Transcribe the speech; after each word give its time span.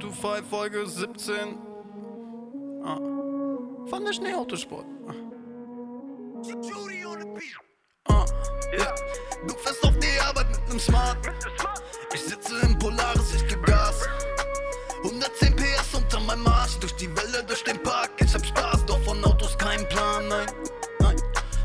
to 0.00 0.10
5, 0.10 0.46
Folge 0.48 0.86
17. 0.86 1.58
Ah. 2.82 2.96
Von 3.86 4.04
der 4.04 4.12
Schneeautosport. 4.12 4.86
Ah. 5.06 5.14
Ah. 8.08 8.24
Ja. 8.76 8.94
Du 9.46 9.54
fährst 9.54 9.84
auf 9.84 9.98
die 9.98 10.20
Arbeit 10.26 10.50
mit 10.50 10.68
nem 10.68 10.80
Smart. 10.80 11.18
Ich 12.14 12.22
sitze 12.22 12.60
im 12.62 12.78
Polaris, 12.78 13.34
ich 13.34 13.46
geb 13.46 13.62
Gas. 13.66 14.08
110 15.04 15.54
PS 15.56 15.94
unter 15.94 16.20
meinem 16.20 16.44
Marsch. 16.44 16.78
Durch 16.78 16.94
die 16.96 17.14
Welle, 17.16 17.44
durch 17.44 17.62
den 17.64 17.82
Park. 17.82 18.10
Ich 18.20 18.32
hab 18.32 18.44
Spaß, 18.44 18.86
doch 18.86 19.00
von 19.00 19.22
Autos 19.24 19.56
keinen 19.58 19.86
Plan, 19.88 20.28
nein. 20.28 20.46
Nein. 21.00 21.16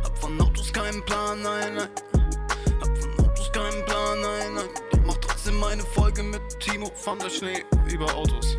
Hab 0.04 0.18
von 0.18 0.40
Autos 0.42 0.74
keinen 0.74 1.04
Plan, 1.06 1.42
nein, 1.42 1.76
nein. 1.76 1.90
Trotzdem 5.56 5.60
meine 5.60 5.84
Folge 5.84 6.24
mit 6.24 6.42
Timo 6.60 6.92
van 7.04 7.20
der 7.20 7.30
Schnee 7.30 7.64
über 7.92 8.14
Autos. 8.14 8.58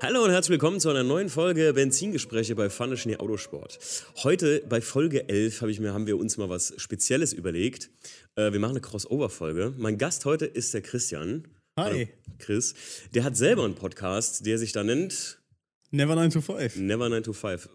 Hallo 0.00 0.24
und 0.24 0.30
herzlich 0.30 0.50
willkommen 0.50 0.80
zu 0.80 0.90
einer 0.90 1.02
neuen 1.02 1.28
Folge 1.28 1.72
Benzingespräche 1.72 2.54
bei 2.54 2.68
Pfanne 2.68 2.96
Schnee 2.96 3.16
Autosport. 3.16 3.78
Heute 4.22 4.62
bei 4.68 4.80
Folge 4.80 5.28
11 5.28 5.62
hab 5.62 5.68
ich 5.68 5.80
mir, 5.80 5.94
haben 5.94 6.06
wir 6.06 6.18
uns 6.18 6.36
mal 6.36 6.48
was 6.48 6.74
Spezielles 6.76 7.32
überlegt. 7.32 7.90
Äh, 8.36 8.52
wir 8.52 8.60
machen 8.60 8.72
eine 8.72 8.80
Crossover-Folge. 8.80 9.72
Mein 9.78 9.96
Gast 9.96 10.24
heute 10.24 10.46
ist 10.46 10.74
der 10.74 10.82
Christian. 10.82 11.48
Hi. 11.78 11.90
Hallo, 11.90 12.06
Chris. 12.38 12.74
Der 13.14 13.24
hat 13.24 13.36
selber 13.36 13.64
einen 13.64 13.74
Podcast, 13.74 14.44
der 14.46 14.58
sich 14.58 14.72
da 14.72 14.84
nennt 14.84 15.38
Never 15.94 16.16
9 16.16 16.30
to 16.30 16.40
5. 16.40 16.76
Never 16.78 17.08
9 17.08 17.22
to 17.22 17.32
5. 17.32 17.68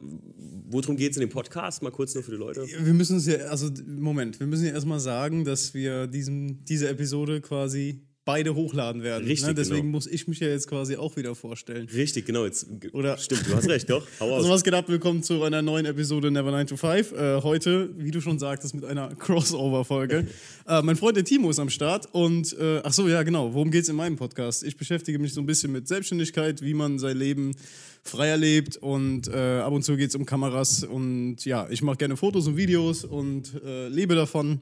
Worum 0.70 0.98
geht 0.98 1.12
es 1.12 1.18
in 1.18 1.22
dem 1.22 1.30
Podcast? 1.30 1.82
Mal 1.82 1.92
kurz 1.92 2.14
nur 2.16 2.24
für 2.24 2.32
die 2.32 2.38
Leute. 2.38 2.68
Wir 2.68 2.94
müssen 2.94 3.16
es 3.16 3.26
ja, 3.26 3.38
also 3.46 3.70
Moment, 3.88 4.42
wir 4.42 4.48
müssen 4.48 4.66
ja 4.66 4.74
erstmal 4.74 5.00
sagen, 5.00 5.46
dass 5.46 5.74
wir 5.74 6.06
diesen, 6.06 6.66
diese 6.66 6.90
Episode 6.90 7.40
quasi 7.40 8.02
beide 8.26 8.54
hochladen 8.54 9.02
werden. 9.02 9.26
Richtig, 9.26 9.48
ne? 9.48 9.56
Deswegen 9.56 9.84
genau. 9.84 9.92
muss 9.94 10.06
ich 10.06 10.28
mich 10.28 10.40
ja 10.40 10.50
jetzt 10.50 10.68
quasi 10.68 10.98
auch 10.98 11.16
wieder 11.16 11.34
vorstellen. 11.34 11.88
Richtig, 11.88 12.26
genau. 12.26 12.46
Jetzt, 12.46 12.68
Oder- 12.92 13.18
Stimmt, 13.18 13.48
du 13.48 13.56
hast 13.56 13.68
recht, 13.70 13.90
doch. 13.90 14.06
Hau 14.20 14.32
aus. 14.32 14.38
Also 14.40 14.50
was 14.50 14.64
geht 14.64 14.74
ab? 14.74 14.90
Willkommen 14.90 15.24
zu 15.24 15.42
einer 15.42 15.62
neuen 15.62 15.86
Episode 15.86 16.30
Never 16.30 16.52
9 16.52 16.68
to 16.68 16.78
5. 16.78 17.14
Äh, 17.14 17.42
heute, 17.42 17.90
wie 17.98 18.12
du 18.12 18.22
schon 18.22 18.38
sagtest, 18.38 18.76
mit 18.76 18.84
einer 18.86 19.16
Crossover-Folge. 19.16 20.28
äh, 20.68 20.82
mein 20.82 20.96
Freund 20.98 21.16
der 21.18 21.24
Timo 21.24 21.50
ist 21.50 21.58
am 21.58 21.70
Start 21.70 22.08
und 22.12 22.56
äh, 22.60 22.82
ach 22.84 22.94
so, 22.94 23.08
ja 23.08 23.24
genau, 23.24 23.54
worum 23.54 23.72
geht's 23.72 23.90
in 23.90 23.96
meinem 23.96 24.18
Podcast? 24.18 24.64
Ich 24.64 24.78
beschäftige 24.78 25.18
mich 25.18 25.34
so 25.34 25.42
ein 25.42 25.48
bisschen 25.48 25.72
mit 25.72 25.88
Selbstständigkeit, 25.88 26.62
wie 26.62 26.74
man 26.74 27.00
sein 27.00 27.18
Leben 27.18 27.56
freier 28.04 28.38
lebt 28.38 28.78
und 28.78 29.28
äh, 29.28 29.60
ab 29.60 29.74
und 29.74 29.84
zu 29.84 29.96
geht's 29.98 30.16
um 30.16 30.26
Kameras 30.26 30.84
und 30.84 31.44
ja, 31.46 31.68
ich 31.70 31.82
mache 31.82 31.98
gerne 31.98 32.18
Fotos 32.18 32.48
und 32.48 32.58
Videos 32.58 33.04
und 33.04 33.54
äh, 33.64 33.88
lebe 33.90 34.16
davon. 34.16 34.62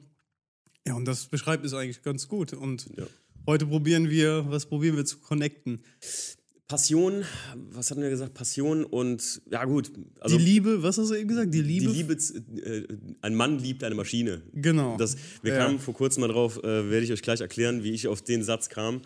Ja, 0.85 0.95
und 0.95 1.05
das 1.05 1.25
beschreibt 1.27 1.65
es 1.65 1.73
eigentlich 1.73 2.01
ganz 2.01 2.27
gut 2.27 2.53
und 2.53 2.87
Ja. 2.97 3.05
heute 3.45 3.65
probieren 3.65 4.09
wir, 4.09 4.45
was 4.49 4.65
probieren 4.65 4.95
wir 4.95 5.05
zu 5.05 5.17
connecten? 5.19 5.81
Passion, 6.67 7.23
was 7.71 7.91
hatten 7.91 8.01
wir 8.01 8.09
gesagt? 8.09 8.33
Passion 8.33 8.83
und, 8.83 9.41
ja 9.49 9.63
gut. 9.63 9.89
Also, 10.19 10.37
die 10.37 10.43
Liebe, 10.43 10.83
was 10.83 10.97
hast 10.97 11.11
du 11.11 11.15
eben 11.15 11.29
gesagt? 11.29 11.53
Die 11.53 11.61
die 11.63 11.79
Liebe? 11.79 11.91
Liebe, 11.93 12.17
z- 12.17 12.43
äh, 12.59 12.85
ein 13.21 13.35
Mann 13.35 13.59
liebt 13.59 13.85
eine 13.85 13.95
Maschine. 13.95 14.41
Genau. 14.53 14.97
Das, 14.97 15.15
wir 15.43 15.53
Ja. 15.53 15.59
kamen 15.65 15.79
vor 15.79 15.93
kurzem 15.93 16.21
mal 16.21 16.27
drauf, 16.27 16.57
äh, 16.61 16.89
werde 16.89 17.05
ich 17.05 17.13
euch 17.13 17.21
gleich 17.21 17.39
erklären, 17.39 17.83
wie 17.83 17.91
ich 17.91 18.07
auf 18.09 18.21
den 18.21 18.43
Satz 18.43 18.67
kam. 18.67 19.01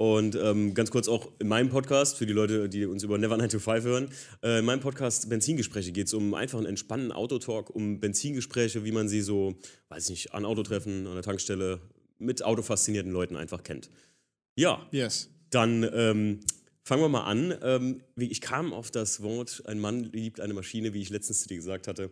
Und 0.00 0.34
ähm, 0.34 0.72
ganz 0.72 0.90
kurz 0.90 1.08
auch 1.08 1.30
in 1.40 1.48
meinem 1.48 1.68
Podcast, 1.68 2.16
für 2.16 2.24
die 2.24 2.32
Leute, 2.32 2.70
die 2.70 2.86
uns 2.86 3.02
über 3.02 3.18
Never 3.18 3.36
9 3.36 3.50
to 3.50 3.58
5 3.58 3.84
hören, 3.84 4.08
äh, 4.42 4.60
in 4.60 4.64
meinem 4.64 4.80
Podcast 4.80 5.28
Benzingespräche 5.28 5.92
geht 5.92 6.06
es 6.06 6.14
um 6.14 6.32
einfach 6.32 6.56
einen 6.56 6.68
entspannten 6.68 7.12
Autotalk, 7.12 7.68
um 7.68 8.00
Benzingespräche, 8.00 8.82
wie 8.86 8.92
man 8.92 9.10
sie 9.10 9.20
so, 9.20 9.56
weiß 9.90 10.04
ich 10.04 10.10
nicht, 10.10 10.32
an 10.32 10.46
Autotreffen, 10.46 11.06
an 11.06 11.12
der 11.12 11.22
Tankstelle, 11.22 11.80
mit 12.18 12.42
autofaszinierten 12.42 13.12
Leuten 13.12 13.36
einfach 13.36 13.62
kennt. 13.62 13.90
Ja, 14.56 14.86
Yes. 14.90 15.28
dann 15.50 15.82
ähm, 15.92 16.40
fangen 16.82 17.02
wir 17.02 17.08
mal 17.10 17.24
an. 17.24 17.54
Ähm, 17.62 18.00
ich 18.16 18.40
kam 18.40 18.72
auf 18.72 18.90
das 18.90 19.22
Wort, 19.22 19.64
ein 19.66 19.80
Mann 19.80 20.04
liebt 20.04 20.40
eine 20.40 20.54
Maschine, 20.54 20.94
wie 20.94 21.02
ich 21.02 21.10
letztens 21.10 21.40
zu 21.42 21.48
dir 21.48 21.56
gesagt 21.56 21.86
hatte. 21.88 22.10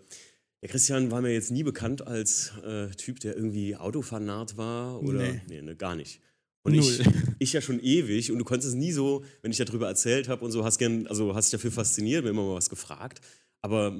Der 0.60 0.68
Christian 0.68 1.10
war 1.10 1.22
mir 1.22 1.32
jetzt 1.32 1.50
nie 1.52 1.62
bekannt 1.62 2.06
als 2.06 2.52
äh, 2.66 2.88
Typ, 2.96 3.20
der 3.20 3.34
irgendwie 3.34 3.76
Autofanat 3.76 4.58
war 4.58 5.02
oder 5.02 5.20
Nee. 5.22 5.40
nee, 5.48 5.62
ne, 5.62 5.74
gar 5.74 5.96
nicht. 5.96 6.20
Und 6.62 6.74
ich, 6.74 7.00
ich 7.38 7.52
ja 7.52 7.60
schon 7.60 7.80
ewig 7.80 8.30
und 8.32 8.38
du 8.38 8.44
konntest 8.44 8.68
es 8.68 8.74
nie 8.74 8.92
so, 8.92 9.24
wenn 9.42 9.50
ich 9.50 9.58
darüber 9.58 9.88
erzählt 9.88 10.28
habe 10.28 10.44
und 10.44 10.50
so, 10.50 10.64
hast 10.64 10.78
gern, 10.78 11.06
also 11.06 11.34
hast 11.34 11.46
dich 11.46 11.58
dafür 11.58 11.72
fasziniert, 11.72 12.24
mir 12.24 12.30
immer 12.30 12.44
mal 12.44 12.54
was 12.54 12.68
gefragt, 12.68 13.20
aber 13.62 13.94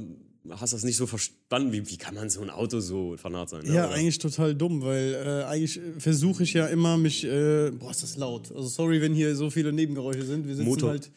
hast 0.51 0.73
das 0.73 0.85
nicht 0.85 0.97
so 0.97 1.07
verstanden, 1.07 1.73
wie, 1.73 1.89
wie 1.89 1.97
kann 1.97 2.15
man 2.15 2.31
so 2.31 2.41
ein 2.41 2.51
Auto 2.51 2.81
so 2.81 3.17
fanat 3.17 3.51
sein? 3.51 3.65
ne, 3.65 3.75
Ja, 3.75 3.87
oder? 3.87 3.95
eigentlich 3.95 4.19
total 4.19 4.55
dumm, 4.55 4.83
weil 4.83 5.15
äh, 5.15 5.45
eigentlich 5.45 5.81
versuche 5.99 6.43
ich 6.43 6.53
ja 6.53 6.67
immer 6.67 6.97
mich. 6.97 7.25
Äh, 7.25 7.71
boah, 7.71 7.91
ist 7.91 8.03
das 8.03 8.17
laut. 8.17 8.51
Also 8.55 8.69
sorry, 8.69 9.01
wenn 9.01 9.15
hier 9.15 9.35
so 9.37 9.51
viele 9.51 9.73
Nebengeräusche 9.73 10.25
sind. 10.25 10.47
Wir 10.47 10.57
sitzen 10.57 10.69
Motor, 10.69 10.91
halt. 10.91 11.11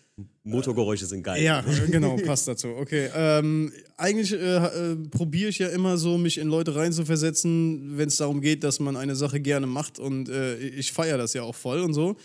Motorgeräusche 0.43 1.05
sind 1.05 1.23
geil. 1.23 1.43
Ja, 1.43 1.63
genau, 1.89 2.15
passt 2.17 2.47
dazu. 2.47 2.69
Okay. 2.69 3.09
Ähm, 3.15 3.71
eigentlich 3.97 4.33
äh, 4.33 4.35
äh, 4.37 4.95
probiere 5.09 5.49
ich 5.49 5.59
ja 5.59 5.67
immer 5.67 5.97
so, 5.97 6.17
mich 6.17 6.37
in 6.37 6.47
Leute 6.47 6.75
reinzuversetzen, 6.75 7.97
wenn 7.97 8.07
es 8.07 8.17
darum 8.17 8.41
geht, 8.41 8.63
dass 8.63 8.79
man 8.79 8.97
eine 8.97 9.15
Sache 9.15 9.39
gerne 9.39 9.67
macht. 9.67 9.99
Und 9.99 10.29
äh, 10.29 10.57
ich 10.57 10.91
feiere 10.91 11.17
das 11.17 11.33
ja 11.33 11.43
auch 11.43 11.55
voll 11.55 11.81
und 11.81 11.93
so. 11.93 12.15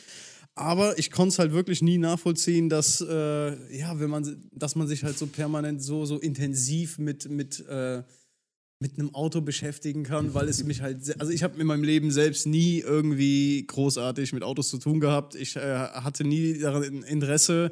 Aber 0.54 0.98
ich 0.98 1.10
konnte 1.10 1.28
es 1.28 1.38
halt 1.38 1.52
wirklich 1.52 1.82
nie 1.82 1.98
nachvollziehen, 1.98 2.70
dass, 2.70 3.02
äh, 3.02 3.76
ja, 3.76 4.00
wenn 4.00 4.08
man, 4.08 4.48
dass 4.52 4.74
man 4.74 4.86
sich 4.86 5.04
halt 5.04 5.18
so 5.18 5.26
permanent 5.26 5.82
so, 5.82 6.06
so 6.06 6.18
intensiv 6.18 6.98
mit, 6.98 7.28
mit, 7.28 7.60
äh, 7.68 8.02
mit 8.78 8.98
einem 8.98 9.14
Auto 9.14 9.40
beschäftigen 9.40 10.02
kann, 10.02 10.34
weil 10.34 10.48
es 10.48 10.62
mich 10.64 10.82
halt, 10.82 11.20
also 11.20 11.32
ich 11.32 11.42
habe 11.42 11.60
in 11.60 11.66
meinem 11.66 11.84
Leben 11.84 12.10
selbst 12.10 12.46
nie 12.46 12.80
irgendwie 12.80 13.66
großartig 13.66 14.32
mit 14.32 14.42
Autos 14.42 14.68
zu 14.68 14.78
tun 14.78 15.00
gehabt. 15.00 15.34
Ich 15.34 15.56
äh, 15.56 15.60
hatte 15.60 16.24
nie 16.24 16.58
daran 16.58 17.02
Interesse, 17.02 17.70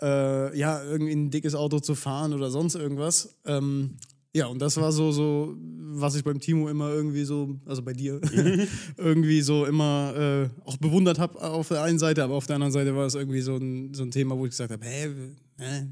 äh, 0.00 0.56
ja, 0.56 0.82
irgendwie 0.82 1.12
ein 1.12 1.30
dickes 1.30 1.54
Auto 1.54 1.80
zu 1.80 1.94
fahren 1.94 2.32
oder 2.32 2.50
sonst 2.50 2.74
irgendwas. 2.74 3.36
Ähm, 3.44 3.96
ja, 4.36 4.46
und 4.46 4.60
das 4.60 4.76
war 4.78 4.90
so, 4.90 5.12
so, 5.12 5.54
was 5.60 6.16
ich 6.16 6.24
beim 6.24 6.40
Timo 6.40 6.68
immer 6.68 6.90
irgendwie 6.90 7.22
so, 7.22 7.56
also 7.66 7.82
bei 7.82 7.92
dir, 7.92 8.20
irgendwie 8.96 9.42
so 9.42 9.64
immer 9.64 10.14
äh, 10.16 10.68
auch 10.68 10.76
bewundert 10.76 11.20
habe 11.20 11.40
auf 11.40 11.68
der 11.68 11.82
einen 11.82 12.00
Seite, 12.00 12.24
aber 12.24 12.34
auf 12.34 12.46
der 12.46 12.56
anderen 12.56 12.72
Seite 12.72 12.96
war 12.96 13.06
es 13.06 13.14
irgendwie 13.14 13.42
so 13.42 13.56
ein, 13.56 13.94
so 13.94 14.02
ein 14.02 14.10
Thema, 14.10 14.36
wo 14.36 14.44
ich 14.44 14.50
gesagt 14.50 14.72
habe, 14.72 14.84
hä, 14.84 15.08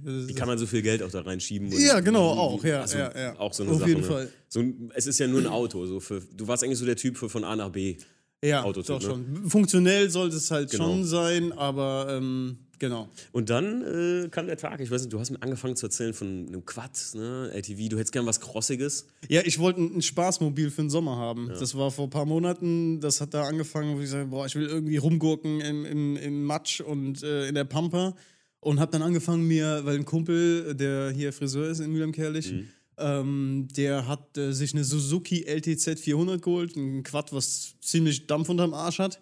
Wie 0.05 0.35
kann 0.35 0.49
man 0.49 0.59
so 0.59 0.67
viel 0.67 0.83
Geld 0.83 1.03
auch 1.03 1.11
da 1.11 1.21
reinschieben? 1.21 1.71
Ja, 1.79 2.01
genau, 2.01 2.31
auch, 2.31 2.65
ja, 2.65 2.81
also 2.81 2.99
ja, 2.99 3.17
ja. 3.19 3.39
Auch 3.39 3.53
so 3.53 3.63
eine 3.63 3.73
Auf 3.73 3.79
Sache. 3.79 3.89
jeden 3.91 4.01
ne? 4.01 4.07
Fall. 4.07 4.29
So, 4.49 4.65
es 4.95 5.07
ist 5.07 5.19
ja 5.21 5.27
nur 5.29 5.41
ein 5.41 5.47
Auto. 5.47 5.87
So 5.87 6.01
für, 6.01 6.21
du 6.21 6.49
warst 6.49 6.65
eigentlich 6.65 6.79
so 6.79 6.87
der 6.87 6.97
Typ 6.97 7.17
für 7.17 7.29
von 7.29 7.45
A 7.45 7.55
nach 7.55 7.71
B. 7.71 7.97
Ja, 8.45 8.65
Autotyp, 8.65 8.87
doch 8.99 9.01
ne? 9.01 9.07
schon. 9.07 9.49
Funktionell 9.51 10.11
sollte 10.11 10.37
es 10.37 10.51
halt 10.51 10.71
Genau. 10.71 10.85
schon 10.87 11.05
sein, 11.05 11.53
aber 11.53 12.09
ähm, 12.11 12.59
genau. 12.81 13.09
Und 13.31 13.51
dann 13.51 13.83
äh, 14.25 14.29
kam 14.31 14.49
der 14.49 14.57
Tag, 14.57 14.81
ich 14.81 14.91
weiß 14.91 15.03
nicht, 15.03 15.13
du 15.13 15.21
hast 15.21 15.31
mir 15.31 15.41
angefangen 15.41 15.77
zu 15.77 15.87
erzählen 15.87 16.13
von 16.13 16.49
einem 16.49 16.67
Quad, 16.67 16.91
ne, 17.15 17.53
ATV, 17.55 17.89
du 17.89 17.99
hättest 17.99 18.11
gern 18.13 18.27
was 18.27 18.41
Crossiges. 18.41 19.07
Ja, 19.29 19.43
ich 19.45 19.61
wollte 19.61 19.81
ein 19.83 19.95
ein 19.95 20.03
Spaßmobil 20.03 20.73
für 20.73 20.83
den 20.83 20.91
Sommer 20.91 21.15
haben. 21.19 21.51
Das 21.57 21.77
war 21.77 21.93
vor 21.93 22.09
ein 22.09 22.11
paar 22.11 22.27
Monaten, 22.27 22.99
das 22.99 23.21
hat 23.21 23.33
da 23.33 23.45
angefangen, 23.45 23.97
wo 23.97 24.01
ich 24.01 24.11
sage, 24.11 24.27
boah, 24.27 24.45
ich 24.45 24.57
will 24.57 24.67
irgendwie 24.67 24.97
rumgurken 24.97 25.61
im, 25.61 25.85
im, 25.85 26.17
im 26.17 26.43
Matsch 26.45 26.81
und 26.81 27.23
äh, 27.23 27.47
in 27.47 27.55
der 27.55 27.63
Pampa. 27.65 28.17
Und 28.63 28.79
habe 28.79 28.93
dann 28.93 29.03
angefangen 29.03 29.47
mir, 29.49 29.81
weil 29.85 29.97
ein 29.97 30.05
Kumpel, 30.05 30.77
der 30.77 31.11
hier 31.11 31.33
Friseur 31.33 31.69
ist 31.69 31.81
in 31.81 31.91
Mühlheim-Kerlich, 31.91 32.55
ähm, 32.97 33.67
der 33.77 34.07
hat 34.07 34.39
äh, 34.39 34.53
sich 34.53 34.73
eine 34.73 34.85
Suzuki 34.85 35.45
LTZ 35.45 35.99
400 35.99 36.41
geholt, 36.41 36.77
ein 36.77 37.03
Quad, 37.03 37.33
was 37.33 37.75
ziemlich 37.81 38.29
Dampf 38.29 38.49
unterm 38.49 38.73
Arsch 38.73 39.01
hat. 39.01 39.21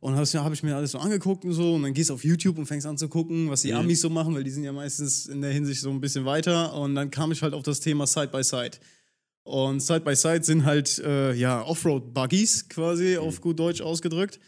Und 0.00 0.16
habe 0.16 0.54
ich 0.54 0.62
mir 0.62 0.76
alles 0.76 0.90
so 0.90 0.98
angeguckt 0.98 1.44
und 1.46 1.54
so. 1.54 1.74
Und 1.74 1.84
dann 1.84 1.94
gehst 1.94 2.10
du 2.10 2.14
auf 2.14 2.22
YouTube 2.22 2.58
und 2.58 2.66
fängst 2.66 2.86
an 2.86 2.98
zu 2.98 3.08
gucken, 3.08 3.48
was 3.48 3.62
die 3.62 3.72
Amis 3.72 4.02
so 4.02 4.10
machen, 4.10 4.34
weil 4.34 4.44
die 4.44 4.50
sind 4.50 4.64
ja 4.64 4.72
meistens 4.72 5.26
in 5.26 5.40
der 5.40 5.52
Hinsicht 5.52 5.80
so 5.80 5.90
ein 5.90 6.00
bisschen 6.00 6.26
weiter. 6.26 6.74
Und 6.74 6.94
dann 6.94 7.10
kam 7.10 7.32
ich 7.32 7.40
halt 7.40 7.54
auf 7.54 7.62
das 7.62 7.80
Thema 7.80 8.06
Side 8.06 8.28
by 8.28 8.42
Side. 8.42 8.72
Und 9.44 9.80
Side 9.80 10.00
by 10.00 10.14
Side 10.14 10.42
sind 10.42 10.66
halt 10.66 10.98
äh, 10.98 11.32
ja 11.32 11.64
Offroad-Buggies 11.64 12.68
quasi 12.68 13.16
auf 13.16 13.40
gut 13.40 13.58
Deutsch 13.58 13.80
ausgedrückt. 13.80 14.38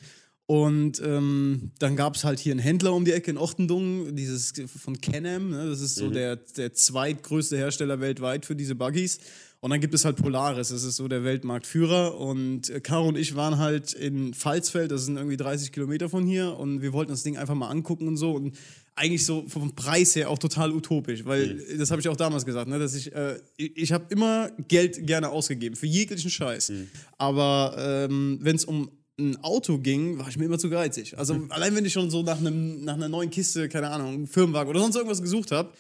Und 0.46 1.00
ähm, 1.02 1.70
dann 1.78 1.96
gab 1.96 2.16
es 2.16 2.24
halt 2.24 2.38
hier 2.38 2.52
einen 2.52 2.60
Händler 2.60 2.92
um 2.92 3.06
die 3.06 3.12
Ecke 3.12 3.30
in 3.30 3.38
Ochtendung, 3.38 4.14
dieses 4.14 4.52
von 4.66 5.00
Can-Am, 5.00 5.50
ne? 5.50 5.68
das 5.70 5.80
ist 5.80 5.94
so 5.94 6.10
der, 6.10 6.36
der 6.36 6.74
zweitgrößte 6.74 7.56
Hersteller 7.56 8.00
weltweit 8.00 8.44
für 8.44 8.54
diese 8.54 8.74
Buggies. 8.74 9.20
Und 9.60 9.70
dann 9.70 9.80
gibt 9.80 9.94
es 9.94 10.04
halt 10.04 10.16
Polaris, 10.16 10.68
das 10.68 10.84
ist 10.84 10.96
so 10.96 11.08
der 11.08 11.24
Weltmarktführer. 11.24 12.20
Und 12.20 12.68
äh, 12.68 12.80
Caro 12.80 13.08
und 13.08 13.16
ich 13.16 13.34
waren 13.34 13.56
halt 13.56 13.94
in 13.94 14.34
Pfalzfeld, 14.34 14.90
das 14.90 15.06
sind 15.06 15.16
irgendwie 15.16 15.38
30 15.38 15.72
Kilometer 15.72 16.10
von 16.10 16.26
hier. 16.26 16.58
Und 16.58 16.82
wir 16.82 16.92
wollten 16.92 17.12
das 17.12 17.22
Ding 17.22 17.38
einfach 17.38 17.54
mal 17.54 17.68
angucken 17.68 18.06
und 18.06 18.18
so. 18.18 18.32
Und 18.32 18.58
eigentlich 18.94 19.24
so 19.24 19.48
vom 19.48 19.74
Preis 19.74 20.14
her 20.16 20.28
auch 20.28 20.38
total 20.38 20.70
utopisch, 20.70 21.24
weil 21.24 21.64
das 21.78 21.90
habe 21.90 22.02
ich 22.02 22.08
auch 22.10 22.16
damals 22.16 22.44
gesagt, 22.44 22.68
ne, 22.68 22.78
dass 22.78 22.94
ich, 22.94 23.14
äh, 23.14 23.40
ich, 23.56 23.74
ich 23.76 23.92
habe 23.92 24.04
immer 24.10 24.50
Geld 24.68 25.06
gerne 25.06 25.30
ausgegeben 25.30 25.76
für 25.76 25.86
jeglichen 25.86 26.30
Scheiß. 26.30 26.70
Aber 27.16 27.74
ähm, 27.78 28.40
wenn 28.42 28.56
es 28.56 28.66
um 28.66 28.90
ein 29.18 29.36
Auto 29.44 29.78
ging, 29.78 30.18
war 30.18 30.28
ich 30.28 30.36
mir 30.38 30.46
immer 30.46 30.58
zu 30.58 30.68
geizig. 30.70 31.16
Also 31.16 31.38
allein 31.50 31.74
wenn 31.74 31.84
ich 31.84 31.92
schon 31.92 32.10
so 32.10 32.22
nach, 32.22 32.38
einem, 32.38 32.84
nach 32.84 32.94
einer 32.94 33.08
neuen 33.08 33.30
Kiste, 33.30 33.68
keine 33.68 33.90
Ahnung, 33.90 34.26
Firmenwagen 34.26 34.68
oder 34.70 34.80
sonst 34.80 34.96
irgendwas 34.96 35.22
gesucht 35.22 35.52
habe, 35.52 35.70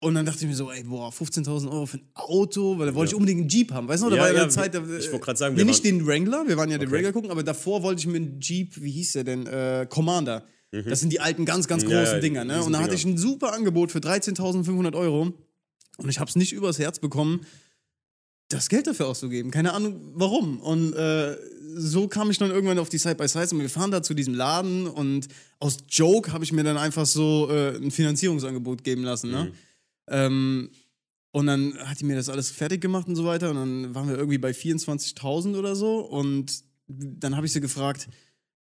Und 0.00 0.14
dann 0.14 0.24
dachte 0.24 0.38
ich 0.44 0.46
mir 0.48 0.54
so, 0.54 0.70
ey, 0.70 0.84
boah, 0.84 1.10
15.000 1.10 1.72
Euro 1.72 1.84
für 1.86 1.96
ein 1.96 2.08
Auto, 2.14 2.78
weil 2.78 2.86
da 2.86 2.94
wollte 2.94 3.10
Ja. 3.10 3.16
ich 3.16 3.20
unbedingt 3.20 3.40
einen 3.40 3.48
Jeep 3.48 3.72
haben. 3.72 3.88
Weißt 3.88 4.00
du 4.04 4.06
noch, 4.06 4.10
da 4.12 4.16
Ja, 4.18 4.22
war 4.28 4.32
ja 4.32 4.42
eine 4.42 4.48
Zeit, 4.52 4.72
da, 4.72 4.78
ich 4.78 5.10
wollte 5.10 5.18
grad 5.24 5.38
sagen, 5.38 5.56
wir 5.56 5.64
nicht 5.64 5.84
den 5.84 6.06
Wrangler, 6.06 6.44
wir 6.46 6.56
waren 6.56 6.70
ja 6.70 6.78
den 6.78 6.86
Okay. 6.86 6.98
Wrangler 6.98 7.12
gucken, 7.12 7.32
aber 7.32 7.42
davor 7.42 7.82
wollte 7.82 7.98
ich 7.98 8.06
mir 8.06 8.14
einen 8.18 8.38
Jeep, 8.40 8.80
wie 8.80 8.92
hieß 8.92 9.14
der 9.14 9.24
denn, 9.24 9.46
äh, 9.48 9.86
Commander. 9.90 10.44
Das 10.70 11.00
sind 11.00 11.12
die 11.12 11.18
alten, 11.18 11.44
ganz, 11.46 11.66
ganz 11.66 11.82
Mhm. 11.82 11.88
Großen 11.88 12.14
ja, 12.14 12.20
Dinger, 12.20 12.44
ne? 12.44 12.62
Und 12.62 12.74
da 12.74 12.78
hatte 12.80 12.94
ich 12.94 13.04
ein 13.04 13.18
super 13.18 13.52
Angebot 13.54 13.90
für 13.90 13.98
13.500 13.98 14.94
Euro 14.94 15.32
und 15.96 16.08
ich 16.08 16.20
habe 16.20 16.28
es 16.28 16.36
nicht 16.36 16.52
übers 16.52 16.78
Herz 16.78 17.00
bekommen, 17.00 17.40
das 18.48 18.68
Geld 18.68 18.86
dafür 18.86 19.08
auszugeben. 19.08 19.50
Keine 19.50 19.74
Ahnung 19.74 20.00
warum. 20.14 20.60
Und 20.60 20.94
äh, 20.94 21.36
so 21.74 22.08
kam 22.08 22.30
ich 22.30 22.38
dann 22.38 22.50
irgendwann 22.50 22.78
auf 22.78 22.88
die 22.88 22.98
Side-by-Sides 22.98 23.52
und 23.52 23.60
wir 23.60 23.70
fahren 23.70 23.90
da 23.90 24.02
zu 24.02 24.14
diesem 24.14 24.34
Laden 24.34 24.86
und 24.86 25.28
aus 25.58 25.78
Joke 25.88 26.32
habe 26.32 26.44
ich 26.44 26.52
mir 26.52 26.64
dann 26.64 26.76
einfach 26.76 27.06
so 27.06 27.48
äh, 27.50 27.76
ein 27.76 27.90
Finanzierungsangebot 27.90 28.84
geben 28.84 29.02
lassen. 29.02 29.30
Ne? 29.30 29.52
Ähm, 30.08 30.70
und 31.30 31.46
dann 31.46 31.76
hat 31.78 32.00
die 32.00 32.04
mir 32.04 32.16
das 32.16 32.30
alles 32.30 32.50
fertig 32.50 32.80
gemacht 32.80 33.06
und 33.06 33.16
so 33.16 33.24
weiter 33.24 33.50
und 33.50 33.56
dann 33.56 33.94
waren 33.94 34.08
wir 34.08 34.16
irgendwie 34.16 34.38
bei 34.38 34.50
24.000 34.50 35.58
oder 35.58 35.76
so 35.76 36.00
und 36.00 36.64
dann 36.88 37.36
habe 37.36 37.46
ich 37.46 37.52
sie 37.52 37.60
gefragt, 37.60 38.08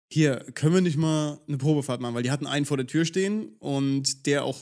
hier, 0.10 0.46
können 0.54 0.74
wir 0.74 0.82
nicht 0.82 0.98
mal 0.98 1.40
eine 1.48 1.58
Probefahrt 1.58 2.00
machen, 2.00 2.16
weil 2.16 2.24
die 2.24 2.32
hatten 2.32 2.48
einen 2.48 2.66
vor 2.66 2.78
der 2.78 2.88
Tür 2.88 3.04
stehen 3.04 3.50
und 3.60 4.26
der 4.26 4.46
auch 4.46 4.60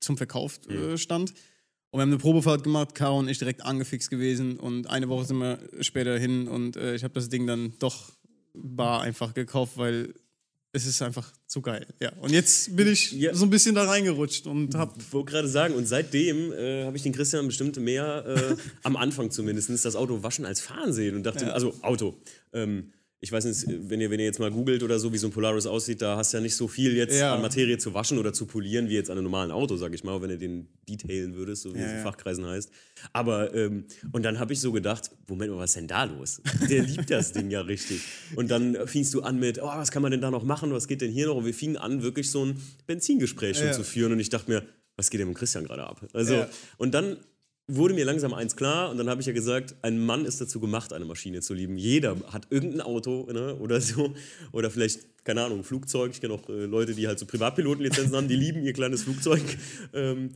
zum 0.00 0.16
Verkauf 0.16 0.60
äh, 0.68 0.98
stand. 0.98 1.32
Und 1.90 1.98
wir 1.98 2.02
haben 2.02 2.10
eine 2.10 2.18
Probefahrt 2.18 2.64
gemacht, 2.64 2.94
Caro 2.94 3.18
und 3.18 3.28
ich 3.28 3.38
direkt 3.38 3.62
angefixt 3.64 4.10
gewesen 4.10 4.58
und 4.58 4.90
eine 4.90 5.08
Woche 5.08 5.24
sind 5.24 5.38
wir 5.38 5.58
später 5.80 6.18
hin 6.18 6.46
und 6.46 6.76
äh, 6.76 6.94
ich 6.94 7.02
habe 7.02 7.14
das 7.14 7.28
Ding 7.30 7.46
dann 7.46 7.72
doch 7.78 8.12
bar 8.52 9.00
einfach 9.02 9.32
gekauft, 9.32 9.78
weil 9.78 10.12
es 10.72 10.84
ist 10.84 11.00
einfach 11.00 11.32
zu 11.46 11.62
geil. 11.62 11.86
Ja. 11.98 12.12
Und 12.20 12.30
jetzt 12.30 12.76
bin 12.76 12.88
ich 12.88 13.12
Ja. 13.12 13.32
so 13.32 13.46
ein 13.46 13.50
bisschen 13.50 13.74
da 13.74 13.84
reingerutscht 13.84 14.46
und 14.46 14.74
habe 14.74 14.94
Ich 15.00 15.10
wollte 15.14 15.32
gerade 15.32 15.48
sagen, 15.48 15.74
und 15.74 15.86
seitdem 15.88 16.52
äh, 16.52 16.84
habe 16.84 16.94
ich 16.96 17.02
den 17.04 17.12
Christian 17.14 17.46
bestimmt 17.46 17.78
mehr, 17.78 18.24
äh, 18.26 18.56
am 18.82 18.96
Anfang 18.96 19.30
zumindest, 19.30 19.70
das 19.70 19.96
Auto 19.96 20.22
waschen 20.22 20.44
als 20.44 20.60
fahren 20.60 20.92
sehen 20.92 21.16
und 21.16 21.22
dachte, 21.22 21.46
Ja. 21.46 21.52
also 21.52 21.72
Auto. 21.80 22.16
Ähm, 22.52 22.92
ich 23.20 23.32
weiß 23.32 23.44
nicht, 23.46 23.64
wenn 23.90 24.00
ihr, 24.00 24.10
wenn 24.10 24.20
ihr 24.20 24.26
jetzt 24.26 24.38
mal 24.38 24.50
googelt 24.50 24.82
oder 24.84 24.98
so, 25.00 25.12
wie 25.12 25.18
so 25.18 25.26
ein 25.26 25.32
Polaris 25.32 25.66
aussieht, 25.66 26.00
da 26.02 26.16
hast 26.16 26.32
du 26.32 26.36
ja 26.36 26.40
nicht 26.40 26.54
so 26.54 26.68
viel 26.68 26.96
jetzt 26.96 27.18
Ja. 27.18 27.34
an 27.34 27.42
Materie 27.42 27.76
zu 27.76 27.92
waschen 27.92 28.16
oder 28.18 28.32
zu 28.32 28.46
polieren, 28.46 28.88
wie 28.88 28.94
jetzt 28.94 29.10
an 29.10 29.16
einem 29.18 29.24
normalen 29.24 29.50
Auto, 29.50 29.76
sag 29.76 29.92
ich 29.92 30.04
mal, 30.04 30.22
wenn 30.22 30.28
du 30.30 30.38
den 30.38 30.68
detailen 30.88 31.34
würdest, 31.34 31.62
so 31.62 31.74
wie 31.74 31.78
Ja, 31.78 31.84
es 31.86 31.90
in 31.90 31.96
ja. 31.98 32.02
Fachkreisen 32.04 32.46
heißt. 32.46 32.70
Aber, 33.12 33.52
ähm, 33.54 33.84
und 34.12 34.22
dann 34.24 34.38
habe 34.38 34.52
ich 34.52 34.60
so 34.60 34.70
gedacht, 34.70 35.10
Moment 35.26 35.50
mal, 35.50 35.58
was 35.58 35.70
ist 35.70 35.76
denn 35.78 35.88
da 35.88 36.04
los? 36.04 36.40
Der 36.70 36.82
liebt 36.84 37.10
das 37.10 37.32
Ding 37.32 37.50
ja 37.50 37.62
richtig. 37.62 38.00
Und 38.36 38.50
dann 38.52 38.86
fingst 38.86 39.12
du 39.14 39.22
an 39.22 39.38
mit, 39.40 39.58
oh, 39.60 39.66
was 39.66 39.90
kann 39.90 40.02
man 40.02 40.12
denn 40.12 40.20
da 40.20 40.30
noch 40.30 40.44
machen, 40.44 40.72
was 40.72 40.86
geht 40.86 41.00
denn 41.00 41.10
hier 41.10 41.26
noch? 41.26 41.36
Und 41.36 41.44
wir 41.44 41.54
fingen 41.54 41.76
an, 41.76 42.02
wirklich 42.02 42.30
so 42.30 42.44
ein 42.44 42.60
Benzingespräch 42.86 43.56
schon 43.58 43.72
zu 43.72 43.82
führen 43.82 44.12
und 44.12 44.20
ich 44.20 44.28
dachte 44.28 44.50
mir, 44.50 44.62
was 44.96 45.10
geht 45.10 45.20
denn 45.20 45.28
mit 45.28 45.36
Christian 45.38 45.64
gerade 45.64 45.84
ab? 45.84 46.06
Also, 46.12 46.46
und 46.76 46.92
dann 46.94 47.16
wurde 47.68 47.94
mir 47.94 48.04
langsam 48.06 48.32
eins 48.32 48.56
klar 48.56 48.90
und 48.90 48.96
dann 48.96 49.08
habe 49.08 49.20
ich 49.20 49.26
ja 49.26 49.32
gesagt, 49.34 49.76
ein 49.82 50.04
Mann 50.04 50.24
ist 50.24 50.40
dazu 50.40 50.58
gemacht, 50.58 50.92
eine 50.92 51.04
Maschine 51.04 51.42
zu 51.42 51.52
lieben. 51.54 51.76
Jeder 51.76 52.16
hat 52.32 52.46
irgendein 52.50 52.80
Auto 52.80 53.28
ne, 53.30 53.54
oder 53.56 53.80
so 53.80 54.14
oder 54.52 54.70
vielleicht, 54.70 55.24
keine 55.24 55.42
Ahnung, 55.44 55.58
ein 55.58 55.64
Flugzeug. 55.64 56.12
Ich 56.12 56.20
kenne 56.20 56.32
auch 56.34 56.48
äh, 56.48 56.64
Leute, 56.64 56.94
die 56.94 57.06
halt 57.06 57.18
so 57.18 57.26
Privatpilotenlizenzen 57.26 58.16
haben, 58.16 58.28
die 58.28 58.36
lieben 58.36 58.62
ihr 58.62 58.72
kleines 58.72 59.02
Flugzeug. 59.02 59.42
Ähm, 59.94 60.30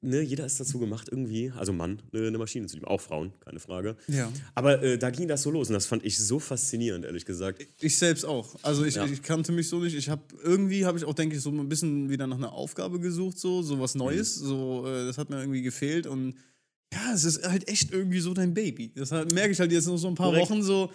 ne, 0.00 0.20
jeder 0.22 0.44
ist 0.46 0.58
dazu 0.58 0.78
gemacht, 0.78 1.08
irgendwie, 1.10 1.52
also 1.56 1.72
Mann, 1.72 2.00
ne, 2.12 2.26
eine 2.26 2.38
Maschine 2.38 2.66
zu 2.66 2.76
lieben. 2.76 2.86
Auch 2.86 3.00
Frauen, 3.00 3.32
keine 3.44 3.60
Frage. 3.60 3.96
Ja. 4.08 4.30
Aber 4.54 4.82
äh, 4.82 4.98
da 4.98 5.10
ging 5.10 5.28
das 5.28 5.42
so 5.42 5.50
los 5.50 5.68
und 5.68 5.74
das 5.74 5.86
fand 5.86 6.04
ich 6.04 6.18
so 6.18 6.38
faszinierend, 6.38 7.04
ehrlich 7.04 7.24
gesagt. 7.24 7.66
Ich 7.80 7.96
selbst 7.96 8.24
auch. 8.24 8.56
Also 8.62 8.84
ich, 8.84 8.96
Ja. 8.96 9.06
ich 9.06 9.22
kannte 9.22 9.52
mich 9.52 9.68
so 9.68 9.78
nicht. 9.80 9.94
Ich 9.96 10.08
habe 10.08 10.22
irgendwie 10.42 10.84
habe 10.84 10.98
ich 10.98 11.04
auch 11.04 11.14
denke 11.14 11.36
ich 11.36 11.42
so 11.42 11.50
ein 11.50 11.68
bisschen 11.68 12.10
wieder 12.10 12.26
nach 12.26 12.36
einer 12.38 12.52
Aufgabe 12.52 12.98
gesucht 13.00 13.38
so, 13.38 13.62
so 13.62 13.78
was 13.80 13.94
Neues. 13.94 14.40
Mhm. 14.40 14.46
So 14.46 14.86
äh, 14.86 15.06
das 15.06 15.16
hat 15.16 15.30
mir 15.30 15.38
irgendwie 15.40 15.62
gefehlt 15.62 16.06
und 16.06 16.34
ja, 16.92 17.12
es 17.14 17.24
ist 17.24 17.46
halt 17.48 17.68
echt 17.68 17.92
irgendwie 17.92 18.20
so 18.20 18.34
dein 18.34 18.54
Baby. 18.54 18.92
Das 18.94 19.12
halt, 19.12 19.32
merke 19.32 19.52
ich 19.52 19.60
halt 19.60 19.72
jetzt 19.72 19.86
noch 19.86 19.96
so 19.98 20.08
ein 20.08 20.14
paar 20.14 20.30
Korrekt. 20.30 20.50
Wochen 20.50 20.62
so 20.62 20.90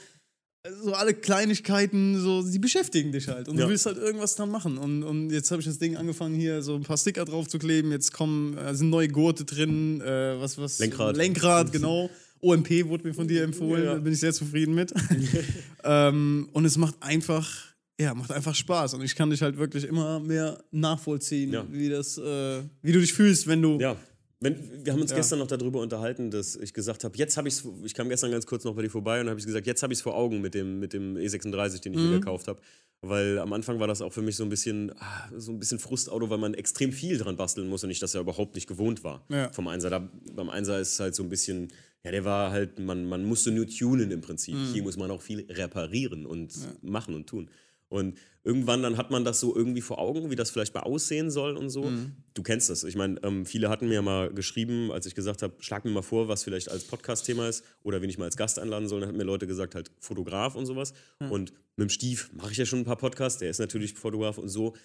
so 0.82 0.94
alle 0.94 1.14
Kleinigkeiten, 1.14 2.18
so, 2.22 2.42
die 2.42 2.58
beschäftigen 2.58 3.12
dich 3.12 3.28
halt. 3.28 3.50
Und 3.50 3.58
Ja. 3.58 3.66
du 3.66 3.70
willst 3.72 3.86
halt 3.86 3.98
irgendwas 3.98 4.36
dran 4.36 4.50
machen. 4.50 4.78
Und, 4.78 5.04
und 5.04 5.30
jetzt 5.30 5.52
habe 5.52 5.60
ich 5.62 5.68
das 5.68 5.78
Ding 5.78 5.98
angefangen, 5.98 6.36
hier 6.36 6.62
so 6.62 6.74
ein 6.76 6.84
paar 6.84 6.98
Sticker 6.98 7.26
drauf 7.26 7.50
zu 7.50 7.60
kleben. 7.60 7.92
Jetzt 7.92 8.14
kommen, 8.14 8.58
äh, 8.58 8.74
sind 8.74 8.90
neue 8.90 9.10
Gurte 9.10 9.44
drin, 9.44 10.00
äh, 10.00 10.40
was, 10.40 10.58
was. 10.58 10.80
Lenkrad. 10.80 11.18
Lenkrad, 11.18 11.72
genau. 11.74 12.10
OMP 12.40 12.88
wurde 12.88 13.06
mir 13.10 13.14
von 13.14 13.28
dir 13.28 13.44
empfohlen, 13.44 13.84
Ja. 13.84 13.94
da 13.96 14.00
bin 14.00 14.14
ich 14.14 14.20
sehr 14.22 14.32
zufrieden 14.32 14.74
mit. 14.74 14.94
ähm, 15.84 16.48
und 16.54 16.64
es 16.66 16.78
macht 16.78 16.96
einfach, 17.02 17.74
ja, 18.00 18.14
macht 18.14 18.32
einfach 18.32 18.56
Spaß. 18.56 18.94
Und 18.94 19.02
ich 19.04 19.16
kann 19.16 19.30
dich 19.30 19.42
halt 19.42 19.58
wirklich 19.58 19.84
immer 19.84 20.22
mehr 20.22 20.64
nachvollziehen, 20.72 21.52
Ja. 21.52 21.66
wie 21.70 21.90
das, 21.90 22.18
äh, 22.18 22.62
wie 22.82 22.92
du 22.94 23.00
dich 23.02 23.12
fühlst, 23.14 23.48
wenn 23.48 23.62
du. 23.62 23.80
Ja. 23.80 23.98
Wenn, 24.44 24.86
wir 24.86 24.92
haben 24.94 25.02
uns 25.02 25.12
Ja. 25.12 25.18
gestern 25.18 25.40
noch 25.40 25.48
darüber 25.48 25.80
unterhalten, 25.80 26.30
dass 26.30 26.56
ich 26.58 26.74
gesagt 26.74 27.04
habe, 27.06 27.18
jetzt 27.18 27.38
habe 27.38 27.48
ich 27.48 27.54
es, 27.56 27.68
ich 27.86 27.94
kam 27.94 28.10
gestern 28.10 28.30
ganz 28.32 28.46
kurz 28.46 28.64
noch 28.66 28.76
bei 28.76 28.82
dir 28.82 28.90
vorbei 28.90 29.22
und 29.22 29.30
habe 29.30 29.40
ich 29.40 29.46
gesagt, 29.46 29.66
jetzt 29.66 29.82
habe 29.84 29.94
ich 29.94 30.00
es 30.00 30.04
vor 30.04 30.16
Augen 30.16 30.42
mit 30.42 30.54
dem, 30.54 30.80
mit 30.80 30.92
dem 30.94 31.16
E36, 31.16 31.82
den 31.82 31.94
ich 31.94 32.00
Mhm. 32.00 32.10
mir 32.10 32.20
gekauft 32.20 32.48
habe. 32.48 32.60
Weil 33.02 33.40
am 33.40 33.52
Anfang 33.54 33.80
war 33.80 33.88
das 33.88 34.02
auch 34.02 34.12
für 34.14 34.22
mich 34.22 34.36
so 34.36 34.44
ein 34.44 34.50
bisschen, 34.50 34.92
ah, 35.00 35.30
so 35.38 35.52
ein 35.52 35.60
bisschen 35.60 35.80
Frustauto, 35.80 36.30
weil 36.30 36.38
man 36.38 36.54
extrem 36.54 36.92
viel 36.92 37.18
dran 37.18 37.36
basteln 37.38 37.68
muss 37.70 37.84
und 37.84 37.90
ich 37.90 38.00
das 38.00 38.14
ja 38.14 38.22
überhaupt 38.22 38.56
nicht 38.56 38.68
gewohnt 38.68 39.04
war 39.04 39.26
Ja. 39.30 39.52
vom 39.52 39.68
Einser. 39.68 39.90
Da, 39.90 40.10
beim 40.34 40.50
Einser 40.50 40.80
ist 40.80 40.94
es 40.94 41.00
halt 41.00 41.16
so 41.16 41.24
ein 41.24 41.30
bisschen, 41.30 41.70
ja, 42.04 42.12
der 42.12 42.26
war 42.26 42.52
halt, 42.52 42.80
man, 42.80 43.06
man 43.06 43.24
musste 43.26 43.52
nur 43.52 43.68
tunen 43.68 44.12
im 44.12 44.22
Prinzip. 44.22 44.56
Mhm. 44.56 44.74
Hier 44.74 44.84
muss 44.84 44.98
man 44.98 45.10
auch 45.12 45.22
viel 45.22 45.46
reparieren 45.50 46.26
und 46.26 46.54
machen 46.82 47.16
und 47.16 47.28
tun. 47.28 47.50
Und 47.90 48.18
irgendwann 48.46 48.82
dann 48.84 48.98
hat 48.98 49.10
man 49.10 49.24
das 49.24 49.40
so 49.40 49.56
irgendwie 49.56 49.82
vor 49.82 50.00
Augen, 50.00 50.30
wie 50.30 50.36
das 50.36 50.52
vielleicht 50.52 50.74
mal 50.74 50.82
aussehen 50.82 51.32
soll 51.32 51.56
und 51.56 51.70
so. 51.70 51.84
Mhm. 51.84 52.12
Du 52.34 52.44
kennst 52.44 52.70
das. 52.70 52.84
Ich 52.84 52.96
meine, 52.96 53.22
ähm, 53.24 53.46
viele 53.46 53.70
hatten 53.70 53.88
mir 53.88 54.02
mal 54.02 54.34
geschrieben, 54.34 54.92
als 54.92 55.06
ich 55.06 55.16
gesagt 55.16 55.42
habe, 55.42 55.54
schlag 55.60 55.86
mir 55.86 55.92
mal 55.92 56.02
vor, 56.02 56.28
was 56.28 56.44
vielleicht 56.44 56.70
als 56.70 56.84
Podcast-Thema 56.84 57.48
ist 57.48 57.64
oder 57.84 58.02
wen 58.02 58.10
ich 58.10 58.18
mal 58.18 58.26
als 58.26 58.36
Gast 58.36 58.60
einladen 58.60 58.88
soll. 58.90 59.00
Dann 59.00 59.10
hatten 59.10 59.18
mir 59.18 59.24
Leute 59.24 59.48
gesagt, 59.48 59.76
halt 59.76 59.92
Fotograf 60.00 60.56
und 60.56 60.66
sowas. 60.66 60.94
Und 61.20 61.52
mit 61.78 61.88
dem 61.88 61.90
Stief 61.90 62.32
mache 62.34 62.52
ich 62.52 62.58
ja 62.58 62.66
schon 62.66 62.80
ein 62.80 62.86
paar 62.86 62.98
Podcasts. 62.98 63.40
Der 63.40 63.50
ist 63.50 63.60
natürlich 63.60 63.94
Fotograf 63.94 64.38
und 64.38 64.50
so. 64.50 64.76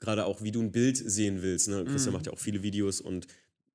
Gerade 0.00 0.26
auch, 0.26 0.42
wie 0.42 0.52
du 0.52 0.60
ein 0.60 0.70
Bild 0.72 0.98
sehen 0.98 1.40
willst. 1.40 1.68
Ne? 1.68 1.84
Christian 1.86 2.12
Mhm. 2.12 2.18
macht 2.18 2.26
ja 2.26 2.32
auch 2.32 2.38
viele 2.38 2.62
Videos 2.62 3.00
und 3.00 3.26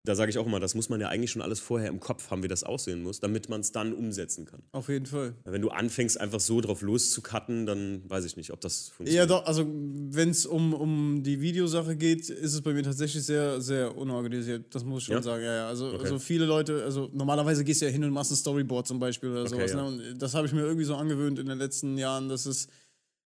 da 0.06 0.16
sage 0.16 0.30
ich 0.31 0.38
auch 0.38 0.46
immer, 0.46 0.60
das 0.60 0.75
muss 0.75 0.88
man 0.90 1.01
ja 1.01 1.10
eigentlich 1.10 1.30
schon 1.31 1.42
alles 1.42 1.60
vorher 1.60 1.90
im 1.90 2.00
Kopf 2.00 2.31
haben, 2.31 2.42
wie 2.42 2.48
das 2.48 2.63
aussehen 2.63 3.04
muss, 3.04 3.19
damit 3.19 3.50
man 3.50 3.60
es 3.62 3.72
dann 3.74 3.94
umsetzen 3.94 4.46
kann. 4.46 4.63
Auf 4.72 4.88
jeden 4.90 5.06
Fall. 5.06 5.36
Wenn 5.44 5.62
du 5.62 5.69
anfängst, 5.69 6.19
einfach 6.19 6.40
so 6.40 6.62
drauf 6.62 6.81
loszucutten, 6.81 7.66
dann 7.66 8.10
weiß 8.10 8.24
ich 8.25 8.38
nicht, 8.38 8.51
ob 8.51 8.62
das 8.62 8.88
Ja, 8.88 8.94
funktioniert. 8.96 9.30
doch, 9.30 9.46
also 9.46 9.66
wenn 9.68 10.30
es 10.30 10.46
um, 10.46 10.74
um 10.74 11.22
die 11.24 11.42
Videosache 11.42 11.96
geht, 11.98 12.30
ist 12.30 12.54
es 12.54 12.62
bei 12.62 12.74
mir 12.74 12.84
tatsächlich 12.84 13.24
sehr, 13.24 13.60
sehr 13.62 13.96
unorganisiert. 13.98 14.74
Das 14.74 14.84
muss 14.86 15.01
ich 15.01 15.06
schon 15.07 15.16
Ja? 15.18 15.22
sagen. 15.22 15.44
Ja, 15.44 15.54
ja. 15.56 15.68
Also, 15.68 15.88
Okay. 15.90 16.04
also 16.04 16.19
viele 16.19 16.46
Leute, 16.46 16.84
also 16.84 17.10
normalerweise 17.13 17.63
gehst 17.66 17.81
du 17.81 17.86
ja 17.86 17.92
hin 17.92 18.04
und 18.04 18.12
machst 18.12 18.31
ein 18.31 18.36
Storyboard 18.38 18.88
zum 18.88 19.00
Beispiel 19.00 19.30
oder 19.31 19.42
Okay, 19.42 19.50
sowas. 19.50 19.72
ja. 19.72 19.78
Ne? 19.78 19.88
Und 20.12 20.22
das 20.22 20.34
habe 20.34 20.48
ich 20.48 20.54
mir 20.54 20.62
irgendwie 20.62 20.86
so 20.86 20.96
angewöhnt 20.96 21.39
in 21.39 21.46
den 21.48 21.58
letzten 21.58 21.98
Jahren, 21.98 22.29
dass 22.29 22.46
es. 22.46 22.68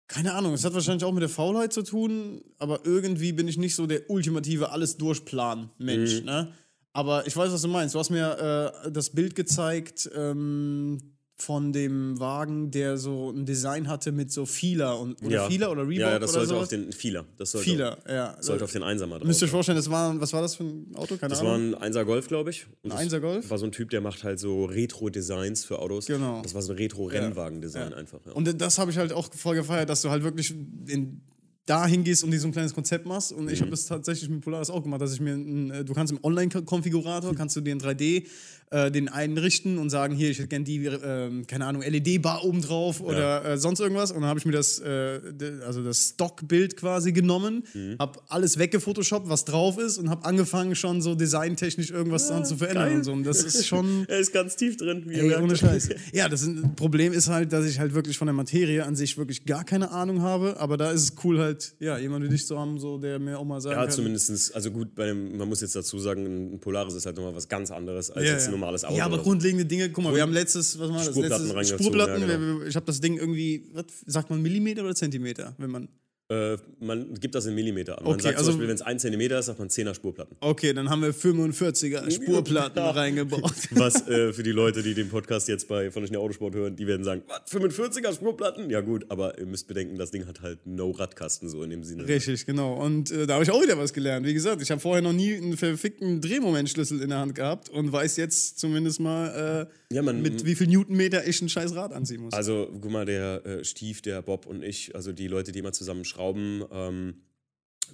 Keine 0.08 0.34
Ahnung, 0.34 0.54
es 0.54 0.64
hat 0.64 0.74
wahrscheinlich 0.74 1.04
auch 1.04 1.12
mit 1.12 1.22
der 1.22 1.30
Faulheit 1.30 1.74
zu 1.74 1.84
tun, 1.84 2.42
aber 2.60 2.86
irgendwie 2.86 3.34
bin 3.34 3.48
ich 3.48 3.58
nicht 3.58 3.76
so 3.76 3.88
der 3.88 4.10
ultimative 4.10 4.72
alles 4.72 4.98
durchplan 4.98 5.70
Mensch, 5.78 6.20
Mhm. 6.22 6.26
ne? 6.26 6.54
Aber 6.94 7.28
ich 7.28 7.36
weiß, 7.36 7.52
was 7.52 7.62
du 7.62 7.68
meinst. 7.68 7.94
Du 7.94 8.00
hast 8.00 8.10
mir 8.10 8.72
äh, 8.86 8.92
das 8.92 9.10
Bild 9.12 9.36
gezeigt 9.36 10.10
ähm, 10.16 11.17
von 11.40 11.72
dem 11.72 12.20
Wagen, 12.20 12.72
der 12.72 12.98
so 12.98 13.30
ein 13.30 13.46
Design 13.46 13.88
hatte 13.88 14.12
mit 14.12 14.32
so 14.32 14.48
Feeler 14.48 15.00
und 15.00 15.22
oder 15.22 15.30
ja. 15.36 15.48
Feeler 15.48 15.72
oder 15.72 15.84
Reebok 15.84 16.00
Ja, 16.00 16.12
ja, 16.14 16.20
das 16.20 16.34
sollte 16.34 16.56
auf 16.56 16.68
den 16.68 16.92
Feeler. 16.92 17.26
Das 17.38 17.52
sollte, 17.52 17.70
Feeler, 17.70 17.98
ja. 18.10 18.36
sollte 18.42 18.64
auf 18.64 18.72
den 18.72 18.82
Einser 18.82 19.06
mal 19.06 19.20
drauf. 19.20 19.28
Müsst 19.28 19.42
ihr 19.44 19.46
euch 19.46 19.52
vorstellen, 19.52 19.76
das 19.76 19.88
war, 19.92 20.20
was 20.20 20.34
war 20.34 20.42
das 20.42 20.56
für 20.56 20.64
ein 20.64 20.96
Auto? 20.96 21.16
Keine 21.18 21.30
Das 21.30 21.44
war 21.44 21.54
Ahnung. 21.54 21.76
ein 21.76 21.82
Einser 21.82 22.06
Golf, 22.06 22.28
glaube 22.28 22.50
ich. 22.50 22.66
Und 22.82 22.92
Ein 22.92 22.98
Einser 22.98 23.20
Golf? 23.20 23.48
War 23.52 23.60
so 23.60 23.66
ein 23.66 23.72
Typ, 23.72 23.92
der 23.92 24.02
macht 24.02 24.24
halt 24.24 24.40
so 24.40 24.66
Retro-Designs 24.66 25.64
für 25.64 25.78
Autos. 25.78 26.08
Genau. 26.08 26.42
Das 26.42 26.56
war 26.56 26.64
so 26.64 26.74
ein 26.74 26.78
Retro-Rennwagen-Design 26.80 27.94
einfach. 27.94 28.20
Ja. 28.26 28.32
Und 28.32 28.60
das 28.60 28.80
habe 28.80 28.90
ich 28.90 28.98
halt 28.98 29.14
auch 29.14 29.32
voll 29.34 29.56
gefeiert, 29.56 29.90
dass 29.90 30.02
du 30.02 30.10
halt 30.10 30.24
wirklich 30.24 30.56
in, 30.88 31.22
da 31.68 31.86
hingehst 31.86 32.24
und 32.24 32.32
dir 32.32 32.40
so 32.40 32.48
ein 32.48 32.54
kleines 32.54 32.74
Konzept 32.74 33.06
machst. 33.06 33.32
Und 33.34 33.44
Mhm. 33.46 33.50
ich 33.52 33.60
habe 33.62 33.70
das 33.72 33.86
tatsächlich 33.86 34.30
mit 34.30 34.42
Polaris 34.42 34.70
auch 34.70 34.82
gemacht, 34.82 35.02
dass 35.02 35.14
ich 35.14 35.20
mir, 35.20 35.34
ein, 35.34 35.70
äh, 35.70 35.86
du 35.86 35.94
kannst 35.94 36.14
im 36.14 36.20
Online-Konfigurator, 36.24 37.36
kannst 37.36 37.56
du 37.58 37.62
dir 37.62 37.74
in 37.74 37.80
3D 37.80 38.26
äh, 38.70 38.92
den 38.92 39.08
einrichten 39.08 39.78
und 39.78 39.90
sagen, 39.90 40.14
hier, 40.14 40.30
ich 40.30 40.40
hätte 40.40 40.50
gerne 40.50 40.66
die, 40.66 40.86
äh, 40.86 41.44
keine 41.48 41.66
Ahnung, 41.66 41.84
LED-Bar 41.84 42.44
oben 42.44 42.62
drauf 42.62 43.00
oder 43.02 43.46
äh, 43.46 43.58
sonst 43.58 43.80
irgendwas. 43.80 44.12
Und 44.12 44.22
dann 44.22 44.30
habe 44.30 44.40
ich 44.40 44.46
mir 44.46 44.52
das, 44.52 44.80
äh, 44.80 45.20
also 45.66 45.84
das 45.84 46.10
Stockbild 46.10 46.76
quasi 46.76 47.12
genommen, 47.14 47.64
Mhm. 47.74 47.96
habe 48.00 48.20
alles 48.28 48.58
weggefotoshoppt, 48.58 49.30
was 49.30 49.46
drauf 49.46 49.78
ist 49.78 49.98
und 49.98 50.10
habe 50.10 50.26
angefangen 50.26 50.76
schon 50.76 51.02
so 51.02 51.16
designtechnisch 51.16 51.92
irgendwas 51.92 52.28
dran 52.28 52.44
zu 52.46 52.58
verändern 52.58 52.88
geil. 52.88 52.96
und 52.98 53.04
so. 53.04 53.12
Und 53.14 53.24
das 53.24 53.44
ist 53.44 53.66
schon... 53.68 54.06
er 54.10 54.20
ist 54.20 54.34
ganz 54.34 54.56
tief 54.58 54.76
drin, 54.78 55.04
wie 55.08 55.16
Ey, 55.16 55.36
ohne 55.36 55.56
Scheiß. 55.56 55.90
Ja, 56.14 56.28
das 56.30 56.50
Problem 56.76 57.14
ist 57.14 57.30
halt, 57.30 57.54
dass 57.54 57.66
ich 57.66 57.80
halt 57.80 57.94
wirklich 57.94 58.18
von 58.18 58.28
der 58.28 58.34
Materie 58.34 58.84
an 58.86 58.96
sich 58.96 59.18
wirklich 59.18 59.46
gar 59.46 59.64
keine 59.64 59.92
Ahnung 59.92 60.22
habe. 60.22 60.60
Aber 60.60 60.78
da 60.78 60.92
ist 60.92 61.04
es 61.04 61.14
cool 61.24 61.40
halt, 61.40 61.74
ja, 61.80 61.98
jemand 61.98 62.26
wie 62.26 62.30
dich 62.30 62.46
zu 62.46 62.58
haben, 62.60 62.80
so, 62.80 62.98
der 62.98 63.20
mir 63.20 63.38
auch 63.40 63.46
mal 63.46 63.62
sagen 63.62 63.76
Ja, 63.78 63.84
kann. 63.86 63.92
zumindest, 63.94 64.54
also 64.56 64.72
gut, 64.72 64.94
bei 64.96 65.06
dem, 65.08 65.38
man 65.38 65.48
muss 65.48 65.62
jetzt 65.62 65.76
dazu 65.76 66.00
sagen, 66.00 66.54
ein 66.56 66.60
Polaris 66.60 66.94
ist 66.94 67.06
halt 67.06 67.16
nochmal 67.16 67.36
was 67.36 67.48
ganz 67.48 67.72
anderes 67.72 68.12
als 68.12 68.26
Ja, 68.26 68.34
jetzt 68.34 68.46
ja. 68.48 68.52
Normales 68.60 68.84
Auto. 68.84 68.96
Ja, 68.96 69.06
aber 69.06 69.20
grundlegende 69.20 69.66
Dinge, 69.66 69.90
guck 69.90 70.04
mal, 70.04 70.14
wir 70.14 70.22
haben 70.22 70.34
letztes, 70.34 70.80
was 70.80 70.90
war 70.90 70.98
das? 70.98 71.08
Spurplatten 71.08 71.56
Letztes 71.56 71.80
Spurplatten. 71.80 72.22
ja, 72.22 72.28
genau. 72.38 72.62
Ich 72.64 72.76
habe 72.76 72.86
das 72.86 73.00
Ding 73.00 73.18
irgendwie, 73.18 73.70
was 73.74 73.86
sagt 74.06 74.30
man, 74.30 74.42
Millimeter 74.42 74.84
oder 74.84 74.96
Zentimeter, 74.96 75.56
wenn 75.58 75.72
man 75.72 75.88
Äh, 76.30 76.58
man 76.82 77.14
gibt 77.14 77.36
das 77.36 77.46
in 77.46 77.56
Millimeter 77.56 77.98
an. 77.98 78.04
Man 78.04 78.14
Okay, 78.16 78.24
sagt 78.24 78.38
also- 78.38 78.52
zum 78.52 78.58
Beispiel, 78.60 78.68
wenn 78.68 78.76
es 78.76 78.82
1 78.82 79.02
Zentimeter 79.02 79.40
ist, 79.40 79.46
sagt 79.46 79.60
man 79.60 79.70
10er 79.70 79.94
Spurplatten. 79.94 80.36
Okay, 80.42 80.74
dann 80.74 80.90
haben 80.90 81.02
wir 81.02 81.14
45er 81.14 82.12
Spurplatten 82.12 82.78
Ja. 82.84 82.90
reingebaut. 82.92 83.54
Was 83.72 84.06
äh, 84.10 84.34
für 84.34 84.44
die 84.44 84.52
Leute, 84.52 84.84
die 84.84 84.94
den 84.94 85.08
Podcast 85.08 85.48
jetzt 85.48 85.70
bei 85.70 85.90
von 85.90 86.06
der 86.06 86.20
Autosport 86.20 86.54
hören, 86.54 86.76
die 86.76 86.86
werden 86.86 87.06
sagen, 87.06 87.22
was, 87.28 87.50
45er 87.50 88.14
Spurplatten? 88.14 88.70
Ja 88.70 88.82
gut, 88.82 89.06
aber 89.08 89.40
ihr 89.40 89.46
müsst 89.46 89.68
bedenken, 89.70 89.98
das 89.98 90.12
Ding 90.12 90.28
hat 90.28 90.42
halt 90.42 90.60
no 90.66 90.92
Radkasten 90.92 91.48
so 91.48 91.64
in 91.64 91.70
dem 91.70 91.86
Sinne. 91.86 92.06
Richtig, 92.06 92.46
genau. 92.46 92.74
Und 92.74 93.10
äh, 93.10 93.26
da 93.26 93.36
habe 93.36 93.46
ich 93.46 93.52
auch 93.52 93.62
wieder 93.64 93.78
was 93.78 93.94
gelernt. 93.94 94.26
Wie 94.26 94.34
gesagt, 94.34 94.62
ich 94.62 94.70
habe 94.70 94.82
vorher 94.82 95.02
noch 95.02 95.14
nie 95.14 95.34
einen 95.34 95.56
verfickten 95.56 96.20
Drehmomentschlüssel 96.20 97.02
in 97.02 97.08
der 97.10 97.20
Hand 97.20 97.36
gehabt 97.36 97.70
und 97.70 97.90
weiß 97.90 98.18
jetzt 98.18 98.60
zumindest 98.60 99.00
mal, 99.00 99.68
äh, 99.90 99.96
Ja, 99.96 100.02
man, 100.02 100.22
mit 100.22 100.46
wie 100.46 100.56
viel 100.56 100.68
Newtonmeter 100.68 101.26
ich 101.26 101.42
ein 101.42 101.48
scheiß 101.48 101.74
Rad 101.74 101.94
anziehen 101.94 102.22
muss. 102.22 102.34
Also, 102.34 102.68
guck 102.82 102.92
mal, 102.92 103.06
der 103.06 103.46
äh, 103.46 103.64
Stief, 103.64 104.02
der 104.02 104.22
Bob 104.22 104.46
und 104.46 104.62
ich, 104.62 104.94
also 104.94 105.14
die 105.14 105.28
Leute, 105.30 105.54
die 105.54 105.60
immer 105.60 105.72
zusammen 105.72 106.04
schrauben, 106.18 106.64
ähm, 106.72 107.14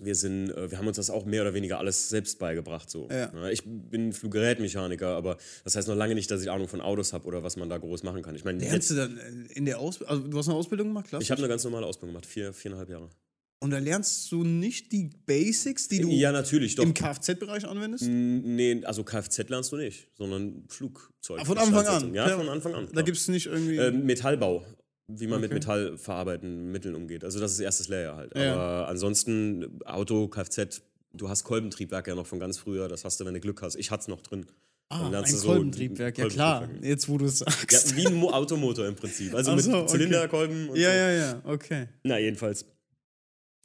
wir 0.02 0.16
sind, 0.16 0.50
äh, 0.50 0.72
wir 0.72 0.78
haben 0.80 0.88
uns 0.88 0.98
das 0.98 1.10
auch 1.12 1.26
mehr 1.26 1.42
oder 1.44 1.54
weniger 1.54 1.78
alles 1.78 2.10
selbst 2.10 2.40
beigebracht. 2.40 2.90
So. 2.90 3.08
Ja. 3.12 3.32
Ich 3.50 3.62
bin 3.66 4.12
Fluggerätmechaniker, 4.12 5.10
aber 5.10 5.38
das 5.64 5.76
heißt 5.76 5.88
noch 5.88 5.96
lange 5.96 6.16
nicht, 6.16 6.32
dass 6.32 6.42
ich 6.42 6.50
Ahnung 6.50 6.68
von 6.68 6.82
Autos 6.82 7.14
habe 7.14 7.26
oder 7.28 7.44
was 7.44 7.58
man 7.58 7.70
da 7.70 7.78
groß 7.78 8.02
machen 8.04 8.24
kann. 8.24 8.36
Ich 8.36 8.44
meine, 8.44 8.60
Lernst 8.60 8.90
du 8.90 8.96
dann 8.96 9.18
äh, 9.18 9.54
in 9.54 9.66
der 9.66 9.80
Ausbildung, 9.80 10.16
also 10.18 10.28
du 10.28 10.38
hast 10.38 10.48
eine 10.48 10.58
Ausbildung 10.58 10.88
gemacht, 10.88 11.08
klassisch? 11.10 11.28
ich 11.28 11.32
habe 11.32 11.42
eine 11.42 11.48
ganz 11.50 11.64
normale 11.64 11.86
Ausbildung 11.86 12.14
gemacht, 12.16 12.26
vier, 12.26 12.54
viereinhalb 12.54 12.90
Jahre. 12.90 13.10
und 13.60 13.70
da 13.70 13.78
lernst 13.78 14.32
du 14.32 14.44
nicht 14.44 14.92
die 14.92 15.12
Basics, 15.28 15.88
die 15.90 16.00
du 16.02 16.10
Ja, 16.10 16.32
natürlich, 16.32 16.74
doch. 16.76 16.84
im 16.84 16.96
Kfz-Bereich 16.96 17.66
anwendest? 17.68 18.06
Nee, 18.10 18.82
also 18.86 19.04
Kfz 19.04 19.48
lernst 19.50 19.72
du 19.74 19.78
nicht, 19.78 20.08
sondern 20.16 20.64
Flugzeug. 20.70 21.40
Ah, 21.40 21.46
von 21.46 21.58
Anfang 21.60 21.86
an? 21.86 22.14
Ja, 22.16 22.30
Ja, 22.30 22.38
von 22.38 22.50
Anfang 22.50 22.74
an. 22.74 22.86
Da 22.88 22.92
klar. 22.94 23.04
gibt 23.04 23.18
es 23.18 23.28
nicht 23.28 23.46
irgendwie. 23.46 23.78
Ähm, 23.78 24.06
Metallbau, 24.06 24.66
wie 25.08 25.28
man 25.28 25.42
mit 25.42 25.52
Okay. 25.52 25.60
metallverarbeitenden 25.60 26.72
Mitteln 26.72 26.96
umgeht. 26.96 27.24
Also 27.24 27.40
das 27.40 27.52
ist 27.54 27.60
erstes 27.60 27.88
Layer 27.90 28.16
halt. 28.16 28.36
Ja. 28.38 28.54
Aber 28.54 28.88
ansonsten 28.88 29.80
Auto, 29.86 30.28
Kfz, 30.28 30.82
du 31.14 31.30
hast 31.30 31.44
Kolbentriebwerk 31.44 32.08
ja 32.08 32.16
noch 32.16 32.28
von 32.28 32.40
ganz 32.40 32.58
früher. 32.58 32.88
Das 32.88 33.04
hast 33.06 33.20
du, 33.20 33.26
wenn 33.26 33.34
du 33.34 33.40
Glück 33.40 33.62
hast. 33.62 33.76
Ich 33.76 33.92
hatte 33.92 34.02
es 34.02 34.08
noch 34.08 34.22
drin. 34.22 34.46
ah, 34.90 35.10
ein 35.12 35.26
so 35.26 35.48
Kolbentriebwerk, 35.48 36.18
ja 36.18 36.28
klar. 36.28 36.70
Jetzt, 36.82 37.10
wo 37.10 37.18
du 37.18 37.26
es 37.26 37.40
Ja, 37.42 37.52
sagst. 37.52 37.96
wie 37.96 38.06
ein 38.08 38.14
Mo 38.16 38.30
Automotor 38.32 38.88
im 38.88 38.96
Prinzip. 38.96 39.34
Also 39.34 39.52
Ach 39.52 39.56
mit 39.56 39.66
so, 39.66 39.78
okay. 39.78 39.88
Zylinderkolben 39.88 40.70
und 40.70 40.78
Ja, 40.78 40.90
so. 40.92 40.96
ja, 40.96 41.12
ja, 41.12 41.42
okay. 41.46 41.88
Na, 42.04 42.20
jedenfalls 42.20 42.66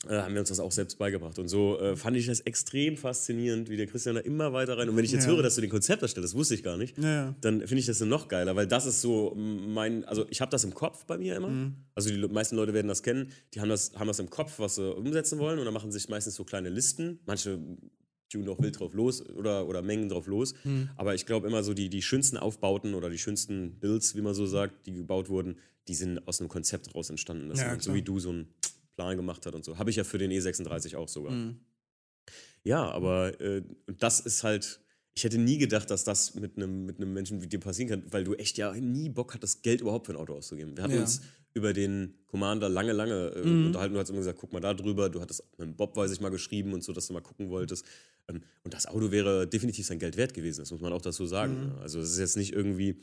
haben 0.06 0.32
wir 0.34 0.40
uns 0.40 0.48
das 0.48 0.60
auch 0.60 0.70
selbst 0.70 0.96
beigebracht. 0.98 1.38
Und 1.40 1.48
so 1.48 1.78
äh, 1.80 1.96
fand 1.96 2.16
ich 2.16 2.26
das 2.26 2.38
extrem 2.40 2.96
faszinierend, 2.96 3.68
wie 3.68 3.76
der 3.76 3.88
Christian 3.88 4.14
da 4.14 4.20
immer 4.20 4.52
weiter 4.52 4.78
rein. 4.78 4.88
Und 4.88 4.96
wenn 4.96 5.04
ich 5.04 5.10
jetzt 5.10 5.24
Ja. 5.26 5.32
höre, 5.32 5.42
dass 5.42 5.56
du 5.56 5.60
den 5.60 5.70
Konzept 5.70 6.02
erstellst, 6.02 6.32
das 6.32 6.38
wusste 6.38 6.54
ich 6.54 6.62
gar 6.62 6.76
nicht, 6.76 6.96
Ja, 6.98 7.34
dann 7.40 7.60
finde 7.66 7.78
ich 7.80 7.86
das 7.86 8.00
noch 8.00 8.28
geiler, 8.28 8.54
weil 8.54 8.68
das 8.68 8.86
ist 8.86 9.00
so 9.00 9.34
mein, 9.34 10.04
also 10.04 10.24
ich 10.30 10.40
habe 10.40 10.50
das 10.52 10.62
im 10.62 10.72
Kopf 10.72 11.04
bei 11.06 11.18
mir 11.18 11.34
immer. 11.36 11.48
Mhm. 11.48 11.74
Also 11.96 12.10
die 12.10 12.18
meisten 12.28 12.54
Leute 12.54 12.74
werden 12.74 12.86
das 12.86 13.02
kennen, 13.02 13.32
die 13.54 13.60
haben 13.60 13.68
das, 13.70 13.92
haben 13.96 14.06
das 14.06 14.20
im 14.20 14.30
Kopf, 14.30 14.60
was 14.60 14.76
sie 14.76 14.94
umsetzen 14.94 15.40
wollen 15.40 15.58
und 15.58 15.64
dann 15.64 15.74
machen 15.74 15.90
sich 15.90 16.08
meistens 16.08 16.36
so 16.36 16.44
kleine 16.44 16.68
Listen. 16.68 17.18
Manche 17.26 17.58
tun 18.30 18.46
auch 18.48 18.60
wild 18.60 18.78
drauf 18.78 18.94
los 18.94 19.26
oder, 19.30 19.66
oder 19.66 19.82
Mengen 19.82 20.08
drauf 20.10 20.26
los. 20.28 20.54
Mhm. 20.62 20.90
Aber 20.96 21.14
ich 21.16 21.26
glaube 21.26 21.48
immer 21.48 21.64
so, 21.64 21.74
die, 21.74 21.88
die 21.88 22.02
schönsten 22.02 22.36
Aufbauten 22.36 22.94
oder 22.94 23.10
die 23.10 23.18
schönsten 23.18 23.80
Builds, 23.80 24.14
wie 24.14 24.20
man 24.20 24.34
so 24.34 24.46
sagt, 24.46 24.86
die 24.86 24.92
gebaut 24.92 25.28
wurden, 25.28 25.56
die 25.88 25.94
sind 25.94 26.28
aus 26.28 26.38
einem 26.38 26.50
Konzept 26.50 26.94
raus 26.94 27.08
entstanden. 27.10 27.48
Das 27.48 27.60
Ja, 27.60 27.70
sind 27.70 27.82
so 27.82 27.94
wie 27.94 28.02
du 28.02 28.20
so 28.20 28.28
einen 28.28 28.48
Plan 28.98 29.16
gemacht 29.16 29.46
hast 29.46 29.54
und 29.54 29.64
so. 29.64 29.78
Habe 29.78 29.90
ich 29.90 29.96
ja 29.96 30.02
für 30.02 30.18
den 30.18 30.32
E36 30.32 30.96
auch 30.96 31.06
sogar. 31.08 31.30
Mhm. 31.32 31.60
Ja, 32.64 32.90
aber 32.90 33.40
äh, 33.40 33.62
das 33.86 34.18
ist 34.20 34.42
halt. 34.42 34.80
Ich 35.14 35.24
hätte 35.24 35.38
nie 35.38 35.58
gedacht, 35.58 35.90
dass 35.90 36.04
das 36.04 36.34
mit 36.36 36.56
einem 36.56 36.84
mit 36.86 36.96
einem 37.00 37.12
Menschen 37.12 37.40
wie 37.42 37.46
dir 37.48 37.58
passieren 37.60 37.88
kann, 37.90 38.02
weil 38.12 38.22
du 38.24 38.34
echt 38.34 38.56
ja 38.58 38.72
nie 38.72 39.08
Bock 39.08 39.34
hattest, 39.34 39.62
Geld 39.64 39.80
überhaupt 39.80 40.06
für 40.06 40.12
ein 40.12 40.16
Auto 40.18 40.34
auszugeben. 40.34 40.76
Wir 40.76 40.82
hatten 40.84 40.94
Ja. 40.94 41.00
uns 41.00 41.22
über 41.54 41.72
den 41.72 42.14
Commander 42.26 42.68
lange, 42.68 42.92
lange 42.92 43.30
äh, 43.34 43.44
Mhm. 43.46 43.66
unterhalten. 43.66 43.94
Du 43.94 44.00
hast 44.00 44.10
immer 44.10 44.18
gesagt, 44.18 44.38
guck 44.40 44.52
mal 44.52 44.60
da 44.60 44.74
drüber. 44.74 45.08
Du 45.10 45.20
hattest 45.20 45.42
mit 45.58 45.76
Bob, 45.76 45.96
weiß 45.96 46.10
ich 46.12 46.20
mal, 46.20 46.28
geschrieben 46.30 46.72
und 46.72 46.82
so, 46.84 46.92
dass 46.92 47.06
du 47.08 47.12
mal 47.14 47.20
gucken 47.22 47.50
wolltest. 47.50 47.84
Ähm, 48.28 48.42
und 48.64 48.74
das 48.74 48.86
Auto 48.86 49.10
wäre 49.10 49.46
definitiv 49.48 49.86
sein 49.86 49.98
Geld 49.98 50.16
wert 50.16 50.34
gewesen. 50.34 50.60
Das 50.60 50.70
muss 50.72 50.80
man 50.80 50.92
auch 50.92 51.02
dazu 51.02 51.26
sagen. 51.26 51.72
Mhm. 51.74 51.78
Also 51.82 51.98
es 52.00 52.10
ist 52.12 52.18
jetzt 52.18 52.36
nicht 52.36 52.52
irgendwie, 52.52 53.00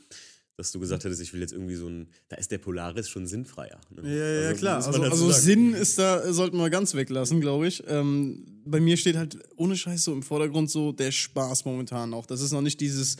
dass 0.56 0.72
du 0.72 0.80
gesagt 0.80 1.04
hättest, 1.04 1.20
ich 1.20 1.32
will 1.34 1.40
jetzt 1.40 1.52
irgendwie 1.52 1.74
so 1.74 1.86
ein. 1.86 2.08
Da 2.28 2.36
ist 2.36 2.50
der 2.50 2.58
Polaris 2.58 3.08
schon 3.10 3.26
sinnfreier. 3.26 3.78
Ne? 3.90 4.02
Ja, 4.08 4.42
ja, 4.42 4.48
Also, 4.48 4.58
klar. 4.60 4.76
Also, 4.76 5.02
also. 5.02 5.30
Sinn 5.30 5.74
ist 5.74 5.98
da, 5.98 6.32
sollten 6.32 6.56
wir 6.56 6.70
ganz 6.70 6.94
weglassen, 6.94 7.40
glaube 7.40 7.68
ich. 7.68 7.82
Ähm, 7.86 8.62
bei 8.64 8.80
mir 8.80 8.96
steht 8.96 9.16
halt 9.16 9.38
ohne 9.56 9.76
Scheiß 9.76 10.04
so 10.04 10.12
im 10.12 10.22
Vordergrund 10.22 10.70
so 10.70 10.92
der 10.92 11.12
Spaß 11.12 11.66
momentan 11.66 12.14
auch. 12.14 12.24
Das 12.24 12.40
ist 12.40 12.52
noch 12.52 12.62
nicht 12.62 12.80
dieses, 12.80 13.16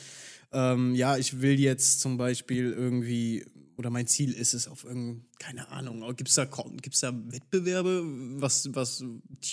ähm, 0.52 0.95
ja, 0.95 1.19
ich 1.19 1.43
will 1.43 1.61
jetzt 1.61 2.00
zum 2.00 2.16
Beispiel 2.16 2.73
irgendwie, 2.73 3.45
oder 3.76 3.90
mein 3.90 4.07
Ziel 4.07 4.33
ist 4.33 4.55
es 4.55 4.66
auf 4.66 4.85
irgendein, 4.85 5.26
keine 5.38 5.69
Ahnung, 5.69 6.00
gibt 6.16 6.31
es 6.31 6.37
da, 6.37 6.47
gibt's 6.81 7.00
da 7.00 7.12
Wettbewerbe, 7.14 8.02
was, 8.40 8.75
was 8.75 9.05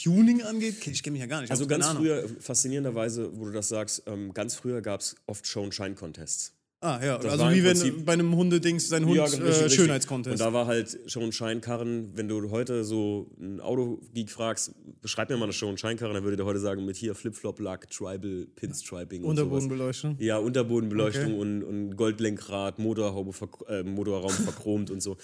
Tuning 0.04 0.42
angeht? 0.44 0.88
Ich 0.88 1.04
kenne 1.04 1.14
mich 1.14 1.22
ja 1.22 1.28
gar 1.28 1.42
nicht. 1.42 1.52
Also 1.52 1.68
ganz 1.68 1.86
früher, 1.88 2.30
faszinierenderweise, 2.40 3.38
wo 3.38 3.44
du 3.44 3.52
das 3.52 3.68
sagst, 3.68 4.04
ähm, 4.06 4.34
ganz 4.34 4.56
früher 4.56 4.82
gab 4.82 5.02
es 5.02 5.18
oft 5.28 5.46
Show-and-Shine-Contests. 5.46 6.54
Ah, 6.86 7.00
ja, 7.02 7.18
Das 7.18 7.32
also 7.40 7.50
wie 7.52 7.64
wenn 7.64 8.04
bei 8.04 8.12
einem 8.14 8.36
Hundedings 8.36 8.90
sein 8.90 9.06
Hund 9.06 9.18
richtig, 9.18 9.40
äh, 9.40 9.44
richtig. 9.44 9.74
Schönheitskontest. 9.76 10.34
Und 10.34 10.40
da 10.42 10.52
war 10.52 10.66
halt 10.68 11.00
Show-and-Shine-Karren, 11.08 12.18
wenn 12.18 12.28
du 12.28 12.52
heute 12.52 12.84
so 12.84 13.32
einen 13.40 13.62
Autogeek 13.62 14.30
fragst, 14.30 14.74
beschreib 15.02 15.30
mir 15.30 15.38
mal 15.38 15.46
eine 15.46 15.54
Show-and-Shine-Karre, 15.54 16.14
dann 16.14 16.24
würde 16.26 16.36
der 16.36 16.46
heute 16.46 16.60
sagen, 16.60 16.84
mit 16.86 16.98
hier 16.98 17.16
Flip-Flop-Lack, 17.16 17.90
Tribal, 17.90 18.48
Pinstriping 18.56 19.24
und. 19.24 19.30
Unterbodenbeleuchtung. 19.30 20.18
Ja, 20.20 20.38
Unterbodenbeleuchtung 20.40 21.24
Okay. 21.34 21.40
und, 21.42 21.64
und 21.64 21.96
Goldlenkrad, 21.96 22.80
Motorhaube, 22.80 23.32
äh, 23.70 23.84
Motorraum 23.84 24.32
verchromt 24.32 24.92
und 24.92 25.02
so. 25.02 25.16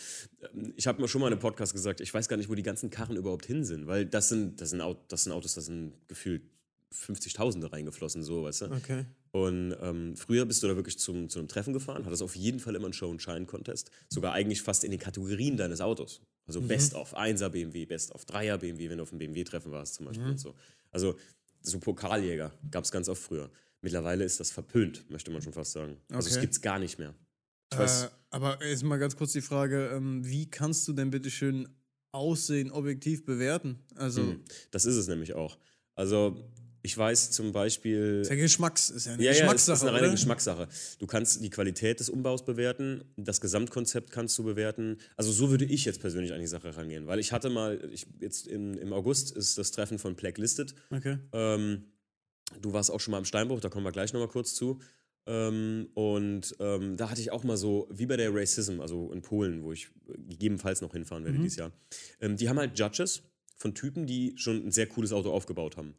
Ähm, 0.55 0.73
Ich 0.77 0.87
habe 0.87 1.01
mir 1.01 1.07
schon 1.09 1.19
mal 1.19 1.27
in 1.27 1.33
einem 1.33 1.41
Podcast 1.41 1.73
gesagt, 1.73 1.99
ich 1.99 2.13
weiß 2.13 2.29
gar 2.29 2.37
nicht, 2.37 2.49
wo 2.49 2.55
die 2.55 2.63
ganzen 2.63 2.89
Karren 2.89 3.17
überhaupt 3.17 3.45
hin 3.45 3.65
sind, 3.65 3.85
weil 3.85 4.05
das 4.05 4.29
sind, 4.29 4.61
das 4.61 4.69
sind, 4.69 4.79
Au- 4.81 4.95
das 5.09 5.25
sind 5.25 5.33
Autos, 5.33 5.55
das 5.55 5.65
sind 5.65 5.91
gefühlt 6.07 6.41
50.000 6.93 7.71
reingeflossen, 7.71 8.23
so, 8.23 8.43
weißt 8.43 8.61
du? 8.61 8.65
Okay. 8.71 9.05
Und 9.31 9.75
ähm, 9.81 10.15
früher 10.15 10.45
bist 10.45 10.63
du 10.63 10.67
da 10.67 10.75
wirklich 10.75 10.97
zum, 10.97 11.29
zu 11.29 11.39
einem 11.39 11.47
Treffen 11.47 11.73
gefahren, 11.73 12.05
hattest 12.05 12.23
auf 12.23 12.35
jeden 12.35 12.59
Fall 12.59 12.75
immer 12.75 12.85
einen 12.85 12.93
Show-and-Shine-Contest, 12.93 13.91
sogar 14.09 14.33
eigentlich 14.33 14.61
fast 14.61 14.83
in 14.83 14.91
den 14.91 14.99
Kategorien 14.99 15.55
deines 15.55 15.81
Autos. 15.81 16.21
Also 16.47 16.61
Best 16.61 16.95
of 16.95 17.15
1er 17.15 17.49
BMW, 17.49 17.85
Best 17.85 18.13
of 18.15 18.23
3er 18.25 18.57
BMW, 18.57 18.89
wenn 18.89 18.97
du 18.97 19.03
auf 19.03 19.11
einem 19.11 19.19
BMW-Treffen 19.19 19.71
warst 19.71 19.95
zum 19.95 20.07
Beispiel 20.07 20.25
und 20.25 20.39
so. 20.39 20.55
Also 20.89 21.15
so 21.61 21.79
Pokaljäger 21.79 22.51
gab 22.71 22.83
es 22.85 22.91
ganz 22.91 23.07
oft 23.07 23.21
früher. 23.21 23.51
Mittlerweile 23.81 24.23
ist 24.23 24.39
das 24.39 24.49
verpönt, 24.49 25.09
möchte 25.11 25.29
man 25.29 25.41
schon 25.41 25.53
fast 25.53 25.73
sagen. 25.73 25.97
Also 26.11 26.29
es 26.29 26.39
gibt 26.39 26.53
es 26.53 26.61
gar 26.61 26.79
nicht 26.79 26.97
mehr. 26.97 27.13
Äh, 27.71 27.87
aber 28.31 28.65
jetzt 28.65 28.83
mal 28.83 28.97
ganz 28.97 29.15
kurz 29.15 29.33
die 29.33 29.41
Frage, 29.41 29.91
ähm, 29.93 30.25
wie 30.25 30.49
kannst 30.49 30.87
du 30.87 30.93
denn 30.93 31.11
bitte 31.11 31.29
schön 31.29 31.69
Aussehen 32.11 32.71
objektiv 32.71 33.25
bewerten? 33.25 33.79
Also, 33.95 34.23
hm, 34.23 34.43
das 34.71 34.85
ist 34.85 34.95
es 34.95 35.07
nämlich 35.07 35.35
auch. 35.35 35.59
Also 35.93 36.51
ich 36.81 36.97
weiß 36.97 37.31
zum 37.31 37.51
Beispiel... 37.51 38.19
ist 38.21 38.29
ja 38.29 38.35
Geschmacks, 38.35 38.89
ist 38.89 39.05
ja 39.05 39.13
eine 39.13 39.23
Ja, 39.23 39.31
ja, 39.31 39.31
es 39.31 39.37
Geschmackssache, 39.39 39.75
ist 39.75 39.83
eine 39.83 39.93
reine? 39.93 40.11
Geschmackssache. 40.11 40.67
Du 40.99 41.07
kannst 41.07 41.43
die 41.43 41.49
Qualität 41.49 41.99
des 41.99 42.09
Umbaus 42.09 42.45
bewerten, 42.45 43.03
das 43.17 43.41
Gesamtkonzept 43.41 44.11
kannst 44.11 44.37
du 44.37 44.43
bewerten. 44.43 44.97
Also 45.15 45.31
so 45.31 45.49
würde 45.49 45.65
ich 45.65 45.85
jetzt 45.85 45.99
persönlich 45.99 46.33
an 46.33 46.39
die 46.39 46.47
Sache 46.47 46.75
rangehen, 46.75 47.07
weil 47.07 47.19
ich 47.19 47.31
hatte 47.31 47.49
mal, 47.49 47.89
ich, 47.91 48.07
jetzt 48.19 48.47
im, 48.47 48.77
im 48.77 48.93
August 48.93 49.35
ist 49.35 49.57
das 49.57 49.71
Treffen 49.71 49.99
von 49.99 50.15
Blacklisted. 50.15 50.73
Okay. 50.89 51.17
Ähm, 51.33 51.85
du 52.61 52.73
warst 52.73 52.91
auch 52.91 52.99
schon 52.99 53.11
mal 53.11 53.17
am 53.17 53.25
Steinbruch, 53.25 53.59
da 53.59 53.69
kommen 53.69 53.85
wir 53.85 53.91
gleich 53.91 54.13
nochmal 54.13 54.29
kurz 54.29 54.53
zu. 54.55 54.79
Ähm, 55.25 55.89
und 55.93 56.55
ähm, 56.59 56.97
da 56.97 57.09
hatte 57.09 57.21
ich 57.21 57.31
auch 57.31 57.43
mal 57.43 57.57
so, 57.57 57.87
wie 57.91 58.05
bei 58.05 58.17
der 58.17 58.33
Racism, 58.33 58.79
also 58.79 59.11
in 59.11 59.21
Polen, 59.21 59.63
wo 59.63 59.71
ich 59.71 59.89
gegebenenfalls 60.27 60.81
noch 60.81 60.93
hinfahren 60.93 61.25
werde 61.25 61.37
dieses 61.37 61.57
Jahr. 61.57 61.71
Ähm, 62.19 62.37
die 62.37 62.49
haben 62.49 62.57
halt 62.57 62.79
Judges 62.79 63.21
von 63.57 63.75
Typen, 63.75 64.07
die 64.07 64.33
schon 64.37 64.65
ein 64.65 64.71
sehr 64.71 64.87
cooles 64.87 65.11
Auto 65.11 65.31
aufgebaut 65.31 65.77
haben. 65.77 65.93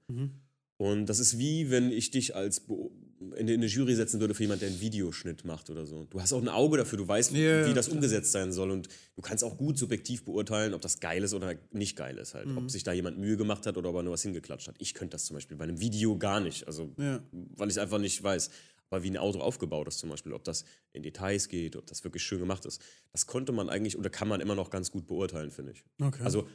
Und 0.80 1.10
das 1.10 1.18
ist 1.18 1.38
wie, 1.38 1.70
wenn 1.70 1.92
ich 1.92 2.10
dich 2.10 2.34
als 2.34 2.60
Be 2.60 2.90
in 3.36 3.50
eine 3.50 3.66
Jury 3.66 3.94
setzen 3.94 4.18
würde 4.18 4.32
für 4.32 4.44
jemanden, 4.44 4.60
der 4.60 4.70
einen 4.70 4.80
Videoschnitt 4.80 5.44
macht 5.44 5.68
oder 5.68 5.84
so. 5.84 6.06
Du 6.06 6.22
hast 6.22 6.32
auch 6.32 6.40
ein 6.40 6.48
Auge 6.48 6.78
dafür, 6.78 6.96
du 6.96 7.06
weißt, 7.06 7.32
Ja, 7.32 7.66
wie 7.68 7.74
das 7.74 7.88
umgesetzt 7.90 8.32
sein 8.32 8.50
soll. 8.50 8.70
Und 8.70 8.88
du 9.14 9.20
kannst 9.20 9.44
auch 9.44 9.58
gut 9.58 9.76
subjektiv 9.76 10.24
beurteilen, 10.24 10.72
ob 10.72 10.80
das 10.80 10.98
geil 10.98 11.22
ist 11.22 11.34
oder 11.34 11.54
nicht 11.70 11.96
geil 11.96 12.16
ist 12.16 12.32
halt. 12.32 12.46
Mhm. 12.46 12.56
Ob 12.56 12.70
sich 12.70 12.82
da 12.82 12.94
jemand 12.94 13.18
Mühe 13.18 13.36
gemacht 13.36 13.66
hat 13.66 13.76
oder 13.76 13.90
ob 13.90 13.96
er 13.96 14.02
nur 14.04 14.14
was 14.14 14.22
hingeklatscht 14.22 14.68
hat. 14.68 14.76
Ich 14.78 14.94
könnte 14.94 15.16
das 15.16 15.26
zum 15.26 15.34
Beispiel 15.34 15.58
bei 15.58 15.64
einem 15.64 15.80
Video 15.80 16.16
gar 16.16 16.40
nicht. 16.40 16.66
Also, 16.66 16.94
Ja. 16.96 17.22
weil 17.30 17.68
ich 17.68 17.74
es 17.74 17.78
einfach 17.78 17.98
nicht 17.98 18.22
weiß. 18.22 18.48
Aber 18.88 19.02
wie 19.02 19.10
ein 19.10 19.18
Auto 19.18 19.40
aufgebaut 19.40 19.86
ist 19.86 19.98
zum 19.98 20.08
Beispiel, 20.08 20.32
ob 20.32 20.44
das 20.44 20.64
in 20.94 21.02
Details 21.02 21.48
geht, 21.48 21.76
ob 21.76 21.86
das 21.86 22.02
wirklich 22.04 22.22
schön 22.22 22.38
gemacht 22.38 22.64
ist, 22.64 22.80
das 23.12 23.26
konnte 23.26 23.52
man 23.52 23.68
eigentlich 23.68 23.98
oder 23.98 24.08
kann 24.08 24.28
man 24.28 24.40
immer 24.40 24.54
noch 24.54 24.70
ganz 24.70 24.90
gut 24.90 25.06
beurteilen, 25.06 25.50
finde 25.50 25.72
ich. 25.72 25.84
Okay. 26.02 26.22
Also 26.24 26.48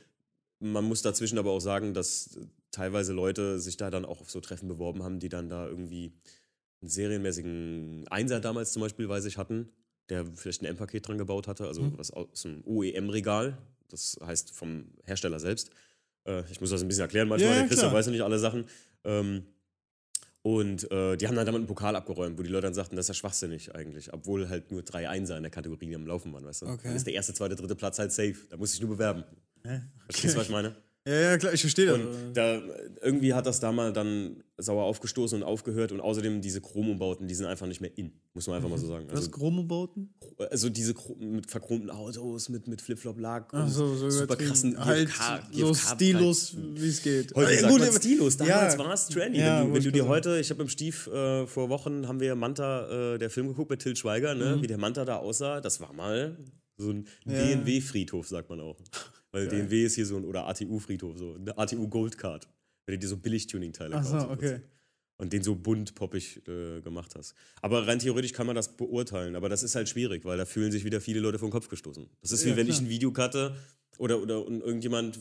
man 0.60 0.84
muss 0.84 1.04
dazwischen 1.04 1.38
aber 1.38 1.52
auch 1.52 1.60
sagen, 1.60 1.94
dass 1.94 2.40
teilweise 2.76 3.14
Leute 3.14 3.60
sich 3.60 3.78
da 3.78 3.90
dann 3.90 4.06
auch 4.06 4.22
auf 4.22 4.30
so 4.30 4.42
Treffen 4.42 4.68
beworben 4.68 5.04
haben, 5.04 5.20
die 5.20 5.30
dann 5.30 5.50
da 5.50 5.68
irgendwie 5.68 6.14
einen 6.82 6.90
serienmäßigen 6.90 8.06
Einser 8.10 8.40
damals 8.42 8.74
zum 8.74 8.82
Beispiel, 8.82 9.08
weiß 9.08 9.26
ich, 9.26 9.38
hatten, 9.38 9.70
der 10.10 10.26
vielleicht 10.36 10.62
ein 10.62 10.66
M-Paket 10.66 11.08
dran 11.08 11.18
gebaut 11.18 11.48
hatte, 11.48 11.68
also 11.68 11.98
was 11.98 12.12
aus 12.12 12.44
dem 12.44 12.64
OEM-Regal, 12.66 13.58
das 13.90 14.20
heißt 14.24 14.52
vom 14.52 14.86
Hersteller 15.06 15.40
selbst. 15.40 15.72
Äh, 16.26 16.44
ich 16.52 16.60
muss 16.60 16.70
das 16.70 16.82
ein 16.82 16.88
bisschen 16.88 17.04
erklären 17.04 17.28
manchmal, 17.28 17.50
Ja, 17.52 17.56
ja, 17.56 17.62
der 17.62 17.70
Christian 17.70 17.94
weiß 17.94 18.06
ja 18.08 18.12
nicht 18.12 18.22
alle 18.22 18.40
Sachen. 18.40 18.66
Ähm, 19.06 19.46
und 20.42 20.92
äh, 20.92 21.16
die 21.18 21.28
haben 21.28 21.36
dann 21.36 21.46
damit 21.46 21.60
einen 21.60 21.68
Pokal 21.68 21.96
abgeräumt, 21.96 22.38
wo 22.38 22.44
die 22.44 22.50
Leute 22.50 22.68
dann 22.68 22.76
sagten, 22.76 22.96
das 22.96 23.06
ist 23.06 23.08
ja 23.08 23.14
schwachsinnig 23.16 23.74
eigentlich, 23.74 24.14
obwohl 24.14 24.48
halt 24.48 24.70
nur 24.70 24.84
drei 24.84 25.10
Einser 25.10 25.38
in 25.38 25.44
der 25.44 25.52
Kategorie 25.52 25.96
am 25.96 26.06
Laufen 26.06 26.32
waren, 26.34 26.46
weißt 26.46 26.64
du? 26.64 26.66
Okay. 26.68 26.82
Dann 26.84 26.96
ist 26.96 27.08
der 27.08 27.14
erste, 27.14 27.34
zweite, 27.34 27.56
dritte 27.56 27.76
Platz 27.76 27.98
halt 27.98 28.12
safe. 28.12 28.36
Da 28.50 28.58
muss 28.58 28.74
ich 28.74 28.82
nur 28.82 28.90
bewerben. 28.92 29.24
Verstehst 30.08 30.36
du, 30.36 30.40
was 30.40 30.46
ich 30.46 30.52
meine? 30.52 30.76
Ja, 31.08 31.14
ja, 31.14 31.38
klar, 31.38 31.54
ich 31.54 31.62
verstehe 31.62 31.86
das. 31.86 32.00
Und 32.00 32.34
da, 32.34 32.62
irgendwie 33.04 33.34
hat 33.36 33.46
das 33.46 33.60
da 33.60 33.72
mal 33.72 33.94
dann 33.94 34.44
sauer 34.58 34.86
aufgestoßen 34.86 35.40
und 35.42 35.48
aufgehört 35.48 35.92
und 35.92 36.00
außerdem 36.02 36.42
diese 36.42 36.62
Chromobauten, 36.62 37.28
die 37.28 37.36
sind 37.36 37.46
einfach 37.46 37.68
nicht 37.68 37.80
mehr 37.80 37.96
in, 37.96 38.12
muss 38.34 38.48
man 38.48 38.56
einfach 38.56 38.70
mal 38.70 38.80
so 38.80 38.88
sagen. 38.88 39.06
Was, 39.10 39.18
Also, 39.18 39.30
Chromobauten? 39.32 40.16
also 40.50 40.70
diese 40.70 40.96
mit 41.20 41.52
verchromten 41.52 41.92
Autos, 41.92 42.50
mit, 42.50 42.68
mit 42.68 42.82
Flip-Flop-Lack 42.82 43.54
und 43.54 43.70
so, 43.70 43.96
so 43.96 44.10
super 44.10 44.36
krassen 44.36 44.84
halt 44.84 45.10
so 45.52 45.74
stilos, 45.76 46.56
wie 46.58 46.88
es 46.88 47.04
geht. 47.04 47.36
Heute 47.36 47.56
sagt 47.56 47.72
gut, 47.72 47.82
man 47.82 47.92
Stilos, 47.94 48.38
damals 48.38 48.74
ja. 48.74 48.80
war 48.80 48.94
es 48.94 49.08
trendy. 49.08 49.40
Ja, 49.40 49.60
wenn 49.62 49.68
du, 49.68 49.74
wenn 49.76 49.84
du 49.84 49.92
dir 49.92 50.08
heute, 50.08 50.40
ich 50.40 50.50
habe 50.50 50.64
im 50.64 50.70
Stief 50.70 51.06
äh, 51.08 51.46
vor 51.46 51.70
Wochen, 51.70 52.08
haben 52.08 52.20
wir 52.20 52.34
Manta, 52.36 53.14
äh, 53.14 53.18
der 53.20 53.30
Film 53.30 53.48
geguckt 53.50 53.70
mit 53.70 53.82
Till 53.82 53.96
Schweiger, 53.96 54.34
ne? 54.34 54.58
wie 54.60 54.68
der 54.68 54.80
Manta 54.80 55.06
da 55.06 55.18
aussah, 55.18 55.62
das 55.62 55.80
war 55.82 55.94
mal 55.94 56.36
so 56.78 56.90
ein 56.90 57.08
Mhm. 57.26 57.32
Ja. 57.34 57.44
DNW-Friedhof, 57.46 58.28
sagt 58.28 58.50
man 58.50 58.60
auch. 58.62 58.78
Weil 59.36 59.48
DNW 59.48 59.86
ist 59.86 59.96
hier 59.96 60.06
so 60.06 60.18
ein, 60.18 60.26
oder 60.26 60.48
ATU-Friedhof, 60.48 61.18
so 61.18 61.36
eine 61.36 61.58
ATU 61.58 61.88
Gold 61.88 62.18
Card, 62.18 62.48
wenn 62.86 62.96
du 62.96 63.00
dir 63.00 63.08
so 63.08 63.18
Billig-Tuning-Teile 63.18 64.02
so, 64.04 64.12
kaufst. 64.12 64.28
im 64.28 64.32
okay. 64.32 64.62
Und 65.18 65.32
den 65.32 65.44
so 65.44 65.56
bunt 65.56 65.96
poppig 65.96 66.42
äh, 66.48 66.82
gemacht 66.82 67.16
hast. 67.16 67.36
Aber 67.62 67.88
rein 67.88 68.00
theoretisch 68.00 68.34
kann 68.34 68.48
man 68.48 68.56
das 68.56 68.76
beurteilen, 68.76 69.36
aber 69.38 69.48
das 69.48 69.64
ist 69.64 69.76
halt 69.76 69.88
schwierig, 69.88 70.26
weil 70.26 70.38
da 70.38 70.46
fühlen 70.46 70.72
sich 70.72 70.84
wieder 70.84 71.00
viele 71.00 71.22
Leute 71.22 71.40
vom 71.40 71.52
Kopf 71.52 71.70
gestoßen. 71.70 72.06
Das 72.22 72.32
ist 72.34 72.44
wie 72.46 72.50
Ja, 72.50 72.58
wenn 72.58 72.68
klar. 72.68 72.78
ich 72.78 72.84
ein 72.84 72.90
Video 72.90 73.12
cutte 73.14 73.56
oder, 73.98 74.22
oder 74.22 74.46
und 74.46 74.60
irgendjemand 74.62 75.18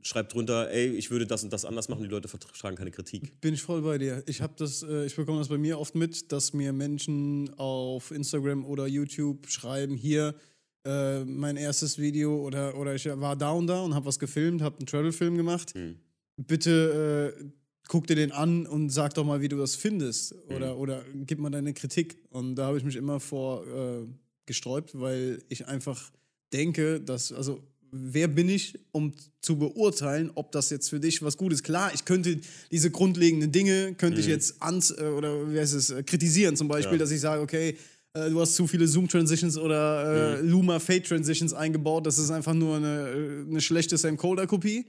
schreibt 0.00 0.32
drunter, 0.32 0.70
ey, 0.70 0.86
ich 0.86 1.10
würde 1.10 1.26
das 1.26 1.44
und 1.44 1.52
das 1.52 1.66
anders 1.66 1.90
machen, 1.90 2.02
die 2.02 2.08
Leute 2.08 2.28
vertragen 2.28 2.76
keine 2.76 2.90
Kritik. 2.90 3.38
Bin 3.42 3.52
ich 3.52 3.60
voll 3.62 3.82
bei 3.82 3.98
dir. 3.98 4.22
Ich 4.26 4.40
habe 4.40 4.54
das, 4.56 4.82
äh, 4.82 5.04
ich 5.04 5.16
bekomme 5.16 5.38
das 5.38 5.48
bei 5.48 5.58
mir 5.58 5.78
oft 5.78 5.94
mit, 5.94 6.32
dass 6.32 6.54
mir 6.54 6.72
Menschen 6.72 7.52
auf 7.58 8.10
Instagram 8.12 8.64
oder 8.64 8.86
YouTube 8.86 9.48
schreiben, 9.48 9.96
hier 9.96 10.34
äh, 10.84 11.24
mein 11.24 11.56
erstes 11.56 11.98
Video 11.98 12.36
oder, 12.44 12.76
oder 12.76 12.94
ich 12.94 13.06
war 13.06 13.36
da 13.36 13.50
und 13.52 13.66
da 13.66 13.80
und 13.82 13.94
habe 13.94 14.06
was 14.06 14.18
gefilmt, 14.18 14.62
habe 14.62 14.78
einen 14.78 14.86
Travel-Film 14.86 15.36
gemacht. 15.36 15.74
Mhm. 15.74 15.96
Bitte 16.36 17.34
äh, 17.38 17.44
guck 17.88 18.06
dir 18.06 18.14
den 18.16 18.32
an 18.32 18.66
und 18.66 18.90
sag 18.90 19.14
doch 19.14 19.24
mal, 19.24 19.40
wie 19.40 19.48
du 19.48 19.56
das 19.58 19.74
findest 19.76 20.34
oder, 20.48 20.74
Mhm. 20.74 20.80
oder 20.80 21.04
gib 21.26 21.38
mal 21.38 21.50
deine 21.50 21.74
Kritik. 21.74 22.16
Und 22.30 22.54
da 22.56 22.66
habe 22.66 22.78
ich 22.78 22.84
mich 22.84 22.96
immer 22.96 23.20
vor 23.20 23.66
äh, 23.66 24.06
gesträubt, 24.46 24.98
weil 24.98 25.42
ich 25.48 25.66
einfach 25.68 26.10
denke, 26.52 27.00
dass, 27.00 27.32
also 27.32 27.62
wer 27.92 28.28
bin 28.28 28.48
ich, 28.48 28.78
um 28.92 29.12
zu 29.42 29.58
beurteilen, 29.58 30.30
ob 30.36 30.52
das 30.52 30.70
jetzt 30.70 30.88
für 30.88 31.00
dich 31.00 31.22
was 31.22 31.36
gut 31.36 31.52
ist? 31.52 31.64
Klar, 31.64 31.90
ich 31.92 32.04
könnte 32.04 32.38
diese 32.70 32.90
grundlegenden 32.90 33.50
Dinge, 33.52 33.94
könnte 33.94 34.20
ich 34.20 34.26
jetzt 34.26 34.62
ans 34.62 34.92
äh, 34.92 35.02
oder 35.04 35.52
wie 35.52 35.58
heißt 35.58 35.74
es, 35.74 35.90
äh, 35.90 36.02
kritisieren, 36.04 36.56
zum 36.56 36.68
Beispiel, 36.68 36.92
Ja. 36.94 36.98
dass 37.00 37.10
ich 37.10 37.20
sage, 37.20 37.42
okay, 37.42 37.76
äh, 38.14 38.30
du 38.30 38.40
hast 38.40 38.54
zu 38.54 38.66
viele 38.66 38.86
Zoom-Transitions 38.86 39.56
oder 39.58 40.38
äh, 40.38 40.40
Luma-Fade-Transitions 40.40 41.52
eingebaut, 41.54 42.06
das 42.06 42.18
ist 42.18 42.30
einfach 42.30 42.54
nur 42.54 42.76
eine, 42.76 43.08
äh, 43.08 43.48
eine 43.48 43.60
schlechte 43.60 43.96
Sam 43.96 44.16
Colder-Kopie. 44.16 44.86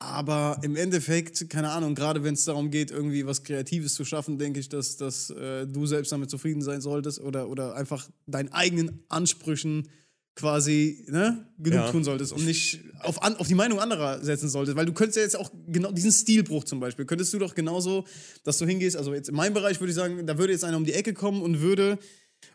Aber 0.00 0.60
im 0.62 0.76
Endeffekt, 0.76 1.50
keine 1.50 1.70
Ahnung, 1.70 1.96
gerade 1.96 2.22
wenn 2.22 2.34
es 2.34 2.44
darum 2.44 2.70
geht, 2.70 2.92
irgendwie 2.92 3.26
was 3.26 3.42
Kreatives 3.42 3.94
zu 3.94 4.04
schaffen, 4.04 4.38
denke 4.38 4.60
ich, 4.60 4.68
dass, 4.68 4.96
dass 4.96 5.30
äh, 5.30 5.66
du 5.66 5.86
selbst 5.86 6.12
damit 6.12 6.30
zufrieden 6.30 6.62
sein 6.62 6.80
solltest 6.80 7.20
oder, 7.20 7.48
oder 7.48 7.74
einfach 7.74 8.08
deinen 8.26 8.52
eigenen 8.52 9.02
Ansprüchen 9.08 9.88
quasi 10.36 11.04
ne, 11.08 11.48
genug 11.58 11.80
Ja. 11.80 11.90
tun 11.90 12.04
solltest 12.04 12.32
und 12.32 12.44
nicht 12.44 12.78
auf, 13.00 13.20
an, 13.24 13.34
auf 13.38 13.48
die 13.48 13.56
Meinung 13.56 13.80
anderer 13.80 14.22
setzen 14.22 14.48
solltest. 14.48 14.76
Weil 14.76 14.86
du 14.86 14.92
könntest 14.92 15.16
ja 15.16 15.24
jetzt 15.24 15.36
auch 15.36 15.50
genau 15.66 15.90
diesen 15.90 16.12
Stilbruch 16.12 16.62
zum 16.62 16.78
Beispiel, 16.78 17.04
könntest 17.04 17.34
du 17.34 17.40
doch 17.40 17.56
genauso, 17.56 18.04
dass 18.44 18.58
du 18.58 18.66
hingehst, 18.66 18.96
also 18.96 19.12
jetzt 19.12 19.28
in 19.30 19.34
meinem 19.34 19.54
Bereich 19.54 19.80
würde 19.80 19.90
ich 19.90 19.96
sagen, 19.96 20.24
da 20.28 20.38
würde 20.38 20.52
jetzt 20.52 20.62
einer 20.62 20.76
um 20.76 20.84
die 20.84 20.92
Ecke 20.92 21.12
kommen 21.12 21.42
und 21.42 21.60
würde, 21.60 21.98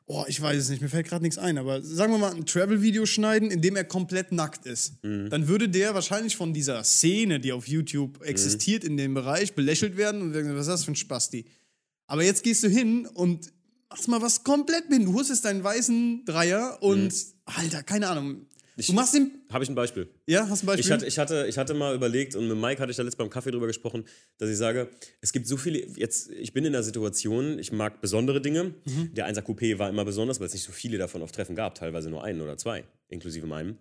oh, 0.05 0.25
ich 0.27 0.41
weiß 0.41 0.57
es 0.57 0.69
nicht, 0.69 0.81
mir 0.81 0.89
fällt 0.89 1.07
gerade 1.07 1.23
nichts 1.23 1.37
ein, 1.37 1.57
aber 1.57 1.81
sagen 1.81 2.11
wir 2.13 2.17
mal 2.17 2.33
ein 2.33 2.45
Travel-Video 2.45 3.05
schneiden, 3.05 3.51
in 3.51 3.61
dem 3.61 3.75
er 3.75 3.83
komplett 3.83 4.31
nackt 4.31 4.65
ist. 4.65 4.93
Dann 5.01 5.47
würde 5.47 5.69
der 5.69 5.93
wahrscheinlich 5.93 6.35
von 6.35 6.53
dieser 6.53 6.83
Szene, 6.83 7.39
die 7.39 7.51
auf 7.51 7.67
YouTube 7.67 8.21
existiert 8.21 8.83
in 8.83 8.97
dem 8.97 9.13
Bereich, 9.13 9.53
belächelt 9.53 9.97
werden 9.97 10.21
und 10.21 10.33
denken, 10.33 10.53
was 10.55 10.61
ist 10.61 10.67
das 10.67 10.83
für 10.85 10.91
ein 10.91 10.95
Spasti? 10.95 11.45
Aber 12.07 12.23
jetzt 12.23 12.43
gehst 12.43 12.63
du 12.63 12.67
hin 12.67 13.07
und 13.07 13.51
machst 13.89 14.07
mal 14.07 14.21
was 14.21 14.43
komplett 14.43 14.89
mit. 14.89 15.03
Du 15.05 15.13
holst 15.13 15.29
jetzt 15.29 15.45
deinen 15.45 15.63
weißen 15.63 16.25
Dreier 16.25 16.77
und, 16.81 17.13
Alter, 17.45 17.83
keine 17.83 18.07
Ahnung. 18.09 18.47
Du 18.75 18.93
machst 18.93 19.13
den, 19.13 19.31
Habe 19.51 19.63
ich 19.63 19.69
ein 19.69 19.75
Beispiel. 19.75 20.07
ja, 20.25 20.49
hast 20.49 20.63
ein 20.63 20.65
Beispiel? 20.65 20.85
Ich 20.85 20.91
hatte, 20.91 21.05
ich, 21.05 21.19
hatte, 21.19 21.45
ich 21.47 21.57
hatte 21.59 21.73
mal 21.75 21.93
überlegt 21.95 22.35
und 22.35 22.47
mit 22.47 22.57
Mike 22.57 22.81
hatte 22.81 22.89
ich 22.91 22.97
da 22.97 23.03
letztes 23.03 23.17
beim 23.17 23.29
Kaffee 23.29 23.51
drüber 23.51 23.67
gesprochen, 23.67 24.05
dass 24.39 24.49
ich 24.49 24.57
sage, 24.57 24.89
es 25.21 25.31
gibt 25.31 25.47
so 25.47 25.57
viele, 25.57 25.85
jetzt, 25.97 26.31
ich 26.31 26.53
bin 26.53 26.65
in 26.65 26.71
der 26.73 26.81
Situation, 26.83 27.59
ich 27.59 27.71
mag 27.71 28.01
besondere 28.01 28.41
Dinge. 28.41 28.73
Mhm. 28.85 29.13
Der 29.13 29.27
1er 29.29 29.41
Coupé 29.43 29.77
war 29.77 29.89
immer 29.89 30.05
besonders, 30.05 30.39
weil 30.39 30.47
es 30.47 30.53
nicht 30.53 30.63
so 30.63 30.71
viele 30.71 30.97
davon 30.97 31.21
auf 31.21 31.31
Treffen 31.31 31.55
gab, 31.55 31.75
teilweise 31.75 32.09
nur 32.09 32.23
einen 32.23 32.41
oder 32.41 32.57
zwei, 32.57 32.83
inklusive 33.09 33.45
meinem. 33.45 33.77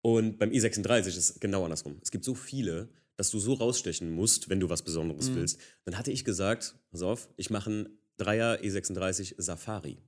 Und 0.00 0.38
beim 0.38 0.50
E36 0.50 1.06
ist 1.06 1.16
es 1.16 1.40
genau 1.40 1.64
andersrum. 1.64 1.98
Es 2.02 2.10
gibt 2.10 2.24
so 2.24 2.34
viele, 2.34 2.88
dass 3.16 3.30
du 3.30 3.38
so 3.38 3.54
rausstechen 3.54 4.10
musst, 4.10 4.48
wenn 4.50 4.60
du 4.60 4.68
was 4.68 4.82
Besonderes 4.82 5.30
Mhm. 5.30 5.36
willst. 5.36 5.58
Dann 5.84 5.96
hatte 5.98 6.10
ich 6.10 6.24
gesagt, 6.24 6.74
pass 6.90 7.02
auf, 7.02 7.28
ich 7.36 7.50
mache 7.50 7.70
einen 7.70 7.98
Dreier 8.16 8.60
E36 8.60 9.34
Safari. 9.38 9.98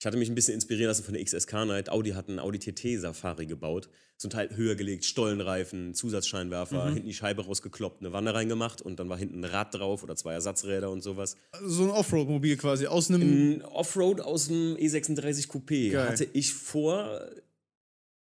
Ich 0.00 0.06
hatte 0.06 0.16
mich 0.16 0.30
ein 0.30 0.34
bisschen 0.34 0.54
inspirieren 0.54 0.88
lassen 0.88 1.04
von 1.04 1.12
der 1.12 1.22
XSK 1.22 1.66
Night. 1.66 1.90
Audi 1.90 2.12
hat 2.12 2.30
einen 2.30 2.38
Audi 2.38 2.58
TT 2.58 2.98
Safari 2.98 3.44
gebaut. 3.44 3.90
Zum 4.16 4.30
Teil 4.30 4.48
höher 4.56 4.74
gelegt, 4.74 5.04
Stollenreifen, 5.04 5.92
Zusatzscheinwerfer, 5.94 6.86
Mhm. 6.86 6.94
hinten 6.94 7.08
die 7.08 7.14
Scheibe 7.14 7.44
rausgekloppt, 7.44 8.00
eine 8.00 8.10
Wanne 8.14 8.32
reingemacht 8.32 8.80
und 8.80 8.98
dann 8.98 9.10
war 9.10 9.18
hinten 9.18 9.40
ein 9.44 9.50
Rad 9.50 9.74
drauf 9.74 10.02
oder 10.02 10.16
zwei 10.16 10.32
Ersatzräder 10.32 10.90
und 10.90 11.02
sowas. 11.02 11.36
so 11.62 11.84
ein 11.84 11.90
Offroad-Mobil 11.90 12.56
quasi 12.56 12.86
aus 12.86 13.10
einem. 13.10 13.20
Ein 13.58 13.62
Offroad 13.62 14.22
aus 14.22 14.48
dem 14.48 14.74
E36 14.78 15.48
Coupé 15.50 15.90
Geil. 15.92 16.08
hatte 16.08 16.26
ich 16.32 16.54
vor. 16.54 17.20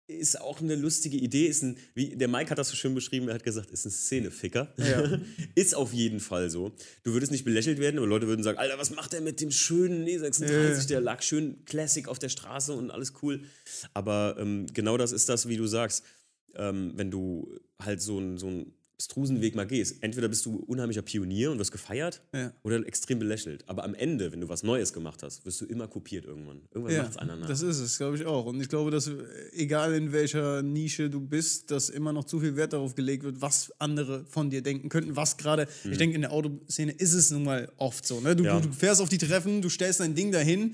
Ist 0.07 0.39
auch 0.39 0.61
eine 0.61 0.75
lustige 0.75 1.17
Idee. 1.17 1.47
Ist 1.47 1.63
ein, 1.63 1.77
wie, 1.93 2.15
der 2.15 2.29
Mike 2.29 2.49
hat 2.49 2.57
das 2.57 2.69
so 2.69 2.77
schön 2.77 2.95
beschrieben, 2.95 3.27
er 3.27 3.35
hat 3.35 3.43
gesagt, 3.43 3.71
ist 3.71 3.85
ein 3.85 3.91
Szeneficker. 3.91 4.73
Ja. 4.77 5.19
ist 5.55 5.75
auf 5.75 5.91
jeden 5.91 6.21
Fall 6.21 6.49
so. 6.49 6.71
Du 7.03 7.13
würdest 7.13 7.31
nicht 7.31 7.43
belächelt 7.43 7.79
werden, 7.79 7.97
aber 7.97 8.07
Leute 8.07 8.27
würden 8.27 8.41
sagen, 8.41 8.57
Alter, 8.57 8.77
was 8.77 8.89
macht 8.91 9.11
der 9.11 9.19
mit 9.19 9.41
dem 9.41 9.51
schönen 9.51 10.07
E36? 10.07 10.79
Ja. 10.79 10.83
Der 10.85 11.01
lag 11.01 11.21
schön 11.21 11.65
Classic 11.65 12.07
auf 12.07 12.19
der 12.19 12.29
Straße 12.29 12.71
und 12.71 12.89
alles 12.89 13.13
cool. 13.21 13.41
Aber 13.93 14.37
ähm, 14.39 14.67
genau 14.73 14.95
das 14.95 15.11
ist 15.11 15.27
das, 15.27 15.49
wie 15.49 15.57
du 15.57 15.67
sagst. 15.67 16.03
Ähm, 16.55 16.93
wenn 16.95 17.11
du 17.11 17.59
halt 17.77 18.01
so 18.01 18.17
einen 18.17 18.37
so 18.37 18.47
einen 18.47 18.76
abstrusen 18.99 19.41
Weg 19.41 19.53
mal 19.55 19.67
gehst, 19.67 19.97
entweder 20.01 20.27
bist 20.27 20.43
du 20.47 20.55
unheimlicher 20.55 21.03
Pionier 21.03 21.51
und 21.51 21.59
wirst 21.59 21.71
gefeiert 21.71 22.19
Ja. 22.33 22.51
oder 22.63 22.83
extrem 22.87 23.19
belächelt. 23.19 23.63
Aber 23.69 23.83
am 23.83 23.93
Ende, 23.93 24.31
wenn 24.31 24.41
du 24.41 24.49
was 24.49 24.63
Neues 24.63 24.91
gemacht 24.91 25.21
hast, 25.21 25.45
wirst 25.45 25.61
du 25.61 25.65
immer 25.65 25.87
kopiert 25.87 26.25
irgendwann. 26.25 26.61
Irgendwann 26.71 26.95
Ja, 26.95 27.03
macht's 27.03 27.17
einer 27.17 27.35
nach. 27.35 27.47
das 27.47 27.61
ist 27.61 27.79
es, 27.79 27.97
glaube 27.99 28.17
ich 28.17 28.25
auch. 28.25 28.47
Und 28.47 28.59
ich 28.59 28.69
glaube, 28.69 28.89
dass 28.89 29.07
äh, 29.07 29.13
egal 29.53 29.93
in 29.93 30.13
welcher 30.13 30.63
Nische 30.63 31.11
du 31.11 31.19
bist, 31.19 31.69
dass 31.69 31.89
immer 31.89 32.11
noch 32.11 32.23
zu 32.23 32.39
viel 32.39 32.55
Wert 32.55 32.73
darauf 32.73 32.95
gelegt 32.95 33.23
wird, 33.23 33.39
was 33.39 33.71
andere 33.77 34.25
von 34.25 34.49
dir 34.49 34.63
denken 34.63 34.89
könnten. 34.89 35.15
Was 35.15 35.37
gerade, 35.37 35.67
ich 35.89 35.97
denke, 35.99 36.15
in 36.15 36.21
der 36.21 36.31
Autoszene 36.31 36.91
ist 36.91 37.13
es 37.13 37.29
nun 37.29 37.43
mal 37.43 37.71
oft 37.77 38.03
so. 38.05 38.19
Ne? 38.19 38.35
Du, 38.35 38.41
Mhm. 38.41 38.47
Ja. 38.47 38.59
du, 38.59 38.71
fährst 38.71 38.99
auf 38.99 39.09
die 39.09 39.19
Treffen, 39.19 39.61
du 39.61 39.69
stellst 39.69 39.99
dein 39.99 40.15
Ding 40.15 40.31
dahin 40.31 40.73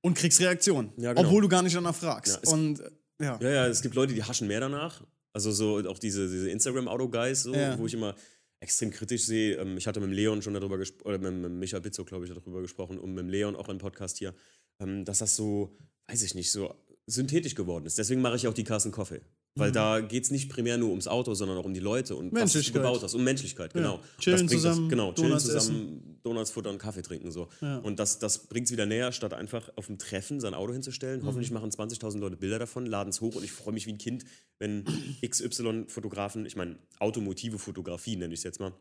und 0.00 0.14
kriegst 0.18 0.40
Reaktion. 0.40 0.90
Genau. 0.96 1.12
Obwohl 1.20 1.42
du 1.42 1.48
gar 1.48 1.62
nicht 1.62 1.76
danach 1.76 1.94
fragst. 1.94 2.40
Es- 2.42 2.52
und 2.52 2.80
äh, 2.80 2.90
ja. 3.22 3.38
ja, 3.40 3.50
ja, 3.50 3.66
es 3.68 3.82
gibt 3.82 3.94
Leute, 3.94 4.14
die 4.14 4.22
haschen 4.24 4.48
mehr 4.48 4.58
danach. 4.58 5.04
Also 5.32 5.50
so 5.50 5.78
auch 5.88 5.98
diese, 5.98 6.28
diese 6.30 6.50
Instagram-Auto-Guys, 6.50 7.44
so, 7.44 7.54
Ja. 7.54 7.78
wo 7.78 7.86
ich 7.86 7.94
immer 7.94 8.14
extrem 8.60 8.90
kritisch 8.90 9.24
sehe. 9.24 9.56
Ähm, 9.56 9.76
Ich 9.76 9.86
hatte 9.86 10.00
mit 10.00 10.08
dem 10.10 10.12
Leon 10.12 10.42
schon 10.42 10.54
darüber 10.54 10.78
gesprochen, 10.78 11.06
oder 11.08 11.18
mit, 11.18 11.34
mit 11.34 11.52
Michael 11.52 11.82
Bitzo, 11.82 12.04
glaube 12.04 12.24
ich, 12.26 12.32
darüber 12.32 12.60
gesprochen 12.60 12.98
und 12.98 13.14
mit 13.14 13.24
dem 13.24 13.28
Leon 13.30 13.56
auch 13.56 13.68
im 13.68 13.78
Podcast 13.78 14.18
hier, 14.18 14.34
ähm, 14.78 15.04
dass 15.04 15.18
das 15.18 15.34
so, 15.36 15.76
weiß 16.08 16.22
ich 16.22 16.34
nicht, 16.34 16.50
so 16.52 16.74
synthetisch 17.06 17.54
geworden 17.54 17.86
ist. 17.86 17.98
Deswegen 17.98 18.20
mache 18.20 18.36
ich 18.36 18.46
auch 18.46 18.54
die 18.54 18.64
Carsten 18.64 18.92
Coffee. 18.92 19.20
Weil 19.54 19.70
da 19.70 20.00
geht 20.00 20.24
es 20.24 20.30
nicht 20.30 20.48
primär 20.48 20.78
nur 20.78 20.88
ums 20.88 21.06
Auto, 21.06 21.34
sondern 21.34 21.58
auch 21.58 21.66
um 21.66 21.74
die 21.74 21.80
Leute 21.80 22.16
und 22.16 22.32
was 22.32 22.52
du 22.54 22.72
gebaut 22.72 23.02
hast. 23.02 23.12
Um 23.14 23.22
Menschlichkeit, 23.22 23.74
genau. 23.74 24.00
Chillen 24.18 24.38
das 24.38 24.40
bringt 24.40 24.50
zusammen, 24.50 24.80
das, 24.84 24.90
genau, 24.90 25.12
chillen 25.12 25.28
Donuts 25.28 25.44
zusammen, 25.44 26.18
Donuts 26.22 26.50
futtern, 26.50 26.78
Kaffee 26.78 27.02
trinken 27.02 27.30
so. 27.30 27.48
Ja. 27.60 27.78
Und 27.78 27.98
das, 27.98 28.18
das 28.18 28.46
bringt 28.46 28.66
es 28.66 28.72
wieder 28.72 28.86
näher, 28.86 29.12
statt 29.12 29.34
einfach 29.34 29.68
auf 29.76 29.88
dem 29.88 29.98
Treffen 29.98 30.40
sein 30.40 30.54
Auto 30.54 30.72
hinzustellen. 30.72 31.20
Mhm. 31.20 31.26
Hoffentlich 31.26 31.50
machen 31.50 31.70
20.000 31.70 32.18
Leute 32.18 32.36
Bilder 32.36 32.58
davon, 32.58 32.86
laden 32.86 33.10
es 33.10 33.20
hoch 33.20 33.34
und 33.34 33.44
ich 33.44 33.52
freue 33.52 33.74
mich 33.74 33.86
wie 33.86 33.92
ein 33.92 33.98
Kind, 33.98 34.24
wenn 34.58 34.84
XY-Fotografen, 35.26 36.46
ich 36.46 36.56
meine, 36.56 36.78
automotive 36.98 37.58
Fotografie 37.58 38.16
nenne 38.16 38.32
ich 38.32 38.40
es 38.40 38.44
jetzt 38.44 38.58
mal, 38.58 38.72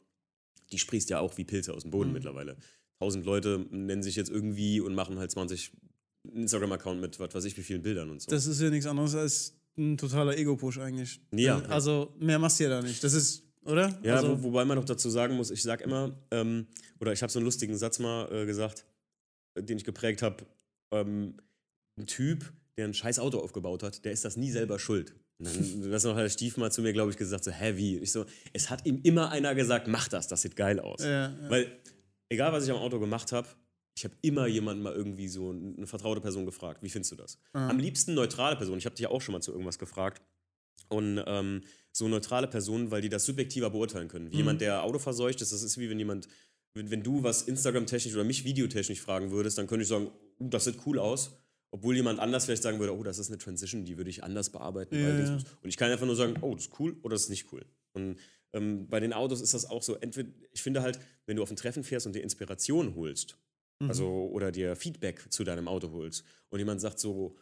die 0.72 0.80
sprießt 0.80 1.10
ja 1.10 1.20
auch 1.20 1.38
wie 1.38 1.44
Pilze 1.44 1.74
aus 1.74 1.82
dem 1.84 1.90
Mhm. 1.90 1.92
Boden 1.92 2.14
mittlerweile. 2.14 2.56
1000 3.02 3.26
Leute 3.26 3.66
nennen 3.72 4.04
sich 4.04 4.16
jetzt 4.16 4.30
irgendwie 4.30 4.80
und 4.80 4.96
machen 4.96 5.20
halt 5.20 5.32
20 5.32 5.72
Instagram-Account 6.34 7.02
mit 7.02 7.20
was 7.20 7.34
weiß 7.34 7.46
ich 7.46 7.58
wie 7.58 7.64
vielen 7.64 7.82
Bildern 7.82 8.10
und 8.10 8.22
so. 8.22 8.30
Das 8.30 8.46
ist 8.46 8.62
ja 8.62 8.70
nichts 8.70 8.86
anderes 8.86 9.16
als 9.16 9.61
ein 9.78 9.98
totaler 9.98 10.38
Ego-Push 10.38 10.80
eigentlich. 10.80 11.22
Ja. 11.34 11.62
Also 11.64 12.14
mehr 12.20 12.40
machst 12.40 12.60
du 12.60 12.66
ja 12.66 12.70
da 12.70 12.82
nicht. 12.82 13.04
Das 13.04 13.14
ist, 13.14 13.44
oder? 13.64 13.98
Ja, 14.04 14.18
also, 14.18 14.40
wo, 14.40 14.50
wobei 14.50 14.66
man 14.66 14.78
noch 14.78 14.86
dazu 14.86 15.10
sagen 15.10 15.36
muss, 15.36 15.52
ich 15.52 15.64
sag 15.64 15.82
immer, 15.82 16.16
ähm, 16.32 16.68
oder 17.00 17.14
ich 17.14 17.22
habe 17.22 17.32
so 17.32 17.40
einen 17.40 17.46
lustigen 17.46 17.78
Satz 17.78 18.00
mal 18.00 18.32
äh, 18.32 18.46
gesagt, 18.46 18.86
den 19.58 19.78
ich 19.78 19.84
geprägt 19.84 20.22
habe. 20.22 20.46
Ähm, 20.92 21.36
ein 21.98 22.08
Typ, 22.08 22.52
der 22.78 22.86
ein 22.86 22.94
scheiß 22.94 23.20
Auto 23.20 23.40
aufgebaut 23.40 23.84
hat, 23.84 24.04
der 24.06 24.12
ist 24.12 24.26
das 24.26 24.38
nie 24.38 24.52
selber 24.52 24.80
schuld. 24.80 25.16
Und 25.40 25.48
dann 25.48 25.92
das 25.92 26.04
noch 26.04 26.16
der 26.16 26.30
Stief 26.30 26.58
mal 26.58 26.72
zu 26.72 26.82
mir, 26.82 26.94
glaube 26.94 27.12
ich, 27.12 27.18
gesagt, 27.18 27.44
so 27.44 27.52
heavy. 27.52 27.98
Ich 27.98 28.12
so, 28.12 28.26
es 28.54 28.70
hat 28.70 28.86
ihm 28.86 29.00
immer 29.04 29.30
einer 29.30 29.56
gesagt, 29.56 29.88
mach 29.88 30.08
das, 30.08 30.28
das 30.28 30.42
sieht 30.42 30.56
geil 30.56 30.80
aus. 30.80 31.04
Ja, 31.04 31.30
ja. 31.30 31.50
Weil, 31.50 31.80
egal 32.30 32.52
was 32.54 32.66
ich 32.66 32.72
am 32.72 32.78
Auto 32.78 33.00
gemacht 33.00 33.32
habe, 33.32 33.48
ich 33.96 34.04
habe 34.06 34.16
immer 34.22 34.48
jemanden 34.48 34.84
mal 34.84 34.94
irgendwie 34.94 35.28
so 35.28 35.50
eine 35.50 35.86
vertraute 35.86 36.22
Person 36.22 36.46
gefragt, 36.46 36.82
wie 36.82 36.90
findest 36.90 37.12
du 37.12 37.16
das? 37.16 37.40
Am 37.54 37.80
liebsten 37.80 38.14
neutrale 38.14 38.56
Person. 38.56 38.78
Ich 38.78 38.86
habe 38.86 38.96
dich 38.96 39.04
ja 39.04 39.10
auch 39.10 39.22
schon 39.22 39.34
mal 39.34 39.42
zu 39.42 39.52
irgendwas 39.52 39.80
gefragt. 39.80 40.22
Und 40.90 41.24
ähm, 41.26 41.62
so 41.94 42.08
neutrale 42.08 42.48
Personen, 42.48 42.92
weil 42.92 43.02
die 43.02 43.10
das 43.10 43.26
subjektiver 43.26 43.70
beurteilen 43.70 44.10
können. 44.10 44.32
Wie 44.32 44.38
jemand, 44.38 44.60
der 44.62 44.84
autoverseucht 44.84 45.42
ist, 45.42 45.54
das 45.54 45.64
ist 45.64 45.78
wie 45.78 45.90
wenn 45.90 46.00
jemand, 46.00 46.28
wenn, 46.74 46.92
wenn 46.92 47.04
du 47.04 47.24
was 47.24 47.44
Instagram-technisch 47.44 48.14
oder 48.14 48.24
mich 48.24 48.44
videotechnisch 48.44 49.02
fragen 49.02 49.32
würdest, 49.32 49.58
dann 49.58 49.68
könnte 49.68 49.84
ich 49.84 49.88
sagen, 49.88 50.12
uh, 50.40 50.50
das 50.50 50.66
sieht 50.66 50.86
cool 50.86 51.00
aus. 51.00 51.38
Obwohl 51.74 51.96
jemand 51.96 52.20
anders 52.20 52.46
vielleicht 52.46 52.64
sagen 52.64 52.80
würde, 52.80 52.94
oh, 52.94 53.04
das 53.04 53.20
ist 53.20 53.30
eine 53.30 53.38
Transition, 53.38 53.86
die 53.86 53.96
würde 53.96 54.10
ich 54.10 54.24
anders 54.24 54.50
bearbeiten. 54.50 54.96
Ja, 54.96 55.18
ja. 55.18 55.34
Und 55.36 55.70
ich 55.70 55.78
kann 55.78 55.90
einfach 55.90 56.06
nur 56.06 56.18
sagen, 56.18 56.36
oh, 56.42 56.54
das 56.54 56.66
ist 56.66 56.80
cool 56.80 56.98
oder 57.04 57.16
das 57.16 57.24
ist 57.24 57.30
nicht 57.30 57.54
cool. 57.54 57.66
Und 57.94 58.18
ähm, 58.52 58.90
bei 58.90 59.00
den 59.00 59.14
Autos 59.14 59.40
ist 59.40 59.54
das 59.54 59.70
auch 59.70 59.82
so. 59.82 59.96
Entweder, 59.96 60.30
ich 60.52 60.62
finde 60.62 60.82
halt, 60.82 61.00
wenn 61.26 61.38
du 61.38 61.44
auf 61.44 61.50
ein 61.50 61.56
Treffen 61.56 61.86
fährst 61.86 62.06
und 62.06 62.14
dir 62.14 62.24
Inspiration 62.24 62.96
holst, 62.96 63.38
Mhm. 63.82 63.90
also 63.90 64.30
oder 64.32 64.52
dir 64.52 64.76
Feedback 64.76 65.32
zu 65.32 65.44
deinem 65.44 65.68
Auto 65.68 65.92
holst 65.92 66.24
und 66.50 66.60
jemand 66.60 66.82
sagt 66.82 67.00
so, 67.00 67.38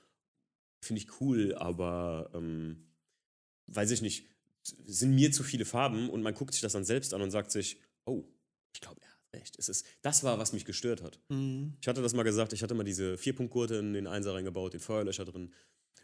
finde 0.81 1.01
ich 1.01 1.21
cool, 1.21 1.55
aber 1.55 2.29
ähm, 2.33 2.87
weiß 3.67 3.91
ich 3.91 4.01
nicht, 4.01 4.27
sind 4.63 5.15
mir 5.15 5.31
zu 5.31 5.43
viele 5.43 5.65
Farben 5.65 6.09
und 6.09 6.21
man 6.21 6.33
guckt 6.33 6.53
sich 6.53 6.61
das 6.61 6.73
dann 6.73 6.85
selbst 6.85 7.13
an 7.13 7.21
und 7.21 7.31
sagt 7.31 7.51
sich, 7.51 7.79
oh, 8.05 8.23
ich 8.73 8.81
glaube, 8.81 9.01
er 9.01 9.09
hat 9.09 9.33
recht. 9.33 9.57
Es 9.57 9.69
ist, 9.69 9.85
das 10.01 10.23
war, 10.23 10.37
was 10.39 10.53
mich 10.53 10.65
gestört 10.65 11.01
hat. 11.01 11.19
Mhm. 11.29 11.73
Ich 11.81 11.87
hatte 11.87 12.01
das 12.01 12.13
mal 12.13 12.23
gesagt, 12.23 12.53
ich 12.53 12.63
hatte 12.63 12.75
mal 12.75 12.83
diese 12.83 13.17
Vierpunktgurte 13.17 13.75
in 13.75 13.93
den 13.93 14.07
Einser 14.07 14.33
reingebaut, 14.33 14.73
den 14.73 14.79
Feuerlöscher 14.79 15.25
drin. 15.25 15.53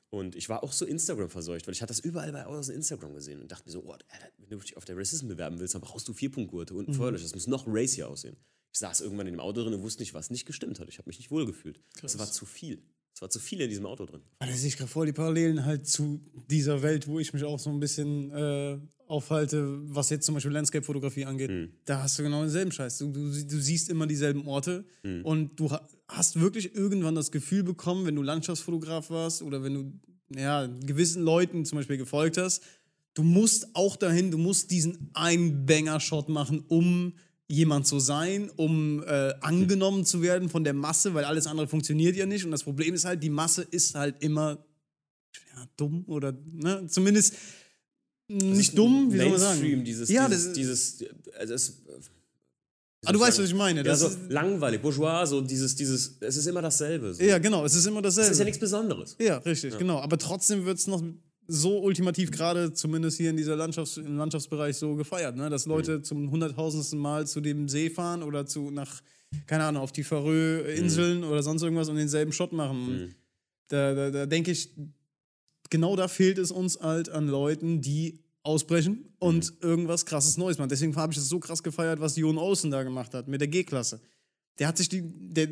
Und 0.09 0.35
ich 0.35 0.47
war 0.49 0.63
auch 0.63 0.71
so 0.71 0.85
Instagram 0.85 1.29
verseucht, 1.29 1.67
weil 1.67 1.73
ich 1.73 1.81
hatte 1.81 1.91
das 1.91 1.99
überall 1.99 2.31
bei 2.31 2.45
Autos 2.45 2.69
in 2.69 2.75
Instagram 2.75 3.13
gesehen 3.13 3.41
und 3.41 3.51
dachte 3.51 3.65
mir 3.65 3.71
so, 3.71 3.83
oh, 3.83 3.95
wenn 4.37 4.49
du 4.49 4.63
dich 4.63 4.77
auf 4.77 4.85
der 4.85 4.97
Racism 4.97 5.27
bewerben 5.27 5.59
willst, 5.59 5.73
dann 5.73 5.81
brauchst 5.81 6.07
du 6.07 6.13
Vierpunktgurte 6.13 6.73
und 6.73 6.87
einen 6.87 6.95
Feuerlöscher. 6.95 7.23
Das 7.23 7.35
muss 7.35 7.47
noch 7.47 7.65
racier 7.67 8.07
aussehen. 8.07 8.37
Ich 8.75 8.79
saß 8.79 8.99
irgendwann 8.99 9.25
in 9.27 9.35
dem 9.35 9.39
Auto 9.39 9.63
drin 9.63 9.73
und 9.73 9.83
wusste 9.83 10.01
nicht, 10.01 10.13
was 10.13 10.29
nicht 10.29 10.45
gestimmt 10.45 10.81
hat. 10.81 10.89
Ich 10.89 10.97
habe 10.97 11.07
mich 11.07 11.17
nicht 11.17 11.31
wohlgefühlt. 11.31 11.79
Es 12.03 12.19
war 12.19 12.29
zu 12.29 12.45
viel. 12.45 12.83
Es 13.13 13.21
war 13.21 13.29
zu 13.29 13.39
viel 13.39 13.61
in 13.61 13.69
diesem 13.69 13.85
Auto 13.85 14.05
drin. 14.05 14.19
Da 14.39 14.51
sehe 14.51 14.67
ich 14.67 14.75
gerade 14.75 14.91
voll 14.91 15.05
die 15.05 15.13
Parallelen 15.13 15.63
halt 15.63 15.87
zu 15.87 16.19
dieser 16.51 16.81
Welt, 16.81 17.07
wo 17.07 17.17
ich 17.17 17.31
mich 17.31 17.45
auch 17.45 17.57
so 17.57 17.69
ein 17.69 17.79
bisschen 17.79 18.31
äh, 18.31 18.77
aufhalte, 19.07 19.79
was 19.95 20.09
jetzt 20.09 20.25
zum 20.25 20.35
Beispiel 20.35 20.51
Landscape-Fotografie 20.51 21.23
angeht. 21.23 21.51
Mhm. 21.51 21.69
Da 21.85 22.03
hast 22.03 22.19
du 22.19 22.23
genau 22.23 22.41
denselben 22.41 22.73
Scheiß. 22.73 22.97
Du, 22.97 23.13
du, 23.13 23.29
du 23.31 23.61
siehst 23.61 23.87
immer 23.87 24.07
dieselben 24.07 24.45
Orte 24.45 24.83
Mhm. 25.03 25.23
und 25.23 25.57
du 25.57 25.71
ha- 25.71 25.87
hast 26.09 26.37
wirklich 26.41 26.75
irgendwann 26.75 27.15
das 27.15 27.31
Gefühl 27.31 27.63
bekommen, 27.63 28.05
wenn 28.05 28.15
du 28.15 28.23
Landschaftsfotograf 28.23 29.09
warst 29.09 29.41
oder 29.41 29.63
wenn 29.63 29.73
du 29.73 30.37
ja, 30.37 30.65
gewissen 30.67 31.23
Leuten 31.23 31.63
zum 31.63 31.77
Beispiel 31.77 31.95
gefolgt 31.97 32.37
hast, 32.37 32.61
du 33.13 33.23
musst 33.23 33.73
auch 33.73 33.95
dahin, 33.95 34.31
du 34.31 34.37
musst 34.37 34.69
diesen 34.71 35.11
einen 35.13 35.65
Banger-Shot 35.65 36.27
machen, 36.27 36.65
um 36.67 37.13
jemand 37.47 37.85
zu 37.85 37.99
sein, 37.99 38.49
um 38.55 39.03
äh, 39.03 39.33
angenommen 39.41 40.05
zu 40.05 40.21
werden 40.21 40.49
von 40.49 40.63
der 40.63 40.73
Masse, 40.73 41.13
weil 41.13 41.25
alles 41.25 41.47
andere 41.47 41.67
funktioniert 41.67 42.15
ja 42.15 42.25
nicht. 42.25 42.43
Und 42.45 42.51
das 42.51 42.63
Problem 42.63 42.93
ist 42.93 43.05
halt, 43.05 43.21
die 43.21 43.29
Masse 43.29 43.61
ist 43.61 43.95
halt 43.95 44.21
immer 44.23 44.65
ja, 45.55 45.65
dumm 45.77 46.05
oder 46.07 46.33
ne, 46.51 46.87
zumindest 46.87 47.35
nicht 48.27 48.75
dumm, 48.77 49.13
wie 49.13 49.17
soll 49.17 49.29
man 49.29 49.39
sagen? 49.39 49.59
Mainstream, 49.59 49.83
dieses, 49.85 50.09
ja, 50.09 50.27
dieses, 50.27 50.45
das, 50.45 50.53
dieses, 50.53 51.05
also 51.37 51.53
es, 51.53 51.83
ah, 53.05 53.11
du 53.11 53.19
weißt, 53.19 53.37
was 53.37 53.45
ich 53.45 53.53
meine. 53.53 53.81
Ja, 53.81 53.83
Das 53.83 53.99
so 53.99 54.07
ist, 54.07 54.19
langweilig, 54.29 54.81
bourgeois, 54.81 55.27
so 55.27 55.41
dieses, 55.41 55.75
dieses, 55.75 56.17
es 56.19 56.37
ist 56.37 56.47
immer 56.47 56.63
dasselbe. 56.63 57.13
So. 57.13 57.23
ja, 57.23 57.37
genau, 57.37 57.63
es 57.65 57.75
ist 57.75 57.85
immer 57.85 58.01
dasselbe. 58.01 58.27
Es 58.27 58.33
ist 58.33 58.39
ja 58.39 58.45
nichts 58.45 58.59
Besonderes. 58.59 59.15
Ja, 59.19 59.37
richtig, 59.37 59.77
genau. 59.77 59.99
Aber 59.99 60.17
trotzdem 60.17 60.65
wird 60.65 60.79
es 60.79 60.87
noch 60.87 61.03
so 61.47 61.79
ultimativ 61.79 62.31
gerade, 62.31 62.73
zumindest 62.73 63.17
hier 63.17 63.29
in 63.29 63.37
dieser 63.37 63.55
Landschafts-, 63.55 63.97
im 63.97 64.17
Landschaftsbereich 64.17 64.75
so 64.77 64.95
gefeiert, 64.95 65.35
ne? 65.35 65.49
dass 65.49 65.65
Leute 65.65 66.01
zum 66.01 66.31
hunderttausendsten 66.31 66.99
Mal 66.99 67.27
zu 67.27 67.41
dem 67.41 67.67
See 67.69 67.89
fahren 67.89 68.23
oder 68.23 68.45
zu 68.45 68.71
nach, 68.71 69.01
keine 69.47 69.63
Ahnung, 69.65 69.81
auf 69.83 69.91
die 69.91 70.03
Färöe-Inseln 70.03 71.23
oder 71.23 71.43
sonst 71.43 71.61
irgendwas 71.63 71.89
und 71.89 71.95
denselben 71.97 72.31
Shot 72.31 72.53
machen. 72.53 72.87
Und 72.87 73.15
Da, 73.69 73.93
da, 73.93 74.11
da 74.11 74.25
denke 74.25 74.51
ich, 74.51 74.69
genau 75.69 75.95
da 75.95 76.07
fehlt 76.07 76.37
es 76.37 76.51
uns 76.51 76.79
halt 76.79 77.09
an 77.09 77.27
Leuten, 77.27 77.81
die 77.81 78.19
ausbrechen 78.43 79.05
und 79.17 79.53
irgendwas 79.61 80.05
krasses 80.05 80.37
Neues 80.37 80.57
machen. 80.57 80.69
Deswegen 80.69 80.95
habe 80.95 81.11
ich 81.13 81.17
es 81.17 81.27
so 81.27 81.39
krass 81.39 81.63
gefeiert, 81.63 81.99
was 81.99 82.15
Jon 82.15 82.37
Olsen 82.37 82.69
da 82.69 82.83
gemacht 82.83 83.13
hat 83.13 83.27
mit 83.27 83.41
der 83.41 83.47
G-Klasse. 83.47 83.99
Der 84.59 84.67
hat 84.67 84.77
sich 84.77 84.89
die, 84.89 85.01
der 85.03 85.47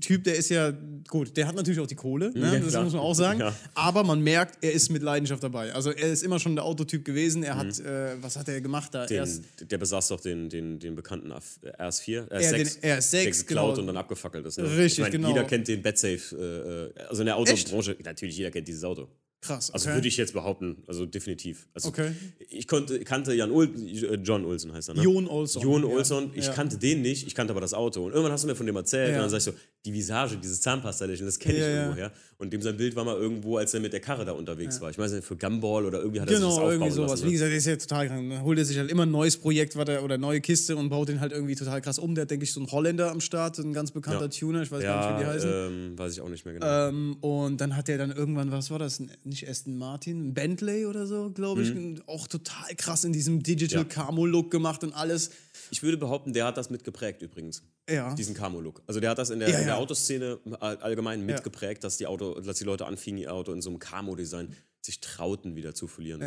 Typ, 0.00 0.24
der 0.24 0.36
ist 0.36 0.50
ja, 0.50 0.74
gut, 1.08 1.36
der 1.36 1.46
hat 1.46 1.54
natürlich 1.56 1.80
auch 1.80 1.86
die 1.86 1.94
Kohle, 1.94 2.30
ne? 2.32 2.52
Ja, 2.54 2.58
das 2.58 2.68
klar. 2.68 2.84
muss 2.84 2.92
man 2.92 3.00
auch 3.02 3.14
sagen. 3.14 3.40
Ja. 3.40 3.54
Aber 3.74 4.04
man 4.04 4.20
merkt, 4.20 4.62
er 4.62 4.72
ist 4.72 4.90
mit 4.90 5.02
Leidenschaft 5.02 5.42
dabei. 5.42 5.72
Also 5.72 5.90
er 5.90 6.12
ist 6.12 6.22
immer 6.22 6.38
schon 6.38 6.54
der 6.54 6.64
Autotyp 6.64 7.02
gewesen. 7.04 7.42
Er 7.42 7.56
hat, 7.56 7.78
äh, 7.80 8.22
was 8.22 8.36
hat 8.36 8.48
er 8.48 8.60
gemacht 8.60 8.94
da? 8.94 9.04
Mhm. 9.04 9.08
Den, 9.08 9.16
Erst, 9.16 9.42
der 9.70 9.78
besaß 9.78 10.08
doch 10.08 10.20
den, 10.20 10.50
den, 10.50 10.78
den 10.78 10.94
bekannten 10.96 11.32
Af- 11.32 11.58
RS4, 11.78 12.12
Ja, 12.12 12.22
RS6, 12.38 12.52
den 12.52 12.66
RS6, 12.66 13.10
der 13.10 13.24
geklaut 13.30 13.46
genau. 13.46 13.80
und 13.80 13.86
dann 13.86 13.96
abgefackelt 13.96 14.44
ist. 14.46 14.58
Ne? 14.58 14.64
Richtig, 14.64 14.92
ich 14.92 14.98
mein, 15.00 15.12
genau. 15.12 15.28
Jeder 15.28 15.44
kennt 15.44 15.66
den 15.66 15.82
Batsafe, 15.82 16.92
äh, 16.96 17.00
äh, 17.00 17.06
also 17.08 17.22
in 17.22 17.26
der 17.26 17.36
Autobranche, 17.36 17.96
natürlich 18.04 18.36
jeder 18.36 18.50
kennt 18.50 18.68
dieses 18.68 18.84
Auto. 18.84 19.08
Krass. 19.40 19.70
Also 19.70 19.88
okay. 19.88 19.96
würde 19.96 20.08
ich 20.08 20.16
jetzt 20.16 20.32
behaupten, 20.32 20.82
also 20.86 21.06
definitiv. 21.06 21.68
Also 21.74 21.88
Okay. 21.88 22.12
Ich 22.48 22.66
konnte, 22.66 23.00
kannte 23.04 23.34
Jan 23.34 23.50
Ul 23.50 23.66
äh, 23.76 24.14
John 24.16 24.44
Olsen 24.44 24.72
heißt 24.72 24.88
er, 24.88 24.94
ne? 24.94 25.02
Jon 25.02 25.28
Olsson. 25.28 25.62
Jon 25.62 25.82
ja. 25.82 25.88
Olsson, 25.88 26.30
ich 26.34 26.46
Ja. 26.46 26.52
kannte 26.52 26.78
den 26.78 27.02
nicht, 27.02 27.26
ich 27.26 27.34
kannte 27.34 27.52
aber 27.52 27.60
das 27.60 27.74
Auto. 27.74 28.04
Und 28.04 28.12
irgendwann 28.12 28.32
hast 28.32 28.42
du 28.44 28.48
mir 28.48 28.56
von 28.56 28.66
dem 28.66 28.76
erzählt 28.76 29.10
Ja. 29.10 29.16
und 29.16 29.22
dann 29.22 29.30
sag 29.30 29.38
ich 29.38 29.44
so, 29.44 29.52
die 29.86 29.94
Visage, 29.94 30.36
dieses 30.36 30.60
Zahnpasta-Lächeln, 30.60 31.26
das 31.26 31.38
kenne 31.38 31.54
ich 31.54 31.60
Ja, 31.62 31.68
ja. 31.68 31.76
irgendwoher. 31.82 32.12
Und 32.38 32.52
dem 32.52 32.60
sein 32.60 32.76
Bild 32.76 32.94
war 32.96 33.04
mal 33.04 33.16
irgendwo, 33.16 33.56
als 33.56 33.72
er 33.72 33.80
mit 33.80 33.94
der 33.94 34.00
Karre 34.00 34.26
da 34.26 34.32
unterwegs 34.32 34.78
war. 34.82 34.90
Ich 34.90 34.98
weiß 34.98 35.12
nicht, 35.12 35.24
für 35.24 35.36
Gumball 35.36 35.86
oder 35.86 36.00
irgendwie 36.00 36.20
hat 36.20 36.28
er 36.28 36.36
sich 36.36 36.44
das 36.44 36.50
Genau, 36.54 36.54
aufbauen 36.66 36.72
irgendwie 36.72 36.92
sowas. 36.92 37.10
lassen. 37.12 37.26
Wie 37.28 37.32
gesagt, 37.32 37.50
der 37.50 37.56
ist 37.56 37.66
ja 37.66 37.76
total 37.76 38.08
krank. 38.08 38.28
Dann 38.28 38.42
holt 38.42 38.58
er 38.58 38.64
sich 38.66 38.76
halt 38.76 38.90
immer 38.90 39.04
ein 39.06 39.10
neues 39.10 39.38
Projekt 39.38 39.74
was 39.76 39.88
er, 39.88 40.04
oder 40.04 40.18
neue 40.18 40.42
Kiste 40.42 40.76
und 40.76 40.90
baut 40.90 41.08
den 41.08 41.20
halt 41.20 41.32
irgendwie 41.32 41.54
total 41.54 41.80
krass 41.80 41.98
um. 41.98 42.14
Der 42.14 42.22
hat, 42.22 42.30
denke 42.30 42.44
ich, 42.44 42.52
so 42.52 42.60
einen 42.60 42.70
Holländer 42.70 43.10
am 43.10 43.20
Start, 43.20 43.58
ein 43.58 43.72
ganz 43.72 43.90
bekannter 43.92 44.22
Ja. 44.24 44.28
Tuner, 44.28 44.60
ich 44.62 44.70
weiß 44.70 44.82
gar 44.82 45.08
nicht, 45.08 45.14
wie 45.14 45.22
die 45.22 45.28
Ja, 45.28 45.34
heißen. 45.34 45.50
ähm, 45.92 45.98
weiß 45.98 46.12
ich 46.12 46.20
auch 46.20 46.28
nicht 46.28 46.44
mehr 46.44 46.54
genau. 46.54 46.88
Ähm, 46.88 47.16
und 47.22 47.58
dann 47.60 47.74
hat 47.74 47.88
er 47.88 47.96
dann 47.96 48.10
irgendwann, 48.10 48.50
was 48.50 48.70
war 48.70 48.78
das? 48.78 49.00
Ein- 49.00 49.12
Nicht 49.24 49.48
Aston 49.48 49.78
Martin, 49.78 50.28
ein 50.28 50.34
Bentley 50.34 50.84
oder 50.84 51.06
so, 51.06 51.30
glaube 51.30 51.62
ich. 51.62 51.72
Auch 52.06 52.26
total 52.28 52.74
krass 52.76 53.04
in 53.04 53.12
diesem 53.14 53.42
Digital 53.42 53.84
Mhm. 53.84 53.88
Ja. 53.90 54.04
Camo-Look 54.04 54.50
gemacht 54.50 54.84
und 54.84 54.92
alles. 54.92 55.30
Ich 55.70 55.82
würde 55.82 55.96
behaupten, 55.96 56.32
der 56.34 56.44
hat 56.44 56.56
das 56.58 56.68
mitgeprägt 56.70 57.22
übrigens. 57.22 57.62
Ja. 57.88 58.14
Diesen 58.14 58.34
Camo-Look. 58.34 58.82
Also 58.86 58.98
der 59.00 59.10
hat 59.10 59.18
das 59.18 59.30
in 59.30 59.38
der, 59.38 59.48
Ja, 59.48 59.58
in 59.60 59.66
der. 59.66 59.78
Autoszene 59.78 60.38
all- 60.60 60.78
allgemein 60.78 61.24
mitgeprägt, 61.24 61.84
dass 61.84 61.96
die 61.96 62.06
Auto, 62.06 62.40
dass 62.40 62.58
die 62.58 62.64
Leute 62.64 62.86
anfingen, 62.86 63.20
ihr 63.22 63.32
Auto 63.32 63.52
in 63.52 63.62
so 63.62 63.70
einem 63.70 63.78
Camo-Design 63.78 64.54
sich 64.82 65.00
trauten, 65.00 65.54
wieder 65.56 65.74
zu 65.74 65.86
verlieren. 65.86 66.20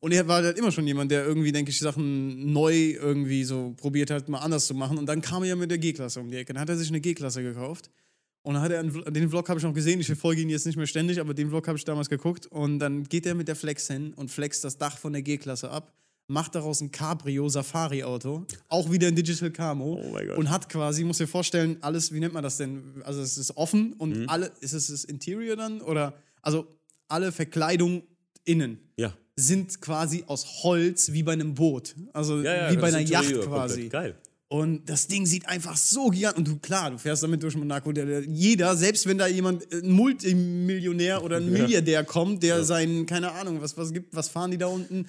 Und 0.00 0.12
er 0.12 0.28
war 0.28 0.42
halt 0.42 0.58
immer 0.58 0.70
schon 0.70 0.86
jemand, 0.86 1.10
der 1.10 1.24
irgendwie, 1.24 1.50
denke 1.50 1.70
ich, 1.70 1.78
Sachen 1.78 2.52
neu 2.52 2.74
irgendwie 2.90 3.42
so 3.44 3.72
probiert 3.76 4.10
hat, 4.10 4.28
mal 4.28 4.40
anders 4.40 4.66
zu 4.66 4.74
machen. 4.74 4.98
Und 4.98 5.06
dann 5.06 5.22
kam 5.22 5.42
er 5.44 5.50
ja 5.50 5.56
mit 5.56 5.70
der 5.70 5.78
G-Klasse 5.78 6.20
um 6.20 6.30
die 6.30 6.36
Ecke. 6.36 6.52
Dann 6.52 6.60
hat 6.60 6.68
er 6.68 6.76
sich 6.76 6.88
eine 6.90 7.00
G-Klasse 7.00 7.42
gekauft. 7.42 7.90
Und 8.42 8.52
dann 8.54 8.62
hat 8.62 8.70
er 8.70 8.80
einen, 8.80 8.92
den 9.14 9.30
Vlog 9.30 9.48
habe 9.48 9.58
ich 9.58 9.64
noch 9.64 9.72
gesehen. 9.72 10.00
Ich 10.00 10.06
verfolge 10.06 10.42
ihn 10.42 10.50
jetzt 10.50 10.66
nicht 10.66 10.76
mehr 10.76 10.86
ständig, 10.86 11.18
aber 11.20 11.32
den 11.32 11.48
Vlog 11.48 11.66
habe 11.66 11.78
ich 11.78 11.84
damals 11.86 12.10
geguckt. 12.10 12.46
Und 12.46 12.78
dann 12.80 13.04
geht 13.04 13.24
er 13.24 13.34
mit 13.34 13.48
der 13.48 13.56
Flex 13.56 13.86
hin 13.86 14.12
und 14.14 14.30
flext 14.30 14.62
das 14.64 14.76
Dach 14.76 14.98
von 14.98 15.14
der 15.14 15.22
G-Klasse 15.22 15.70
ab, 15.70 15.94
macht 16.26 16.54
daraus 16.54 16.80
ein 16.80 16.90
Cabrio 16.90 17.48
Safari-Auto, 17.48 18.46
auch 18.68 18.90
wieder 18.90 19.08
ein 19.08 19.14
Digital 19.14 19.50
Camo. 19.50 20.00
Oh. 20.02 20.34
Und 20.38 20.50
hat 20.50 20.68
quasi, 20.68 21.04
muss 21.04 21.18
dir 21.18 21.26
vorstellen, 21.28 21.76
alles, 21.82 22.12
wie 22.12 22.20
nennt 22.20 22.32
man 22.34 22.42
das 22.42 22.56
denn? 22.56 23.02
Also 23.04 23.20
es 23.20 23.36
ist 23.36 23.56
offen 23.56 23.92
und 23.94 24.16
Mhm. 24.20 24.28
alle, 24.28 24.50
ist 24.60 24.72
es 24.72 24.86
das 24.88 25.04
Interior 25.04 25.56
dann? 25.56 25.80
Oder 25.82 26.14
also 26.42 26.66
alle 27.08 27.30
Verkleidung 27.32 28.02
innen 28.44 28.78
Ja. 28.96 29.12
sind 29.36 29.80
quasi 29.80 30.24
aus 30.26 30.62
Holz 30.62 31.12
wie 31.12 31.22
bei 31.22 31.32
einem 31.32 31.54
Boot. 31.54 31.94
Also 32.12 32.40
Ja, 32.40 32.54
ja, 32.68 32.72
wie 32.72 32.76
bei 32.76 32.88
einer 32.88 33.00
Yacht 33.00 33.24
Interieur 33.24 33.46
quasi. 33.46 33.74
komplett. 33.82 33.90
Geil. 33.92 34.14
Und 34.48 34.88
das 34.88 35.08
Ding 35.08 35.26
sieht 35.26 35.48
einfach 35.48 35.76
so 35.76 36.10
gigantisch. 36.10 36.38
Und 36.38 36.48
du, 36.48 36.56
klar, 36.58 36.90
du 36.90 36.98
fährst 36.98 37.22
damit 37.22 37.42
durch 37.42 37.56
Monaco. 37.56 37.90
Der, 37.92 38.04
der, 38.06 38.20
jeder, 38.24 38.76
selbst 38.76 39.04
wenn 39.06 39.18
da 39.18 39.26
jemand, 39.26 39.70
äh, 39.72 39.78
ein 39.78 39.90
Multimillionär 39.90 41.24
oder 41.24 41.38
ein 41.38 41.50
Milliardär 41.50 42.04
kommt, 42.04 42.42
der 42.42 42.62
seinen, 42.64 43.06
keine 43.06 43.32
Ahnung, 43.32 43.60
was, 43.60 43.76
was 43.76 43.92
gibt, 43.92 44.14
was 44.14 44.28
fahren 44.28 44.50
die 44.50 44.58
da 44.58 44.66
unten? 44.66 45.06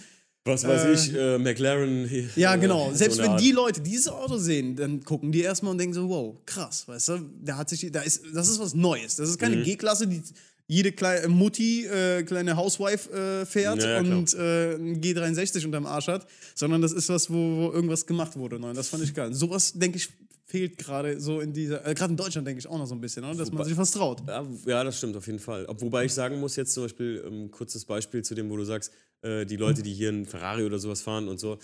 Was 0.48 0.64
weiß 0.64 1.08
ich, 1.08 1.16
äh, 1.16 1.40
McLaren. 1.40 2.08
hier, 2.08 2.30
Ja, 2.36 2.54
äh, 2.54 2.60
genau. 2.60 2.90
so 2.92 2.98
Selbst 2.98 3.18
wenn 3.18 3.32
Art. 3.32 3.42
die 3.42 3.52
Leute 3.52 3.82
dieses 3.82 4.08
Auto 4.10 4.38
sehen, 4.38 4.76
dann 4.76 5.04
gucken 5.04 5.32
die 5.32 5.42
erstmal 5.42 5.72
und 5.72 5.80
denken 5.80 5.96
so, 5.96 6.08
wow, 6.08 6.36
krass, 6.46 6.88
weißt 6.88 7.08
du, 7.10 7.20
da 7.44 7.58
hat 7.58 7.70
sich, 7.70 7.92
da 7.92 8.02
ist, 8.02 8.22
das 8.32 8.48
ist 8.50 8.60
was 8.60 8.76
Neues. 8.76 9.16
Das 9.16 9.28
ist 9.28 9.38
Mhm. 9.38 9.44
keine 9.44 9.64
G-Klasse, 9.64 10.06
die 10.06 10.22
jede 10.68 10.92
kleine 10.92 11.28
Mutti, 11.30 11.86
äh, 11.88 12.22
kleine 12.24 12.56
Housewife 12.58 13.12
äh, 13.12 13.46
fährt 13.48 13.82
Ja, 13.84 13.94
ja, 13.94 14.00
und 14.00 14.34
äh, 14.36 14.76
ein 14.76 15.02
G63 15.02 15.66
unterm 15.66 15.88
Arsch 15.88 16.08
hat, 16.08 16.28
sondern 16.54 16.80
das 16.82 16.92
ist 16.92 17.10
was, 17.10 17.28
wo, 17.32 17.34
wo 17.34 17.72
irgendwas 17.72 18.06
gemacht 18.06 18.36
wurde. 18.38 18.60
neu. 18.60 18.72
Das 18.74 18.88
fand 18.90 19.04
ich 19.04 19.16
geil. 19.16 19.34
Sowas, 19.34 19.74
denke 19.74 19.98
ich, 19.98 20.10
fehlt 20.46 20.78
gerade 20.78 21.20
so 21.20 21.40
in 21.40 21.54
dieser, 21.54 21.86
äh, 21.88 21.96
gerade 21.96 22.12
in 22.12 22.18
Deutschland, 22.18 22.48
denke 22.48 22.60
ich 22.60 22.68
auch 22.68 22.78
noch 22.78 22.86
so 22.86 22.94
ein 22.94 23.02
bisschen, 23.02 23.24
oder? 23.24 23.34
dass 23.36 23.52
man 23.52 23.66
sich 23.66 23.76
was 23.78 23.90
traut. 23.92 24.22
Ja, 24.28 24.46
ja, 24.68 24.84
das 24.84 24.98
stimmt 25.00 25.16
auf 25.18 25.26
jeden 25.26 25.40
Fall. 25.40 25.66
Ob, 25.66 25.82
wobei 25.82 26.06
ich 26.06 26.14
sagen 26.14 26.40
muss, 26.40 26.56
jetzt 26.56 26.74
zum 26.74 26.84
Beispiel, 26.84 27.24
ähm, 27.28 27.50
kurzes 27.50 27.84
Beispiel 27.86 28.24
zu 28.24 28.36
dem, 28.36 28.50
wo 28.52 28.58
du 28.58 28.64
sagst, 28.64 28.92
äh, 29.26 29.46
die 29.46 29.58
Leute, 29.58 29.84
die 29.84 29.94
hier 29.94 30.10
einen 30.10 30.26
Ferrari 30.26 30.64
oder 30.64 30.80
sowas 30.80 31.02
fahren 31.02 31.28
und 31.28 31.40
so, 31.40 31.58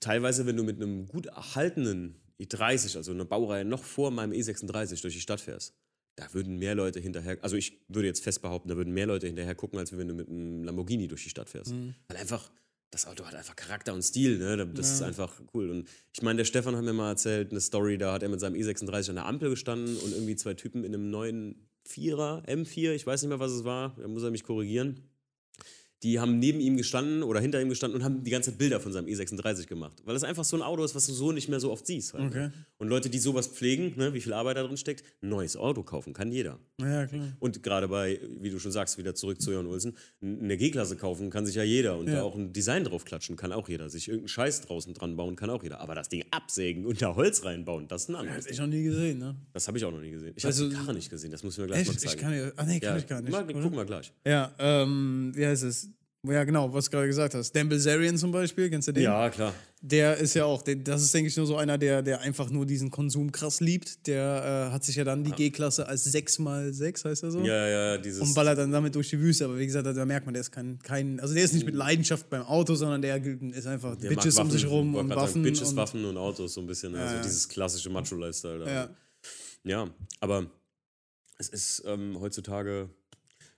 teilweise, 0.00 0.46
wenn 0.46 0.56
du 0.56 0.62
mit 0.62 0.76
einem 0.76 1.06
gut 1.06 1.26
erhaltenen 1.26 2.14
E30, 2.40 2.96
also 2.96 3.12
einer 3.12 3.24
Baureihe 3.24 3.64
noch 3.64 3.84
vor 3.84 4.10
meinem 4.10 4.32
E36 4.32 5.02
durch 5.02 5.14
die 5.14 5.20
Stadt 5.20 5.40
fährst, 5.40 5.74
da 6.16 6.32
würden 6.32 6.58
mehr 6.58 6.74
Leute 6.74 7.00
hinterher, 7.00 7.38
also 7.42 7.56
ich 7.56 7.80
würde 7.88 8.08
jetzt 8.08 8.22
fest 8.22 8.42
behaupten, 8.42 8.68
da 8.68 8.76
würden 8.76 8.92
mehr 8.92 9.06
Leute 9.06 9.26
hinterher 9.26 9.54
gucken, 9.54 9.78
als 9.78 9.96
wenn 9.96 10.08
du 10.08 10.14
mit 10.14 10.28
einem 10.28 10.64
Lamborghini 10.64 11.08
durch 11.08 11.24
die 11.24 11.30
Stadt 11.30 11.48
fährst. 11.48 11.72
Weil 12.08 12.18
einfach, 12.18 12.50
das 12.90 13.06
Auto 13.06 13.24
hat 13.24 13.34
einfach 13.34 13.56
Charakter 13.56 13.94
und 13.94 14.02
Stil, 14.02 14.38
ne? 14.38 14.66
Das 14.66 14.90
ist 14.90 15.02
einfach 15.02 15.40
cool. 15.54 15.70
Und 15.70 15.88
ich 16.12 16.22
meine, 16.22 16.38
der 16.38 16.44
Stefan 16.44 16.76
hat 16.76 16.84
mir 16.84 16.92
mal 16.92 17.10
erzählt, 17.10 17.52
eine 17.52 17.60
Story, 17.60 17.98
da 17.98 18.12
hat 18.12 18.22
er 18.22 18.28
mit 18.28 18.40
seinem 18.40 18.54
E36 18.54 19.10
an 19.10 19.14
der 19.16 19.26
Ampel 19.26 19.50
gestanden 19.50 19.96
und 19.96 20.12
irgendwie 20.12 20.36
zwei 20.36 20.54
Typen 20.54 20.84
in 20.84 20.94
einem 20.94 21.10
neuen 21.10 21.68
Vierer, 21.84 22.42
M4, 22.46 22.92
ich 22.92 23.06
weiß 23.06 23.22
nicht 23.22 23.28
mehr, 23.30 23.40
was 23.40 23.52
es 23.52 23.64
war, 23.64 23.96
da 23.98 24.06
muss 24.06 24.22
er 24.22 24.30
mich 24.30 24.44
korrigieren. 24.44 25.09
Die 26.02 26.18
haben 26.18 26.38
neben 26.38 26.60
ihm 26.60 26.76
gestanden 26.78 27.22
oder 27.22 27.40
hinter 27.40 27.60
ihm 27.60 27.68
gestanden 27.68 27.98
und 27.98 28.04
haben 28.04 28.24
die 28.24 28.30
ganze 28.30 28.50
Zeit 28.50 28.58
Bilder 28.58 28.80
von 28.80 28.90
seinem 28.92 29.06
E36 29.06 29.66
gemacht. 29.66 30.00
Weil 30.04 30.16
es 30.16 30.24
einfach 30.24 30.44
so 30.44 30.56
ein 30.56 30.62
Auto 30.62 30.82
ist, 30.82 30.94
was 30.94 31.06
du 31.06 31.12
so 31.12 31.30
nicht 31.32 31.48
mehr 31.50 31.60
so 31.60 31.70
oft 31.70 31.86
siehst. 31.86 32.14
Halt. 32.14 32.24
Okay. 32.30 32.50
Und 32.78 32.88
Leute, 32.88 33.10
die 33.10 33.18
sowas 33.18 33.48
pflegen, 33.48 33.92
ne, 33.96 34.14
wie 34.14 34.20
viel 34.22 34.32
Arbeit 34.32 34.56
da 34.56 34.62
drin 34.62 34.78
steckt, 34.78 35.04
ein 35.22 35.28
neues 35.28 35.56
Auto 35.58 35.82
kaufen 35.82 36.14
kann 36.14 36.32
jeder. 36.32 36.58
Ja, 36.80 37.06
klar. 37.06 37.36
Und 37.38 37.62
gerade 37.62 37.88
bei, 37.88 38.18
wie 38.40 38.48
du 38.48 38.58
schon 38.58 38.72
sagst, 38.72 38.96
wieder 38.96 39.14
zurück 39.14 39.42
zu 39.42 39.52
Jan 39.52 39.66
Olsen, 39.66 39.94
eine 40.22 40.56
G-Klasse 40.56 40.96
kaufen 40.96 41.28
kann 41.28 41.44
sich 41.44 41.54
ja 41.56 41.62
jeder 41.64 41.98
und 41.98 42.08
Ja. 42.08 42.14
da 42.16 42.22
auch 42.22 42.34
ein 42.34 42.52
Design 42.54 42.84
drauf 42.84 43.04
klatschen 43.04 43.36
kann 43.36 43.52
auch 43.52 43.68
jeder. 43.68 43.90
Sich 43.90 44.08
irgendeinen 44.08 44.28
Scheiß 44.28 44.62
draußen 44.62 44.94
dran 44.94 45.16
bauen 45.16 45.36
kann 45.36 45.50
auch 45.50 45.62
jeder. 45.62 45.80
Aber 45.80 45.94
das 45.94 46.08
Ding 46.08 46.24
absägen 46.30 46.86
und 46.86 47.02
da 47.02 47.14
Holz 47.14 47.44
reinbauen, 47.44 47.88
das 47.88 48.04
ist 48.04 48.08
ein 48.08 48.14
anderes. 48.16 48.46
Hab 48.46 48.52
ich 48.52 48.58
noch 48.58 48.66
nie 48.68 48.84
gesehen, 48.84 49.18
ne? 49.18 49.36
Das 49.52 49.68
habe 49.68 49.76
ich 49.76 49.84
auch 49.84 49.92
noch 49.92 50.00
nie 50.00 50.10
gesehen. 50.10 50.32
Ich 50.36 50.44
Also- 50.46 50.64
habe 50.64 50.74
die 50.74 50.80
Karre 50.80 50.94
nicht 50.94 51.10
gesehen, 51.10 51.30
das 51.30 51.42
muss 51.42 51.54
ich 51.54 51.58
mir 51.60 51.66
gleich 51.66 51.86
mal 51.86 51.92
Echt? 51.92 52.00
zeigen. 52.00 52.14
Ich 52.14 52.20
kann 52.20 52.34
ja. 52.34 52.50
Ah, 52.56 52.64
nee, 52.64 52.80
kann 52.80 52.92
ja, 52.94 52.96
ich 52.96 53.06
gar 53.06 53.20
nicht. 53.20 53.30
Mal, 53.32 53.44
gucken 53.46 53.74
wir 53.76 53.84
gleich. 53.84 54.12
Ja, 54.26 54.54
ähm, 54.58 55.32
wie 55.34 55.44
heißt 55.46 55.64
es? 55.64 55.89
Ja, 56.22 56.44
genau, 56.44 56.70
was 56.72 56.84
du 56.84 56.90
gerade 56.90 57.06
gesagt 57.06 57.34
hast. 57.34 57.52
Dan 57.52 57.70
Bilzerian 57.70 58.18
zum 58.18 58.30
Beispiel, 58.30 58.68
kennst 58.68 58.88
du 58.88 58.92
den? 58.92 59.04
Ja, 59.04 59.30
klar. 59.30 59.54
Der 59.80 60.18
ist 60.18 60.34
ja 60.34 60.44
auch, 60.44 60.62
das 60.62 61.02
ist, 61.02 61.14
denke 61.14 61.28
ich, 61.28 61.36
nur 61.38 61.46
so 61.46 61.56
einer, 61.56 61.78
der, 61.78 62.02
der 62.02 62.20
einfach 62.20 62.50
nur 62.50 62.66
diesen 62.66 62.90
Konsum 62.90 63.32
krass 63.32 63.60
liebt. 63.60 64.06
Der 64.06 64.68
äh, 64.68 64.72
hat 64.72 64.84
sich 64.84 64.96
ja 64.96 65.04
dann 65.04 65.24
die 65.24 65.30
G-Klasse 65.30 65.88
als 65.88 66.12
6x6, 66.12 67.04
heißt 67.06 67.22
er 67.22 67.30
so? 67.30 67.40
Ja, 67.40 67.66
ja, 67.66 67.96
dieses. 67.96 68.20
Und 68.20 68.34
ballert 68.34 68.58
dann 68.58 68.70
damit 68.70 68.94
durch 68.94 69.08
die 69.08 69.18
Wüste. 69.18 69.46
Aber 69.46 69.58
wie 69.58 69.64
gesagt, 69.64 69.86
da 69.86 70.04
merkt 70.04 70.26
man, 70.26 70.34
der 70.34 70.42
ist 70.42 70.50
kein, 70.50 70.78
kein 70.82 71.18
also 71.20 71.32
der 71.32 71.42
ist 71.42 71.54
nicht 71.54 71.64
mit 71.64 71.74
Leidenschaft 71.74 72.28
beim 72.28 72.42
Auto, 72.42 72.74
sondern 72.74 73.00
der 73.00 73.16
ist 73.24 73.66
einfach 73.66 73.96
der 73.96 74.10
Bitches 74.10 74.34
mag 74.34 74.44
um 74.44 74.50
sich 74.50 74.66
rum 74.66 74.94
und 74.96 75.08
Waffen. 75.08 75.26
Sagen, 75.26 75.42
Bitches, 75.42 75.70
und, 75.70 75.76
Waffen 75.76 76.04
und 76.04 76.18
Autos, 76.18 76.52
so 76.52 76.60
ein 76.60 76.66
bisschen. 76.66 76.94
Also 76.94 77.14
ja. 77.14 77.22
dieses 77.22 77.48
klassische 77.48 77.88
Macho-Lifestyle. 77.88 78.66
Ja. 78.66 78.90
Ja, 79.64 79.90
aber 80.20 80.50
es 81.38 81.48
ist 81.48 81.82
ähm, 81.86 82.18
heutzutage 82.20 82.90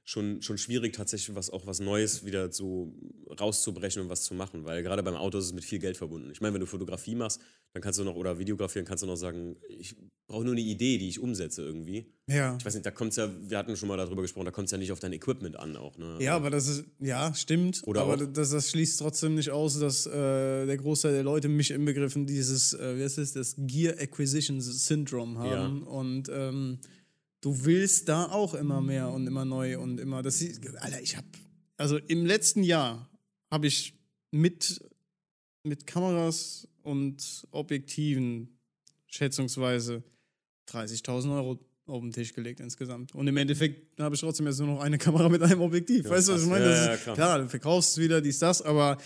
schon, 0.05 0.43
schon 0.43 0.59
schwierig, 0.59 0.93
tatsächlich 0.95 1.35
was 1.37 1.51
auch 1.51 1.67
was 1.67 1.81
Neues 1.81 2.25
wieder 2.25 2.53
so 2.53 2.93
rauszubrechen 3.39 4.03
und 4.03 4.09
was 4.09 4.23
zu 4.23 4.35
machen, 4.35 4.65
weil 4.65 4.83
gerade 4.83 5.03
beim 5.03 5.15
Auto 5.15 5.39
ist 5.39 5.47
es 5.47 5.53
mit 5.53 5.65
viel 5.65 5.79
Geld 5.79 5.97
verbunden. 5.97 6.31
Ich 6.33 6.41
meine, 6.41 6.55
wenn 6.55 6.61
du 6.61 6.67
Fotografie 6.67 7.15
machst, 7.15 7.41
dann 7.73 7.83
kannst 7.83 7.99
du 7.99 8.05
noch, 8.05 8.17
oder 8.17 8.39
Videografieren, 8.39 8.87
kannst 8.87 9.03
du 9.03 9.07
noch 9.07 9.17
sagen, 9.17 9.57
ich 9.69 9.97
brauche 10.27 10.45
nur 10.45 10.53
eine 10.53 10.61
Idee, 10.61 10.99
die 10.99 11.09
ich 11.09 11.21
umsetze 11.21 11.63
irgendwie. 11.63 12.13
Ja. 12.27 12.57
Ich 12.59 12.67
weiß 12.67 12.75
nicht, 12.75 12.85
da 12.85 12.91
kommt 12.91 13.13
es 13.13 13.17
ja, 13.17 13.31
wir 13.49 13.57
hatten 13.57 13.77
schon 13.77 13.89
mal 13.89 13.97
darüber 13.97 14.23
gesprochen, 14.23 14.45
da 14.45 14.51
kommt 14.51 14.67
es 14.67 14.73
ja 14.73 14.79
nicht 14.79 14.93
auf 14.93 14.99
dein 14.99 15.13
Equipment 15.13 15.57
an 15.59 15.77
auch. 15.77 15.97
Ne? 15.97 16.19
Ja, 16.21 16.37
aber 16.37 16.51
das 16.51 16.69
ist, 16.69 16.85
ja, 16.99 17.33
stimmt. 17.35 17.83
Oder 17.87 18.03
aber 18.03 18.17
das, 18.17 18.51
das 18.51 18.71
schließt 18.71 18.99
trotzdem 18.99 19.37
nicht 19.37 19.51
aus, 19.51 19.79
dass 19.79 20.07
äh, 20.07 20.67
der 20.67 20.77
Großteil 20.77 21.13
der 21.13 21.23
Leute 21.23 21.49
mich 21.49 21.71
inbegriffen 21.71 22.27
dieses, 22.27 22.75
äh, 22.75 22.99
wie 22.99 23.05
heißt 23.05 23.19
es, 23.19 23.33
das 23.33 23.55
Gear 23.57 23.95
Acquisition 23.99 24.61
Syndrome 24.61 25.39
haben. 25.39 25.83
Und 25.85 26.29
ähm, 26.31 26.79
du 27.43 27.65
willst 27.67 28.09
da 28.09 28.27
auch 28.31 28.55
immer 28.55 28.81
mehr 28.81 29.11
und 29.11 29.27
immer 29.27 29.45
neu 29.45 29.79
und 29.79 30.01
immer. 30.01 30.23
Das, 30.23 30.41
ist- 30.41 30.67
Alter, 30.79 31.03
ich 31.03 31.17
hab, 31.17 31.25
also 31.77 31.99
im 31.99 32.25
letzten 32.25 32.63
Jahr 32.63 33.11
habe 33.51 33.67
ich 33.67 33.95
mit, 34.31 34.81
mit 35.63 35.87
Kameras 35.87 36.67
und 36.83 37.47
Objektiven 37.51 38.59
schätzungsweise 39.07 40.03
30.000 40.71 41.35
Euro 41.37 41.59
auf 41.87 42.01
den 42.01 42.13
Tisch 42.13 42.33
gelegt 42.33 42.61
insgesamt. 42.61 43.15
Und 43.15 43.27
im 43.27 43.37
Endeffekt 43.37 44.01
habe 44.01 44.15
ich 44.15 44.21
trotzdem 44.21 44.47
jetzt 44.47 44.59
nur 44.59 44.69
noch 44.69 44.81
eine 44.81 44.97
Kamera 45.07 45.29
mit 45.29 45.43
einem 45.43 45.61
Objektiv. 45.61 46.09
weißt 46.09 46.29
du, 46.29 46.33
was 46.33 46.43
ich 46.45 46.49
meine? 46.49 46.65
Ja, 46.65 46.87
ja, 46.93 46.97
klar. 46.97 47.15
klar, 47.17 47.39
du 47.41 47.49
verkaufst 47.49 47.91
es 47.93 47.99
wieder, 47.99 48.21
dies, 48.21 48.39
das, 48.39 48.63
aber 48.63 48.97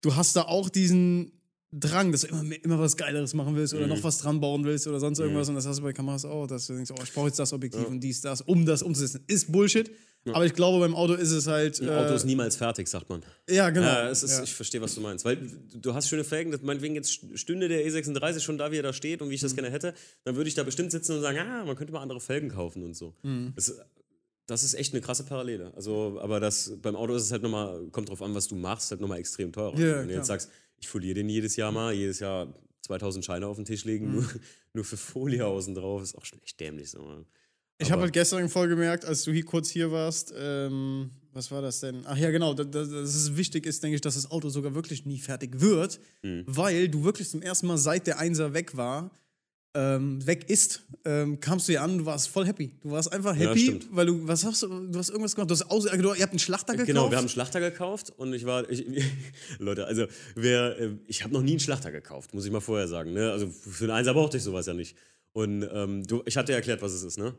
du 0.00 0.14
hast 0.16 0.34
da 0.36 0.42
auch 0.42 0.68
diesen 0.70 1.32
Drang, 1.72 2.12
dass 2.12 2.22
du 2.22 2.28
immer, 2.28 2.42
mehr- 2.44 2.64
immer 2.64 2.78
was 2.78 2.96
Geileres 2.96 3.34
machen 3.34 3.56
willst 3.56 3.72
Mhm. 3.74 3.80
oder 3.80 3.88
noch 3.88 4.02
was 4.02 4.18
dran 4.18 4.40
bauen 4.40 4.64
willst 4.64 4.86
oder 4.86 5.00
sonst 5.00 5.18
irgendwas. 5.18 5.48
Und 5.48 5.56
das 5.56 5.66
hast 5.66 5.78
du 5.78 5.82
bei 5.82 5.92
Kameras 5.92 6.24
auch, 6.24 6.46
dass 6.46 6.66
du 6.68 6.74
denkst, 6.74 6.92
oh, 6.96 7.02
ich 7.02 7.12
brauche 7.12 7.26
jetzt 7.26 7.38
das 7.38 7.52
Objektiv 7.52 7.86
und 7.86 8.00
dies, 8.00 8.20
das, 8.20 8.40
um 8.42 8.64
das 8.64 8.82
umzusetzen. 8.82 9.24
Ist 9.26 9.50
Bullshit. 9.52 9.90
Aber 10.32 10.44
ich 10.44 10.54
glaube, 10.54 10.80
beim 10.80 10.94
Auto 10.96 11.14
ist 11.14 11.30
es 11.30 11.46
halt. 11.46 11.80
Ein 11.80 11.86
äh, 11.88 11.92
Auto 11.92 12.14
ist 12.14 12.24
niemals 12.24 12.56
fertig, 12.56 12.88
sagt 12.88 13.08
man. 13.08 13.22
Ja, 13.48 13.70
genau. 13.70 13.86
Ja, 13.86 14.08
es 14.10 14.24
ist, 14.24 14.38
Ja. 14.38 14.42
ich 14.42 14.54
verstehe, 14.54 14.80
was 14.80 14.94
du 14.96 15.00
meinst. 15.00 15.24
Weil 15.24 15.38
du- 15.72 15.94
hast 15.94 16.08
schöne 16.08 16.24
Felgen, 16.24 16.50
das, 16.50 16.62
meinetwegen 16.62 16.96
jetzt 16.96 17.20
stünde 17.38 17.68
der 17.68 17.86
E36 17.86 18.40
schon 18.40 18.58
da, 18.58 18.72
wie 18.72 18.76
er 18.78 18.82
da 18.82 18.92
steht 18.92 19.22
und 19.22 19.30
wie 19.30 19.34
ich 19.34 19.40
das 19.40 19.54
gerne 19.54 19.70
hätte, 19.70 19.94
dann 20.24 20.34
würde 20.34 20.48
ich 20.48 20.54
da 20.54 20.64
bestimmt 20.64 20.90
sitzen 20.90 21.12
und 21.12 21.20
sagen, 21.22 21.38
ah, 21.38 21.64
man 21.64 21.76
könnte 21.76 21.92
mal 21.92 22.00
andere 22.00 22.20
Felgen 22.20 22.48
kaufen 22.48 22.82
und 22.82 22.94
so. 22.96 23.14
Mhm. 23.22 23.52
Das, 23.54 23.72
das 24.48 24.64
ist 24.64 24.74
echt 24.74 24.94
eine 24.94 25.00
krasse 25.00 25.22
Parallele. 25.24 25.72
Also, 25.76 26.18
aber 26.20 26.40
das, 26.40 26.72
beim 26.82 26.96
Auto 26.96 27.14
ist 27.14 27.22
es 27.24 27.30
halt 27.32 27.42
nochmal, 27.42 27.86
kommt 27.92 28.08
drauf 28.08 28.20
an, 28.22 28.34
was 28.34 28.48
du 28.48 28.56
machst, 28.56 28.90
halt 28.90 29.00
nochmal 29.00 29.18
extrem 29.20 29.52
teurer. 29.52 29.78
Ja, 29.78 30.00
Wenn 30.00 30.08
du 30.08 30.14
jetzt 30.14 30.26
sagst, 30.26 30.50
ich 30.80 30.88
foliere 30.88 31.14
den 31.14 31.28
jedes 31.28 31.56
Jahr 31.56 31.72
mal, 31.72 31.92
jedes 31.92 32.20
Jahr 32.20 32.52
2000 32.82 33.24
Scheine 33.24 33.46
auf 33.46 33.56
den 33.56 33.64
Tisch 33.64 33.84
legen, 33.84 34.12
nur, 34.12 34.24
nur 34.72 34.84
für 34.84 34.96
Folie 34.96 35.44
außen 35.46 35.74
drauf, 35.74 36.02
ist 36.02 36.14
auch 36.16 36.24
schon 36.24 36.40
echt 36.42 36.60
dämlich. 36.60 36.90
So. 36.90 37.24
Ich 37.78 37.90
habe 37.90 38.02
halt 38.02 38.12
gestern 38.12 38.48
voll 38.48 38.68
gemerkt, 38.68 39.04
als 39.04 39.24
du 39.24 39.32
hier 39.32 39.44
kurz 39.44 39.68
hier 39.70 39.90
warst, 39.90 40.32
ähm, 40.36 41.10
was 41.32 41.50
war 41.50 41.60
das 41.60 41.80
denn? 41.80 42.02
Ach 42.06 42.16
ja, 42.16 42.30
genau, 42.30 42.54
dass, 42.54 42.70
dass 42.70 43.14
es 43.14 43.36
wichtig 43.36 43.66
ist, 43.66 43.82
denke 43.82 43.96
ich, 43.96 44.00
dass 44.00 44.14
das 44.14 44.30
Auto 44.30 44.48
sogar 44.48 44.74
wirklich 44.74 45.04
nie 45.04 45.18
fertig 45.18 45.60
wird, 45.60 46.00
Mhm. 46.22 46.44
weil 46.46 46.88
du 46.88 47.04
wirklich 47.04 47.28
zum 47.28 47.42
ersten 47.42 47.66
Mal 47.66 47.76
seit 47.76 48.06
der 48.06 48.18
Einser 48.18 48.54
weg 48.54 48.76
war, 48.76 49.10
ähm, 49.76 50.26
weg 50.26 50.48
ist, 50.48 50.82
ähm, 51.04 51.38
kamst 51.38 51.68
du 51.68 51.72
hier 51.72 51.82
an, 51.82 51.98
du 51.98 52.06
warst 52.06 52.28
voll 52.28 52.46
happy. 52.46 52.72
Du 52.82 52.90
warst 52.90 53.12
einfach 53.12 53.36
Ja, 53.36 53.50
happy, 53.50 53.60
stimmt. 53.60 53.88
weil 53.90 54.06
du, 54.06 54.26
was 54.26 54.44
hast 54.44 54.62
du, 54.62 54.68
du 54.88 54.98
hast 54.98 55.10
irgendwas 55.10 55.34
gemacht, 55.34 55.50
du 55.50 55.54
hast 55.54 55.70
aus, 55.70 55.84
äh, 55.84 55.98
du, 55.98 56.14
ihr 56.14 56.22
habt 56.22 56.32
einen 56.32 56.38
Schlachter 56.38 56.72
gekauft? 56.72 56.86
Genau, 56.88 57.10
wir 57.10 57.16
haben 57.18 57.24
einen 57.24 57.28
Schlachter 57.28 57.60
gekauft 57.60 58.12
und 58.16 58.32
ich 58.32 58.46
war, 58.46 58.68
ich, 58.70 58.84
Leute, 59.58 59.86
also 59.86 60.06
wer, 60.34 60.80
äh, 60.80 60.90
ich 61.06 61.22
habe 61.22 61.34
noch 61.34 61.42
nie 61.42 61.52
einen 61.52 61.60
Schlachter 61.60 61.92
gekauft, 61.92 62.32
muss 62.34 62.44
ich 62.46 62.50
mal 62.50 62.60
vorher 62.60 62.88
sagen. 62.88 63.12
Ne? 63.12 63.30
Also 63.30 63.48
für 63.48 63.84
einen 63.84 63.92
Einser 63.92 64.14
brauchte 64.14 64.38
ich 64.38 64.42
sowas 64.42 64.66
ja 64.66 64.74
nicht. 64.74 64.96
Und 65.32 65.68
ähm, 65.70 66.02
du, 66.06 66.22
ich 66.24 66.36
hatte 66.38 66.52
ja 66.52 66.56
erklärt, 66.56 66.80
was 66.80 66.92
es 66.92 67.02
ist, 67.02 67.18
ne? 67.18 67.34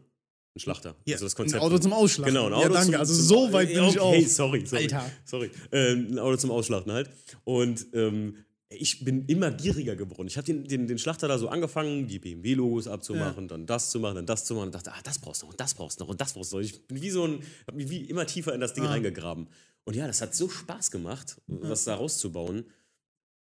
Ein 0.56 0.60
Schlachter. 0.60 0.96
Ja, 1.06 1.16
also 1.16 1.26
das 1.26 1.34
ein 1.34 1.38
Konzept. 1.38 1.64
Auto 1.64 1.78
zum 1.80 1.94
Ausschlachten. 1.94 2.34
Genau, 2.34 2.46
ein 2.48 2.52
Ja, 2.52 2.58
Auto 2.60 2.74
danke, 2.74 2.92
zum, 2.92 3.00
also 3.00 3.14
so 3.14 3.52
weit 3.54 3.68
bin 3.74 3.84
ich 3.84 4.00
okay, 4.00 4.24
auch. 4.26 4.28
sorry, 4.30 4.66
sorry. 4.66 4.84
Alter. 4.84 5.12
Sorry. 5.26 5.52
Ähm, 5.72 6.08
ein 6.12 6.20
Auto 6.20 6.38
zum 6.38 6.52
Ausschlachten 6.52 6.92
halt. 6.92 7.10
Und 7.44 7.86
ähm, 7.94 8.36
ich 8.70 9.04
bin 9.06 9.26
immer 9.28 9.52
gieriger 9.52 9.96
geworden. 9.96 10.28
Ich 10.28 10.36
habe 10.38 10.46
den, 10.46 10.66
den, 10.66 10.88
den 10.88 10.98
Schlachter 11.00 11.28
da 11.28 11.38
so 11.38 11.48
angefangen, 11.48 12.08
die 12.08 12.20
BMW-Logos 12.20 12.88
abzumachen, 12.88 13.48
dann 13.48 13.66
das 13.66 13.90
zu 13.92 14.00
machen, 14.00 14.16
dann 14.16 14.26
das 14.26 14.44
zu 14.46 14.56
machen 14.56 14.68
und 14.68 14.76
dachte, 14.76 14.92
ah, 14.92 15.00
das 15.04 15.20
brauchst 15.20 15.42
du 15.42 15.46
noch 15.46 15.54
und 15.54 15.60
das 15.60 15.74
brauchst 15.74 16.00
du 16.00 16.04
noch 16.04 16.10
und 16.10 16.20
das 16.20 16.34
brauchst 16.34 16.52
du 16.52 16.58
noch. 16.58 16.64
Ich 16.64 16.86
bin 16.88 17.02
wie 17.02 17.10
so 17.10 17.24
ein, 17.26 17.40
habe 17.66 17.78
mich 17.78 17.90
wie 17.90 18.02
immer 18.06 18.26
tiefer 18.28 18.54
in 18.54 18.60
das 18.60 18.74
Ding 18.74 18.84
Ah. 18.86 18.90
reingegraben. 18.92 19.48
Und 19.86 19.96
ja, 19.96 20.06
das 20.06 20.22
hat 20.22 20.36
so 20.36 20.50
Spaß 20.50 20.92
gemacht, 20.92 21.38
was 21.48 21.86
da 21.86 21.96
rauszubauen, 21.96 22.66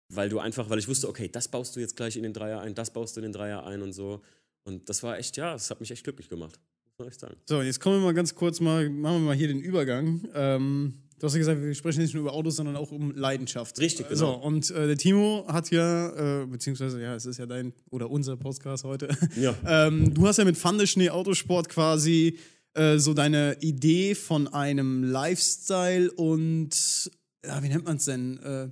weil 0.10 0.30
du 0.30 0.40
einfach, 0.40 0.70
weil 0.72 0.80
ich 0.80 0.88
wusste, 0.88 1.08
okay, 1.08 1.28
das 1.32 1.48
baust 1.48 1.76
du 1.76 1.80
jetzt 1.80 1.96
gleich 1.96 2.16
in 2.16 2.24
den 2.24 2.34
Dreier 2.34 2.62
ein, 2.62 2.74
das 2.74 2.92
baust 2.92 3.16
du 3.16 3.20
in 3.20 3.24
den 3.24 3.34
Dreier 3.34 3.66
ein 3.68 3.84
und 3.84 3.94
so. 3.94 4.22
Und 4.64 4.90
das 4.90 5.04
war 5.04 5.20
echt, 5.20 5.38
ja, 5.38 5.54
das 5.54 5.70
hat 5.70 5.80
mich 5.80 5.92
echt 5.92 6.04
glücklich 6.04 6.30
gemacht. 6.30 6.60
Muss 6.98 7.08
echt 7.08 7.20
sagen. 7.20 7.36
So, 7.46 7.62
jetzt 7.62 7.80
kommen 7.80 7.98
wir 7.98 8.06
mal 8.06 8.14
ganz 8.14 8.34
kurz 8.34 8.60
mal, 8.60 8.90
machen 8.90 9.18
wir 9.18 9.28
mal 9.28 9.36
hier 9.36 9.48
den 9.48 9.60
Übergang. 9.60 10.28
Ähm, 10.34 11.03
du 11.24 11.28
hast 11.28 11.36
ja 11.36 11.40
gesagt, 11.40 11.62
wir 11.62 11.74
sprechen 11.74 12.02
nicht 12.02 12.14
nur 12.14 12.24
über 12.24 12.34
Autos, 12.34 12.58
sondern 12.58 12.76
auch 12.76 12.92
um 12.92 13.16
Leidenschaft. 13.16 13.80
Richtig, 13.80 14.08
So, 14.10 14.26
genau. 14.26 14.46
und 14.46 14.70
äh, 14.72 14.88
der 14.88 14.98
Timo 14.98 15.46
hat 15.48 15.72
ja, 15.72 16.42
äh, 16.42 16.46
beziehungsweise, 16.46 17.02
ja, 17.02 17.16
es 17.16 17.26
ist 17.26 17.38
ja 17.38 17.46
dein 17.46 17.72
oder 17.92 18.12
unser 18.12 18.36
Podcast 18.36 18.84
heute. 18.84 19.08
Ja. 19.38 19.56
ähm, 19.66 20.14
du 20.14 20.28
hast 20.28 20.36
ja 20.36 20.44
mit 20.44 20.58
Pfandeschnee 20.58 21.12
Autosport 21.12 21.70
quasi 21.70 22.40
äh, 22.74 22.98
so 22.98 23.14
deine 23.14 23.56
Idee 23.62 24.16
von 24.16 24.50
einem 24.50 25.06
Lifestyle 25.06 26.12
und, 26.12 27.10
ja, 27.46 27.64
wie 27.64 27.70
nennt 27.70 27.86
man 27.86 27.96
es 27.96 28.04
denn? 28.04 28.40
Äh, 28.40 28.70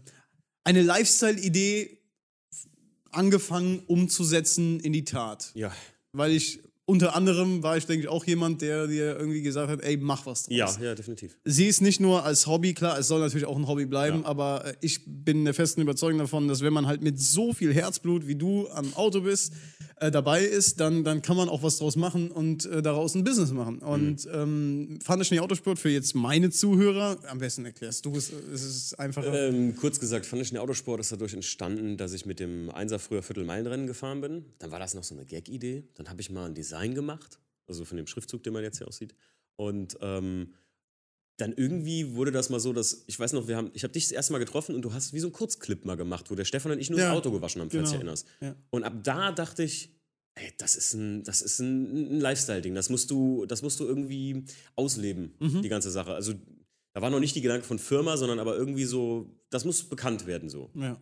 eine 0.66 0.82
Lifestyle-Idee 0.82 2.00
angefangen 3.12 3.80
umzusetzen 3.88 4.82
in 4.82 4.92
die 4.92 5.06
Tat 5.06 5.52
Ja, 5.54 5.72
weil 6.12 6.34
ich 6.34 6.60
unter 6.86 7.16
anderem 7.16 7.64
war 7.64 7.78
ich, 7.78 7.86
denke 7.86 8.04
ich, 8.04 8.10
auch 8.10 8.26
jemand, 8.26 8.62
der 8.62 8.88
dir 8.88 9.18
irgendwie 9.18 9.42
gesagt 9.42 9.70
hat, 9.70 9.82
ey, 9.82 9.98
mach 9.98 10.26
was 10.26 10.44
draus. 10.44 10.56
ja, 10.58 10.78
ja, 10.82 10.96
definitiv. 10.96 11.38
Sieh 11.46 11.68
es 11.68 11.80
nicht 11.80 12.00
nur 12.00 12.26
als 12.26 12.48
Hobby, 12.48 12.74
klar, 12.74 12.98
es 13.00 13.08
soll 13.08 13.20
natürlich 13.22 13.46
auch 13.46 13.56
ein 13.58 13.68
Hobby 13.68 13.86
bleiben, 13.86 14.22
Ja. 14.22 14.26
aber 14.26 14.66
äh, 14.66 14.74
ich 14.82 15.02
bin 15.06 15.46
der 15.46 15.54
festen 15.54 15.82
Überzeugung 15.82 16.20
davon, 16.20 16.48
dass 16.48 16.62
wenn 16.62 16.74
man 16.74 16.88
halt 16.88 17.02
mit 17.02 17.20
so 17.20 17.54
viel 17.54 17.74
Herzblut 17.74 18.28
wie 18.28 18.36
du 18.36 18.68
am 18.70 18.94
Auto 18.96 19.22
bist, 19.22 19.54
äh, 19.98 20.10
dabei 20.12 20.44
ist, 20.44 20.80
dann, 20.80 21.04
dann 21.04 21.22
kann 21.22 21.38
man 21.38 21.48
auch 21.48 21.62
was 21.64 21.78
draus 21.78 21.96
machen 21.96 22.32
und 22.32 22.66
äh, 22.66 22.82
daraus 22.82 23.14
ein 23.16 23.24
Business 23.24 23.52
machen. 23.52 23.80
Und 23.80 24.26
Mhm. 24.26 24.32
ähm, 24.34 25.00
Pfandeschnee 25.04 25.40
Autosport 25.40 25.78
für 25.80 25.90
jetzt 25.90 26.16
meine 26.16 26.50
Zuhörer, 26.50 27.18
am 27.30 27.38
besten 27.38 27.66
erklärst 27.66 28.06
du 28.06 28.16
es, 28.16 28.32
es 28.54 28.64
ist 28.64 29.00
einfacher. 29.00 29.50
Ähm, 29.50 29.76
kurz 29.76 30.00
gesagt, 30.00 30.26
fand 30.26 30.42
ich 30.42 30.58
Autosport 30.58 31.00
ist 31.00 31.12
dadurch 31.12 31.34
entstanden, 31.34 31.98
dass 31.98 32.14
ich 32.14 32.26
mit 32.26 32.40
dem 32.40 32.70
Einser 32.72 33.00
früher 33.00 33.22
Viertelmeilenrennen 33.22 33.88
gefahren 33.88 34.22
bin. 34.22 34.46
Dann 34.60 34.72
war 34.72 34.80
das 34.80 34.94
noch 34.96 35.04
so 35.04 35.16
eine 35.16 35.26
Gag-Idee. 35.26 35.84
Dann 35.96 36.10
habe 36.10 36.20
ich 36.20 36.30
mal 36.32 36.46
ein 36.46 36.54
Design 36.72 36.96
gemacht, 36.96 37.40
also 37.68 37.86
von 37.86 37.98
dem 37.98 38.08
Schriftzug, 38.08 38.44
den 38.44 38.54
man 38.54 38.64
jetzt 38.64 38.78
hier 38.78 38.88
aussieht. 38.88 39.14
Und 39.58 39.98
ähm, 40.02 40.54
dann 41.38 41.54
irgendwie 41.54 42.16
wurde 42.16 42.32
das 42.32 42.50
mal 42.50 42.60
so, 42.60 42.72
dass 42.74 43.04
ich 43.08 43.20
weiß 43.20 43.34
noch, 43.34 43.48
wir 43.48 43.58
haben, 43.58 43.72
ich 43.74 43.84
habe 43.84 43.94
dich 43.94 44.06
das 44.06 44.12
erste 44.12 44.32
Mal 44.34 44.40
getroffen 44.40 44.76
und 44.76 44.82
du 44.84 44.94
hast 44.94 45.14
wie 45.14 45.20
so 45.20 45.28
einen 45.28 45.34
Kurzclip 45.34 45.86
mal 45.86 45.98
gemacht, 45.98 46.30
wo 46.32 46.36
der 46.36 46.46
Stefan 46.46 46.72
und 46.72 46.80
ich 46.80 46.90
nur 46.90 47.00
Ja, 47.00 47.10
das 47.10 47.18
Auto 47.18 47.32
gewaschen 47.32 47.62
haben, 47.62 47.70
falls 47.72 47.92
du 47.92 47.98
genau. 47.98 48.14
dich 48.14 48.26
erinnerst. 48.26 48.28
Ja. 48.42 48.56
Und 48.70 48.84
ab 48.84 48.94
da 49.04 49.32
dachte 49.32 49.64
ich, 49.64 49.92
ey, 50.36 50.52
das 50.58 50.76
ist 50.76 50.94
ein, 50.94 51.24
das 51.24 51.42
ist 51.42 51.60
ein, 51.60 52.16
ein 52.18 52.20
Lifestyle-Ding. 52.22 52.74
Das 52.76 52.90
musst 52.90 53.10
du, 53.12 53.46
das 53.48 53.62
musst 53.64 53.80
du 53.80 53.86
irgendwie 53.86 54.46
ausleben, 54.76 55.34
Mhm. 55.40 55.62
die 55.62 55.70
ganze 55.70 55.90
Sache. 55.92 56.14
Also 56.14 56.34
da 56.94 57.02
war 57.02 57.10
noch 57.10 57.20
nicht 57.20 57.36
die 57.36 57.42
Gedanke 57.42 57.66
von 57.66 57.80
Firma, 57.80 58.18
sondern 58.18 58.40
aber 58.40 58.56
irgendwie 58.56 58.86
so, 58.86 59.30
das 59.50 59.66
muss 59.66 59.84
bekannt 59.84 60.26
werden 60.28 60.50
so. 60.50 60.70
ja. 60.76 61.02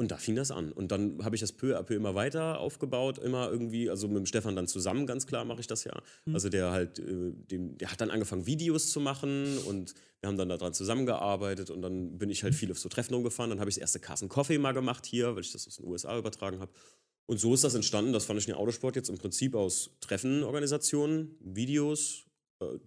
Und 0.00 0.12
da 0.12 0.16
fing 0.16 0.36
das 0.36 0.52
an. 0.52 0.70
Und 0.70 0.92
dann 0.92 1.24
habe 1.24 1.34
ich 1.34 1.40
das 1.40 1.50
peu 1.50 1.76
à 1.76 1.82
peu 1.82 1.94
immer 1.94 2.14
weiter 2.14 2.60
aufgebaut, 2.60 3.18
immer 3.18 3.50
irgendwie, 3.50 3.90
also 3.90 4.06
mit 4.06 4.18
dem 4.18 4.26
Stefan 4.26 4.54
dann 4.54 4.68
zusammen, 4.68 5.06
ganz 5.06 5.26
klar 5.26 5.44
mache 5.44 5.60
ich 5.60 5.66
das 5.66 5.82
ja. 5.82 5.92
Mhm. 6.24 6.34
Also 6.34 6.48
der 6.48 6.70
halt, 6.70 7.00
äh, 7.00 7.32
dem, 7.32 7.76
der 7.78 7.90
hat 7.90 8.00
dann 8.00 8.10
angefangen, 8.10 8.46
Videos 8.46 8.92
zu 8.92 9.00
machen 9.00 9.58
und 9.66 9.94
wir 10.20 10.28
haben 10.28 10.36
dann 10.36 10.48
daran 10.48 10.72
zusammengearbeitet 10.72 11.70
und 11.70 11.82
dann 11.82 12.16
bin 12.16 12.30
ich 12.30 12.44
halt 12.44 12.54
viel 12.54 12.70
auf 12.70 12.78
so 12.78 12.88
Treffen 12.88 13.12
rumgefahren. 13.14 13.50
Dann 13.50 13.58
habe 13.58 13.70
ich 13.70 13.74
das 13.74 13.82
erste 13.82 13.98
Carson 13.98 14.28
Coffee 14.28 14.58
mal 14.58 14.72
gemacht 14.72 15.04
hier, 15.04 15.34
weil 15.34 15.42
ich 15.42 15.50
das 15.50 15.66
aus 15.66 15.76
den 15.76 15.86
USA 15.86 16.16
übertragen 16.16 16.60
habe. 16.60 16.70
Und 17.26 17.38
so 17.38 17.52
ist 17.52 17.64
das 17.64 17.74
entstanden, 17.74 18.12
das 18.12 18.24
fand 18.24 18.38
ich 18.38 18.46
den 18.46 18.54
Autosport 18.54 18.94
jetzt 18.94 19.10
im 19.10 19.18
Prinzip 19.18 19.56
aus 19.56 19.90
Treffenorganisationen, 20.00 21.36
Videos, 21.40 22.22
äh, 22.22 22.27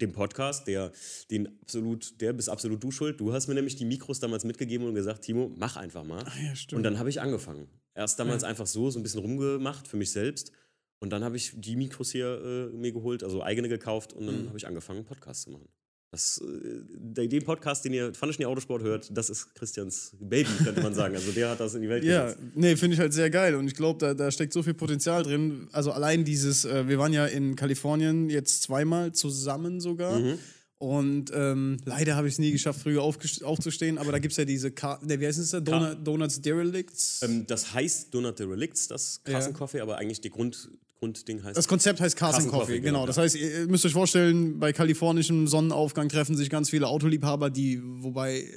dem 0.01 0.11
Podcast, 0.11 0.67
der, 0.67 0.91
den 1.29 1.47
absolut, 1.61 2.19
der 2.19 2.33
bist 2.33 2.49
absolut 2.49 2.83
du 2.83 2.91
schuld. 2.91 3.19
Du 3.19 3.31
hast 3.33 3.47
mir 3.47 3.53
nämlich 3.55 3.75
die 3.75 3.85
Mikros 3.85 4.19
damals 4.19 4.43
mitgegeben 4.43 4.87
und 4.87 4.95
gesagt, 4.95 5.21
Timo, 5.23 5.51
mach 5.55 5.77
einfach 5.77 6.03
mal. 6.03 6.23
ja, 6.43 6.55
stimmt. 6.55 6.77
Und 6.77 6.83
dann 6.83 6.99
habe 6.99 7.09
ich 7.09 7.21
angefangen. 7.21 7.67
Erst 7.93 8.19
damals 8.19 8.43
einfach 8.43 8.67
so, 8.67 8.89
so 8.89 8.99
ein 8.99 9.03
bisschen 9.03 9.21
rumgemacht 9.21 9.87
für 9.87 9.97
mich 9.97 10.11
selbst. 10.11 10.51
Und 10.99 11.09
dann 11.11 11.23
habe 11.23 11.35
ich 11.37 11.53
die 11.55 11.75
Mikros 11.75 12.11
hier 12.11 12.69
äh, 12.71 12.75
mir 12.75 12.91
geholt, 12.91 13.23
also 13.23 13.41
eigene 13.41 13.69
gekauft 13.69 14.13
und 14.13 14.23
Mhm. 14.23 14.27
dann 14.27 14.47
habe 14.49 14.57
ich 14.57 14.67
angefangen, 14.67 14.99
einen 14.99 15.07
Podcast 15.07 15.43
zu 15.43 15.51
machen. 15.51 15.67
Das, 16.11 16.41
äh, 16.43 16.81
der, 16.93 17.27
den 17.27 17.43
Podcast, 17.43 17.85
den 17.85 17.93
ihr 17.93 18.13
Funny 18.13 18.43
Autosport 18.45 18.83
hört, 18.83 19.09
das 19.15 19.29
ist 19.29 19.55
Christians 19.55 20.11
Baby, 20.19 20.49
könnte 20.61 20.81
man 20.81 20.93
sagen. 20.93 21.15
Also 21.15 21.31
der 21.31 21.49
hat 21.49 21.61
das 21.61 21.73
in 21.73 21.81
die 21.81 21.87
Welt 21.89 22.03
Ja, 22.03 22.25
gesetzt. 22.25 22.41
nee, 22.53 22.75
finde 22.75 22.95
ich 22.95 22.99
halt 22.99 23.13
sehr 23.13 23.29
geil 23.29 23.55
und 23.55 23.65
ich 23.67 23.75
glaube, 23.75 23.97
da, 23.99 24.13
da 24.13 24.29
steckt 24.29 24.51
so 24.51 24.61
viel 24.61 24.73
Potenzial 24.73 25.23
drin. 25.23 25.69
Also 25.71 25.93
allein 25.93 26.25
dieses, 26.25 26.65
äh, 26.65 26.89
wir 26.89 26.99
waren 26.99 27.13
ja 27.13 27.25
in 27.27 27.55
Kalifornien 27.55 28.29
jetzt 28.29 28.63
zweimal 28.63 29.13
zusammen 29.13 29.79
sogar. 29.79 30.19
Mhm. 30.19 30.37
Und 30.79 31.31
ähm, 31.33 31.77
leider 31.85 32.15
habe 32.15 32.27
ich 32.27 32.33
es 32.33 32.39
nie 32.39 32.51
geschafft, 32.51 32.81
früher 32.81 33.03
aufzustehen, 33.03 33.99
aber 33.99 34.11
da 34.11 34.17
gibt 34.17 34.31
es 34.31 34.37
ja 34.37 34.45
diese, 34.45 34.71
Ka 34.71 34.99
ne, 35.03 35.19
wie 35.19 35.27
heißt 35.27 35.37
es 35.37 35.51
da? 35.51 35.59
Donut, 35.59 36.05
Donuts 36.05 36.41
Derelicts. 36.41 37.21
Ähm, 37.21 37.45
das 37.45 37.73
heißt 37.73 38.11
Donut 38.13 38.37
the 38.39 38.45
Relicts, 38.45 38.87
das 38.87 39.21
Carson 39.23 39.55
Ja. 39.73 39.83
Aber 39.83 39.99
eigentlich 39.99 40.19
die 40.21 40.31
Grund, 40.31 40.71
Grundding 41.01 41.43
heißt. 41.43 41.57
Das 41.57 41.67
Konzept 41.67 41.99
heißt 41.99 42.15
Carson, 42.15 42.45
Coffee, 42.45 42.57
Coffee, 42.59 42.79
genau. 42.79 42.99
genau, 42.99 43.05
Das 43.07 43.17
heißt, 43.17 43.35
ihr 43.35 43.67
müsst 43.67 43.83
euch 43.87 43.91
vorstellen, 43.93 44.59
bei 44.59 44.71
kalifornischem 44.71 45.47
Sonnenaufgang 45.47 46.09
treffen 46.09 46.37
sich 46.37 46.49
ganz 46.51 46.69
viele 46.69 46.87
Autoliebhaber, 46.87 47.49
die, 47.49 47.81
wobei, 47.83 48.41
äh, 48.41 48.47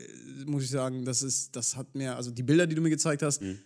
muss 0.44 0.62
ich 0.62 0.70
sagen, 0.70 1.06
das 1.06 1.22
ist, 1.22 1.56
das 1.56 1.74
hat 1.76 1.94
mir, 1.94 2.16
also 2.16 2.30
die 2.30 2.42
Bilder, 2.42 2.66
die 2.66 2.74
du 2.74 2.82
mir 2.82 2.90
gezeigt 2.90 3.22
hast, 3.22 3.40
Mhm. 3.40 3.58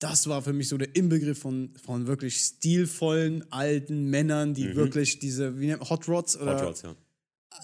das 0.00 0.26
war 0.28 0.42
für 0.42 0.52
mich 0.52 0.68
so 0.68 0.76
der 0.76 0.96
Inbegriff 0.96 1.38
von, 1.38 1.70
von 1.80 2.08
wirklich 2.08 2.36
stilvollen 2.38 3.44
alten 3.52 4.10
Männern, 4.10 4.52
die 4.52 4.74
wirklich 4.74 5.20
diese, 5.20 5.60
wie 5.60 5.66
nennt 5.68 5.88
Hot 5.88 6.08
Rods 6.08 6.36
oder 6.36 6.54
Mhm. 6.54 6.58
Hot 6.58 6.66
Rods, 6.66 6.82
ja. 6.82 6.96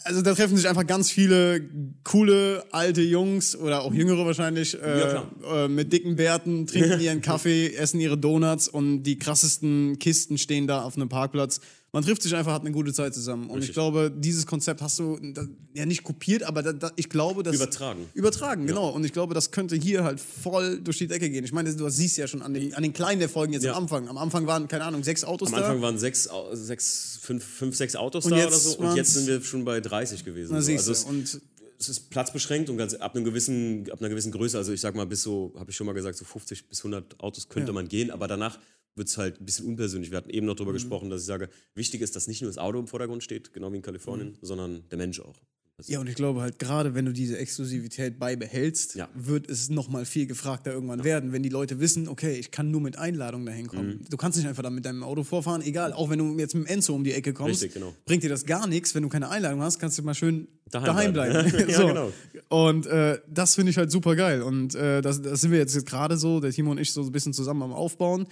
Also 0.04 0.22
da 0.22 0.34
treffen 0.34 0.56
sich 0.56 0.68
einfach 0.68 0.86
ganz 0.86 1.10
viele 1.10 1.68
coole 2.04 2.64
alte 2.72 3.02
Jungs 3.02 3.56
oder 3.56 3.82
auch 3.82 3.92
jüngere 3.92 4.24
wahrscheinlich 4.24 4.80
äh, 4.80 5.00
Ja, 5.00 5.30
äh, 5.64 5.68
mit 5.68 5.92
dicken 5.92 6.16
Bärten, 6.16 6.66
trinken 6.66 7.00
ihren 7.00 7.20
Kaffee, 7.22 7.74
essen 7.74 8.00
ihre 8.00 8.18
Donuts 8.18 8.68
und 8.68 9.02
die 9.02 9.18
krassesten 9.18 9.98
Kisten 9.98 10.38
stehen 10.38 10.66
da 10.66 10.82
auf 10.82 10.96
einem 10.96 11.08
Parkplatz. 11.08 11.60
Man 11.92 12.04
trifft 12.04 12.22
sich 12.22 12.34
einfach, 12.36 12.52
hat 12.52 12.60
eine 12.62 12.70
gute 12.70 12.92
Zeit 12.92 13.14
zusammen. 13.14 13.44
Und 13.50 13.58
ich 13.58 13.62
Richtig. 13.62 13.74
glaube, 13.74 14.12
dieses 14.16 14.46
Konzept 14.46 14.80
hast 14.80 14.98
du 15.00 15.18
da, 15.34 15.44
ja 15.74 15.86
nicht 15.86 16.04
kopiert, 16.04 16.44
aber 16.44 16.62
da, 16.62 16.72
da, 16.72 16.92
ich 16.94 17.08
glaube, 17.08 17.42
dass. 17.42 17.54
Übertragen. 17.56 18.08
Übertragen, 18.14 18.66
genau. 18.66 18.90
Und 18.90 19.04
ich 19.04 19.12
glaube, 19.12 19.34
das 19.34 19.50
könnte 19.50 19.74
hier 19.74 20.04
halt 20.04 20.20
voll 20.20 20.80
durch 20.80 20.98
die 20.98 21.08
Decke 21.08 21.28
gehen. 21.30 21.44
Ich 21.44 21.52
meine, 21.52 21.74
du 21.74 21.88
siehst 21.88 22.16
ja 22.16 22.28
schon 22.28 22.42
an 22.42 22.54
den, 22.54 22.74
an 22.74 22.82
den 22.84 22.92
kleinen 22.92 23.18
der 23.18 23.28
Folgen 23.28 23.52
jetzt 23.52 23.64
Ja. 23.64 23.72
am 23.74 23.82
Anfang. 23.84 24.08
Am 24.08 24.18
Anfang 24.18 24.46
waren, 24.46 24.68
keine 24.68 24.84
Ahnung, 24.84 25.02
sechs 25.02 25.24
Autos 25.24 25.48
Am 25.48 25.54
da. 25.58 25.66
Anfang 25.66 25.82
waren 25.82 25.98
sechs, 25.98 26.28
sechs 26.52 27.18
fünf, 27.22 27.44
fünf, 27.44 27.74
sechs 27.76 27.96
Autos 27.96 28.24
Und 28.24 28.30
da 28.32 28.36
jetzt 28.36 28.46
oder 28.48 28.56
so. 28.58 28.78
Und 28.78 28.96
jetzt 28.96 29.14
sind 29.14 29.26
wir 29.26 29.42
schon 29.42 29.64
bei 29.64 29.80
30 29.80 30.24
gewesen. 30.24 30.52
Na, 30.52 30.60
so. 30.60 30.66
siehst 30.66 30.88
Also 30.88 30.92
es, 30.92 31.04
Und 31.04 31.40
es 31.80 31.88
ist 31.88 32.10
platzbeschränkt 32.10 32.70
und 32.70 32.76
ganz, 32.76 32.94
ab, 32.94 33.16
einem 33.16 33.24
gewissen, 33.24 33.90
ab 33.90 33.98
einer 34.00 34.10
gewissen 34.10 34.30
Größe, 34.30 34.56
also 34.56 34.70
ich 34.72 34.80
sag 34.80 34.94
mal 34.94 35.06
bis 35.06 35.22
so, 35.22 35.52
habe 35.58 35.70
ich 35.70 35.76
schon 35.76 35.86
mal 35.86 35.94
gesagt, 35.94 36.16
so 36.18 36.24
50 36.24 36.68
bis 36.68 36.78
100 36.80 37.18
Autos 37.18 37.48
könnte 37.48 37.70
Ja. 37.70 37.72
man 37.72 37.88
gehen, 37.88 38.10
aber 38.12 38.28
danach 38.28 38.58
wird 38.96 39.08
es 39.08 39.16
halt 39.18 39.40
ein 39.40 39.44
bisschen 39.44 39.66
unpersönlich. 39.66 40.10
Wir 40.10 40.18
hatten 40.18 40.30
eben 40.30 40.46
noch 40.46 40.54
Mhm. 40.54 40.58
darüber 40.58 40.72
gesprochen, 40.72 41.10
dass 41.10 41.22
ich 41.22 41.26
sage, 41.26 41.48
wichtig 41.74 42.00
ist, 42.02 42.16
dass 42.16 42.26
nicht 42.28 42.42
nur 42.42 42.50
das 42.50 42.58
Auto 42.58 42.78
im 42.78 42.86
Vordergrund 42.86 43.22
steht, 43.22 43.52
genau 43.52 43.72
wie 43.72 43.76
in 43.76 43.82
Kalifornien, 43.82 44.36
sondern 44.42 44.82
der 44.90 44.98
Mensch 44.98 45.20
auch. 45.20 45.36
Das 45.76 45.88
Ja, 45.88 45.98
und 46.00 46.08
ich 46.08 46.14
glaube 46.14 46.42
halt, 46.42 46.58
gerade 46.58 46.94
wenn 46.94 47.06
du 47.06 47.12
diese 47.14 47.38
Exklusivität 47.38 48.18
beibehältst, 48.18 48.96
Ja. 48.96 49.08
wird 49.14 49.48
es 49.48 49.70
nochmal 49.70 50.04
viel 50.04 50.26
gefragter 50.26 50.72
irgendwann 50.74 51.04
werden, 51.04 51.32
wenn 51.32 51.42
die 51.42 51.48
Leute 51.48 51.80
wissen, 51.80 52.06
okay, 52.06 52.34
ich 52.34 52.50
kann 52.50 52.70
nur 52.70 52.82
mit 52.82 52.98
Einladung 52.98 53.46
dahin 53.46 53.66
kommen. 53.66 53.88
Mhm. 54.00 54.04
Du 54.10 54.18
kannst 54.18 54.36
nicht 54.36 54.46
einfach 54.46 54.62
da 54.62 54.68
mit 54.68 54.84
deinem 54.84 55.02
Auto 55.02 55.24
vorfahren, 55.24 55.62
egal, 55.62 55.94
auch 55.94 56.10
wenn 56.10 56.18
du 56.18 56.38
jetzt 56.38 56.54
mit 56.54 56.66
dem 56.66 56.70
Enzo 56.74 56.94
um 56.94 57.02
die 57.02 57.12
Ecke 57.12 57.32
kommst, 57.32 57.62
Richtig, 57.62 57.72
genau. 57.80 57.94
bringt 58.04 58.22
dir 58.22 58.28
das 58.28 58.44
gar 58.44 58.66
nichts, 58.66 58.94
wenn 58.94 59.02
du 59.04 59.08
keine 59.08 59.30
Einladung 59.30 59.62
hast, 59.62 59.78
kannst 59.78 59.96
du 59.96 60.02
mal 60.02 60.12
schön 60.14 60.48
daheim, 60.70 60.86
Daheim 60.86 61.12
bleiben. 61.14 61.50
bleiben. 61.50 61.70
Ja, 61.70 61.76
so. 61.80 61.86
genau. 61.86 62.12
Und 62.50 62.86
äh, 62.86 63.18
das 63.26 63.54
finde 63.54 63.70
ich 63.70 63.78
halt 63.78 63.90
super 63.90 64.16
geil. 64.16 64.42
Und 64.42 64.74
äh, 64.74 65.00
das, 65.00 65.22
das 65.22 65.40
sind 65.40 65.50
wir 65.50 65.58
jetzt 65.60 65.86
gerade 65.86 66.18
so, 66.18 66.40
der 66.40 66.50
Timo 66.52 66.72
und 66.72 66.78
ich, 66.78 66.92
so 66.92 67.00
ein 67.02 67.10
bisschen 67.12 67.32
zusammen 67.32 67.62
am 67.62 67.72
Aufbauen. 67.72 68.26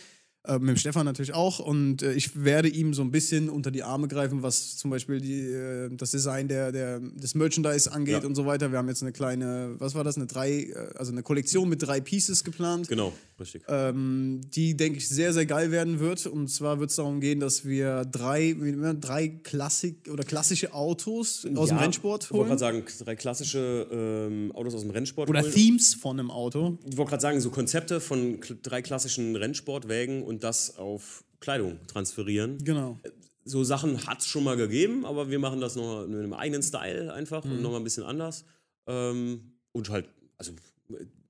Äh, 0.49 0.59
mit 0.59 0.69
dem 0.71 0.77
Stefan 0.77 1.05
natürlich 1.05 1.35
auch. 1.35 1.59
Und 1.59 2.03
äh, 2.03 2.13
ich 2.15 2.43
werde 2.43 2.69
ihm 2.69 2.95
so 2.95 3.03
ein 3.03 3.11
bisschen 3.11 3.51
unter 3.51 3.71
die 3.71 3.83
Arme 3.83 4.09
greifen, 4.09 4.43
was 4.43 4.77
zum 4.79 4.91
Beispiel 4.91 5.21
die, 5.21 5.43
äh, 5.43 5.91
das 5.95 6.11
Design 6.13 6.49
der, 6.49 6.73
der, 6.73 7.01
des 7.01 7.35
Merchandise 7.35 7.93
angeht 7.93 8.23
Ja. 8.23 8.27
und 8.27 8.35
so 8.35 8.47
weiter. 8.47 8.71
Wir 8.73 8.79
haben 8.79 8.89
jetzt 8.89 9.03
eine 9.03 9.13
kleine, 9.13 9.75
was 9.79 9.95
war 9.95 10.05
das, 10.05 10.17
eine 10.17 10.27
drei, 10.27 10.63
äh, 10.63 10.75
also 10.97 11.13
eine 11.13 11.23
Kollektion 11.23 11.69
mit 11.69 11.83
drei 11.87 12.01
Pieces 12.01 12.45
geplant. 12.45 12.89
Genau, 12.89 13.13
richtig. 13.39 13.63
Ähm, 13.69 14.41
die, 14.55 14.75
denke 14.77 14.99
ich, 14.99 15.09
sehr, 15.09 15.35
sehr 15.35 15.45
geil 15.45 15.71
werden 15.71 16.01
wird. 16.01 16.27
Und 16.27 16.49
zwar 16.49 16.81
wird 16.81 16.91
es 16.91 16.97
darum 16.97 17.21
gehen, 17.21 17.41
dass 17.41 17.67
wir 17.67 18.07
drei, 18.07 18.57
drei 19.01 19.29
Klassik 19.29 20.09
oder 20.11 20.25
klassische 20.25 20.73
Autos 20.73 21.47
aus 21.57 21.69
dem 21.69 21.77
Ja, 21.77 21.83
Rennsport 21.83 22.25
Ich 22.25 22.31
wollte 22.31 22.39
holen. 22.51 22.59
gerade 22.59 22.59
sagen, 22.61 23.05
drei 23.05 23.17
klassische 23.17 23.87
ähm, 23.93 24.51
Autos 24.55 24.75
aus 24.75 24.81
dem 24.81 24.91
Rennsport 24.91 25.29
Oder 25.29 25.43
holen. 25.43 25.53
Themes 25.53 25.95
von 25.95 26.19
einem 26.19 26.31
Auto. 26.31 26.79
Ich 26.89 26.97
wollte 26.97 27.11
gerade 27.11 27.21
sagen, 27.23 27.41
so 27.41 27.51
Konzepte 27.51 28.01
von 28.01 28.39
drei 28.63 28.81
klassischen 28.81 29.37
Rennsportwägen 29.37 30.23
und 30.23 30.38
das 30.43 30.77
auf 30.79 31.25
Kleidung 31.41 31.79
transferieren. 31.87 32.59
Genau. 32.65 32.99
So 33.45 33.65
Sachen 33.65 34.07
hat 34.07 34.21
es 34.21 34.27
schon 34.27 34.45
mal 34.45 34.57
gegeben, 34.57 35.05
aber 35.07 35.31
wir 35.31 35.39
machen 35.39 35.61
das 35.61 35.77
noch 35.77 36.07
mit 36.07 36.19
einem 36.19 36.35
eigenen 36.35 36.63
Style 36.63 37.13
einfach 37.13 37.45
Mhm. 37.45 37.53
und 37.53 37.63
nochmal 37.63 37.81
ein 37.81 37.85
bisschen 37.85 38.05
anders. 38.05 38.45
Ähm, 38.87 39.53
und 39.73 39.89
halt, 39.91 40.09
also 40.37 40.53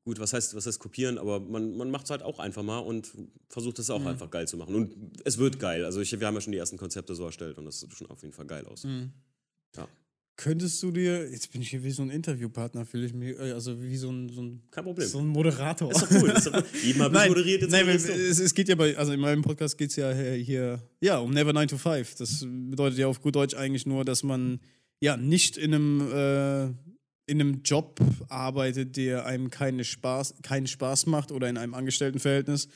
gut, 0.05 0.19
was 0.19 0.33
heißt, 0.33 0.55
was 0.55 0.67
heißt 0.67 0.79
kopieren, 0.81 1.19
aber 1.19 1.39
man, 1.39 1.77
man 1.77 1.91
macht 1.91 2.05
es 2.07 2.11
halt 2.11 2.23
auch 2.23 2.39
einfach 2.39 2.63
mal 2.63 2.79
und 2.79 3.11
versucht 3.49 3.79
es 3.79 3.91
auch 3.91 4.01
Mhm. 4.01 4.07
einfach 4.09 4.31
geil 4.31 4.49
zu 4.49 4.57
machen. 4.57 4.75
Und 4.75 4.95
es 5.25 5.39
wird 5.39 5.59
geil. 5.61 5.85
Also 5.85 6.01
ich, 6.01 6.19
wir 6.19 6.27
haben 6.27 6.35
ja 6.35 6.41
schon 6.41 6.53
die 6.53 6.59
ersten 6.59 6.77
Konzepte 6.79 7.15
so 7.15 7.25
erstellt 7.27 7.59
und 7.59 7.67
das 7.67 7.81
sieht 7.81 7.93
schon 7.93 8.09
auf 8.11 8.23
jeden 8.23 8.33
Fall 8.35 8.47
geil 8.47 8.65
aus. 8.67 8.85
Mhm. 8.85 9.13
Ja, 9.77 9.87
Könntest 10.39 10.81
du 10.85 10.93
dir, 10.93 11.29
jetzt 11.29 11.51
bin 11.51 11.63
ich 11.63 11.71
hier 11.71 11.83
wie 11.83 11.91
so 11.91 12.01
ein 12.01 12.11
Interviewpartner, 12.11 12.87
fühle 12.87 13.07
ich 13.07 13.13
mich, 13.13 13.37
äh, 13.37 13.51
also 13.51 13.83
wie 13.83 13.97
so 13.97 14.09
ein, 14.09 14.29
so 14.29 14.41
ein, 14.41 14.63
kein 14.71 14.85
Problem. 14.85 15.09
so 15.09 15.19
ein 15.19 15.27
Moderator. 15.27 15.91
Ist 15.91 16.03
doch 16.03 16.11
cool. 16.13 16.31
Ist 16.31 16.47
doch 16.47 16.53
habe 16.53 16.65
ich 16.81 16.97
Nein, 16.97 17.29
moderiert, 17.29 17.63
jetzt 17.63 17.73
nein, 17.73 17.89
es, 17.89 18.07
es 18.07 18.55
geht 18.55 18.69
ja 18.69 18.77
bei, 18.77 18.97
also 18.97 19.11
in 19.11 19.19
meinem 19.19 19.43
Podcast 19.43 19.77
geht 19.77 19.91
es 19.91 19.97
ja 19.97 20.13
hier, 20.13 20.35
hier, 20.35 20.83
ja, 21.01 21.19
um 21.19 21.33
Never 21.33 21.53
9 21.53 21.67
to 21.67 21.77
5. 21.77 22.15
Das 22.15 22.47
bedeutet 22.49 23.01
ja 23.01 23.09
auf 23.09 23.21
gut 23.21 23.35
Deutsch 23.35 23.57
eigentlich 23.57 23.85
nur, 23.85 24.05
dass 24.05 24.23
man 24.23 24.61
ja 25.01 25.17
nicht 25.17 25.57
in 25.57 25.75
einem, 25.75 26.01
äh, 26.09 26.67
in 27.27 27.41
einem 27.41 27.63
Job 27.65 27.99
arbeitet, 28.29 28.97
der 28.97 29.27
einem 29.27 29.51
keine 29.51 29.83
Spaß, 29.83 30.37
keinen 30.43 30.69
Spaß 30.69 31.07
macht 31.07 31.33
oder 31.33 31.49
in 31.49 31.57
einem 31.57 31.75
Angestelltenverhältnis. 31.75 32.69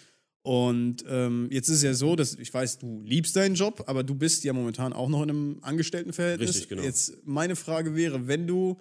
Und 0.42 1.04
ähm, 1.08 1.48
jetzt 1.52 1.68
ist 1.68 1.76
es 1.76 1.82
ja 1.82 1.94
so, 1.94 2.16
dass 2.16 2.34
ich 2.34 2.52
weiß, 2.52 2.78
du 2.78 3.00
liebst 3.04 3.36
deinen 3.36 3.54
Job, 3.54 3.84
aber 3.86 4.02
du 4.02 4.14
bist 4.16 4.42
ja 4.42 4.52
momentan 4.52 4.92
auch 4.92 5.08
noch 5.08 5.22
in 5.22 5.30
einem 5.30 5.58
Angestelltenverhältnis. 5.62 6.48
Richtig, 6.50 6.68
genau. 6.68 6.82
Jetzt 6.82 7.14
meine 7.24 7.54
Frage 7.56 7.94
wäre, 7.94 8.26
wenn 8.26 8.46
du 8.46 8.78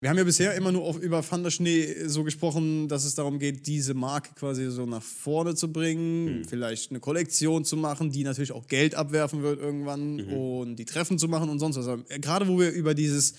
wir 0.00 0.10
haben 0.10 0.18
ja 0.18 0.24
bisher 0.24 0.54
immer 0.54 0.70
nur 0.70 0.82
auf, 0.82 0.98
über 0.98 1.24
Van 1.28 1.42
der 1.44 1.50
Schnee 1.50 2.06
so 2.08 2.24
gesprochen, 2.24 2.88
dass 2.88 3.06
es 3.06 3.14
darum 3.14 3.38
geht, 3.38 3.66
diese 3.66 3.94
Marke 3.94 4.34
quasi 4.34 4.70
so 4.70 4.84
nach 4.84 5.02
vorne 5.02 5.54
zu 5.54 5.72
bringen, 5.72 6.40
Mhm. 6.40 6.44
vielleicht 6.44 6.90
eine 6.90 7.00
Kollektion 7.00 7.64
zu 7.64 7.78
machen, 7.78 8.10
die 8.12 8.22
natürlich 8.22 8.52
auch 8.52 8.66
Geld 8.66 8.94
abwerfen 8.96 9.42
wird 9.42 9.58
irgendwann 9.60 10.16
Mhm. 10.16 10.32
und 10.34 10.76
die 10.76 10.84
Treffen 10.84 11.18
zu 11.18 11.26
machen 11.26 11.48
und 11.48 11.58
sonst 11.58 11.76
was. 11.78 11.86
Aber 11.88 12.02
Gerade 12.20 12.46
wo 12.48 12.58
wir 12.60 12.70
über 12.72 12.92
dieses 12.94 13.32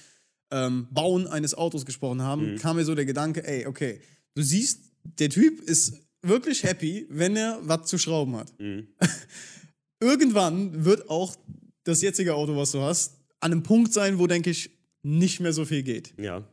ähm, 0.49 0.87
Bauen 0.91 1.27
eines 1.27 1.53
Autos 1.53 1.85
gesprochen 1.85 2.23
haben, 2.23 2.53
Mhm. 2.53 2.57
kam 2.57 2.77
mir 2.77 2.85
so 2.85 2.95
der 2.95 3.05
Gedanke, 3.05 3.45
ey, 3.47 3.67
okay, 3.67 3.99
du 4.33 4.41
siehst, 4.41 4.85
der 5.19 5.29
Typ 5.29 5.61
ist 5.61 5.93
wirklich 6.27 6.63
happy, 6.63 7.05
wenn 7.09 7.35
er 7.35 7.59
was 7.63 7.87
zu 7.87 7.97
schrauben 7.97 8.35
hat. 8.35 8.53
Mhm. 8.59 8.87
Irgendwann 9.99 10.85
wird 10.85 11.09
auch 11.09 11.35
das 11.83 12.01
jetzige 12.01 12.35
Auto, 12.35 12.55
was 12.55 12.71
du 12.71 12.81
hast, 12.81 13.17
an 13.39 13.51
einem 13.51 13.63
Punkt 13.63 13.93
sein, 13.93 14.19
wo, 14.19 14.27
denke 14.27 14.49
ich, 14.49 14.71
nicht 15.03 15.39
mehr 15.39 15.53
so 15.53 15.65
viel 15.65 15.83
geht. 15.83 16.13
Ja. 16.19 16.43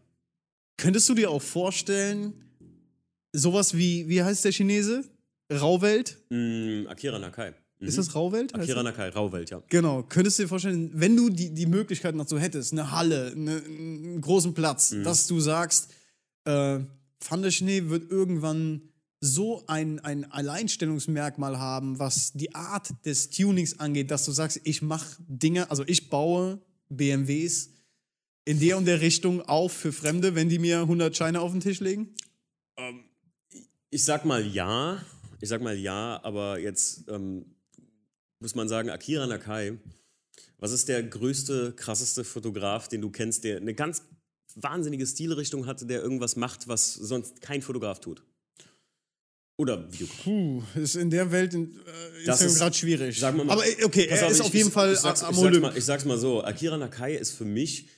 Könntest 0.77 1.09
du 1.09 1.15
dir 1.15 1.31
auch 1.31 1.43
vorstellen, 1.43 2.35
sowas 3.33 3.77
wie, 3.77 4.09
wie 4.09 4.23
heißt 4.23 4.45
der 4.45 4.53
Chinese? 4.53 5.05
Rauwelt? 5.53 6.19
Mm, 6.31 6.87
Akira 6.89 7.19
Nakai. 7.19 7.53
Mhm. 7.79 7.87
Ist 7.89 7.99
das 7.99 8.15
Rauwelt? 8.15 8.55
Akira? 8.55 8.83
Nakai, 8.83 9.09
Rauwelt, 9.09 9.51
ja. 9.51 9.63
Genau. 9.69 10.03
Könntest 10.03 10.39
du 10.39 10.45
dir 10.45 10.49
vorstellen, 10.49 10.91
wenn 10.95 11.17
du 11.17 11.31
die, 11.31 11.53
die 11.53 11.67
Möglichkeit 11.67 12.15
dazu 12.19 12.39
hättest, 12.39 12.73
eine 12.73 12.91
Halle, 12.91 13.33
eine, 13.33 13.57
einen 13.65 14.21
großen 14.21 14.55
Platz, 14.55 14.93
Mhm. 14.93 15.05
dass 15.05 15.27
du 15.27 15.41
sagst, 15.41 15.91
äh, 16.45 16.81
Van 17.29 17.43
der 17.43 17.51
Schnee 17.51 17.89
wird 17.89 18.11
irgendwann 18.11 18.83
so 19.25 19.63
ein, 19.69 20.01
ein 20.01 20.31
Alleinstellungsmerkmal 20.33 21.61
haben, 21.61 22.01
was 22.01 22.33
die 22.33 22.57
Art 22.57 22.93
des 23.07 23.31
Tunings 23.31 23.79
angeht, 23.79 24.11
dass 24.11 24.25
du 24.25 24.33
sagst, 24.33 24.61
ich 24.65 24.83
mache 24.83 25.17
Dinge, 25.21 25.71
also 25.71 25.85
ich 25.87 26.11
baue 26.11 26.61
BMWs 26.89 27.71
in 28.45 28.59
der 28.59 28.77
und 28.77 28.85
der 28.85 29.01
Richtung 29.01 29.41
auf 29.43 29.73
für 29.73 29.93
Fremde, 29.93 30.35
wenn 30.35 30.49
die 30.49 30.59
mir 30.59 30.81
100 30.81 31.17
Scheine 31.17 31.41
auf 31.41 31.53
den 31.53 31.61
Tisch 31.61 31.79
legen? 31.79 32.17
Ich 33.91 34.05
sag 34.05 34.25
mal 34.25 34.45
ja. 34.45 35.01
Ich 35.41 35.49
sag 35.49 35.63
mal 35.63 35.79
ja, 35.79 36.21
aber 36.25 36.59
jetzt 36.59 37.05
ähm, 37.09 37.45
muss 38.41 38.57
man 38.57 38.69
sagen, 38.69 38.91
Akira 38.91 39.29
Nakai, 39.29 39.79
was 40.59 40.73
ist 40.73 40.89
der 40.89 41.01
größte, 41.01 41.75
krasseste 41.77 42.25
Fotograf, 42.25 42.89
den 42.89 43.01
du 43.01 43.11
kennst, 43.11 43.45
der 43.45 43.59
eine 43.59 43.75
ganz 43.75 44.03
wahnsinnige 44.57 45.07
Stilrichtung 45.07 45.67
hat, 45.67 45.89
der 45.89 46.03
irgendwas 46.03 46.35
macht, 46.35 46.67
was 46.67 46.95
sonst 46.95 47.41
kein 47.41 47.63
Fotograf 47.63 48.01
tut? 48.01 48.25
Oder 49.63 49.93
Videograf. 49.93 50.25
Puh, 50.25 50.63
ist 50.75 50.97
in 50.97 51.09
der 51.11 51.31
Welt 51.31 51.55
äh, 51.55 51.67
Das 52.27 52.41
ist 52.41 52.53
ist- 52.53 52.59
gerade 52.59 52.75
schwierig. 52.75 53.21
wir 53.21 53.33
mal- 53.33 53.49
Aber 53.51 53.65
äh, 53.67 53.85
okay, 53.85 54.07
er 54.07 54.27
auf, 54.27 54.33
ist 54.33 54.41
ich- 54.41 54.45
auf 54.47 54.55
jeden 54.55 54.69
ich, 54.69 54.75
Fall 54.75 54.93
ich 54.93 54.99
sag's, 54.99 55.23
am 55.23 55.33
ich, 55.35 55.41
sag's 55.41 55.59
mal, 55.61 55.77
ich 55.77 55.85
sag's 55.85 56.05
mal 56.05 56.19
so: 56.19 56.43
Akira 56.45 56.77
Nakai 56.77 57.15
ist 57.15 57.31
für 57.31 57.45
mich. 57.45 57.89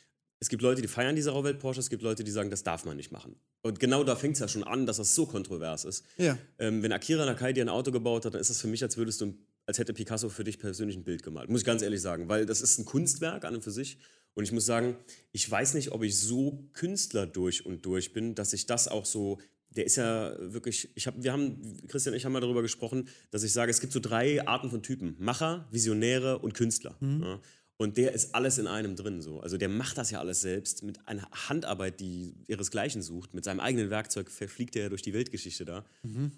Es 0.40 0.50
gibt 0.50 0.60
Leute, 0.62 0.82
die 0.82 0.88
feiern 0.88 1.16
diese 1.16 1.30
Rauwelt 1.30 1.58
Porsche, 1.58 1.80
es 1.80 1.88
gibt 1.88 2.02
Leute, 2.02 2.22
die 2.22 2.30
sagen, 2.30 2.50
das 2.50 2.62
darf 2.64 2.84
man 2.84 2.98
nicht 2.98 3.10
machen. 3.12 3.36
Und 3.62 3.80
genau 3.80 4.04
da 4.04 4.14
fängt 4.14 4.34
es 4.34 4.40
ja 4.40 4.48
schon 4.48 4.62
an, 4.62 4.84
dass 4.84 4.98
das 4.98 5.14
so 5.14 5.24
kontrovers 5.24 5.86
ist. 5.86 6.04
Ja. 6.18 6.36
Ähm, 6.58 6.82
wenn 6.82 6.92
Akira 6.92 7.24
Nakai 7.24 7.54
dir 7.54 7.64
ein 7.64 7.70
Auto 7.70 7.90
gebaut 7.92 8.26
hat, 8.26 8.34
dann 8.34 8.40
ist 8.42 8.50
das 8.50 8.60
für 8.60 8.66
mich, 8.66 8.82
als 8.82 8.98
würdest 8.98 9.22
du, 9.22 9.34
als 9.64 9.78
hätte 9.78 9.94
Picasso 9.94 10.28
für 10.28 10.44
dich 10.44 10.58
persönlich 10.58 10.96
ein 10.96 11.04
Bild 11.04 11.22
gemalt. 11.22 11.48
Muss 11.48 11.60
ich 11.60 11.64
ganz 11.66 11.80
ehrlich 11.80 12.02
sagen, 12.02 12.28
weil 12.28 12.44
das 12.44 12.60
ist 12.60 12.78
ein 12.78 12.84
Kunstwerk 12.84 13.46
an 13.46 13.54
und 13.54 13.62
für 13.64 13.70
sich. 13.70 13.96
Und 14.34 14.44
ich 14.44 14.52
muss 14.52 14.66
sagen, 14.66 14.96
ich 15.32 15.48
weiß 15.50 15.72
nicht, 15.74 15.92
ob 15.92 16.02
ich 16.02 16.18
so 16.18 16.68
Künstler 16.74 17.24
durch 17.26 17.64
und 17.64 17.86
durch 17.86 18.12
bin, 18.12 18.34
dass 18.34 18.52
ich 18.52 18.66
das 18.66 18.86
auch 18.88 19.06
so. 19.06 19.38
Der 19.77 19.85
ist 19.85 19.97
ja 19.97 20.35
wirklich, 20.39 20.89
ich 20.95 21.07
hab, 21.07 21.22
wir 21.22 21.33
haben, 21.33 21.79
Christian 21.89 22.12
und 22.12 22.16
ich 22.16 22.25
haben 22.25 22.33
mal 22.33 22.41
darüber 22.41 22.62
gesprochen, 22.62 23.09
dass 23.31 23.43
ich 23.43 23.53
sage, 23.53 23.70
es 23.70 23.81
gibt 23.81 23.93
so 23.93 24.01
drei 24.01 24.47
Arten 24.47 24.70
von 24.70 24.83
Typen: 24.83 25.16
Macher, 25.18 25.66
Visionäre 25.70 26.39
und 26.39 26.55
Künstler. 26.55 26.97
Ja. 27.01 27.41
Und 27.77 27.97
der 27.97 28.12
ist 28.12 28.35
alles 28.37 28.59
in 28.59 28.68
einem 28.68 28.95
drin. 28.95 29.20
So. 29.20 29.41
Also 29.41 29.57
der 29.57 29.68
macht 29.68 29.99
das 29.99 30.11
ja 30.12 30.20
alles 30.20 30.41
selbst 30.41 30.85
mit 30.85 31.09
einer 31.09 31.29
Handarbeit, 31.33 31.99
die 31.99 32.35
ihresgleichen 32.47 33.03
sucht. 33.03 33.35
Mit 33.35 33.45
seinem 33.45 33.59
eigenen 33.59 33.91
Werkzeug 33.91 34.31
verfliegt 34.31 34.77
er 34.77 34.85
ja 34.85 34.89
durch 34.89 35.03
die 35.03 35.12
Weltgeschichte 35.12 35.64
da. 35.64 35.85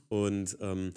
Und 0.09 0.57
ähm, 0.61 0.95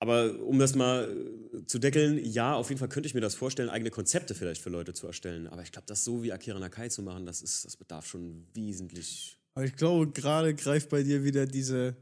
aber 0.00 0.40
um 0.40 0.58
das 0.58 0.74
mal 0.74 1.08
äh, 1.52 1.66
zu 1.66 1.78
deckeln, 1.78 2.24
ja, 2.24 2.54
auf 2.54 2.68
jeden 2.68 2.78
Fall 2.78 2.88
könnte 2.88 3.08
ich 3.08 3.14
mir 3.14 3.20
das 3.20 3.34
vorstellen, 3.34 3.68
eigene 3.68 3.90
Konzepte 3.90 4.34
vielleicht 4.34 4.62
für 4.62 4.70
Leute 4.70 4.92
zu 4.94 5.06
erstellen. 5.06 5.48
Aber 5.48 5.62
ich 5.62 5.72
glaube, 5.72 5.86
das 5.86 6.04
so 6.04 6.22
wie 6.22 6.32
Akira 6.32 6.58
Nakai 6.58 6.88
zu 6.88 7.02
machen, 7.02 7.26
das 7.26 7.42
ist, 7.42 7.64
das 7.64 7.76
bedarf 7.76 8.06
schon 8.06 8.46
wesentlich. 8.54 9.37
Aber 9.58 9.64
ich 9.64 9.74
glaube, 9.74 10.06
gerade 10.12 10.54
greift 10.54 10.88
bei 10.88 11.02
dir 11.02 11.24
wieder 11.24 11.44
diese, 11.44 11.96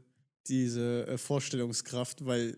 diese 0.45 1.07
äh, 1.07 1.17
Vorstellungskraft, 1.17 2.23
weil 2.23 2.55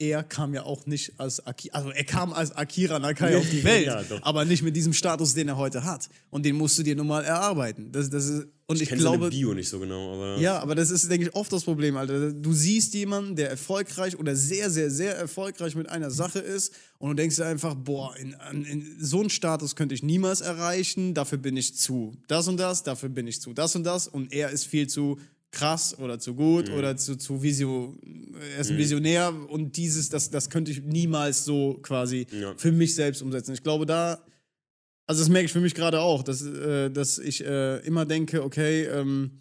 er 0.00 0.22
kam 0.22 0.54
ja 0.54 0.64
auch 0.64 0.86
nicht 0.86 1.12
als 1.20 1.46
Akira, 1.46 1.76
also 1.76 1.90
er 1.90 2.04
kam 2.04 2.32
als 2.32 2.52
Akira 2.52 2.98
Nakai 2.98 3.36
auf 3.36 3.48
die 3.50 3.62
Welt, 3.62 3.86
Ja, 3.86 4.02
aber 4.22 4.46
nicht 4.46 4.62
mit 4.62 4.74
diesem 4.74 4.94
Status, 4.94 5.34
den 5.34 5.48
er 5.48 5.58
heute 5.58 5.84
hat. 5.84 6.08
Und 6.30 6.46
den 6.46 6.56
musst 6.56 6.78
du 6.78 6.82
dir 6.82 6.96
nun 6.96 7.06
mal 7.06 7.22
erarbeiten. 7.22 7.92
Das, 7.92 8.08
das 8.08 8.24
ist, 8.26 8.46
und 8.66 8.80
ich, 8.80 8.88
kenne 8.88 9.00
glaube, 9.00 9.28
Bio 9.28 9.52
nicht 9.52 9.68
so 9.68 9.78
genau, 9.78 10.14
aber 10.14 10.38
ja, 10.40 10.58
aber 10.58 10.74
das 10.74 10.90
ist, 10.90 11.10
denke 11.10 11.26
ich, 11.26 11.34
oft 11.34 11.52
das 11.52 11.64
Problem, 11.64 11.98
Alter. 11.98 12.32
Du 12.32 12.52
siehst 12.54 12.94
jemanden, 12.94 13.36
der 13.36 13.50
erfolgreich 13.50 14.18
oder 14.18 14.34
sehr, 14.34 14.70
sehr, 14.70 14.90
sehr 14.90 15.16
erfolgreich 15.16 15.74
mit 15.74 15.88
einer 15.90 16.10
Sache 16.10 16.38
ist 16.38 16.72
und 16.98 17.10
du 17.10 17.14
denkst 17.16 17.36
dir 17.36 17.46
einfach, 17.46 17.74
boah, 17.74 18.16
in, 18.16 18.34
in, 18.64 18.96
so 19.00 19.20
einen 19.20 19.28
Status 19.28 19.76
könnte 19.76 19.94
ich 19.94 20.02
niemals 20.02 20.40
erreichen, 20.40 21.12
dafür 21.12 21.38
bin 21.38 21.58
ich 21.58 21.76
zu 21.76 22.16
das 22.26 22.48
und 22.48 22.56
das, 22.56 22.84
dafür 22.84 23.10
bin 23.10 23.26
ich 23.26 23.42
zu 23.42 23.52
das 23.52 23.76
und 23.76 23.84
das 23.84 24.08
und 24.08 24.32
er 24.32 24.50
ist 24.50 24.64
viel 24.64 24.86
zu 24.86 25.18
krass 25.52 25.98
oder 25.98 26.18
zu 26.18 26.34
gut 26.34 26.68
Mhm. 26.68 26.74
oder 26.74 26.96
zu, 26.96 27.16
zu 27.16 27.42
Visio, 27.42 27.96
er 28.54 28.60
ist 28.60 28.70
ein 28.70 28.78
Visionär 28.78 29.34
und 29.48 29.76
dieses, 29.76 30.08
das, 30.08 30.30
das 30.30 30.48
könnte 30.50 30.70
ich 30.70 30.82
niemals 30.82 31.44
so 31.44 31.78
quasi 31.82 32.26
Ja. 32.30 32.54
für 32.56 32.70
mich 32.72 32.94
selbst 32.94 33.20
umsetzen. 33.22 33.52
Ich 33.54 33.62
glaube, 33.62 33.86
da 33.86 34.22
also 35.06 35.22
das 35.22 35.28
merke 35.28 35.46
ich 35.46 35.52
für 35.52 35.60
mich 35.60 35.74
gerade 35.74 35.98
auch, 36.00 36.22
dass, 36.22 36.40
äh, 36.40 36.88
dass 36.88 37.18
ich 37.18 37.44
äh, 37.44 37.78
immer 37.78 38.06
denke, 38.06 38.44
okay, 38.44 38.84
ähm, 38.84 39.40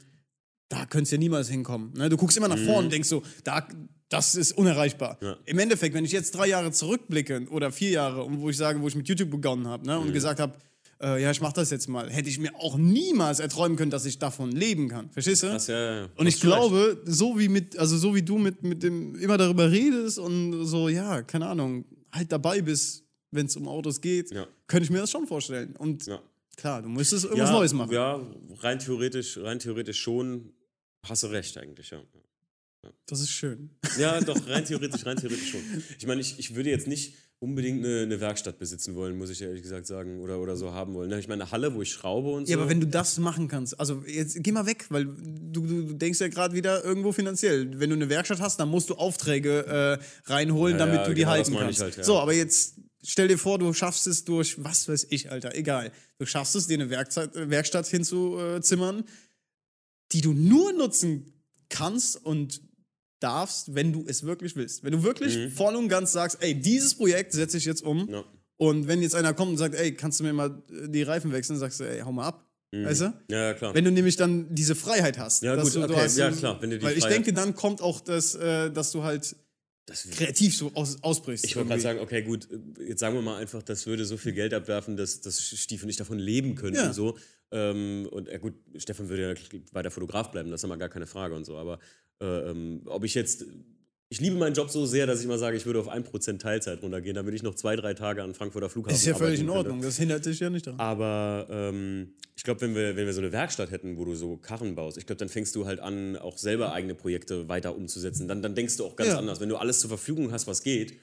da 0.67 0.87
könntest 0.87 1.11
du 1.11 1.17
ja 1.17 1.19
niemals 1.19 1.47
hinkommen. 1.47 1.93
Ne? 1.95 2.09
Du 2.09 2.17
guckst 2.17 2.35
immer 2.37 2.47
nach 2.47 2.57
vorne 2.57 2.85
und 2.85 2.91
denkst 2.91 3.07
so, 3.07 3.21
da, 3.43 3.67
das 4.09 4.33
ist 4.33 4.53
unerreichbar. 4.53 5.17
Mhm. 5.21 5.27
Ja. 5.27 5.37
Im 5.45 5.59
Endeffekt, 5.59 5.93
wenn 5.93 6.05
ich 6.05 6.11
jetzt 6.11 6.31
drei 6.31 6.47
Jahre 6.47 6.71
zurückblicke 6.71 7.45
oder 7.51 7.71
vier 7.71 7.91
Jahre, 7.91 8.23
und 8.23 8.39
wo 8.41 8.49
ich 8.49 8.57
sage, 8.57 8.81
wo 8.81 8.87
ich 8.87 8.95
mit 8.95 9.07
YouTube 9.07 9.29
begonnen 9.29 9.67
habe 9.67 9.85
ne? 9.85 9.95
Mhm. 9.99 10.07
und 10.07 10.13
gesagt 10.13 10.39
habe, 10.39 10.53
äh, 11.01 11.21
ja, 11.21 11.31
ich 11.31 11.41
mache 11.41 11.53
das 11.53 11.69
jetzt 11.69 11.87
mal, 11.87 12.09
hätte 12.09 12.29
ich 12.29 12.39
mir 12.39 12.53
auch 12.55 12.77
niemals 12.77 13.39
erträumen 13.39 13.77
können, 13.77 13.91
dass 13.91 14.05
ich 14.05 14.19
davon 14.19 14.51
leben 14.51 14.87
kann. 14.89 15.09
Verstehst 15.11 15.43
du? 15.43 15.47
das 15.47 15.67
ja, 15.67 16.01
ja. 16.01 16.09
Und 16.15 16.27
ich 16.27 16.39
du 16.39 16.47
recht. 16.47 16.57
glaube, 16.59 17.01
so 17.05 17.37
wie 17.39 17.47
mit, 17.49 17.77
also 17.77 17.97
so 17.97 18.13
wie 18.15 18.21
du 18.21 18.37
mit, 18.37 18.63
mit 18.63 18.83
dem 18.83 19.15
immer 19.15 19.37
darüber 19.37 19.71
redest 19.71 20.19
und 20.19 20.65
so, 20.65 20.89
ja, 20.89 21.21
keine 21.21 21.47
Ahnung, 21.47 21.85
halt 22.11 22.31
dabei 22.31 22.61
bist, 22.61 23.03
wenn 23.31 23.45
es 23.45 23.55
um 23.55 23.67
Autos 23.67 24.01
geht, 24.01 24.31
Ja. 24.31 24.47
könnte 24.67 24.85
ich 24.85 24.89
mir 24.89 24.99
das 24.99 25.11
schon 25.11 25.27
vorstellen. 25.27 25.75
Und 25.77 26.05
Ja. 26.07 26.19
klar, 26.57 26.81
du 26.81 26.89
müsstest 26.89 27.25
irgendwas 27.25 27.51
Neues 27.51 27.73
machen. 27.73 27.91
Ja, 27.93 28.19
rein 28.59 28.79
theoretisch, 28.79 29.37
rein 29.37 29.59
theoretisch 29.59 29.99
schon. 29.99 30.51
Hast 31.03 31.23
du 31.23 31.27
recht 31.27 31.57
eigentlich, 31.57 31.91
ja. 31.91 32.01
Das 33.05 33.19
ist 33.19 33.29
schön. 33.31 33.69
Ja, 33.97 34.19
doch, 34.21 34.47
rein 34.47 34.63
theoretisch, 34.65 35.05
rein 35.05 35.17
theoretisch 35.17 35.51
schon. 35.51 35.61
Ich 35.97 36.07
meine, 36.07 36.21
ich, 36.21 36.39
ich 36.39 36.55
würde 36.55 36.69
jetzt 36.69 36.87
nicht 36.87 37.13
unbedingt 37.39 37.85
eine, 37.85 38.01
eine 38.01 38.19
Werkstatt 38.19 38.59
besitzen 38.59 38.95
wollen, 38.95 39.17
muss 39.17 39.29
ich 39.29 39.41
ehrlich 39.41 39.61
gesagt 39.61 39.87
sagen, 39.87 40.19
oder, 40.19 40.39
oder 40.39 40.57
so 40.57 40.73
haben 40.73 40.93
wollen. 40.93 41.09
Ne, 41.09 41.19
Ich 41.19 41.29
meine, 41.29 41.43
eine 41.43 41.51
Halle, 41.51 41.73
wo 41.73 41.81
ich 41.81 41.91
schraube 41.91 42.31
und 42.31 42.45
so. 42.45 42.51
Ja, 42.51 42.57
aber 42.57 42.69
wenn 42.69 42.81
du 42.81 42.87
das 42.87 43.17
machen 43.17 43.47
kannst, 43.47 43.79
also 43.79 44.03
jetzt 44.05 44.43
geh 44.43 44.51
mal 44.51 44.65
weg, 44.65 44.85
weil 44.89 45.05
du, 45.05 45.65
du, 45.65 45.93
denkst 45.93 46.19
ja 46.19 46.27
gerade 46.27 46.53
wieder 46.53 46.83
irgendwo 46.83 47.13
finanziell. 47.13 47.79
Wenn 47.79 47.89
du 47.91 47.95
eine 47.95 48.09
Werkstatt 48.09 48.41
hast, 48.41 48.59
dann 48.59 48.67
musst 48.69 48.89
du 48.89 48.95
Aufträge 48.95 49.65
äh, 49.65 50.29
reinholen, 50.29 50.77
Ja, 50.77 50.85
damit 50.85 51.01
ja, 51.01 51.05
du 51.05 51.13
die 51.13 51.21
genau, 51.21 51.31
halten 51.31 51.55
kannst. 51.55 51.81
halt, 51.81 51.95
ja. 51.95 52.03
So, 52.03 52.19
aber 52.19 52.33
jetzt 52.33 52.75
stell 53.03 53.29
dir 53.29 53.37
vor, 53.37 53.57
du 53.57 53.71
schaffst 53.71 54.05
es 54.07 54.25
durch, 54.25 54.61
was 54.61 54.89
weiß 54.89 55.07
ich, 55.09 55.31
Alter, 55.31 55.55
egal. 55.55 55.93
Du 56.17 56.25
schaffst 56.25 56.55
es, 56.57 56.67
dir 56.67 56.73
eine 56.73 56.89
Werkzeit, 56.89 57.31
Werkstatt 57.33 57.87
hinzuzimmern, 57.87 59.05
die 60.11 60.19
du 60.19 60.33
nur 60.33 60.73
nutzen 60.73 61.41
kannst 61.69 62.17
und 62.25 62.61
darfst, 63.19 63.75
wenn 63.75 63.91
du 63.93 64.05
es 64.07 64.23
wirklich 64.23 64.55
willst. 64.55 64.83
Wenn 64.83 64.91
du 64.93 65.03
wirklich 65.03 65.53
voll 65.53 65.75
und 65.75 65.89
ganz 65.89 66.11
sagst, 66.11 66.37
ey, 66.41 66.53
dieses 66.59 66.95
Projekt 66.95 67.33
setze 67.33 67.57
ich 67.57 67.65
jetzt 67.65 67.83
um. 67.83 68.05
Mhm. 68.05 68.09
Ja. 68.09 68.23
Und 68.57 68.87
wenn 68.87 69.01
jetzt 69.01 69.15
einer 69.15 69.33
kommt 69.33 69.51
und 69.51 69.57
sagt, 69.57 69.75
ey, 69.75 69.93
kannst 69.93 70.19
du 70.19 70.23
mir 70.23 70.33
mal 70.33 70.61
äh, 70.69 70.89
die 70.89 71.03
Reifen 71.03 71.31
wechseln, 71.31 71.57
sagst 71.57 71.79
du, 71.79 71.85
ey, 71.85 72.01
hau 72.01 72.11
mal 72.11 72.27
ab. 72.27 72.45
Weißt 72.71 73.01
du? 73.01 73.13
Ja, 73.31 73.45
ja, 73.45 73.53
klar. 73.55 73.73
Wenn 73.73 73.83
du 73.83 73.91
nämlich 73.91 74.15
dann 74.15 74.53
diese 74.53 74.75
Freiheit 74.75 75.17
hast. 75.17 75.41
Ja, 75.41 75.55
gut, 75.55 75.73
du, 75.73 75.79
du 75.79 75.85
okay, 75.85 75.95
hast, 76.03 76.17
ja, 76.17 76.29
klar, 76.29 76.61
wenn 76.61 76.69
du 76.69 76.77
die 76.77 76.85
Weil 76.85 76.93
ich 76.95 76.99
Freiheit- 77.03 77.17
denke, 77.25 77.33
dann 77.33 77.55
kommt 77.55 77.81
auch 77.81 77.99
das, 77.99 78.35
äh, 78.35 78.69
dass 78.69 78.91
du 78.91 79.01
halt 79.03 79.35
kreativ 80.11 80.55
so 80.55 80.71
aus, 80.75 81.01
ausbrichst. 81.01 81.45
ich 81.45 81.55
wollte 81.55 81.69
gerade 81.69 81.81
sagen, 81.81 81.99
okay, 81.99 82.21
gut, 82.21 82.47
jetzt 82.85 82.99
sagen 82.99 83.15
wir 83.15 83.23
mal 83.23 83.37
einfach, 83.37 83.63
das 83.63 83.87
würde 83.87 84.05
so 84.05 84.17
viel 84.17 84.33
Geld 84.33 84.53
abwerfen, 84.53 84.97
dass, 84.97 85.19
dass 85.21 85.41
Stief 85.41 85.81
und 85.81 85.89
ich 85.89 85.95
davon 85.95 86.19
leben 86.19 86.53
könnten. 86.53 86.75
Ja. 86.77 86.93
So. 86.93 87.17
Ähm, 87.51 88.07
und 88.11 88.27
ja, 88.27 88.37
gut, 88.37 88.53
Stefan 88.75 89.09
würde 89.09 89.33
ja 89.33 89.63
weiter 89.71 89.89
Fotograf 89.89 90.29
bleiben, 90.29 90.51
das 90.51 90.59
ist 90.59 90.65
immer 90.65 90.77
gar 90.77 90.89
keine 90.89 91.07
Frage 91.07 91.33
und 91.35 91.45
so. 91.45 91.57
Aber 91.57 91.75
äh, 91.75 91.77
ähm, 92.21 92.81
ob 92.85 93.03
ich 93.03 93.15
jetzt. 93.15 93.45
Ich 94.11 94.19
liebe 94.19 94.35
meinen 94.37 94.55
Job 94.55 94.71
so 94.71 94.87
sehr, 94.87 95.05
dass 95.05 95.21
ich 95.21 95.27
mal 95.27 95.37
sage, 95.37 95.55
ich 95.55 95.67
würde 95.67 95.79
auf 95.79 95.87
1% 95.87 96.39
Teilzeit 96.39 96.81
runtergehen, 96.81 97.13
damit 97.13 97.35
ich 97.35 97.43
noch 97.43 97.53
zwei, 97.53 97.75
drei 97.75 97.93
Tage 97.93 98.23
an 98.23 98.33
Frankfurter 98.33 98.67
Flughafen 98.67 98.95
Ist 98.95 99.05
ja 99.05 99.13
völlig 99.13 99.39
in 99.39 99.45
arbeiten 99.45 99.57
könnte. 99.57 99.69
Ordnung. 99.69 99.81
Das 99.87 99.97
hindert 99.99 100.25
dich 100.25 100.39
ja 100.39 100.49
nicht 100.49 100.65
daran. 100.65 100.79
Aber 100.79 101.45
ähm, 101.51 102.13
ich 102.35 102.43
glaube, 102.43 102.61
wenn 102.61 102.73
wir, 102.73 102.95
wenn 102.95 103.05
wir 103.05 103.13
so 103.13 103.21
eine 103.21 103.31
Werkstatt 103.31 103.69
hätten, 103.69 103.97
wo 103.97 104.05
du 104.05 104.15
so 104.15 104.37
Karren 104.37 104.73
baust, 104.73 104.97
ich 104.97 105.05
glaube, 105.05 105.19
dann 105.19 105.29
fängst 105.29 105.55
du 105.55 105.67
halt 105.67 105.79
an, 105.79 106.15
auch 106.15 106.39
selber 106.39 106.73
eigene 106.73 106.95
Projekte 106.95 107.49
weiter 107.49 107.75
umzusetzen. 107.75 108.27
Dann, 108.27 108.41
dann 108.41 108.55
denkst 108.55 108.77
du 108.77 108.85
auch 108.85 108.95
ganz 108.95 109.11
Ja. 109.11 109.19
anders. 109.19 109.41
Wenn 109.41 109.49
du 109.49 109.57
alles 109.57 109.79
zur 109.79 109.89
Verfügung 109.89 110.31
hast, 110.31 110.47
was 110.47 110.63
geht, 110.63 110.93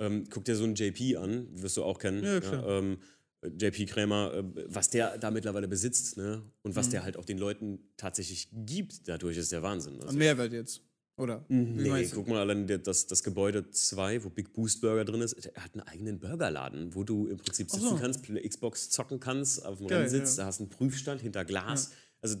ähm, 0.00 0.24
guck 0.28 0.44
dir 0.44 0.56
so 0.56 0.64
einen 0.64 0.74
JP 0.74 1.18
an, 1.18 1.46
wirst 1.52 1.76
du 1.76 1.84
auch 1.84 2.00
kennen. 2.00 2.24
Ja, 2.24 2.40
klar. 2.40 2.66
ähm, 2.66 2.96
JP 3.44 3.86
Krämer, 3.86 4.32
äh, 4.34 4.44
was 4.66 4.90
der 4.90 5.18
da 5.18 5.30
mittlerweile 5.30 5.68
besitzt 5.68 6.16
ne? 6.16 6.42
und 6.62 6.72
Mhm. 6.72 6.76
was 6.76 6.88
der 6.88 7.02
halt 7.04 7.16
auch 7.16 7.24
den 7.24 7.38
Leuten 7.38 7.78
tatsächlich 7.96 8.48
gibt, 8.52 9.06
dadurch 9.08 9.36
ist 9.36 9.52
der 9.52 9.62
Wahnsinn. 9.62 10.00
Also, 10.02 10.16
Mehrwert 10.16 10.52
jetzt. 10.52 10.82
Oder? 11.18 11.44
Wie 11.48 11.54
Nee, 11.54 12.06
guck 12.12 12.28
mal 12.28 12.40
allein 12.40 12.66
der- 12.66 12.76
das, 12.78 13.06
das 13.06 13.22
Gebäude 13.22 13.70
2, 13.70 14.22
wo 14.24 14.28
Big 14.28 14.52
Boost 14.52 14.82
Burger 14.82 15.04
drin 15.04 15.22
ist, 15.22 15.32
er 15.34 15.62
hat 15.64 15.72
einen 15.74 15.80
eigenen 15.86 16.18
Burgerladen, 16.18 16.94
wo 16.94 17.04
du 17.04 17.26
im 17.28 17.38
Prinzip 17.38 17.70
sitzen 17.70 17.88
so. 17.88 17.96
kannst, 17.96 18.24
Xbox 18.24 18.90
zocken 18.90 19.18
kannst, 19.18 19.64
auf 19.64 19.78
dem 19.78 19.86
Geil, 19.86 20.00
Rennsitz, 20.00 20.36
ja. 20.36 20.42
da 20.42 20.46
hast 20.48 20.60
du 20.60 20.64
einen 20.64 20.70
Prüfstand 20.70 21.22
hinter 21.22 21.44
Glas. 21.46 21.92
Also 22.20 22.36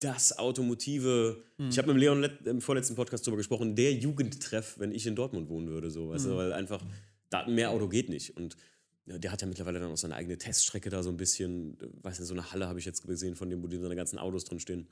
das 0.00 0.38
Automotive. 0.38 1.42
Hm. 1.56 1.68
Ich 1.70 1.78
habe 1.78 1.88
mit 1.92 2.00
Leon 2.00 2.22
im 2.44 2.60
vorletzten 2.60 2.94
Podcast 2.96 3.26
darüber 3.26 3.38
gesprochen, 3.38 3.74
der 3.74 3.94
Jugendtreff, 3.94 4.78
wenn 4.78 4.92
ich 4.92 5.06
in 5.06 5.16
Dortmund 5.16 5.48
wohnen 5.48 5.68
würde, 5.68 5.90
so, 5.90 6.10
weißt 6.10 6.26
du, 6.26 6.36
weil 6.36 6.52
einfach 6.52 6.84
da 7.30 7.46
mehr 7.48 7.70
Auto 7.70 7.88
geht 7.88 8.08
nicht. 8.10 8.36
Und 8.36 8.54
ja, 8.54 8.60
der 9.08 9.32
hat 9.32 9.40
ja 9.40 9.48
mittlerweile 9.48 9.80
dann 9.80 9.90
auch 9.90 9.96
seine 9.96 10.14
eigene 10.14 10.36
Teststrecke 10.36 10.90
da 10.90 11.02
so 11.02 11.08
ein 11.10 11.16
bisschen, 11.16 11.78
weißt 12.02 12.20
du, 12.20 12.24
so 12.24 12.34
eine 12.34 12.52
Halle 12.52 12.68
habe 12.68 12.78
ich 12.78 12.84
jetzt 12.84 13.06
gesehen, 13.06 13.36
von 13.36 13.48
dem, 13.48 13.62
wo 13.62 13.66
die 13.66 13.78
seine 13.78 13.96
ganzen 13.96 14.18
Autos 14.18 14.44
drin 14.44 14.60
stehen. 14.60 14.86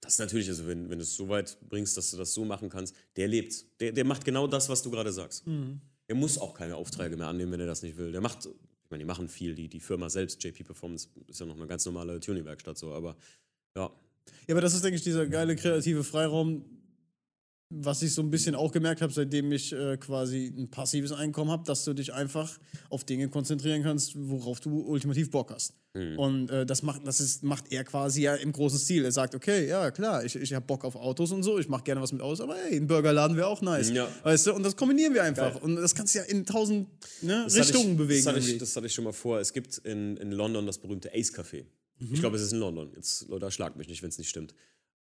Das 0.00 0.14
ist 0.14 0.18
natürlich, 0.18 0.48
also 0.48 0.66
wenn, 0.66 0.90
wenn 0.90 0.98
du 0.98 1.04
es 1.04 1.16
so 1.16 1.28
weit 1.30 1.56
bringst, 1.68 1.96
dass 1.96 2.10
du 2.10 2.18
das 2.18 2.34
so 2.34 2.44
machen 2.44 2.68
kannst, 2.68 2.94
der 3.16 3.26
lebt. 3.26 3.64
Der, 3.80 3.92
der 3.92 4.04
macht 4.04 4.24
genau 4.24 4.46
das, 4.46 4.68
was 4.68 4.82
du 4.82 4.90
gerade 4.90 5.12
sagst. 5.12 5.44
Er 6.06 6.14
muss 6.14 6.36
auch 6.36 6.52
keine 6.52 6.76
Aufträge 6.76 7.16
mehr 7.16 7.28
annehmen, 7.28 7.52
wenn 7.52 7.60
er 7.60 7.66
das 7.66 7.82
nicht 7.82 7.96
will. 7.96 8.12
Der 8.12 8.20
macht, 8.20 8.44
ich 8.44 8.90
meine, 8.90 9.02
die 9.02 9.06
machen 9.06 9.28
viel, 9.28 9.54
die, 9.54 9.68
die 9.68 9.80
Firma 9.80 10.10
selbst, 10.10 10.44
JP 10.44 10.64
Performance, 10.64 11.08
ist 11.26 11.40
ja 11.40 11.46
noch 11.46 11.56
eine 11.56 11.66
ganz 11.66 11.86
normale 11.86 12.20
Tuning-Werkstatt 12.20 12.76
so, 12.76 12.92
aber 12.92 13.16
ja. 13.74 13.90
Ja, 14.46 14.54
aber 14.54 14.60
das 14.60 14.74
ist, 14.74 14.84
denke 14.84 14.96
ich, 14.96 15.02
dieser 15.02 15.26
geile 15.26 15.56
kreative 15.56 16.04
Freiraum, 16.04 16.64
was 17.70 18.02
ich 18.02 18.14
so 18.14 18.22
ein 18.22 18.30
bisschen 18.30 18.54
auch 18.54 18.72
gemerkt 18.72 19.02
habe, 19.02 19.12
seitdem 19.12 19.50
ich 19.50 19.72
äh, 19.72 19.96
quasi 19.96 20.52
ein 20.56 20.70
passives 20.70 21.12
Einkommen 21.12 21.50
habe, 21.50 21.64
dass 21.64 21.84
du 21.84 21.92
dich 21.92 22.12
einfach 22.12 22.58
auf 22.90 23.04
Dinge 23.04 23.28
konzentrieren 23.28 23.82
kannst, 23.82 24.12
worauf 24.16 24.60
du 24.60 24.80
ultimativ 24.80 25.30
Bock 25.30 25.50
hast. 25.52 25.74
Hm. 25.94 26.18
Und 26.18 26.50
äh, 26.50 26.66
das, 26.66 26.82
macht, 26.82 27.06
das 27.06 27.20
ist, 27.20 27.42
macht 27.42 27.72
er 27.72 27.84
quasi 27.84 28.22
ja 28.22 28.34
im 28.34 28.52
großen 28.52 28.78
Stil. 28.78 29.04
Er 29.04 29.12
sagt, 29.12 29.34
okay, 29.34 29.68
ja 29.68 29.90
klar, 29.90 30.24
ich, 30.24 30.36
ich 30.36 30.52
habe 30.52 30.66
Bock 30.66 30.84
auf 30.84 30.94
Autos 30.96 31.32
und 31.32 31.42
so, 31.42 31.58
ich 31.58 31.68
mache 31.68 31.84
gerne 31.84 32.00
was 32.00 32.12
mit 32.12 32.20
Autos, 32.20 32.40
aber 32.40 32.56
hey, 32.56 32.76
ein 32.76 32.86
Burgerladen 32.86 33.36
wäre 33.36 33.46
auch 33.46 33.62
nice. 33.62 33.90
Ja. 33.90 34.08
Weißt 34.22 34.46
du, 34.46 34.54
und 34.54 34.62
das 34.62 34.76
kombinieren 34.76 35.14
wir 35.14 35.22
einfach. 35.22 35.54
Geil. 35.54 35.62
Und 35.62 35.76
das 35.76 35.94
kannst 35.94 36.14
du 36.14 36.18
ja 36.18 36.24
in 36.24 36.44
tausend 36.44 36.88
ne, 37.22 37.46
Richtungen 37.46 37.92
ich, 37.92 37.96
bewegen. 37.96 38.24
Das 38.24 38.34
hatte, 38.34 38.50
ich, 38.50 38.58
das 38.58 38.76
hatte 38.76 38.86
ich 38.86 38.94
schon 38.94 39.04
mal 39.04 39.12
vor. 39.12 39.40
Es 39.40 39.52
gibt 39.52 39.78
in, 39.78 40.16
in 40.18 40.32
London 40.32 40.66
das 40.66 40.78
berühmte 40.78 41.12
Ace 41.14 41.32
Café. 41.32 41.64
Mhm. 41.98 42.14
Ich 42.14 42.20
glaube, 42.20 42.36
es 42.36 42.42
ist 42.42 42.52
in 42.52 42.58
London. 42.58 42.92
Jetzt, 42.94 43.28
Leute, 43.28 43.50
schlagt 43.50 43.76
mich 43.76 43.88
nicht, 43.88 44.02
wenn 44.02 44.10
es 44.10 44.18
nicht 44.18 44.28
stimmt. 44.28 44.54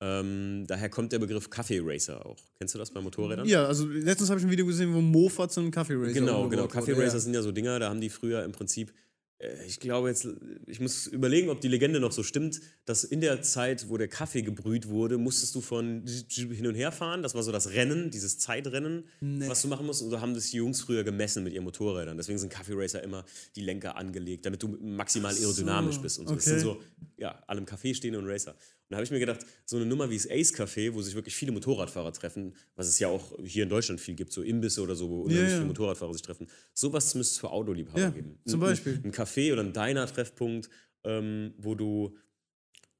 Ähm, 0.04 0.64
daher 0.66 0.88
kommt 0.88 1.12
der 1.12 1.20
Begriff 1.20 1.48
Kaffee 1.48 1.80
Racer 1.80 2.26
auch. 2.26 2.36
Kennst 2.58 2.74
du 2.74 2.78
das 2.78 2.90
bei 2.90 3.00
Motorrädern? 3.00 3.46
ja, 3.46 3.66
also 3.66 3.86
letztens 3.86 4.30
habe 4.30 4.40
ich 4.40 4.46
ein 4.46 4.50
Video 4.50 4.66
gesehen, 4.66 4.92
wo 4.92 5.00
Mofa 5.00 5.48
zu 5.48 5.60
einem 5.60 5.70
Kaffee 5.70 5.94
Racer 5.94 6.14
Genau, 6.14 6.48
genau. 6.48 6.66
Kaffee 6.66 6.92
Racer 6.92 7.20
sind 7.20 7.34
ja 7.34 7.42
so 7.42 7.52
Dinger, 7.52 7.78
da 7.78 7.88
haben 7.88 8.00
die 8.00 8.10
früher 8.10 8.42
im 8.42 8.50
Prinzip, 8.50 8.92
äh, 9.38 9.64
ich 9.64 9.78
glaube 9.78 10.08
jetzt, 10.08 10.26
ich 10.66 10.80
muss 10.80 11.06
überlegen, 11.06 11.50
ob 11.50 11.60
die 11.60 11.68
Legende 11.68 12.00
noch 12.00 12.10
so 12.10 12.24
stimmt, 12.24 12.60
dass 12.84 13.04
in 13.04 13.20
der 13.20 13.42
Zeit, 13.42 13.88
wo 13.88 13.96
der 13.96 14.08
Kaffee 14.08 14.42
gebrüht 14.42 14.88
wurde, 14.88 15.18
musstest 15.18 15.54
du 15.54 15.60
von 15.60 16.04
hin 16.28 16.66
und 16.66 16.74
her 16.74 16.90
fahren. 16.90 17.22
Das 17.22 17.36
war 17.36 17.44
so 17.44 17.52
das 17.52 17.70
Rennen, 17.70 18.10
dieses 18.10 18.38
Zeitrennen, 18.38 19.04
was 19.20 19.62
du 19.62 19.68
machen 19.68 19.86
musst. 19.86 20.02
Und 20.02 20.10
so 20.10 20.20
haben 20.20 20.34
das 20.34 20.50
die 20.50 20.56
Jungs 20.56 20.80
früher 20.80 21.04
gemessen 21.04 21.44
mit 21.44 21.52
ihren 21.52 21.64
Motorrädern. 21.64 22.16
Deswegen 22.16 22.38
sind 22.38 22.50
Kaffee 22.50 22.74
Racer 22.74 23.02
immer 23.02 23.24
die 23.56 23.62
Lenker 23.62 23.96
angelegt, 23.96 24.46
damit 24.46 24.62
du 24.62 24.76
maximal 24.80 25.32
aerodynamisch 25.32 25.98
bist. 25.98 26.18
Und 26.18 26.28
so. 26.28 26.34
Das 26.34 26.46
okay. 26.46 26.58
sind 26.58 26.60
so, 26.60 26.82
ja, 27.18 27.42
alle 27.46 27.60
im 27.60 27.66
Café 27.66 27.94
stehen 27.94 28.16
und 28.16 28.26
Racer. 28.26 28.56
Da 28.92 28.96
habe 28.98 29.04
ich 29.04 29.10
mir 29.10 29.18
gedacht, 29.18 29.40
so 29.64 29.76
eine 29.76 29.86
Nummer 29.86 30.08
wie 30.10 30.16
das 30.16 30.28
Ace 30.30 30.52
Café, 30.54 30.92
wo 30.94 31.02
sich 31.02 31.14
wirklich 31.14 31.34
viele 31.34 31.50
Motorradfahrer 31.52 32.12
treffen, 32.12 32.54
was 32.76 32.88
es 32.88 32.98
ja 32.98 33.08
auch 33.08 33.36
hier 33.44 33.64
in 33.64 33.68
Deutschland 33.68 34.00
viel 34.00 34.14
gibt, 34.14 34.32
so 34.32 34.42
Imbisse 34.42 34.82
oder 34.82 34.94
so, 34.94 35.08
wo 35.10 35.22
unheimlich 35.22 35.50
ja. 35.50 35.56
viele 35.56 35.66
Motorradfahrer 35.66 36.12
sich 36.12 36.22
treffen. 36.22 36.46
Sowas 36.74 37.14
müsste 37.14 37.32
es 37.34 37.38
für 37.38 37.50
Autoliebhaber 37.50 37.98
Ja, 38.00 38.10
geben. 38.10 38.38
zum 38.46 38.62
Ein- 38.62 38.68
Beispiel. 38.68 39.00
Ein 39.04 39.12
Café 39.12 39.52
oder 39.52 39.62
ein 39.62 39.72
Diner-Treffpunkt, 39.72 40.68
ähm, 41.04 41.54
wo 41.58 41.74
du 41.74 42.16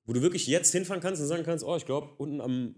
wo 0.04 0.12
du 0.12 0.20
wirklich 0.20 0.48
jetzt 0.48 0.72
hinfahren 0.72 1.00
kannst 1.00 1.22
und 1.22 1.28
sagen 1.28 1.44
kannst, 1.44 1.64
oh, 1.64 1.76
ich 1.76 1.86
glaube, 1.86 2.08
unten 2.18 2.40
am 2.40 2.74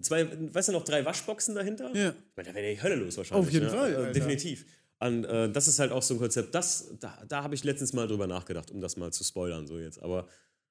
zwei, 0.00 0.26
weißt 0.52 0.70
du 0.70 0.72
noch, 0.72 0.82
drei 0.84 1.04
Waschboxen 1.04 1.54
dahinter? 1.54 1.94
Ja. 1.94 2.10
Ich 2.10 2.36
meine, 2.36 2.48
da 2.48 2.54
wäre 2.56 2.74
die 2.74 2.82
Hölle 2.82 2.96
los 2.96 3.16
wahrscheinlich. 3.16 3.46
Auf 3.46 3.52
jeden 3.52 3.66
ne? 3.66 3.70
Fall, 3.70 3.92
Äh, 3.92 3.96
Alter. 3.96 4.12
definitiv. 4.12 4.66
Und 4.98 5.24
äh, 5.24 5.52
das 5.52 5.68
ist 5.68 5.78
halt 5.78 5.92
auch 5.92 6.02
so 6.02 6.14
ein 6.14 6.18
Konzept, 6.18 6.52
das, 6.54 6.92
da, 6.98 7.22
da 7.28 7.42
habe 7.44 7.54
ich 7.54 7.62
letztens 7.62 7.92
mal 7.92 8.08
drüber 8.08 8.26
nachgedacht, 8.26 8.70
um 8.72 8.80
das 8.80 8.96
mal 8.96 9.12
zu 9.12 9.22
spoilern, 9.22 9.66
so 9.68 9.78
jetzt. 9.78 10.02
Aber 10.02 10.26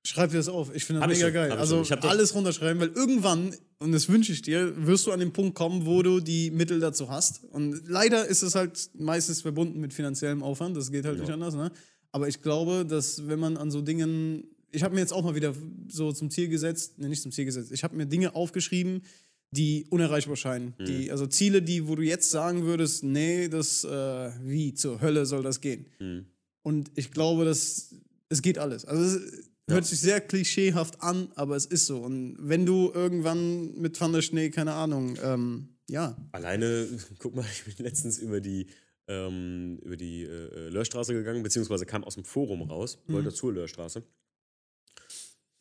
Schreib 0.06 0.32
dir 0.32 0.38
das 0.38 0.50
auf. 0.50 0.76
Ich 0.76 0.84
finde 0.84 1.00
das 1.00 1.08
Hab 1.08 1.16
mega 1.16 1.28
schon, 1.28 1.34
geil. 1.34 1.52
ich 1.54 1.58
Also. 1.58 1.82
Ich 1.82 1.92
alles 2.04 2.36
runterschreiben, 2.36 2.82
weil 2.82 2.90
irgendwann, 2.90 3.56
und 3.80 3.94
das 3.94 4.10
wünsche 4.10 4.34
ich 4.34 4.42
dir, 4.42 4.86
wirst 4.86 5.08
du 5.08 5.12
an 5.12 5.20
den 5.20 5.32
Punkt 5.32 5.56
kommen, 5.56 5.86
wo 5.86 6.04
du 6.04 6.20
die 6.20 6.52
Mittel 6.52 6.82
dazu 6.82 7.10
hast. 7.10 7.46
Und 7.46 7.88
leider 7.88 8.26
ist 8.26 8.42
es 8.42 8.54
halt 8.54 8.90
meistens 8.96 9.42
verbunden 9.42 9.80
mit 9.80 9.94
finanziellem 9.94 10.44
Aufwand. 10.44 10.76
Das 10.76 10.92
geht 10.92 11.06
halt 11.06 11.20
nicht 11.20 11.32
anders. 11.32 11.56
Ne? 11.56 11.72
Aber 12.12 12.28
ich 12.28 12.42
glaube, 12.42 12.86
dass 12.86 13.28
wenn 13.28 13.40
man 13.40 13.56
an 13.58 13.72
so 13.72 13.82
Dingen. 13.82 14.44
Ich 14.72 14.84
habe 14.84 14.96
mir 14.96 15.02
jetzt 15.02 15.14
auch 15.14 15.24
mal 15.24 15.36
wieder 15.36 15.54
so 15.88 16.12
zum 16.12 16.32
Ziel 16.32 16.50
gesetzt, 16.50 16.98
ne, 16.98 17.08
nicht 17.08 17.22
zum 17.22 17.32
Ziel 17.32 17.46
gesetzt, 17.46 17.72
ich 17.72 17.84
habe 17.84 17.96
mir 17.96 18.08
Dinge 18.08 18.34
aufgeschrieben, 18.34 19.04
die 19.52 19.86
unerreichbar 19.92 20.36
scheinen. 20.36 20.74
Mhm. 20.80 20.86
Die, 20.86 21.12
also 21.12 21.28
Ziele, 21.28 21.62
die, 21.62 21.88
wo 21.88 21.96
du 21.96 22.02
jetzt 22.02 22.32
sagen 22.32 22.64
würdest, 22.66 23.04
nee, 23.04 23.50
das, 23.50 23.84
äh, 23.84 24.32
wie 24.42 24.74
zur 24.74 25.00
Hölle 25.00 25.28
soll 25.28 25.44
das 25.44 25.62
gehen? 25.62 25.86
Mhm. 26.00 26.26
Und 26.64 26.92
ich 26.96 27.12
glaube, 27.12 27.46
dass 27.46 27.94
es 28.30 28.42
geht 28.42 28.58
alles. 28.58 28.86
Also 28.86 29.04
es 29.04 29.53
hört 29.70 29.86
sich 29.86 30.00
sehr 30.00 30.22
klischeehaft 30.22 31.02
an, 31.02 31.32
aber 31.36 31.56
es 31.56 31.66
ist 31.66 31.86
so. 31.86 32.00
Und 32.00 32.38
wenn 32.40 32.66
du 32.66 32.92
irgendwann 32.94 33.74
mit 33.80 34.00
Van 34.00 34.14
der 34.14 34.22
Schnee, 34.22 34.50
keine 34.50 34.74
Ahnung, 34.74 35.18
ähm, 35.24 35.78
ja, 35.90 36.16
alleine, 36.32 36.88
guck 37.20 37.36
mal, 37.36 37.46
ich 37.52 37.64
bin 37.64 37.86
letztens 37.86 38.20
über 38.20 38.42
die, 38.42 38.68
ähm, 39.08 39.80
über 39.84 39.98
die 39.98 40.24
äh, 40.24 40.70
Löhrstraße 40.70 41.14
gegangen, 41.14 41.44
beziehungsweise 41.44 41.86
kam 41.86 42.04
aus 42.04 42.16
dem 42.16 42.26
Forum 42.26 42.64
raus, 42.64 43.00
wollte 43.08 43.32
zur 43.32 43.54
Löhrstraße. 43.54 44.04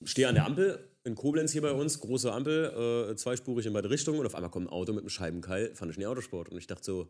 Stehe 0.05 0.29
an 0.29 0.35
der 0.35 0.47
Ampel 0.47 0.89
in 1.05 1.15
Koblenz 1.15 1.53
hier 1.53 1.63
bei 1.63 1.73
uns, 1.73 2.01
große 2.01 2.33
Ampel, 2.33 3.11
äh, 3.11 3.17
zweispurig 3.17 3.67
in 3.67 3.73
beide 3.73 3.91
Richtungen 3.91 4.21
und 4.21 4.27
auf 4.27 4.35
einmal 4.35 4.51
kommt 4.51 4.67
ein 4.67 4.73
Auto 4.73 4.93
mit 4.93 5.03
einem 5.03 5.11
Scheibenkeil, 5.11 5.75
fand 5.75 5.91
ich 5.91 5.99
nie 5.99 6.07
Autosport. 6.07 6.49
Und 6.49 6.59
ich 6.59 6.67
dachte 6.67 6.85
so, 6.85 7.09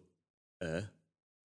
äh, 0.60 0.82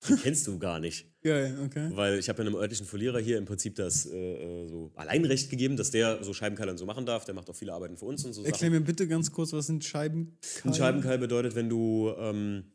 den 0.08 0.18
kennst 0.18 0.48
du 0.48 0.60
gar 0.60 0.80
nicht. 0.80 1.08
geil, 1.24 1.58
okay. 1.66 1.90
Weil 1.94 2.20
ich 2.20 2.30
habe 2.30 2.42
ja 2.42 2.48
einem 2.48 2.56
örtlichen 2.56 2.86
Verlierer 2.86 3.20
hier 3.20 3.38
im 3.38 3.46
Prinzip 3.46 3.76
das 3.76 4.06
äh, 4.06 4.16
äh, 4.18 4.68
so 4.68 4.92
Alleinrecht 4.96 5.50
gegeben, 5.50 5.78
dass 5.78 5.92
der 5.92 6.24
so 6.24 6.34
Scheibenkeilern 6.34 6.78
so 6.78 6.86
machen 6.86 7.06
darf. 7.06 7.26
Der 7.26 7.34
macht 7.36 7.50
auch 7.50 7.56
viele 7.56 7.74
Arbeiten 7.74 7.98
für 7.98 8.06
uns 8.06 8.24
und 8.26 8.34
so 8.34 8.44
Erklär 8.44 8.70
mir 8.70 8.82
bitte 8.82 9.08
ganz 9.08 9.32
kurz, 9.32 9.54
was 9.54 9.68
sind 9.68 9.84
Scheiben? 9.84 10.38
ein 10.64 10.74
Scheibenkeil 10.74 11.18
bedeutet, 11.18 11.56
wenn 11.56 11.70
du 11.70 12.14
ähm, 12.18 12.66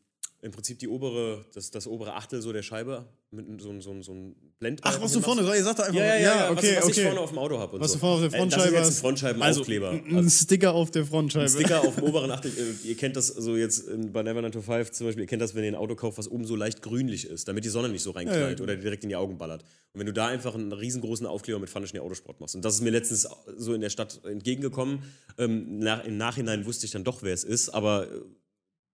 im 0.43 0.51
Prinzip 0.51 0.77
die 0.79 0.87
obere, 0.89 1.45
das, 1.53 1.71
das 1.71 1.87
obere 1.87 2.13
Achtel 2.15 2.41
so 2.41 2.51
der 2.53 2.63
Scheibe 2.63 3.05
mit 3.31 3.45
so, 3.61 3.69
einem- 3.69 3.81
so, 3.81 3.99
so 4.01 4.11
ein 4.11 4.35
Blendbalken 4.59 4.99
Ach, 4.99 5.03
was 5.03 5.13
du 5.13 5.21
vorne, 5.21 5.41
ihr 5.41 5.63
sagt 5.63 5.79
doch 5.79 5.85
einfach, 5.85 5.97
Ja, 5.99 6.05
ja, 6.05 6.15
ja, 6.15 6.21
ja, 6.45 6.51
okay, 6.51 6.75
was, 6.75 6.83
was 6.83 6.83
okay. 6.83 6.99
ich 6.99 7.05
vorne 7.07 7.19
auf 7.21 7.29
dem 7.29 7.39
Auto 7.39 7.57
habe. 7.57 7.79
was 7.79 7.87
so. 7.91 7.95
du 7.95 7.99
vorne 8.01 8.15
auf 8.25 8.31
der 8.31 8.33
Äh, 8.33 8.41
Frontscheibe 8.41 8.63
Das 8.63 8.69
ist 8.71 8.75
jetzt 8.75 8.87
hast. 8.87 8.97
ein 8.97 9.01
Frontscheibenaufkleber. 9.01 9.89
Also, 9.89 10.03
ein 10.05 10.15
Also, 10.17 10.29
Sticker 10.29 10.73
auf 10.73 10.91
der 10.91 11.05
Frontscheibe. 11.05 11.45
ein 11.45 11.49
Sticker 11.49 11.81
auf 11.81 11.95
dem 11.95 12.03
oberen 12.09 12.31
Achtel. 12.31 12.51
Ihr 12.83 12.95
kennt 12.97 13.15
das 13.15 13.27
so 13.27 13.55
jetzt 13.55 13.85
bei 14.11 14.21
Never 14.23 14.41
9 14.41 14.51
to 14.51 14.61
5 14.61 14.91
zum 14.91 15.07
Beispiel, 15.07 15.23
ihr 15.23 15.27
kennt 15.27 15.41
das, 15.41 15.55
wenn 15.55 15.63
ihr 15.63 15.71
ein 15.71 15.75
Auto 15.75 15.95
kauft, 15.95 16.17
was 16.17 16.27
oben 16.29 16.45
so 16.45 16.55
leicht 16.55 16.81
grünlich 16.81 17.25
ist, 17.25 17.47
damit 17.47 17.63
die 17.65 17.69
Sonne 17.69 17.89
nicht 17.89 18.03
so 18.03 18.11
reinknallt 18.11 18.59
Ja, 18.59 18.65
ja. 18.65 18.71
oder 18.71 18.75
direkt 18.75 19.03
in 19.03 19.09
die 19.09 19.15
Augen 19.15 19.37
ballert. 19.37 19.63
Und 19.93 19.99
wenn 19.99 20.07
du 20.07 20.13
da 20.13 20.27
einfach 20.27 20.55
einen 20.55 20.71
riesengroßen 20.73 21.25
Aufkleber 21.25 21.59
mit 21.59 21.69
Pfanne 21.69 21.87
Autosport 22.01 22.39
machst. 22.41 22.55
Und 22.55 22.63
das 22.65 22.75
ist 22.75 22.81
mir 22.81 22.89
letztens 22.91 23.27
so 23.57 23.73
in 23.73 23.81
der 23.81 23.89
Stadt 23.89 24.19
entgegengekommen. 24.25 25.03
Ähm, 25.37 25.79
nach, 25.79 26.03
Im 26.05 26.17
Nachhinein 26.17 26.65
wusste 26.65 26.85
ich 26.85 26.91
dann 26.91 27.03
doch, 27.03 27.23
wer 27.23 27.33
es 27.33 27.43
ist, 27.43 27.69
aber 27.69 28.07
äh, 28.11 28.21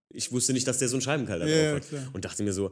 ich 0.10 0.32
wusste 0.32 0.53
nicht, 0.53 0.68
dass 0.68 0.80
der 0.80 0.88
so 0.89 0.95
einen 0.95 1.01
Scheibenkeil 1.01 1.39
da 1.39 1.45
Ja, 1.47 1.72
drauf 1.74 1.82
hat. 1.82 1.89
klar. 1.89 2.10
Und 2.14 2.26
dachte 2.26 2.43
mir 2.43 2.53
so, 2.53 2.72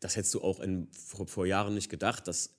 das 0.00 0.16
hättest 0.16 0.34
du 0.34 0.40
auch 0.42 0.60
in, 0.60 0.88
vor, 0.92 1.26
vor 1.26 1.46
Jahren 1.46 1.74
nicht 1.74 1.88
gedacht, 1.88 2.28
dass 2.28 2.50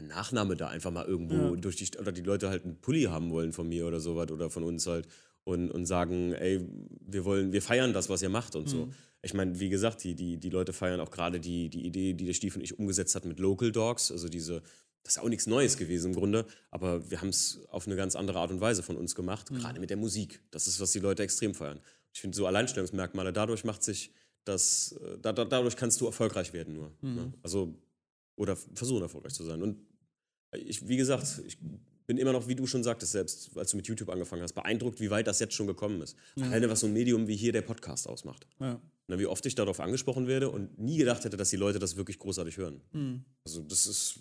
ein 0.00 0.08
Nachname 0.08 0.56
da 0.56 0.68
einfach 0.68 0.90
mal 0.90 1.06
irgendwo 1.06 1.54
Ja. 1.54 1.60
durch 1.60 1.76
die 1.76 1.88
oder 1.98 2.10
die 2.12 2.22
Leute 2.22 2.48
halt 2.50 2.64
einen 2.64 2.80
Pulli 2.80 3.04
haben 3.04 3.30
wollen 3.30 3.52
von 3.52 3.68
mir 3.68 3.86
oder 3.86 4.00
sowas 4.00 4.30
oder 4.30 4.50
von 4.50 4.64
uns 4.64 4.86
halt 4.86 5.06
und, 5.44 5.70
und 5.70 5.86
sagen, 5.86 6.32
ey, 6.32 6.66
wir 7.00 7.24
wollen, 7.24 7.52
wir 7.52 7.62
feiern 7.62 7.92
das, 7.92 8.08
was 8.08 8.22
ihr 8.22 8.28
macht 8.30 8.56
und 8.56 8.64
Mhm. 8.64 8.68
so. 8.68 8.88
Ich 9.22 9.32
meine, 9.32 9.58
wie 9.60 9.68
gesagt, 9.70 10.02
die, 10.04 10.14
die, 10.14 10.36
die 10.38 10.50
Leute 10.50 10.72
feiern 10.72 11.00
auch 11.00 11.10
gerade 11.10 11.38
die, 11.40 11.68
die 11.70 11.86
Idee, 11.86 12.12
die 12.12 12.26
der 12.26 12.34
Stief 12.34 12.56
und 12.56 12.62
ich 12.62 12.78
umgesetzt 12.78 13.14
hat 13.14 13.24
mit 13.24 13.38
Local 13.38 13.70
Dogs, 13.72 14.10
also 14.10 14.28
diese, 14.28 14.62
das 15.02 15.16
ist 15.16 15.22
auch 15.22 15.28
nichts 15.28 15.46
Neues 15.46 15.76
gewesen 15.78 16.08
im 16.08 16.14
Grunde, 16.16 16.46
aber 16.70 17.10
wir 17.10 17.20
haben 17.20 17.28
es 17.28 17.60
auf 17.68 17.86
eine 17.86 17.94
ganz 17.96 18.16
andere 18.16 18.38
Art 18.40 18.50
und 18.50 18.60
Weise 18.60 18.82
von 18.82 18.96
uns 18.96 19.14
gemacht, 19.14 19.50
Mhm. 19.50 19.58
gerade 19.60 19.80
mit 19.80 19.88
der 19.90 19.96
Musik. 19.96 20.40
Das 20.50 20.66
ist, 20.66 20.80
was 20.80 20.92
die 20.92 20.98
Leute 20.98 21.22
extrem 21.22 21.54
feiern. 21.54 21.80
Ich 22.14 22.20
finde 22.20 22.36
so 22.36 22.46
Alleinstellungsmerkmale, 22.46 23.32
dadurch 23.32 23.64
macht 23.64 23.82
sich 23.82 24.12
das, 24.44 24.92
äh, 24.92 25.18
da, 25.20 25.32
da, 25.32 25.44
dadurch 25.44 25.76
kannst 25.76 26.00
du 26.00 26.06
erfolgreich 26.06 26.52
werden 26.52 26.74
nur. 26.74 26.92
Mhm. 27.00 27.14
Ne? 27.14 27.32
Also, 27.42 27.74
oder 28.36 28.56
versuchen 28.56 29.02
erfolgreich 29.02 29.34
zu 29.34 29.44
sein. 29.44 29.62
Und 29.62 29.80
ich, 30.52 30.86
wie 30.86 30.96
gesagt, 30.96 31.42
ich 31.46 31.58
bin 32.06 32.18
immer 32.18 32.32
noch, 32.32 32.48
wie 32.48 32.54
du 32.54 32.66
schon 32.66 32.82
sagtest, 32.82 33.12
selbst 33.12 33.56
als 33.56 33.70
du 33.70 33.76
mit 33.76 33.86
YouTube 33.86 34.10
angefangen 34.10 34.42
hast, 34.42 34.52
beeindruckt, 34.52 35.00
wie 35.00 35.10
weit 35.10 35.26
das 35.26 35.40
jetzt 35.40 35.54
schon 35.54 35.66
gekommen 35.66 36.02
ist. 36.02 36.16
Alleine 36.40 36.68
was 36.68 36.80
so 36.80 36.86
ein 36.86 36.92
Medium 36.92 37.26
wie 37.26 37.36
hier 37.36 37.52
der 37.52 37.62
Podcast 37.62 38.08
ausmacht. 38.08 38.46
Ja. 38.60 38.80
Na, 39.06 39.18
wie 39.18 39.26
oft 39.26 39.44
ich 39.46 39.54
darauf 39.54 39.80
angesprochen 39.80 40.26
werde 40.26 40.50
und 40.50 40.78
nie 40.78 40.98
gedacht 40.98 41.24
hätte, 41.24 41.36
dass 41.36 41.50
die 41.50 41.56
Leute 41.56 41.78
das 41.78 41.96
wirklich 41.96 42.18
großartig 42.18 42.56
hören. 42.56 42.80
Hm. 42.92 43.24
Also 43.44 43.62
das 43.62 43.86
ist. 43.86 44.20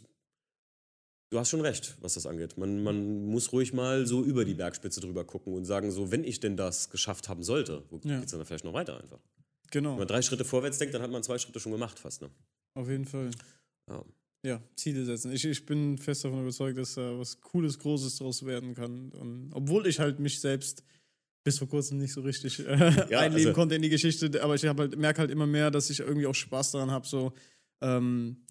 Du 1.34 1.39
hast 1.39 1.49
schon 1.49 1.61
recht, 1.61 1.95
was 1.99 2.13
das 2.13 2.27
angeht. 2.27 2.59
Man, 2.59 2.84
man 2.84 3.25
muss 3.25 3.51
ruhig 3.51 3.73
mal 3.73 4.05
so 4.05 4.23
über 4.23 4.45
die 4.45 4.53
Bergspitze 4.53 5.01
drüber 5.01 5.23
gucken 5.23 5.55
und 5.55 5.65
sagen, 5.65 5.89
so, 5.89 6.11
wenn 6.11 6.23
ich 6.23 6.39
denn 6.39 6.55
das 6.57 6.91
geschafft 6.91 7.27
haben 7.27 7.41
sollte, 7.41 7.81
wo 7.89 7.99
Ja. 8.07 8.19
geht's 8.19 8.34
dann 8.34 8.45
vielleicht 8.45 8.65
noch 8.65 8.73
weiter 8.73 9.01
einfach? 9.01 9.17
Genau, 9.71 9.93
Wenn 9.93 9.97
man 9.97 10.07
drei 10.07 10.21
Schritte 10.21 10.45
vorwärts 10.45 10.77
denkt, 10.77 10.93
dann 10.93 11.01
hat 11.01 11.09
man 11.09 11.23
zwei 11.23 11.39
Schritte 11.39 11.59
schon 11.59 11.71
gemacht 11.71 11.97
fast. 11.97 12.21
Ne? 12.21 12.29
auf 12.75 12.88
jeden 12.88 13.05
Fall. 13.05 13.31
Ja. 13.89 14.05
Ja, 14.45 14.61
Ziele 14.75 15.05
setzen. 15.05 15.31
Ich, 15.31 15.43
ich 15.43 15.65
bin 15.65 15.97
fest 15.97 16.23
davon 16.23 16.41
überzeugt, 16.43 16.77
dass 16.77 16.93
da 16.93 17.17
was 17.17 17.41
Cooles, 17.41 17.79
Großes 17.79 18.17
draus 18.17 18.45
werden 18.45 18.75
kann. 18.75 19.09
Und 19.13 19.49
obwohl 19.53 19.88
ich 19.88 19.99
halt 19.99 20.19
mich 20.19 20.39
selbst 20.39 20.84
bis 21.43 21.57
vor 21.57 21.67
kurzem 21.67 21.97
nicht 21.97 22.13
so 22.13 22.21
richtig 22.21 22.59
äh, 22.59 22.63
einleben 23.15 23.34
also- 23.34 23.53
konnte 23.53 23.73
in 23.73 23.81
die 23.81 23.89
Geschichte, 23.89 24.39
aber 24.43 24.53
ich 24.53 24.63
halt, 24.65 24.97
merke 24.99 25.19
halt 25.21 25.31
immer 25.31 25.47
mehr, 25.47 25.71
dass 25.71 25.89
ich 25.89 25.99
irgendwie 26.01 26.27
auch 26.27 26.36
Spaß 26.36 26.73
daran 26.73 26.91
habe, 26.91 27.07
so 27.07 27.34
ähm, 27.81 28.45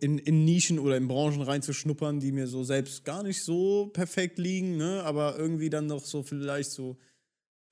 in, 0.00 0.18
in 0.18 0.44
Nischen 0.44 0.78
oder 0.78 0.96
in 0.96 1.06
Branchen 1.08 1.42
reinzuschnuppern, 1.42 2.20
die 2.20 2.32
mir 2.32 2.46
so 2.46 2.64
selbst 2.64 3.04
gar 3.04 3.22
nicht 3.22 3.42
so 3.42 3.86
perfekt 3.92 4.38
liegen, 4.38 4.76
ne? 4.76 5.02
aber 5.04 5.36
irgendwie 5.38 5.68
dann 5.70 5.88
doch 5.88 6.04
so 6.04 6.22
vielleicht 6.22 6.70
so, 6.70 6.96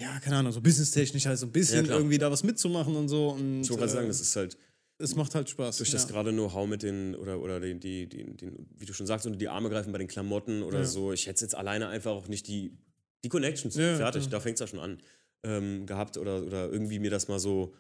ja, 0.01 0.19
keine 0.21 0.37
Ahnung, 0.37 0.53
so 0.53 0.61
businesstechnisch 0.61 1.27
halt 1.27 1.39
so 1.39 1.47
ein 1.47 1.53
bisschen 1.53 1.85
klar. 1.85 1.99
irgendwie 1.99 2.19
da 2.19 2.31
was 2.31 2.43
mitzumachen 2.43 2.95
und 2.97 3.09
so. 3.09 3.31
Und, 3.31 3.63
Ich 3.63 3.71
wollte 3.71 3.81
gerade 3.81 3.93
äh, 3.93 3.95
sagen, 3.95 4.09
das 4.09 4.21
ist 4.21 4.37
halt 4.37 4.59
es 4.99 5.17
macht 5.17 5.35
halt 5.35 5.49
Spaß. 5.49 5.79
durch 5.79 5.89
ja. 5.89 5.95
das 5.95 6.07
gerade 6.07 6.31
Know-how 6.33 6.69
mit 6.69 6.83
den, 6.85 7.17
oder, 7.17 7.41
oder 7.41 7.59
den, 7.59 7.81
die, 7.81 8.07
die, 8.09 8.25
den, 8.37 8.69
wie 8.77 8.85
du 8.85 8.93
schon 8.93 9.07
sagst, 9.07 9.27
unter 9.27 9.39
die 9.39 9.49
Arme 9.49 9.69
greifen 9.69 9.91
bei 9.91 9.99
den 9.99 10.07
Klamotten 10.07 10.63
oder 10.63 10.81
Ja. 10.81 10.85
so. 10.85 11.13
Ich 11.13 11.27
hätte 11.27 11.43
jetzt 11.45 11.57
alleine 11.57 11.89
einfach 11.89 12.13
auch 12.13 12.29
nicht 12.29 12.47
die, 12.47 12.77
die 13.25 13.29
Connections, 13.29 13.75
Ja, 13.75 13.97
fertig, 13.97 14.25
ja. 14.25 14.31
da 14.31 14.39
fängt 14.41 14.57
es 14.57 14.61
ja 14.61 14.67
schon 14.69 14.79
an, 14.79 15.01
ähm, 15.45 15.87
gehabt 15.87 16.19
oder, 16.19 16.43
oder 16.45 16.71
irgendwie 16.71 17.01
mir 17.01 17.11
das 17.11 17.27
mal 17.27 17.41
so 17.41 17.75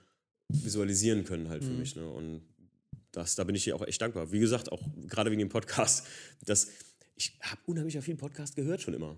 visualisieren 0.49 1.25
können 1.25 1.49
halt 1.49 1.63
für 1.65 1.71
Mhm. 1.71 1.79
mich. 1.79 1.95
Ne? 1.97 2.09
Und 2.09 2.43
das, 3.13 3.35
da 3.37 3.45
bin 3.45 3.55
ich 3.55 3.65
dir 3.65 3.77
auch 3.77 3.87
echt 3.87 4.01
dankbar. 4.01 4.33
Wie 4.33 4.41
gesagt, 4.41 4.73
auch 4.73 4.83
gerade 5.07 5.31
wegen 5.31 5.41
dem 5.41 5.51
Podcast, 5.51 6.07
dass 6.47 6.69
ich 7.15 7.39
habe 7.43 7.61
unheimlich 7.67 7.99
viel 8.01 8.17
Podcast 8.17 8.57
gehört 8.57 8.81
schon 8.81 8.95
immer. 8.95 9.17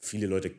Viele 0.00 0.26
Leute 0.26 0.52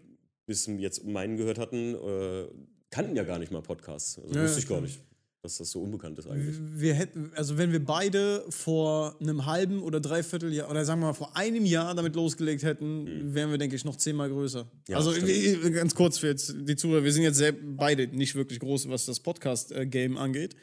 bis 0.46 0.66
jetzt 0.66 1.04
meinen 1.06 1.38
gehört 1.38 1.60
hatten, 1.60 1.96
äh, 1.96 2.48
kannten 2.90 3.16
ja 3.16 3.24
gar 3.24 3.38
nicht 3.38 3.52
mal 3.52 3.62
Podcasts. 3.62 4.18
Also 4.18 4.34
Ja, 4.34 4.44
wusste 4.44 4.60
ich 4.60 4.68
gar 4.68 4.80
nicht, 4.80 5.00
dass 5.42 5.58
das 5.58 5.70
so 5.70 5.82
unbekannt 5.82 6.18
ist 6.18 6.28
eigentlich. 6.28 6.56
Wir 6.60 6.94
hätten, 6.94 7.32
also 7.36 7.58
wenn 7.58 7.74
wir 7.74 7.84
beide 7.84 8.46
vor 8.50 9.18
einem 9.20 9.46
halben 9.46 9.84
oder 9.84 10.00
dreiviertel 10.00 10.54
Jahr 10.54 10.70
oder 10.70 10.86
sagen 10.86 11.02
wir 11.02 11.08
mal 11.08 11.14
vor 11.14 11.36
einem 11.36 11.66
Jahr 11.66 11.94
damit 11.94 12.16
losgelegt 12.16 12.64
hätten, 12.64 13.34
wären 13.36 13.52
wir, 13.52 13.58
denke 13.58 13.76
ich, 13.76 13.84
noch 13.84 13.98
zehnmal 13.98 14.30
größer. 14.30 14.62
Hm. 14.62 14.68
Ja, 14.88 14.98
also 14.98 15.12
stimmt. 15.12 15.74
ganz 15.74 15.94
kurz 15.94 16.18
für 16.18 16.28
jetzt 16.28 16.56
die 16.58 16.78
Zuhörer, 16.78 17.04
wir 17.04 17.12
sind 17.12 17.24
jetzt 17.24 17.38
sehr, 17.38 17.52
beide 17.52 18.08
nicht 18.08 18.36
wirklich 18.36 18.62
groß, 18.62 18.88
was 18.88 19.06
das 19.06 19.20
Podcast-Game 19.20 20.18
angeht. 20.18 20.56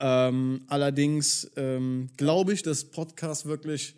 Ähm, 0.00 0.62
allerdings 0.68 1.50
ähm, 1.56 2.08
glaube 2.16 2.52
ich, 2.54 2.62
dass 2.62 2.84
Podcast 2.84 3.46
wirklich 3.46 3.96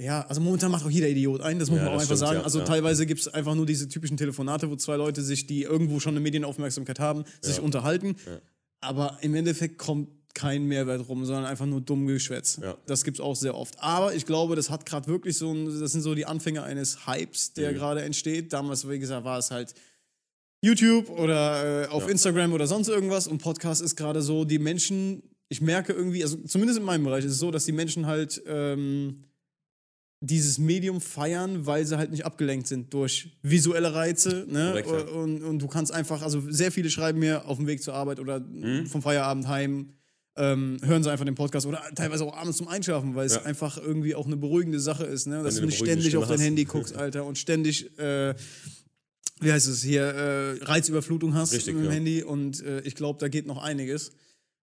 ja, 0.00 0.22
also 0.26 0.40
momentan 0.40 0.72
macht 0.72 0.84
auch 0.84 0.90
jeder 0.90 1.08
Idiot 1.08 1.42
ein, 1.42 1.60
das 1.60 1.70
muss 1.70 1.76
Ja, 1.78 1.84
man 1.84 1.90
auch 1.92 2.00
einfach 2.00 2.06
stimmt, 2.06 2.18
sagen. 2.20 2.38
ja, 2.38 2.42
also 2.42 2.58
ja. 2.58 2.64
teilweise 2.64 3.06
gibt 3.06 3.20
es 3.20 3.28
einfach 3.28 3.54
nur 3.54 3.66
diese 3.66 3.88
typischen 3.88 4.16
Telefonate, 4.16 4.68
wo 4.68 4.74
zwei 4.74 4.96
Leute 4.96 5.22
sich, 5.22 5.46
die 5.46 5.62
irgendwo 5.62 6.00
schon 6.00 6.14
eine 6.14 6.20
Medienaufmerksamkeit 6.20 6.98
haben, 6.98 7.24
sich 7.40 7.60
unterhalten. 7.60 8.16
Aber 8.80 9.18
im 9.20 9.34
Endeffekt 9.36 9.78
kommt 9.78 10.08
kein 10.34 10.64
Mehrwert 10.64 11.08
rum, 11.08 11.24
sondern 11.24 11.44
einfach 11.44 11.66
nur 11.66 11.80
dumm 11.82 12.06
Geschwätz. 12.08 12.58
Ja. 12.60 12.76
Das 12.86 13.04
gibt 13.04 13.18
es 13.18 13.20
auch 13.20 13.36
sehr 13.36 13.54
oft. 13.54 13.76
Aber 13.80 14.12
ich 14.14 14.26
glaube, 14.26 14.56
das 14.56 14.70
hat 14.70 14.86
gerade 14.86 15.06
wirklich 15.06 15.36
so 15.38 15.52
ein, 15.52 15.66
das 15.78 15.92
sind 15.92 16.00
so 16.00 16.16
die 16.16 16.26
Anfänge 16.26 16.64
eines 16.64 17.06
Hypes, 17.06 17.50
Mhm. 17.50 17.60
der 17.60 17.74
gerade 17.74 18.02
entsteht. 18.02 18.52
Damals, 18.52 18.88
wie 18.88 18.98
gesagt, 18.98 19.24
war 19.24 19.38
es 19.38 19.52
halt 19.52 19.72
YouTube 20.62 21.10
oder 21.10 21.84
äh, 21.84 21.86
auf 21.88 22.04
Ja. 22.04 22.10
Instagram 22.10 22.52
oder 22.52 22.66
sonst 22.66 22.88
irgendwas 22.88 23.26
und 23.26 23.38
Podcast 23.38 23.82
ist 23.82 23.96
gerade 23.96 24.22
so, 24.22 24.44
die 24.44 24.58
Menschen, 24.58 25.22
ich 25.48 25.60
merke 25.60 25.92
irgendwie, 25.92 26.22
also 26.22 26.36
zumindest 26.46 26.78
in 26.78 26.84
meinem 26.84 27.04
Bereich 27.04 27.24
ist 27.24 27.32
es 27.32 27.38
so, 27.38 27.50
dass 27.50 27.64
die 27.64 27.72
Menschen 27.72 28.06
halt 28.06 28.40
ähm, 28.46 29.24
dieses 30.24 30.58
Medium 30.58 31.00
feiern, 31.00 31.66
weil 31.66 31.84
sie 31.84 31.98
halt 31.98 32.12
nicht 32.12 32.24
abgelenkt 32.24 32.68
sind 32.68 32.94
durch 32.94 33.36
visuelle 33.42 33.92
Reize. 33.92 34.46
Ne? 34.48 34.68
Korrekt, 34.84 34.88
ja. 35.08 35.14
und, 35.14 35.42
und 35.42 35.58
du 35.58 35.66
kannst 35.66 35.92
einfach, 35.92 36.22
also 36.22 36.40
sehr 36.48 36.70
viele 36.70 36.90
schreiben 36.90 37.18
mir 37.18 37.44
auf 37.46 37.56
dem 37.58 37.66
Weg 37.66 37.82
zur 37.82 37.94
Arbeit 37.94 38.20
oder 38.20 38.38
Mhm. 38.38 38.86
vom 38.86 39.02
Feierabend 39.02 39.48
heim, 39.48 39.94
ähm, 40.36 40.78
hören 40.82 41.02
sie 41.02 41.10
einfach 41.10 41.24
den 41.26 41.34
Podcast 41.34 41.66
oder 41.66 41.82
teilweise 41.96 42.24
auch 42.24 42.36
abends 42.36 42.56
zum 42.58 42.68
Einschlafen, 42.68 43.16
weil 43.16 43.26
es 43.26 43.34
Ja. 43.34 43.42
einfach 43.42 43.76
irgendwie 43.78 44.14
auch 44.14 44.26
eine 44.26 44.36
beruhigende 44.36 44.78
Sache 44.78 45.04
ist, 45.04 45.26
ne? 45.26 45.42
dass 45.42 45.56
du 45.56 45.62
du 45.62 45.66
nicht 45.66 45.76
ständig 45.78 46.16
auf 46.16 46.22
Stimme 46.24 46.26
dein 46.26 46.38
hast. 46.38 46.44
Handy 46.46 46.64
guckst, 46.66 46.96
Alter, 46.96 47.24
und 47.26 47.36
ständig, 47.36 47.98
äh, 47.98 48.34
wie 49.42 49.52
heißt 49.52 49.68
es 49.68 49.82
hier, 49.82 50.02
äh, 50.02 50.64
Reizüberflutung 50.64 51.34
hast 51.34 51.52
Richtig, 51.52 51.74
mit 51.74 51.84
dem 51.84 51.86
ja. 51.86 51.92
Handy 51.92 52.22
und 52.22 52.62
äh, 52.62 52.80
ich 52.80 52.94
glaube, 52.94 53.18
da 53.18 53.28
geht 53.28 53.46
noch 53.46 53.62
einiges. 53.62 54.12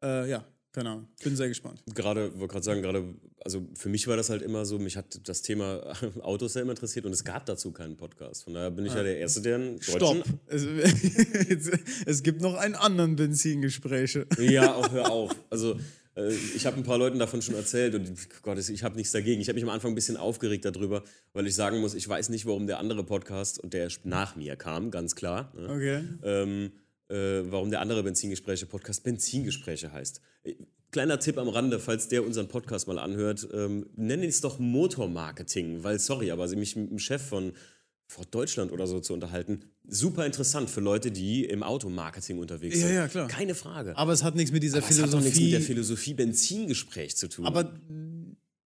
Äh, 0.04 0.30
ja, 0.30 0.46
keine 0.72 0.92
Ahnung, 0.92 1.08
bin 1.24 1.36
sehr 1.36 1.48
gespannt. 1.48 1.82
Gerade, 1.96 2.32
wollte 2.40 2.54
gerade 2.54 2.64
sagen, 2.64 2.82
gerade, 2.82 3.04
also 3.44 3.68
für 3.74 3.90
mich 3.90 4.08
war 4.08 4.16
das 4.18 4.30
halt 4.30 4.42
immer 4.44 4.66
so, 4.66 4.78
mich 4.78 4.98
hat 4.98 5.28
das 5.28 5.42
Thema 5.42 5.82
Autos 6.22 6.54
sehr 6.54 6.62
immer 6.62 6.72
interessiert 6.72 7.06
und 7.06 7.12
es 7.12 7.24
gab 7.24 7.46
dazu 7.48 7.72
keinen 7.72 7.98
Podcast. 7.98 8.44
Von 8.44 8.54
daher 8.54 8.70
bin 8.70 8.86
ich 8.86 8.94
ja 8.94 9.02
der 9.02 9.18
Erste, 9.18 9.42
der 9.42 9.56
einen 9.56 9.80
deutschen 9.80 9.96
Stopp. 9.98 10.24
Es, 10.48 10.66
es 12.06 12.24
gibt 12.24 12.42
noch 12.42 12.54
einen 12.54 12.76
anderen 12.76 13.16
Benzingespräche. 13.16 14.28
Ja, 14.40 14.76
auch 14.76 14.92
hör 14.92 15.12
auf. 15.12 15.36
Also 15.50 15.80
ich 16.28 16.66
habe 16.66 16.78
ein 16.78 16.84
paar 16.84 16.98
Leuten 16.98 17.20
davon 17.20 17.42
schon 17.42 17.56
erzählt 17.56 17.96
und 17.96 18.12
Gott, 18.42 18.58
ich 18.58 18.84
habe 18.84 18.96
nichts 18.96 19.12
dagegen. 19.12 19.42
Ich 19.42 19.48
habe 19.48 19.56
mich 19.56 19.64
am 19.64 19.70
Anfang 19.70 19.92
ein 19.92 19.96
bisschen 19.96 20.18
aufgeregt 20.18 20.66
darüber, 20.66 21.04
weil 21.34 21.48
ich 21.48 21.56
sagen 21.56 21.80
muss, 21.80 21.94
ich 21.94 22.08
weiß 22.08 22.30
nicht, 22.30 22.46
warum 22.46 22.68
der 22.68 22.80
andere 22.80 23.04
Podcast 23.04 23.60
und 23.60 23.74
der 23.74 23.90
nach 24.04 24.36
mir 24.36 24.56
kam, 24.56 24.92
ganz 24.92 25.16
klar. 25.16 25.54
Ne? 25.56 25.70
Okay. 25.70 26.04
ähm, 26.24 26.72
äh, 27.10 27.52
warum 27.52 27.72
der 27.72 27.82
andere 27.82 28.04
Benzingespräche-Podcast 28.04 29.04
Benzingespräche 29.04 29.92
heißt. 29.92 30.22
Äh, 30.44 30.56
Kleiner 30.92 31.20
Tipp 31.20 31.38
am 31.38 31.50
Rande, 31.50 31.78
falls 31.80 32.08
der 32.08 32.26
unseren 32.26 32.48
Podcast 32.48 32.88
mal 32.88 32.98
anhört, 32.98 33.48
ähm, 33.54 33.86
nenne 33.96 34.26
es 34.26 34.42
doch 34.42 34.58
Motormarketing, 34.58 35.84
weil, 35.84 36.00
sorry, 36.00 36.32
aber 36.32 36.48
mich 36.56 36.76
mit 36.76 36.90
dem 36.90 36.98
Chef 36.98 37.22
von 37.22 37.54
Ford 38.08 38.34
Deutschland 38.34 38.72
oder 38.72 38.88
so 38.88 39.00
zu 39.00 39.14
unterhalten, 39.14 39.66
super 39.90 40.26
interessant 40.26 40.70
für 40.70 40.82
Leute, 40.82 41.12
die 41.12 41.46
im 41.46 41.64
Automarketing 41.64 42.40
unterwegs 42.40 42.76
Ja, 42.78 42.88
sind. 42.88 42.96
ja, 42.96 43.08
klar. 43.08 43.28
Keine 43.28 43.56
Frage. 43.56 43.98
Aber 43.98 44.14
es 44.14 44.24
hat 44.24 44.36
nichts 44.36 44.52
mit 44.52 44.64
dieser 44.64 44.78
Aber 44.80 44.90
es 44.90 45.02
hat 45.02 45.12
doch 45.14 45.20
nichts 45.22 45.36
mit 45.40 45.48
Philosophie. 45.48 45.52
der 45.52 45.62
Philosophie 45.62 46.14
Benzingespräch 46.14 47.16
zu 47.18 47.28
tun. 47.30 47.46
Aber 47.46 47.74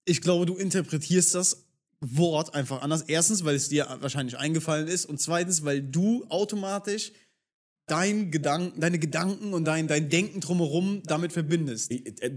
ich 0.06 0.22
glaube, 0.22 0.46
du 0.46 0.56
interpretierst 0.56 1.34
das 1.36 1.66
Wort 2.02 2.54
einfach 2.54 2.82
anders. 2.82 3.04
Erstens, 3.04 3.46
weil 3.46 3.56
es 3.56 3.70
dir 3.70 3.88
wahrscheinlich 4.02 4.38
eingefallen 4.38 4.88
ist 4.88 5.06
und 5.06 5.22
zweitens, 5.22 5.64
weil 5.64 5.82
du 5.82 6.26
automatisch 6.30 7.14
dein 7.88 8.32
Gedanken, 8.32 8.80
deine 8.80 8.98
Gedanken 8.98 9.54
und 9.54 9.66
dein, 9.66 9.88
dein 9.88 10.10
Denken 10.10 10.40
drumherum 10.40 11.02
damit 11.06 11.34
verbindest. 11.34 11.92
Äh, 11.92 12.02
äh, 12.22 12.32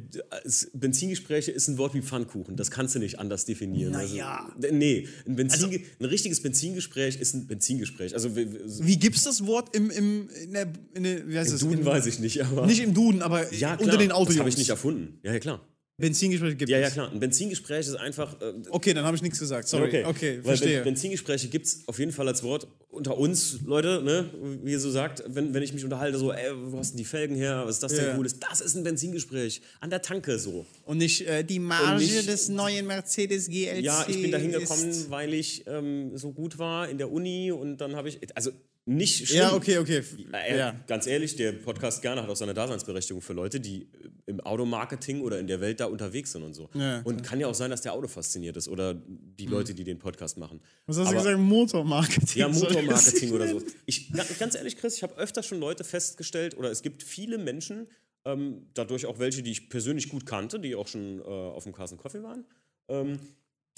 es- 0.45 0.71
Benzingespräche 0.75 1.53
ist 1.53 1.69
ein 1.69 1.79
Wort 1.79 1.95
wie 1.95 2.03
Pfannkuchen. 2.03 2.57
Das 2.57 2.71
kannst 2.71 2.95
du 2.95 2.99
nicht 2.99 3.19
anders 3.19 3.45
definieren. 3.45 3.93
Naja. 3.93 4.53
Also, 4.61 4.75
nee, 4.75 5.07
ein, 5.27 5.37
Benzin, 5.37 5.83
ein 6.01 6.05
richtiges 6.05 6.43
Benzingespräch 6.43 7.17
ist 7.21 7.35
ein 7.35 7.47
Benzingespräch. 7.47 8.13
Also, 8.15 8.35
Wie 8.37 8.99
gibt's 8.99 9.23
das 9.23 9.47
Wort 9.47 9.75
im, 9.77 9.91
im, 9.91 10.29
in 10.45 10.53
der, 10.53 10.73
in 10.95 11.03
der 11.05 11.29
wie 11.29 11.39
heißt 11.39 11.51
im 11.51 11.55
es? 11.57 11.61
Duden 11.61 11.79
In- 11.81 11.85
weiß 11.87 12.07
ich 12.07 12.19
nicht, 12.19 12.43
aber. 12.45 12.67
Nicht 12.67 12.81
im 12.83 12.93
Duden, 12.95 13.23
aber 13.23 13.53
ja, 13.55 13.77
klar, 13.77 13.81
unter 13.81 13.97
den 13.99 14.09
Das 14.09 14.39
habe 14.39 14.49
ich 14.49 14.59
nicht 14.59 14.71
erfunden. 14.71 15.19
Ja, 15.23 15.33
ja, 15.33 15.39
klar. 15.39 15.61
Benzingespräche 15.99 16.57
gibt 16.57 16.71
Ja, 16.71 16.79
ja, 16.79 16.89
es. 16.89 16.93
klar. 16.93 17.11
Ein 17.11 17.21
Benzingespräch 17.21 17.81
ist 17.87 17.95
einfach. 17.95 18.39
Äh, 18.43 18.53
Okay, 18.71 18.93
dann 18.93 19.05
habe 19.07 19.17
ich 19.17 19.23
nichts 19.23 19.39
gesagt. 19.39 19.67
Sorry. 19.67 20.05
Okay, 20.05 20.37
Weil 20.43 20.57
verstehe. 20.57 20.75
Ben- 20.79 20.85
Benzingespräche 20.85 21.49
gibt 21.49 21.67
es 21.67 21.85
auf 21.87 21.99
jeden 21.99 22.13
Fall 22.13 22.29
als 22.29 22.43
Wort 22.43 22.67
unter 22.91 23.17
uns, 23.17 23.59
Leute, 23.65 24.03
ne? 24.03 24.31
wie 24.63 24.73
ihr 24.73 24.81
so 24.81 24.91
sagt, 24.91 25.23
wenn, 25.27 25.53
wenn 25.55 25.63
ich 25.63 25.73
mich 25.73 25.85
unterhalte, 25.85 26.19
so, 26.19 26.33
ey, 26.33 26.51
wo 26.67 26.79
hast 26.79 26.91
denn 26.93 26.99
die 26.99 27.05
Felgen 27.05 27.35
her? 27.37 27.63
Was 27.65 27.77
ist 27.77 27.83
das 27.83 27.95
denn 27.95 28.07
Ja. 28.07 28.15
Cooles? 28.15 28.39
Das 28.39 28.61
ist 28.61 28.75
ein 28.75 28.85
Benzingespräch. 28.85 29.63
An 29.81 29.89
der 29.91 30.03
Tanke 30.03 30.39
so. 30.39 30.67
Und 30.85 30.99
nicht 30.99 31.27
äh, 31.27 31.43
die 31.45 31.59
Marge 31.59 32.03
nicht- 32.03 32.29
des 32.29 32.49
neuen 32.51 32.87
Mercedes 32.87 33.49
GLC. 33.49 33.83
Ja, 33.83 34.05
ich 34.07 34.21
bin 34.21 34.31
da 34.33 34.39
hingekommen, 34.39 34.93
weil 35.11 35.33
ich 35.33 35.65
ähm, 35.67 36.17
so 36.17 36.31
gut 36.33 36.59
war 36.59 36.89
in 36.91 36.99
der 36.99 37.11
Uni 37.11 37.53
und 37.53 37.79
dann 37.79 37.97
habe 37.97 38.09
ich. 38.11 38.19
Also 38.37 38.51
nicht 38.89 39.27
schlimm. 39.27 39.41
Ja, 39.41 39.53
okay, 39.55 39.79
okay. 39.79 40.03
Äh, 40.33 40.57
Ja. 40.59 40.75
Ganz 40.87 41.07
ehrlich, 41.07 41.35
der 41.37 41.53
Podcast 41.53 42.03
gerne 42.03 42.23
hat 42.23 42.31
auch 42.31 42.37
seine 42.37 42.55
Daseinsberechtigung 42.55 43.21
für 43.21 43.33
Leute, 43.33 43.59
die 43.61 43.89
im 44.27 44.41
Automarketing 44.41 45.21
oder 45.23 45.39
in 45.41 45.47
der 45.49 45.61
Welt 45.61 45.81
da 45.81 45.87
unterwegs 45.87 46.33
sind 46.33 46.43
und 46.45 46.55
so. 46.55 46.69
Ja, 46.75 47.01
und 47.03 47.23
kann 47.25 47.41
ja 47.41 47.49
auch 47.49 47.55
sein, 47.55 47.71
dass 47.71 47.83
der 47.83 47.93
Auto 47.93 48.07
fasziniert 48.09 48.57
ist 48.57 48.69
oder 48.69 48.95
die 48.95 49.47
Leute, 49.47 49.75
die 49.75 49.85
den 49.85 49.99
Podcast 49.99 50.39
machen. 50.39 50.61
Was 50.87 50.99
hast 50.99 51.07
du 51.13 51.17
Aber- 51.17 51.25
gesagt? 51.25 51.39
Motormarketing. 51.41 52.39
Ja, 52.41 52.49
Motormarketing 52.49 53.33
oder 53.33 53.49
so. 53.49 53.61
Ich, 53.87 54.13
ga- 54.13 54.25
ganz 54.39 54.55
ehrlich, 54.55 54.77
Chris, 54.77 54.97
ich 54.97 55.03
habe 55.03 55.17
öfter 55.17 55.43
schon 55.43 55.59
Leute 55.61 55.83
festgestellt, 55.85 56.57
oder 56.57 56.71
es 56.71 56.83
gibt 56.83 57.03
viele 57.03 57.39
Menschen, 57.39 57.89
ähm, 58.25 58.67
dadurch 58.75 59.07
auch 59.07 59.19
welche, 59.19 59.43
die 59.43 59.51
ich 59.53 59.69
persönlich 59.69 60.09
gut 60.09 60.27
kannte, 60.27 60.59
die 60.61 60.75
auch 60.77 60.89
schon 60.89 61.21
äh, 61.21 61.23
auf 61.25 61.65
dem 61.65 61.73
Carson 61.73 61.99
Coffee 61.99 62.23
waren, 62.23 62.45
ähm, 62.89 63.19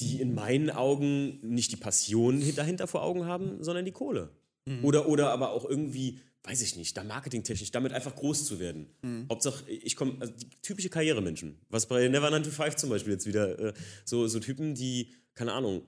die 0.00 0.20
in 0.20 0.34
meinen 0.34 0.70
Augen 0.70 1.40
nicht 1.42 1.72
die 1.72 1.76
Passion 1.76 2.38
hin- 2.40 2.54
dahinter 2.54 2.86
vor 2.86 3.02
Augen 3.02 3.24
haben, 3.26 3.62
sondern 3.62 3.84
die 3.84 3.92
Kohle. 3.92 4.30
Oder, 4.82 5.08
oder 5.08 5.30
aber 5.30 5.52
auch 5.52 5.64
irgendwie, 5.64 6.20
weiß 6.44 6.62
ich 6.62 6.76
nicht, 6.76 6.96
da 6.96 7.04
marketingtechnisch, 7.04 7.70
damit 7.70 7.92
einfach 7.92 8.14
groß 8.14 8.44
zu 8.44 8.58
werden. 8.58 8.86
Hauptsache, 9.28 9.68
ich 9.70 9.96
komme, 9.96 10.16
also 10.20 10.32
die 10.32 10.48
typische 10.62 10.88
Karrieremenschen, 10.88 11.58
was 11.68 11.86
bei 11.86 12.08
Never 12.08 12.30
9 12.30 12.42
to 12.42 12.50
5 12.50 12.76
zum 12.76 12.90
Beispiel 12.90 13.12
jetzt 13.12 13.26
wieder, 13.26 13.58
äh, 13.58 13.72
so, 14.04 14.26
so 14.28 14.40
Typen, 14.40 14.74
die, 14.74 15.10
keine 15.34 15.52
Ahnung, 15.52 15.82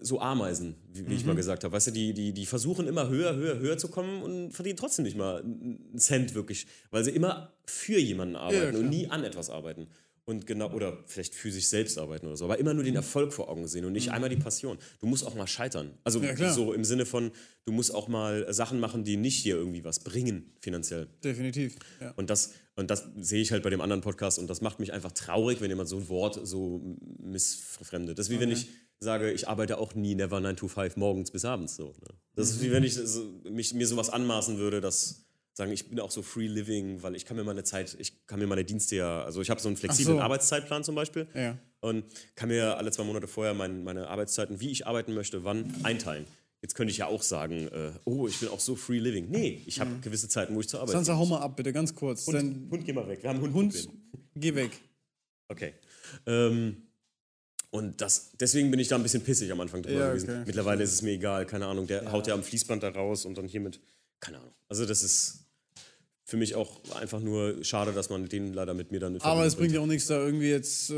so 0.00 0.20
Ameisen, 0.20 0.76
wie, 0.92 1.08
wie 1.08 1.14
ich 1.14 1.24
mal 1.24 1.34
gesagt 1.34 1.64
habe. 1.64 1.72
Weißt 1.74 1.88
du, 1.88 1.90
die, 1.90 2.12
die, 2.12 2.32
die 2.32 2.46
versuchen 2.46 2.86
immer 2.86 3.08
höher, 3.08 3.34
höher, 3.34 3.58
höher 3.58 3.78
zu 3.78 3.88
kommen 3.88 4.22
und 4.22 4.52
verdienen 4.52 4.76
trotzdem 4.76 5.04
nicht 5.04 5.16
mal 5.16 5.40
einen 5.42 5.98
Cent 5.98 6.34
wirklich, 6.34 6.66
weil 6.90 7.04
sie 7.04 7.10
immer 7.10 7.52
für 7.64 7.98
jemanden 7.98 8.36
arbeiten 8.36 8.70
klar. 8.70 8.82
und 8.82 8.88
nie 8.88 9.08
an 9.08 9.24
etwas 9.24 9.50
arbeiten. 9.50 9.88
Und 10.24 10.46
genau, 10.46 10.70
oder 10.72 11.02
vielleicht 11.06 11.34
für 11.34 11.50
sich 11.50 11.68
selbst 11.68 11.98
arbeiten 11.98 12.26
oder 12.26 12.36
so, 12.36 12.44
aber 12.44 12.58
immer 12.58 12.74
nur 12.74 12.84
den 12.84 12.94
Erfolg 12.94 13.32
vor 13.32 13.48
Augen 13.48 13.66
sehen 13.66 13.84
und 13.84 13.92
nicht 13.92 14.10
einmal 14.10 14.30
die 14.30 14.36
Passion. 14.36 14.78
Du 15.00 15.06
musst 15.06 15.26
auch 15.26 15.34
mal 15.34 15.46
scheitern. 15.46 15.92
Also 16.04 16.20
Ja, 16.22 16.52
so 16.52 16.72
im 16.72 16.84
Sinne 16.84 17.04
von, 17.04 17.32
du 17.64 17.72
musst 17.72 17.92
auch 17.94 18.06
mal 18.06 18.52
Sachen 18.52 18.78
machen, 18.78 19.02
die 19.02 19.16
nicht 19.16 19.44
dir 19.44 19.56
irgendwie 19.56 19.84
was 19.84 20.00
bringen, 20.00 20.52
finanziell. 20.60 21.08
Definitiv. 21.24 21.76
Ja. 22.00 22.12
Und 22.12 22.30
das, 22.30 22.52
und 22.76 22.90
das 22.90 23.08
sehe 23.18 23.42
ich 23.42 23.50
halt 23.50 23.62
bei 23.62 23.70
dem 23.70 23.80
anderen 23.80 24.02
Podcast 24.02 24.38
und 24.38 24.48
das 24.48 24.60
macht 24.60 24.78
mich 24.78 24.92
einfach 24.92 25.12
traurig, 25.12 25.60
wenn 25.60 25.70
jemand 25.70 25.88
so 25.88 25.96
ein 25.96 26.08
Wort 26.08 26.38
so 26.46 26.80
missverfremdet. 27.18 28.18
Das 28.18 28.28
ist 28.28 28.32
wie 28.32 28.40
wenn 28.40 28.50
ich 28.50 28.68
sage, 29.00 29.32
ich 29.32 29.48
arbeite 29.48 29.78
auch 29.78 29.94
nie 29.94 30.14
never 30.14 30.40
9 30.40 30.56
to 30.56 30.68
5 30.68 30.96
morgens 30.96 31.30
bis 31.30 31.44
abends 31.44 31.76
so. 31.76 31.86
Ne? 31.86 32.08
Das 32.34 32.50
ist 32.50 32.62
wie 32.62 32.70
wenn 32.70 32.84
ich 32.84 32.94
so, 32.94 33.24
mich, 33.50 33.74
mir 33.74 33.86
sowas 33.86 34.10
anmaßen 34.10 34.58
würde, 34.58 34.80
dass 34.80 35.24
sagen, 35.60 35.72
ich 35.72 35.88
bin 35.88 36.00
auch 36.00 36.10
so 36.10 36.22
free 36.22 36.46
living, 36.48 37.02
weil 37.02 37.14
ich 37.16 37.24
kann 37.24 37.36
mir 37.36 37.44
meine 37.44 37.62
Zeit, 37.64 37.96
ich 37.98 38.26
kann 38.26 38.38
mir 38.38 38.46
meine 38.46 38.64
Dienste 38.64 38.96
ja, 38.96 39.24
also 39.24 39.40
ich 39.40 39.50
habe 39.50 39.60
so 39.60 39.68
einen 39.68 39.76
flexiblen 39.76 40.16
so. 40.16 40.22
Arbeitszeitplan 40.22 40.82
zum 40.84 40.94
Beispiel 40.94 41.26
Ja. 41.34 41.56
und 41.80 42.04
kann 42.34 42.48
mir 42.48 42.76
alle 42.76 42.90
zwei 42.90 43.04
Monate 43.04 43.28
vorher 43.28 43.54
mein, 43.54 43.84
meine 43.84 44.08
Arbeitszeiten, 44.08 44.60
wie 44.60 44.70
ich 44.70 44.86
arbeiten 44.86 45.14
möchte, 45.14 45.44
wann 45.44 45.72
einteilen. 45.84 46.26
Jetzt 46.62 46.74
könnte 46.74 46.90
ich 46.90 46.98
ja 46.98 47.06
auch 47.06 47.22
sagen, 47.22 47.68
äh, 47.68 47.92
oh, 48.04 48.28
ich 48.28 48.38
bin 48.40 48.48
auch 48.50 48.60
so 48.60 48.76
free 48.76 48.98
living. 48.98 49.30
Nee, 49.30 49.62
ich 49.66 49.80
habe 49.80 49.90
gewisse 50.02 50.28
Zeiten, 50.28 50.54
wo 50.54 50.60
ich 50.60 50.68
zur 50.68 50.80
Arbeit 50.80 50.92
Sansa, 50.92 51.16
hau 51.16 51.24
mal 51.24 51.38
ab, 51.40 51.56
bitte, 51.56 51.72
ganz 51.72 51.94
kurz. 51.94 52.26
Hund, 52.26 52.70
Hund, 52.70 52.84
geh 52.84 52.92
mal 52.92 53.08
weg. 53.08 53.22
Wir 53.22 53.30
haben 53.30 53.40
Hund, 53.40 53.54
Hund. 53.54 53.88
geh 54.34 54.54
weg. 54.54 54.72
Okay. 55.48 55.72
Ähm, 56.26 56.82
und 57.70 58.00
das, 58.00 58.32
deswegen 58.38 58.70
bin 58.70 58.78
ich 58.80 58.88
da 58.88 58.96
ein 58.96 59.02
bisschen 59.02 59.22
pissig 59.22 59.50
am 59.52 59.60
Anfang 59.60 59.82
drüber 59.82 59.98
Ja, 60.00 60.08
gewesen. 60.10 60.30
okay. 60.30 60.42
Mittlerweile 60.46 60.82
ist 60.82 60.92
es 60.92 61.02
mir 61.02 61.12
egal, 61.12 61.46
keine 61.46 61.66
Ahnung. 61.66 61.86
Der 61.86 62.10
haut 62.12 62.26
ja 62.26 62.34
am 62.34 62.42
Fließband 62.42 62.82
da 62.82 62.88
raus 62.90 63.24
und 63.24 63.38
dann 63.38 63.46
hiermit, 63.46 63.80
keine 64.18 64.38
Ahnung. 64.38 64.52
Also 64.68 64.84
das 64.86 65.02
ist 65.02 65.39
für 66.30 66.36
mich 66.36 66.54
auch 66.54 66.80
einfach 67.00 67.18
nur 67.20 67.64
schade, 67.64 67.92
dass 67.92 68.08
man 68.08 68.28
den 68.28 68.54
leider 68.54 68.72
mit 68.72 68.92
mir 68.92 69.00
dann 69.00 69.20
Aber 69.20 69.44
es 69.44 69.56
bringt 69.56 69.72
ja 69.72 69.80
auch 69.80 69.86
nichts, 69.86 70.06
da 70.06 70.24
irgendwie 70.24 70.48
jetzt 70.48 70.88
äh, 70.90 70.94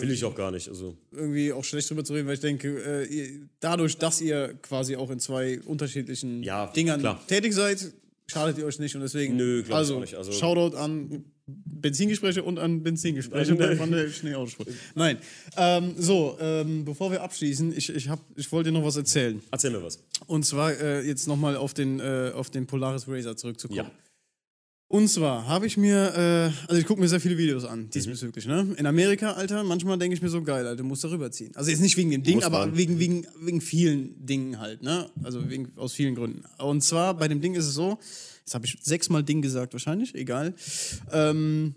Will 0.00 0.10
ich 0.10 0.24
auch 0.24 0.34
gar 0.34 0.50
nicht. 0.50 0.68
Also 0.68 0.96
irgendwie 1.12 1.52
auch 1.52 1.62
schlecht 1.62 1.88
drüber 1.88 2.02
zu 2.04 2.12
reden, 2.14 2.26
weil 2.26 2.34
ich 2.34 2.40
denke, 2.40 2.68
äh, 3.08 3.30
dadurch, 3.60 3.96
dass 3.96 4.20
ihr 4.20 4.54
quasi 4.60 4.96
auch 4.96 5.10
in 5.10 5.20
zwei 5.20 5.60
unterschiedlichen 5.60 6.42
Ja, 6.42 6.66
Dingern 6.66 6.98
klar. 6.98 7.24
tätig 7.28 7.54
seid, 7.54 7.92
schadet 8.26 8.58
ihr 8.58 8.66
euch 8.66 8.80
nicht 8.80 8.96
und 8.96 9.02
deswegen. 9.02 9.36
Nö, 9.36 9.62
glaub 9.62 9.68
ich 9.68 9.74
also, 9.76 9.96
auch 9.96 10.00
nicht. 10.00 10.14
Also- 10.16 10.32
Shoutout 10.32 10.76
an 10.76 11.24
Benzingespräche 11.46 12.42
und 12.42 12.58
an 12.58 12.82
Benzingespräche 12.82 13.50
von 13.56 13.58
der- 13.58 13.76
von 13.76 13.90
der 13.92 14.08
Schneeautosport. 14.10 14.68
Nein. 14.96 15.18
Ähm, 15.56 15.94
so, 15.96 16.36
ähm, 16.40 16.84
bevor 16.84 17.10
wir 17.12 17.22
abschließen, 17.22 17.76
ich, 17.76 17.88
ich, 17.94 18.08
hab, 18.08 18.18
ich 18.36 18.50
wollte 18.50 18.70
dir 18.70 18.78
noch 18.78 18.84
was 18.84 18.96
erzählen. 18.96 19.40
Erzähl 19.52 19.70
mir 19.70 19.82
was. 19.82 20.00
Und 20.26 20.44
zwar 20.44 20.72
äh, 20.72 21.06
jetzt 21.06 21.28
nochmal 21.28 21.56
auf 21.56 21.72
den, 21.72 22.00
äh, 22.00 22.32
auf 22.34 22.50
den 22.50 22.66
Polaris 22.66 23.06
Razer 23.06 23.36
zurückzukommen. 23.36 23.78
Ja. 23.78 23.90
Und 24.92 25.08
zwar 25.08 25.46
habe 25.46 25.66
ich 25.66 25.78
mir, 25.78 26.12
äh, 26.14 26.68
also 26.68 26.78
ich 26.78 26.86
gucke 26.86 27.00
mir 27.00 27.08
sehr 27.08 27.18
viele 27.18 27.38
Videos 27.38 27.64
an 27.64 27.88
diesbezüglich, 27.88 28.44
ne? 28.44 28.74
In 28.76 28.84
Amerika, 28.84 29.32
Alter, 29.32 29.64
manchmal 29.64 29.96
denke 29.96 30.14
ich 30.14 30.20
mir 30.20 30.28
so, 30.28 30.42
geil, 30.42 30.66
Alter, 30.66 30.76
du 30.76 30.84
musst 30.84 31.02
darüber 31.02 31.30
ziehen. 31.30 31.50
Also 31.54 31.70
jetzt 31.70 31.80
nicht 31.80 31.96
wegen 31.96 32.10
dem 32.10 32.22
Ding, 32.22 32.42
aber 32.42 32.76
wegen, 32.76 32.98
wegen, 32.98 33.26
wegen 33.40 33.62
vielen 33.62 34.26
Dingen 34.26 34.60
halt, 34.60 34.82
ne? 34.82 35.08
Also 35.22 35.48
wegen, 35.48 35.72
aus 35.76 35.94
vielen 35.94 36.14
Gründen. 36.14 36.44
Und 36.58 36.82
zwar 36.82 37.16
bei 37.16 37.26
dem 37.26 37.40
Ding 37.40 37.54
ist 37.54 37.64
es 37.68 37.72
so, 37.72 37.98
jetzt 38.40 38.54
habe 38.54 38.66
ich 38.66 38.76
sechsmal 38.82 39.22
Ding 39.22 39.40
gesagt 39.40 39.72
wahrscheinlich, 39.72 40.14
egal. 40.14 40.54
Ähm, 41.10 41.74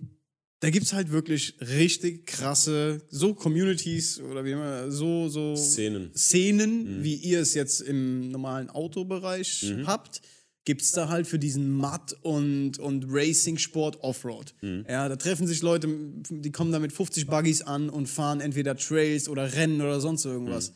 da 0.60 0.70
gibt 0.70 0.86
es 0.86 0.92
halt 0.92 1.10
wirklich 1.10 1.56
richtig 1.62 2.26
krasse, 2.26 3.02
so 3.10 3.34
Communities 3.34 4.20
oder 4.20 4.44
wie 4.44 4.52
immer, 4.52 4.92
so, 4.92 5.30
so 5.30 5.56
Szenen. 5.56 6.12
Szenen, 6.18 7.02
wie 7.02 7.16
ihr 7.16 7.40
es 7.40 7.54
jetzt 7.54 7.80
im 7.80 8.30
normalen 8.32 8.70
Autobereich 8.70 9.74
habt, 9.86 10.22
gibt 10.66 10.82
es 10.82 10.92
da 10.92 11.10
halt 11.10 11.28
für 11.28 11.40
diesen 11.40 11.72
Mud- 11.72 12.18
und, 12.22 12.80
und 12.80 13.06
Racing-Sport 13.08 14.02
Offroad. 14.02 14.54
Ja, 14.90 15.08
da 15.08 15.16
treffen 15.16 15.46
sich 15.48 15.62
Leute, 15.62 15.88
die 16.30 16.52
kommen 16.52 16.72
da 16.72 16.80
mit 16.80 16.92
50 16.92 17.28
Buggies 17.28 17.62
an 17.62 17.90
und 17.90 18.08
fahren 18.08 18.42
entweder 18.42 18.76
Trails 18.76 19.30
oder 19.30 19.54
Rennen 19.54 19.80
oder 19.82 20.02
sonst 20.02 20.26
irgendwas. 20.26 20.74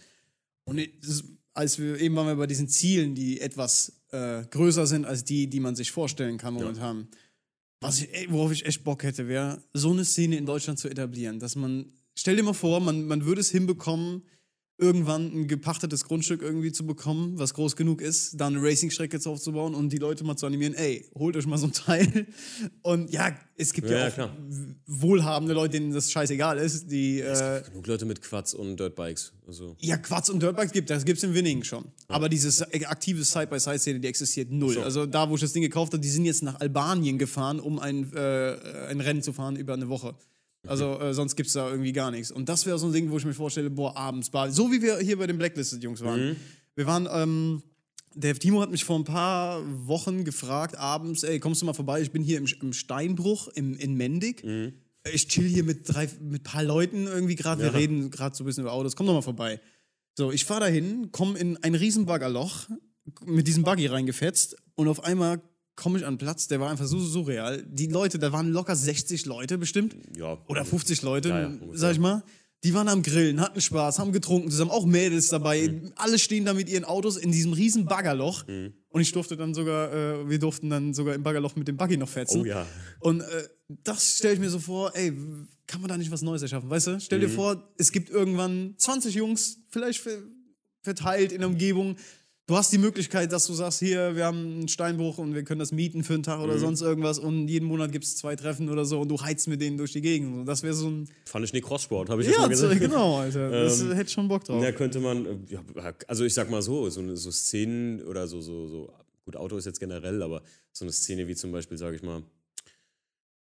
Und 0.65 0.79
es- 0.79 1.23
als 1.53 1.79
wir 1.79 1.99
eben 1.99 2.15
waren 2.15 2.27
wir 2.27 2.35
bei 2.35 2.47
diesen 2.47 2.67
Zielen, 2.69 3.15
die 3.15 3.41
etwas 3.41 4.01
äh, 4.11 4.43
größer 4.49 4.87
sind 4.87 5.05
als 5.05 5.23
die, 5.23 5.47
die 5.47 5.59
man 5.59 5.75
sich 5.75 5.91
vorstellen 5.91 6.37
kann 6.37 6.53
momentan. 6.53 7.07
Was 7.81 8.01
ich, 8.01 8.09
worauf 8.31 8.51
ich 8.51 8.65
echt 8.65 8.83
Bock 8.83 9.03
hätte, 9.03 9.27
wäre, 9.27 9.61
so 9.73 9.91
eine 9.91 10.05
Szene 10.05 10.37
in 10.37 10.45
Deutschland 10.45 10.79
zu 10.79 10.87
etablieren, 10.89 11.39
dass 11.39 11.55
man, 11.55 11.91
stell 12.15 12.35
dir 12.35 12.43
mal 12.43 12.53
vor, 12.53 12.79
man, 12.79 13.05
man 13.05 13.25
würde 13.25 13.41
es 13.41 13.49
hinbekommen, 13.51 14.23
irgendwann 14.80 15.25
ein 15.34 15.47
gepachtetes 15.47 16.05
Grundstück 16.05 16.41
irgendwie 16.41 16.71
zu 16.71 16.86
bekommen, 16.86 17.38
was 17.38 17.53
groß 17.53 17.75
genug 17.75 18.01
ist, 18.01 18.39
da 18.39 18.47
eine 18.47 18.61
Racing-Strecke 18.61 19.17
jetzt 19.17 19.27
aufzubauen 19.27 19.75
und 19.75 19.91
die 19.91 19.97
Leute 19.97 20.23
mal 20.23 20.38
zu 20.38 20.45
animieren, 20.45 20.73
ey, 20.73 21.05
holt 21.17 21.36
euch 21.36 21.45
mal 21.45 21.57
so 21.57 21.67
ein 21.67 21.73
Teil. 21.73 22.27
Und 22.82 23.11
ja, 23.11 23.38
es 23.57 23.73
gibt 23.73 23.89
ja, 23.89 23.99
Ja, 23.99 24.07
auch 24.07 24.13
klar. 24.13 24.38
wohlhabende 24.88 25.53
Leute, 25.53 25.80
denen 25.80 25.91
das 25.91 26.09
scheißegal 26.11 26.57
ist, 26.57 26.89
die 26.89 27.19
äh, 27.19 27.61
Genug 27.69 27.88
Leute 27.88 28.05
mit 28.05 28.21
Quads 28.21 28.53
und 28.53 28.80
Dirtbikes. 28.80 29.34
Also, 29.45 29.75
ja, 29.80 29.97
Quads 29.97 30.30
und 30.30 30.41
Dirtbikes 30.41 30.71
gibt 30.71 30.89
das 30.89 31.03
gibt's 31.03 31.23
in 31.23 31.34
Winningen 31.34 31.63
schon. 31.65 31.86
Aber 32.07 32.30
diese 32.30 32.65
aktive 32.88 33.23
Side-by-Side-Szene, 33.25 33.99
die 33.99 34.07
existiert 34.07 34.49
null. 34.49 34.75
So. 34.75 34.82
Also 34.82 35.05
da, 35.05 35.30
wo 35.30 35.36
ich 35.36 35.41
das 35.41 35.51
Ding 35.53 35.61
gekauft 35.63 35.91
habe, 35.93 36.01
die 36.01 36.09
sind 36.09 36.23
jetzt 36.25 36.41
nach 36.41 36.59
Albanien 36.61 37.17
gefahren, 37.17 37.59
um 37.59 37.80
ein, 37.80 38.13
äh, 38.13 38.55
ein 38.89 39.01
Rennen 39.01 39.21
zu 39.21 39.34
fahren 39.34 39.57
über 39.57 39.73
eine 39.73 39.89
Woche. 39.89 40.15
Also 40.68 40.99
äh, 40.99 41.14
sonst 41.14 41.36
gibt's 41.36 41.53
da 41.53 41.70
irgendwie 41.70 41.93
gar 41.93 42.12
nichts. 42.12 42.32
Und 42.32 42.49
das 42.49 42.66
wäre 42.66 42.78
so 42.78 42.88
ein 42.88 42.93
Ding, 42.93 43.10
wo 43.12 43.18
ich 43.18 43.26
mir 43.26 43.34
vorstelle, 43.34 43.70
boah, 43.70 43.95
abends, 43.95 44.30
Bali. 44.30 44.51
so 44.51 44.72
wie 44.72 44.82
wir 44.82 44.99
hier 44.99 45.18
bei 45.18 45.28
den 45.28 45.38
Blacklisted-Jungs 45.38 46.01
waren. 46.03 46.36
Wir 46.76 46.86
waren, 46.86 47.07
ähm, 47.12 47.64
der 48.14 48.36
Timo 48.36 48.62
hat 48.62 48.72
mich 48.72 48.84
vor 48.84 48.97
ein 48.97 49.03
paar 49.03 49.62
Wochen 49.88 50.26
gefragt, 50.26 50.78
abends, 50.78 51.24
ey, 51.24 51.39
kommst 51.39 51.62
du 51.62 51.66
mal 51.66 51.74
vorbei? 51.74 52.01
Ich 52.01 52.12
bin 52.12 52.24
hier 52.24 52.38
im, 52.38 52.47
im 52.62 52.74
Steinbruch 52.74 53.47
im, 53.49 53.76
in 53.78 53.95
Mendig. 53.95 54.43
Ich 55.14 55.28
chill 55.28 55.47
hier 55.47 55.64
mit 55.64 55.88
drei, 55.88 56.10
mit 56.20 56.43
paar 56.43 56.64
Leuten 56.64 57.07
irgendwie 57.07 57.36
gerade. 57.36 57.64
Wir 57.64 57.74
reden 57.74 58.12
gerade 58.12 58.36
so 58.36 58.43
ein 58.43 58.47
bisschen 58.47 58.64
über 58.64 58.74
Autos. 58.74 58.95
Komm 58.95 59.07
doch 59.07 59.14
mal 59.14 59.22
vorbei. 59.22 59.62
So, 60.18 60.32
ich 60.32 60.43
fahre 60.43 60.62
dahin, 60.62 61.12
komme 61.12 61.39
in 61.39 61.55
ein 61.64 61.76
riesen 61.76 62.05
Baggerloch, 62.05 62.68
mit 63.26 63.47
diesem 63.47 63.64
Buggy 63.64 63.88
reingefetzt 63.88 64.57
und 64.76 64.88
auf 64.89 65.03
einmal 65.03 65.41
komme 65.82 65.97
ich 65.99 66.05
an 66.05 66.17
Platz, 66.17 66.47
der 66.47 66.59
war 66.59 66.69
einfach 66.69 66.86
so 66.86 66.99
surreal. 66.99 67.63
Die 67.67 67.88
Leute, 67.88 68.19
da 68.19 68.32
waren 68.32 68.49
locker 68.51 68.75
60 68.75 69.25
Leute 69.25 69.57
bestimmt. 69.57 69.95
ja. 70.17 70.38
Oder 70.47 70.65
50 70.65 71.01
Leute, 71.01 71.30
Ja, 71.30 71.41
ja, 71.41 71.51
sag 71.73 71.93
ich 71.93 71.99
mal. 71.99 72.23
Die 72.65 72.73
waren 72.73 72.89
am 72.89 73.01
Grillen, 73.03 73.39
hatten 73.39 73.61
Spaß, 73.61 73.99
haben 73.99 74.11
getrunken 74.11 74.51
zusammen, 74.51 74.71
auch 74.71 74.86
Mädels 74.86 75.30
dabei. 75.30 75.69
Mhm. 75.69 75.93
Alle 75.95 76.19
stehen 76.19 76.43
da 76.43 76.53
mit 76.53 76.67
ihren 76.67 76.84
Autos 76.84 77.15
in 77.15 77.32
diesem 77.32 77.53
riesen 77.53 77.86
Baggerloch. 77.86 78.43
Und 78.89 78.99
ich 79.01 79.13
durfte 79.13 79.38
dann 79.38 79.53
sogar, 79.53 79.93
äh, 79.93 80.30
wir 80.30 80.39
durften 80.39 80.69
dann 80.69 80.93
sogar 80.93 81.15
im 81.15 81.23
Baggerloch 81.23 81.55
mit 81.55 81.69
dem 81.69 81.77
Buggy 81.77 81.95
noch 81.95 82.09
fetzen. 82.09 82.41
Oh 82.41 82.45
ja. 82.45 82.65
Und 82.99 83.21
äh, 83.21 83.25
das 83.86 84.17
stelle 84.17 84.34
ich 84.34 84.39
mir 84.41 84.49
so 84.49 84.59
vor, 84.59 84.91
ey, 84.93 85.13
kann 85.67 85.80
man 85.80 85.88
da 85.88 85.95
nicht 85.97 86.11
was 86.11 86.21
Neues 86.21 86.41
erschaffen, 86.41 86.69
weißt 86.69 86.88
du? 86.88 86.99
Stell 86.99 87.21
dir 87.21 87.30
vor, 87.30 87.63
es 87.77 87.93
gibt 87.93 88.09
irgendwann 88.09 88.73
20 88.77 89.15
Jungs, 89.15 89.59
vielleicht 89.69 90.01
ver- 90.01 90.23
verteilt 90.82 91.32
in 91.32 91.39
der 91.39 91.47
Umgebung. 91.49 91.95
Du 92.49 92.57
hast 92.57 92.73
die 92.73 92.79
Möglichkeit, 92.79 93.31
dass 93.31 93.45
du 93.45 93.53
sagst, 93.53 93.77
hier, 93.77 94.15
wir 94.15 94.25
haben 94.25 94.39
einen 94.39 94.67
Steinbruch 94.67 95.19
und 95.19 95.35
wir 95.35 95.43
können 95.43 95.59
das 95.59 95.71
mieten 95.71 96.03
für 96.03 96.15
einen 96.15 96.23
Tag 96.23 96.39
oder 96.39 96.57
sonst 96.57 96.81
irgendwas 96.81 97.19
und 97.19 97.47
jeden 97.47 97.67
Monat 97.67 97.91
gibt 97.91 98.05
es 98.05 98.17
zwei 98.17 98.35
Treffen 98.35 98.69
oder 98.69 98.85
so 98.85 98.99
und 98.99 99.07
du 99.09 99.21
heizt 99.21 99.47
mit 99.47 99.61
denen 99.61 99.77
durch 99.77 99.91
die 99.93 100.01
Gegend. 100.01 100.47
Das 100.47 100.63
wäre 100.63 100.73
so 100.73 100.89
ein... 100.89 101.07
Fand 101.25 101.45
ich 101.45 101.53
nie 101.53 101.61
Crosssport, 101.61 102.09
habe 102.09 102.23
ich 102.23 102.27
jetzt 102.27 102.37
Ja, 102.37 102.41
mal 102.41 102.49
gesagt. 102.49 102.79
genau, 102.79 103.19
Alter. 103.19 103.51
Das 103.51 103.81
Ähm, 103.81 103.91
hätte 103.91 104.09
schon 104.09 104.27
Bock 104.27 104.45
drauf. 104.45 104.63
Da 104.63 104.71
könnte 104.71 104.99
man, 104.99 105.27
äh, 105.27 105.37
ja, 105.49 105.63
also 106.07 106.25
ich 106.25 106.33
sag 106.33 106.49
mal 106.49 106.63
so, 106.63 106.89
so, 106.89 107.01
eine- 107.01 107.15
so 107.17 107.29
Szenen 107.29 108.01
oder 108.01 108.27
so, 108.27 108.41
so, 108.41 108.67
so, 108.67 108.91
gut, 109.25 109.35
Auto 109.35 109.55
ist 109.55 109.65
jetzt 109.65 109.79
generell, 109.79 110.23
aber 110.23 110.41
so 110.71 110.85
eine 110.85 110.91
Szene 110.91 111.27
wie 111.27 111.35
zum 111.35 111.51
Beispiel, 111.51 111.77
sage 111.77 111.97
ich 111.97 112.01
mal, 112.01 112.23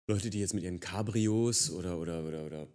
Leute, 0.08 0.28
die 0.28 0.40
jetzt 0.40 0.52
mit 0.52 0.62
ihren 0.62 0.78
Cabrios 0.78 1.70
oder, 1.70 1.96
oder, 1.98 2.22
oder, 2.22 2.44
oder 2.44 2.68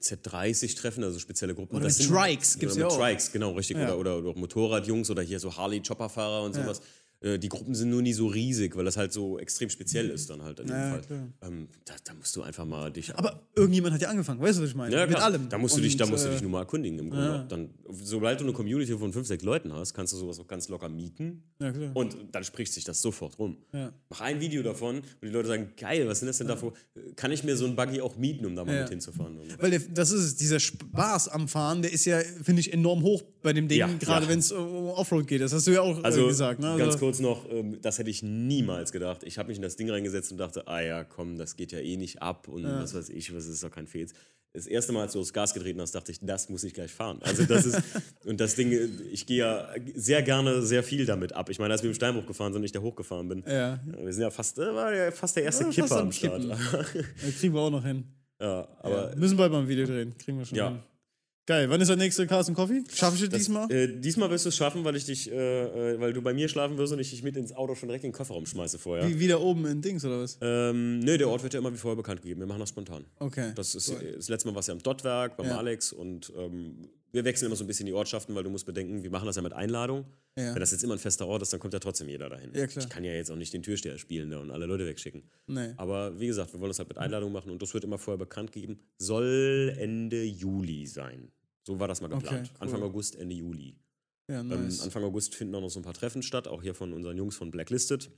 Z30 0.00 0.76
treffen, 0.76 1.04
also 1.04 1.18
spezielle 1.18 1.54
Gruppen. 1.54 1.76
Oder 1.76 1.84
das 1.86 1.98
mit 1.98 2.06
sind- 2.08 2.16
Trikes 2.16 2.58
gibt's 2.58 2.74
oder 2.76 2.84
ja 2.84 2.86
mit 2.88 2.94
auch. 2.96 3.00
Trikes, 3.00 3.32
genau, 3.32 3.52
richtig. 3.52 3.76
Ja. 3.76 3.94
Oder, 3.94 3.98
oder, 4.18 4.30
oder 4.30 4.38
Motorradjungs 4.38 5.10
oder 5.10 5.22
hier 5.22 5.40
so 5.40 5.56
Harley-Chopperfahrer 5.56 6.42
und 6.44 6.54
sowas. 6.54 6.80
Äh, 7.20 7.38
Die 7.38 7.48
Gruppen 7.48 7.74
sind 7.74 7.90
nur 7.90 8.02
nie 8.02 8.12
so 8.12 8.26
riesig, 8.26 8.76
weil 8.76 8.84
das 8.84 8.96
halt 8.96 9.12
so 9.12 9.38
extrem 9.38 9.70
speziell 9.70 10.10
ist 10.10 10.28
dann 10.30 10.42
halt 10.42 10.60
in 10.60 10.66
dem 10.66 10.76
Ja, 10.76 10.90
Fall. 10.90 11.02
Ähm, 11.42 11.68
da, 11.84 11.94
da 12.04 12.14
musst 12.14 12.34
du 12.36 12.42
einfach 12.42 12.64
mal 12.64 12.90
dich 12.92 13.14
Aber 13.16 13.40
irgendjemand 13.54 13.94
hat 13.94 14.02
ja 14.02 14.08
angefangen, 14.08 14.40
weißt 14.40 14.58
du, 14.58 14.62
was 14.62 14.68
ich 14.70 14.74
meine? 14.76 14.94
ja, 14.94 15.00
Mit 15.06 15.10
klar. 15.16 15.24
allem. 15.24 15.48
Da 15.48 15.58
musst 15.58 15.76
du 15.76 15.80
dich, 15.80 15.96
da 15.96 16.06
musst 16.06 16.24
du 16.24 16.28
äh, 16.28 16.32
dich 16.32 16.42
nur 16.42 16.50
mal 16.50 16.60
erkundigen 16.60 16.98
im 16.98 17.10
Grunde. 17.10 17.46
Dann, 17.48 17.70
sobald 18.02 18.40
du 18.40 18.44
eine 18.44 18.52
Community 18.52 18.96
von 18.98 19.12
fünf, 19.12 19.26
sechs 19.26 19.42
Leuten 19.44 19.72
hast, 19.72 19.94
kannst 19.94 20.12
du 20.12 20.16
sowas 20.18 20.38
auch 20.38 20.46
ganz 20.46 20.68
locker 20.68 20.88
mieten. 20.88 21.42
Ja, 21.60 21.72
klar. 21.72 21.90
Und 21.94 22.16
dann 22.32 22.44
spricht 22.44 22.72
sich 22.74 22.84
das 22.84 23.00
sofort 23.00 23.38
rum. 23.38 23.56
Ja. 23.72 23.92
Mach 24.10 24.20
ein 24.20 24.40
Video 24.40 24.62
davon 24.62 24.96
und 24.96 25.04
die 25.22 25.28
Leute 25.28 25.48
sagen, 25.48 25.70
geil, 25.78 26.06
was 26.08 26.18
sind 26.20 26.28
das 26.28 26.38
denn 26.38 26.48
da 26.48 26.56
für, 26.56 26.72
kann 27.16 27.32
ich 27.32 27.44
mir 27.44 27.56
so 27.56 27.64
ein 27.66 27.76
Buggy 27.76 28.00
auch 28.02 28.16
mieten, 28.16 28.44
um 28.44 28.54
da 28.54 28.64
mal 28.64 28.74
Ja. 28.74 28.80
mit 28.82 28.90
hinzufahren? 28.90 29.38
Weil 29.58 29.70
der, 29.70 29.80
das 29.80 30.10
ist 30.10 30.22
es, 30.22 30.36
dieser 30.36 30.60
Spaß 30.60 31.28
am 31.28 31.48
Fahren, 31.48 31.80
der 31.82 31.92
ist 31.92 32.04
ja, 32.04 32.18
finde 32.42 32.60
ich, 32.60 32.72
enorm 32.72 33.02
hoch 33.02 33.22
bei 33.42 33.52
dem 33.52 33.68
Ding, 33.68 33.78
Ja, 33.78 33.88
gerade 33.98 34.26
ja. 34.26 34.30
wenn 34.30 34.40
es 34.40 34.52
um 34.52 34.88
Offroad 34.90 35.26
geht. 35.26 35.40
Das 35.40 35.52
hast 35.52 35.66
du 35.66 35.70
ja 35.72 35.80
auch 35.80 36.02
Also 36.04 36.24
äh, 36.24 36.28
gesagt. 36.28 36.60
Ne? 36.60 36.74
ganz 36.76 36.94
Also, 36.94 36.98
kurz 37.16 37.20
noch, 37.20 37.50
ähm, 37.50 37.78
das 37.82 37.98
hätte 37.98 38.10
ich 38.10 38.22
niemals 38.22 38.92
gedacht. 38.92 39.22
Ich 39.24 39.38
habe 39.38 39.48
mich 39.48 39.56
in 39.56 39.62
das 39.62 39.76
Ding 39.76 39.90
reingesetzt 39.90 40.32
und 40.32 40.38
dachte, 40.38 40.66
ah 40.68 40.80
ja, 40.80 41.04
komm, 41.04 41.36
das 41.38 41.56
geht 41.56 41.72
ja 41.72 41.78
eh 41.80 41.96
nicht 41.96 42.22
ab 42.22 42.48
und 42.48 42.64
was 42.64 42.94
weiß 42.94 43.08
ich, 43.10 43.34
was 43.34 43.46
ist 43.46 43.62
doch 43.62 43.70
kein 43.70 43.86
Fehls. 43.86 44.12
Das 44.52 44.66
erste 44.66 44.92
Mal, 44.92 45.02
als 45.02 45.12
du 45.12 45.20
aufs 45.20 45.34
Gas 45.34 45.52
getreten 45.52 45.82
hast, 45.82 45.94
dachte 45.94 46.10
ich, 46.12 46.18
das 46.22 46.48
muss 46.48 46.64
ich 46.64 46.72
gleich 46.72 46.90
fahren. 46.90 47.18
Also 47.22 47.44
das 47.44 47.66
ist, 47.66 47.78
und 48.24 48.40
das 48.40 48.54
Ding, 48.54 48.72
ich 49.12 49.26
gehe 49.26 49.38
ja 49.38 49.68
sehr 49.94 50.22
gerne 50.22 50.62
sehr 50.62 50.82
viel 50.82 51.04
damit 51.04 51.34
ab. 51.34 51.50
Ich 51.50 51.58
meine, 51.58 51.74
als 51.74 51.82
wir 51.82 51.90
im 51.90 51.94
Steinbruch 51.94 52.24
gefahren 52.24 52.54
sind 52.54 52.60
und 52.62 52.64
ich 52.64 52.72
da 52.72 52.80
hochgefahren 52.80 53.28
bin, 53.28 53.44
Ja. 53.46 53.78
wir 53.84 54.12
sind 54.14 54.22
ja 54.22 54.30
fast, 54.30 54.58
äh, 54.58 54.74
war 54.74 54.94
ja 54.94 55.10
fast 55.10 55.36
der 55.36 55.42
erste 55.44 55.64
Ja, 55.64 55.70
Kipper 55.70 55.98
am 56.00 56.10
Start. 56.12 56.42
Kriegen 57.38 57.52
wir 57.54 57.60
auch 57.60 57.70
noch 57.70 57.84
hin. 57.84 58.04
ja, 58.40 58.66
aber 58.80 59.10
Ja. 59.10 59.16
Müssen 59.16 59.36
bald 59.36 59.52
mal 59.52 59.60
ein 59.60 59.68
Video 59.68 59.84
drehen. 59.84 60.16
Kriegen 60.16 60.38
wir 60.38 60.46
schon 60.46 60.56
Ja. 60.56 60.68
hin. 60.70 60.78
Geil. 61.46 61.70
Wann 61.70 61.80
ist 61.80 61.86
der 61.88 61.96
nächste 61.96 62.26
Cars 62.26 62.52
Coffee? 62.52 62.82
Schaffe 62.92 63.16
ich 63.16 63.22
es 63.22 63.28
diesmal? 63.28 63.70
Äh, 63.70 64.00
diesmal 64.00 64.28
wirst 64.30 64.44
du 64.46 64.48
es 64.48 64.56
schaffen, 64.56 64.84
weil 64.84 64.96
ich 64.96 65.04
dich, 65.04 65.30
äh, 65.30 65.92
äh, 65.94 66.00
weil 66.00 66.12
du 66.12 66.20
bei 66.20 66.34
mir 66.34 66.48
schlafen 66.48 66.76
wirst 66.76 66.92
und 66.92 66.98
ich 66.98 67.10
dich 67.10 67.22
mit 67.22 67.36
ins 67.36 67.52
Auto 67.52 67.76
schon 67.76 67.88
direkt 67.88 68.04
in 68.04 68.10
den 68.10 68.16
Kofferraum 68.16 68.46
schmeiße 68.46 68.78
vorher. 68.78 69.08
Wie, 69.08 69.20
wieder 69.20 69.40
oben 69.40 69.64
in 69.66 69.80
Dings 69.80 70.04
oder 70.04 70.20
was? 70.20 70.38
Ähm, 70.40 70.98
nö, 70.98 71.16
der 71.16 71.28
Ort 71.28 71.44
wird 71.44 71.54
ja 71.54 71.60
immer 71.60 71.72
wie 71.72 71.76
vorher 71.76 71.96
bekannt 71.96 72.22
gegeben. 72.22 72.40
Wir 72.40 72.48
machen 72.48 72.58
das 72.60 72.70
spontan. 72.70 73.04
Okay. 73.20 73.52
Das 73.54 73.76
ist 73.76 73.92
das 74.16 74.28
letzte 74.28 74.48
Mal 74.48 74.56
was 74.56 74.66
ja 74.66 74.74
am 74.74 74.82
Dottwerk, 74.82 75.36
beim 75.36 75.46
Ja. 75.46 75.58
Alex 75.58 75.92
und 75.92 76.32
ähm, 76.36 76.88
wir 77.12 77.24
wechseln 77.24 77.46
immer 77.46 77.56
so 77.56 77.64
ein 77.64 77.68
bisschen 77.68 77.86
die 77.86 77.92
Ortschaften, 77.94 78.34
weil 78.34 78.42
du 78.42 78.50
musst 78.50 78.66
bedenken, 78.66 79.02
wir 79.04 79.10
machen 79.10 79.26
das 79.26 79.36
ja 79.36 79.42
mit 79.42 79.52
Einladung. 79.52 80.04
Ja. 80.36 80.52
Wenn 80.52 80.60
das 80.60 80.72
jetzt 80.72 80.82
immer 80.84 80.94
ein 80.94 80.98
fester 80.98 81.26
Ort 81.26 81.42
ist, 81.42 81.52
dann 81.52 81.60
kommt 81.60 81.72
ja 81.72 81.78
trotzdem 81.78 82.08
jeder 82.08 82.28
dahin. 82.28 82.50
Ja, 82.54 82.66
klar. 82.66 82.84
Ich 82.84 82.90
kann 82.90 83.04
ja 83.04 83.12
jetzt 83.12 83.30
auch 83.30 83.36
nicht 83.36 83.54
den 83.54 83.62
Türsteher 83.62 83.96
spielen 83.96 84.30
da 84.30 84.40
und 84.40 84.50
alle 84.50 84.66
Leute 84.66 84.84
wegschicken. 84.84 85.22
Nee. 85.46 85.72
Aber 85.76 86.18
wie 86.20 86.26
gesagt, 86.26 86.52
wir 86.52 86.60
wollen 86.60 86.70
das 86.70 86.78
halt 86.78 86.88
mit 86.88 86.98
Einladung 86.98 87.32
machen 87.32 87.50
und 87.52 87.62
das 87.62 87.72
wird 87.72 87.84
immer 87.84 87.96
vorher 87.98 88.18
bekannt 88.18 88.52
gegeben. 88.52 88.80
Soll 88.98 89.74
Ende 89.78 90.24
Juli 90.24 90.86
sein. 90.86 91.30
So 91.66 91.80
war 91.80 91.88
das 91.88 92.00
mal 92.00 92.08
geplant. 92.08 92.50
cool. 92.54 92.60
Anfang 92.60 92.82
August, 92.82 93.16
Ende 93.16 93.34
Juli. 93.34 93.76
Ja, 94.30 94.40
Ähm, 94.40 94.48
nice. 94.48 94.80
Anfang 94.82 95.02
August 95.04 95.34
finden 95.34 95.54
auch 95.54 95.60
noch 95.60 95.68
so 95.68 95.80
ein 95.80 95.82
paar 95.82 95.94
Treffen 95.94 96.22
statt, 96.22 96.46
auch 96.48 96.62
hier 96.62 96.74
von 96.74 96.92
unseren 96.92 97.16
Jungs 97.16 97.36
von 97.36 97.50
Blacklisted. 97.50 98.10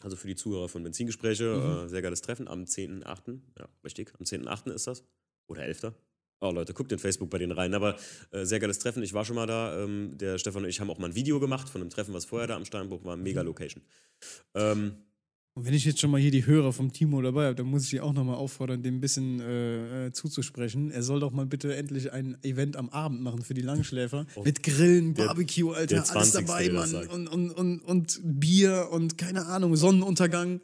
Also 0.00 0.16
für 0.16 0.26
die 0.26 0.34
Zuhörer 0.34 0.68
von 0.68 0.82
Benzingespräche. 0.82 1.44
Mhm. 1.44 1.86
Äh, 1.86 1.88
sehr 1.88 2.02
geiles 2.02 2.22
Treffen 2.22 2.48
am 2.48 2.64
10.8. 2.64 3.40
Ja, 3.58 3.68
richtig. 3.84 4.12
Am 4.18 4.24
10.8. 4.24 4.72
ist 4.72 4.86
das. 4.88 5.04
Oder 5.48 5.64
11. 5.64 5.92
Oh 6.40 6.50
Leute, 6.50 6.74
guckt 6.74 6.90
in 6.90 6.98
Facebook 6.98 7.30
bei 7.30 7.38
denen 7.38 7.52
rein. 7.52 7.72
Aber 7.74 7.96
äh, 8.32 8.44
sehr 8.44 8.58
geiles 8.58 8.80
Treffen. 8.80 9.02
Ich 9.04 9.12
war 9.12 9.24
schon 9.24 9.36
mal 9.36 9.46
da. 9.46 9.80
Ähm, 9.80 10.18
der 10.18 10.38
Stefan 10.38 10.64
und 10.64 10.68
ich 10.68 10.80
haben 10.80 10.90
auch 10.90 10.98
mal 10.98 11.06
ein 11.06 11.14
Video 11.14 11.38
gemacht 11.38 11.68
von 11.68 11.80
einem 11.80 11.90
Treffen, 11.90 12.12
was 12.14 12.24
vorher 12.24 12.48
da 12.48 12.56
am 12.56 12.64
Steinbruch 12.64 13.04
war. 13.04 13.16
Mhm. 13.16 13.22
Mega 13.22 13.42
Location. 13.42 13.84
Ähm, 14.54 14.96
Und 15.54 15.66
wenn 15.66 15.74
ich 15.74 15.84
jetzt 15.84 16.00
schon 16.00 16.10
mal 16.10 16.18
hier 16.20 16.30
die 16.30 16.46
Hörer 16.46 16.72
vom 16.72 16.92
Timo 16.94 17.20
dabei 17.20 17.44
habe, 17.44 17.54
dann 17.54 17.66
muss 17.66 17.84
ich 17.84 17.90
die 17.90 18.00
auch 18.00 18.14
nochmal 18.14 18.36
auffordern, 18.36 18.82
dem 18.82 18.96
ein 18.96 19.00
bisschen 19.00 19.38
äh, 19.40 20.06
äh, 20.06 20.12
zuzusprechen. 20.12 20.90
Er 20.90 21.02
soll 21.02 21.20
doch 21.20 21.30
mal 21.30 21.44
bitte 21.44 21.76
endlich 21.76 22.10
ein 22.10 22.42
Event 22.42 22.74
am 22.76 22.88
Abend 22.88 23.20
machen 23.20 23.42
für 23.42 23.52
die 23.52 23.60
Langschläfer. 23.60 24.24
Mit 24.42 24.62
Grillen, 24.62 25.12
Der- 25.12 25.26
Barbecue, 25.26 25.70
Alter, 25.72 25.86
der 25.88 26.10
alles 26.10 26.30
20. 26.32 26.46
dabei, 26.46 26.64
der 26.68 26.72
das 26.74 26.92
Mann. 26.92 27.06
Und, 27.08 27.28
und, 27.28 27.50
und, 27.50 27.80
und 27.80 28.20
Bier 28.24 28.88
und 28.92 29.18
keine 29.18 29.44
Ahnung, 29.44 29.76
Sonnenuntergang 29.76 30.62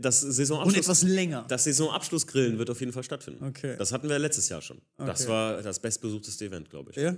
Das 0.00 0.24
und 0.24 0.32
Saisonabschluss, 0.32 0.78
etwas 0.78 1.02
länger. 1.04 1.44
das 1.48 1.62
Saisonabschlussgrillen 1.64 2.58
wird 2.58 2.70
auf 2.70 2.80
jeden 2.80 2.92
Fall 2.92 3.04
stattfinden. 3.04 3.44
Okay. 3.44 3.76
Das 3.78 3.92
hatten 3.92 4.08
wir 4.08 4.18
letztes 4.18 4.48
Jahr 4.48 4.62
schon. 4.62 4.78
Das 4.96 5.22
Okay. 5.22 5.30
war 5.30 5.62
das 5.62 5.78
bestbesuchteste 5.78 6.46
Event, 6.46 6.70
glaube 6.70 6.90
ich. 6.90 6.96
Ja? 6.96 7.16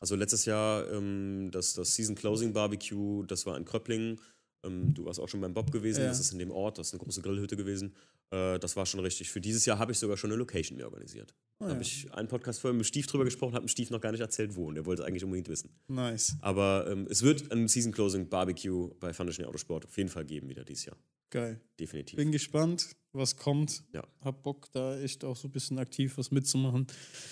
Also 0.00 0.16
letztes 0.16 0.46
Jahr 0.46 0.90
ähm, 0.92 1.50
das, 1.52 1.74
das 1.74 1.94
Season 1.94 2.16
Closing 2.16 2.52
Barbecue, 2.52 3.22
das 3.26 3.46
war 3.46 3.56
in 3.56 3.64
Kröpplingen. 3.64 4.18
Ähm, 4.64 4.92
du 4.94 5.04
warst 5.06 5.18
auch 5.20 5.28
schon 5.28 5.40
beim 5.40 5.54
Bob 5.54 5.70
gewesen, 5.72 6.02
Ja. 6.02 6.08
das 6.08 6.20
ist 6.20 6.32
in 6.32 6.38
dem 6.38 6.50
Ort, 6.50 6.78
das 6.78 6.88
ist 6.88 6.94
eine 6.94 7.02
große 7.02 7.22
Grillhütte 7.22 7.56
gewesen. 7.56 7.94
Äh, 8.30 8.58
das 8.58 8.76
war 8.76 8.84
schon 8.86 9.00
richtig. 9.00 9.30
Für 9.30 9.40
dieses 9.40 9.64
Jahr 9.66 9.78
habe 9.78 9.92
ich 9.92 9.98
sogar 9.98 10.16
schon 10.16 10.30
eine 10.30 10.38
Location 10.38 10.76
mir 10.76 10.84
organisiert. 10.84 11.34
da 11.58 11.64
Ah, 11.66 11.68
ja. 11.68 11.74
habe 11.74 11.82
ich 11.82 12.12
einen 12.12 12.28
Podcast 12.28 12.60
vorher 12.60 12.76
mit 12.76 12.86
Stief 12.86 13.06
drüber 13.06 13.24
gesprochen, 13.24 13.54
habe 13.54 13.64
dem 13.64 13.68
Stief 13.68 13.90
noch 13.90 14.00
gar 14.00 14.12
nicht 14.12 14.20
erzählt, 14.20 14.54
wo. 14.56 14.66
Und 14.68 14.74
der 14.76 14.86
wollte 14.86 15.02
es 15.02 15.08
eigentlich 15.08 15.24
unbedingt 15.24 15.48
wissen. 15.48 15.70
Nice. 15.88 16.36
Aber 16.40 16.86
ähm, 16.90 17.06
es 17.10 17.22
wird 17.22 17.50
ein 17.52 17.68
Season 17.68 17.92
Closing 17.92 18.28
Barbecue 18.28 18.88
bei 19.00 19.12
Foundation 19.12 19.46
Autosport 19.46 19.84
auf 19.86 19.96
jeden 19.96 20.08
Fall 20.08 20.24
geben, 20.24 20.48
wieder 20.48 20.64
dieses 20.64 20.84
Jahr. 20.86 20.96
Geil. 21.30 21.60
Definitiv. 21.78 22.16
Bin 22.16 22.32
gespannt, 22.32 22.96
was 23.12 23.36
kommt. 23.36 23.84
Ja. 23.92 24.02
Hab 24.20 24.42
Bock, 24.42 24.68
da 24.72 24.98
echt 24.98 25.24
auch 25.24 25.36
so 25.36 25.48
ein 25.48 25.52
bisschen 25.52 25.78
aktiv 25.78 26.16
was 26.18 26.30
mitzumachen. 26.30 26.86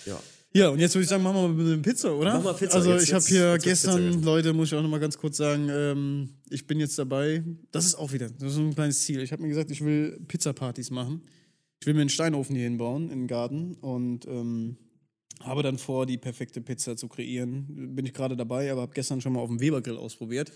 ja. 0.05 0.21
Ja, 0.51 0.69
und 0.69 0.79
jetzt 0.79 0.95
würde 0.95 1.03
ich 1.03 1.09
sagen, 1.09 1.21
machen 1.21 1.35
wir 1.35 1.47
mal 1.63 1.73
eine 1.73 1.81
Pizza, 1.81 2.15
oder? 2.15 2.33
Mach 2.35 2.43
mal 2.43 2.53
Pizza. 2.53 2.75
Also 2.77 2.91
Jetzt- 2.93 3.03
ich 3.03 3.13
habe 3.13 3.25
hier 3.25 3.53
jetzt 3.53 3.63
gestern. 3.63 4.23
Leute, 4.23 4.51
muss 4.53 4.69
ich 4.69 4.75
auch 4.77 4.81
noch 4.81 4.89
mal 4.89 4.99
ganz 4.99 5.17
kurz 5.17 5.37
sagen, 5.37 5.67
ähm, 5.71 6.29
ich 6.49 6.65
bin 6.65 6.79
jetzt 6.79 6.97
dabei. 6.97 7.43
Das 7.71 7.85
ist 7.85 7.95
auch 7.95 8.11
wieder, 8.13 8.29
das 8.31 8.53
ist 8.53 8.57
ein 8.57 8.73
kleines 8.73 9.01
Ziel. 9.01 9.21
Ich 9.21 9.31
habe 9.31 9.43
mir 9.43 9.49
gesagt, 9.49 9.69
ich 9.69 9.83
will 9.85 10.19
Pizzapartys 10.27 10.89
machen. 10.89 11.21
Ich 11.79 11.85
will 11.87 11.93
mir 11.93 12.01
einen 12.01 12.09
Steinofen 12.09 12.55
hier 12.55 12.63
hinbauen, 12.65 13.11
in 13.11 13.19
den 13.19 13.27
Garten 13.27 13.75
und 13.75 14.25
ähm, 14.25 14.77
habe 15.41 15.61
dann 15.63 15.77
vor, 15.77 16.05
die 16.07 16.17
perfekte 16.17 16.61
Pizza 16.61 16.97
zu 16.97 17.07
kreieren. 17.07 17.93
Bin 17.95 18.05
ich 18.05 18.13
gerade 18.13 18.35
dabei, 18.35 18.71
aber 18.71 18.81
habe 18.81 18.93
gestern 18.93 19.21
schon 19.21 19.33
mal 19.33 19.39
auf 19.41 19.49
dem 19.49 19.61
Webergrill 19.61 19.97
ausprobiert. 19.97 20.51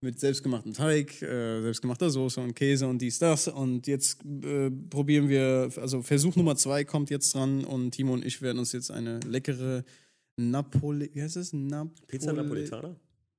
Mit 0.00 0.20
selbstgemachtem 0.20 0.74
Teig, 0.74 1.20
äh, 1.22 1.60
selbstgemachter 1.60 2.08
Soße 2.10 2.40
und 2.40 2.54
Käse 2.54 2.86
und 2.86 3.02
dies, 3.02 3.18
das. 3.18 3.48
Und 3.48 3.88
jetzt 3.88 4.24
äh, 4.24 4.70
probieren 4.70 5.28
wir, 5.28 5.70
also 5.76 6.02
Versuch 6.02 6.36
Nummer 6.36 6.54
zwei 6.54 6.84
kommt 6.84 7.10
jetzt 7.10 7.34
dran 7.34 7.64
und 7.64 7.90
Timo 7.90 8.12
und 8.12 8.24
ich 8.24 8.40
werden 8.40 8.60
uns 8.60 8.70
jetzt 8.72 8.92
eine 8.92 9.18
leckere 9.20 9.84
Napoli, 10.36 11.10
wie 11.14 11.22
heißt 11.22 11.36
es? 11.36 11.52
Napoli 11.52 12.06
Pizza 12.06 12.32
Napolitana? 12.32 12.96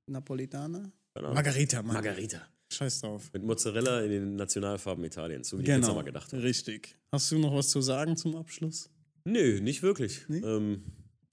Napolitaner? 0.08 0.92
Keine 1.14 1.28
Ahnung. 1.28 1.34
Margarita, 1.36 1.82
Mann. 1.82 1.94
Margarita. 1.94 2.42
Scheiß 2.72 3.02
drauf. 3.02 3.30
Mit 3.34 3.44
Mozzarella 3.44 4.02
in 4.02 4.12
den 4.12 4.36
Nationalfarben 4.36 5.04
Italiens, 5.06 5.48
so 5.50 5.58
wie 5.60 5.64
Genau, 5.64 5.80
Pizza 5.80 5.94
mal 5.94 6.04
gedacht 6.04 6.34
hat. 6.34 6.42
richtig. 6.42 6.96
Hast 7.14 7.32
du 7.32 7.40
noch 7.40 7.56
was 7.56 7.70
zu 7.70 7.82
sagen 7.82 8.18
zum 8.18 8.36
Abschluss? 8.36 8.90
Nö, 9.24 9.62
nicht 9.62 9.82
wirklich. 9.82 10.26
Nee? 10.28 10.40
Ähm, 10.40 10.84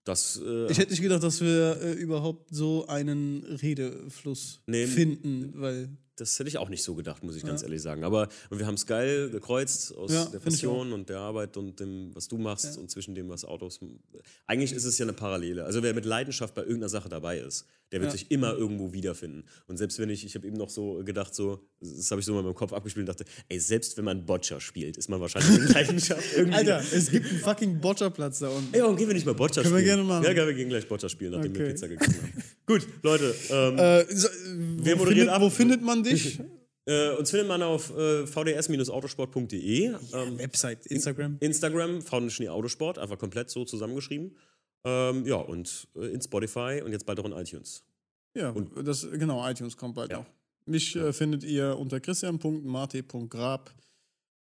das, 0.07 0.41
äh, 0.45 0.71
Ich 0.71 0.79
hätte 0.79 0.91
nicht 0.93 1.03
gedacht, 1.03 1.23
dass 1.23 1.41
wir 1.41 1.79
äh, 1.83 1.93
überhaupt 1.93 2.55
so 2.55 2.87
einen 2.87 3.43
Redefluss 3.63 4.61
Nee. 4.67 4.87
finden, 4.87 5.53
weil 5.57 5.89
das 6.17 6.39
hätte 6.39 6.49
ich 6.49 6.59
auch 6.59 6.69
nicht 6.69 6.83
so 6.83 6.95
gedacht, 6.95 7.23
muss 7.23 7.37
ich 7.37 7.45
ganz 7.45 7.63
ehrlich 7.63 7.83
sagen. 7.83 8.03
Aber 8.05 8.29
und 8.51 8.59
wir 8.59 8.67
haben 8.67 8.75
es 8.75 8.87
geil 8.87 9.31
gekreuzt 9.31 9.95
aus 9.97 10.13
Ja, 10.13 10.25
der 10.27 10.39
Passion 10.41 10.93
und 10.93 11.09
der 11.09 11.19
Arbeit 11.21 11.57
und 11.57 11.79
dem, 11.81 12.11
was 12.15 12.27
du 12.29 12.39
machst 12.39 12.79
und 12.79 12.91
zwischen 12.91 13.15
dem, 13.15 13.29
was 13.29 13.45
Autos. 13.45 13.81
Eigentlich 14.47 14.73
ist 14.73 14.85
es 14.85 14.99
ja 14.99 15.05
eine 15.05 15.13
Parallele. 15.13 15.65
Also 15.65 15.83
wer 15.83 15.95
mit 15.95 16.05
Leidenschaft 16.05 16.55
bei 16.55 16.63
irgendeiner 16.63 16.89
Sache 16.89 17.09
dabei 17.09 17.39
ist, 17.39 17.67
der 17.93 18.01
wird 18.01 18.11
Ja. 18.13 18.19
sich 18.19 18.31
immer 18.33 18.55
irgendwo 18.55 18.93
wiederfinden. 18.93 19.45
Und 19.69 19.77
selbst 19.77 19.99
wenn 20.01 20.11
ich, 20.11 20.25
ich 20.25 20.35
habe 20.35 20.47
eben 20.47 20.57
noch 20.57 20.71
so 20.71 21.03
gedacht, 21.05 21.35
so, 21.35 21.61
das 21.81 22.11
habe 22.11 22.21
ich 22.21 22.27
so 22.27 22.33
mal 22.33 22.41
in 22.41 22.47
meinem 22.47 22.55
Kopf 22.57 22.73
abgespielt 22.73 23.09
und 23.09 23.15
dachte, 23.19 23.31
ey, 23.49 23.61
selbst 23.61 23.97
wenn 23.97 24.05
man 24.05 24.27
Boccia 24.27 24.59
spielt, 24.59 24.97
ist 24.97 25.09
man 25.09 25.21
wahrscheinlich 25.21 25.61
mit 25.61 25.69
Leidenschaft 25.75 26.25
irgendwie. 26.37 26.57
Alter, 26.59 26.83
es 26.93 27.11
gibt 27.11 27.27
einen 27.31 27.39
fucking 27.39 27.81
Boccia-Platz 27.81 28.41
da 28.41 28.49
unten. 28.49 28.75
Ey, 28.75 28.81
warum 28.83 28.97
gehen 28.97 29.07
wir 29.07 29.15
nicht 29.15 29.27
mal 29.27 29.35
Boccia 29.37 29.63
Können 29.63 29.75
wir 29.75 29.83
spielen? 29.83 29.97
gerne 29.99 30.03
machen. 30.09 30.25
Ja, 30.25 30.33
ja, 30.33 30.47
wir 30.47 30.55
gehen 30.55 30.69
gleich 30.69 30.89
Boccia 30.89 31.09
spielen, 31.09 31.33
nachdem 31.33 31.55
wir 31.55 31.61
Okay. 31.61 31.71
Pizza 31.75 31.87
gegessen 31.89 32.15
haben. 32.23 32.43
Gut, 32.67 32.89
Leute, 33.03 33.33
ähm, 33.51 33.79
Äh, 33.79 34.05
so, 34.17 34.29
Wer 34.79 34.97
moderiert 34.97 35.07
findet, 35.07 35.29
ab? 35.29 35.43
wo 35.43 35.51
findet 35.51 35.83
man 35.83 36.03
dich? 36.07 36.41
äh, 36.87 37.11
uns 37.11 37.31
findet 37.31 37.49
man 37.49 37.63
auf 37.63 37.91
äh, 37.97 38.27
vds-autosport.de. 38.27 39.85
Ähm, 40.13 40.39
Website, 40.39 40.87
Instagram. 40.87 41.37
Instagram, 41.41 42.03
Foundation 42.03 42.49
Autosport, 42.49 42.99
einfach 42.99 43.19
komplett 43.19 43.51
so 43.51 43.65
zusammengeschrieben. 43.65 44.37
Ähm, 44.85 45.27
ja, 45.27 45.37
und 45.37 45.89
äh, 45.97 46.07
in 46.07 46.23
Spotify 46.23 46.81
und 46.85 46.93
jetzt 46.93 47.07
bald 47.07 47.19
auch 47.21 47.25
in 47.25 47.33
iTunes. 47.33 47.85
Ja, 48.35 48.55
das, 48.85 49.07
genau, 49.11 49.47
iTunes 49.49 49.77
kommt 49.77 49.95
bald 49.95 50.11
Ja. 50.13 50.19
noch. 50.19 50.27
Mich 50.67 50.95
äh, 50.97 51.13
findet 51.13 51.45
ihr 51.45 51.77
unter 51.79 52.01
christian.marte.grab 52.01 53.75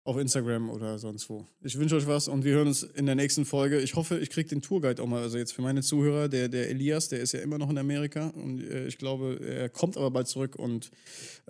auf 0.04 0.18
Instagram 0.18 0.70
oder 0.72 0.97
sonst 0.97 1.30
wo. 1.30 1.45
Ich 1.62 1.78
wünsche 1.78 1.95
euch 1.95 2.08
was 2.08 2.28
und 2.28 2.43
wir 2.43 2.54
hören 2.56 2.68
uns 2.68 2.82
in 2.82 3.06
der 3.06 3.14
nächsten 3.14 3.45
Folge. 3.45 3.80
Ich 3.80 3.95
hoffe, 3.95 4.18
ich 4.18 4.32
kriege 4.32 4.49
den 4.49 4.62
Tourguide 4.64 5.02
auch 5.04 5.06
mal. 5.06 5.22
Also 5.22 5.38
jetzt 5.38 5.52
für 5.54 5.62
meine 5.62 5.82
Zuhörer, 5.84 6.28
der, 6.28 6.49
der 6.49 6.70
Elias, 6.72 7.10
der 7.10 7.20
ist 7.20 7.34
ja 7.34 7.39
immer 7.41 7.60
noch 7.60 7.70
in 7.70 7.78
Amerika 7.78 8.30
und 8.30 8.62
äh, 8.62 8.88
ich 8.88 8.97
glaube, 8.97 9.39
er 9.45 9.70
kommt 9.70 9.97
aber 9.97 10.10
bald 10.10 10.28
zurück 10.28 10.56
und 10.56 10.89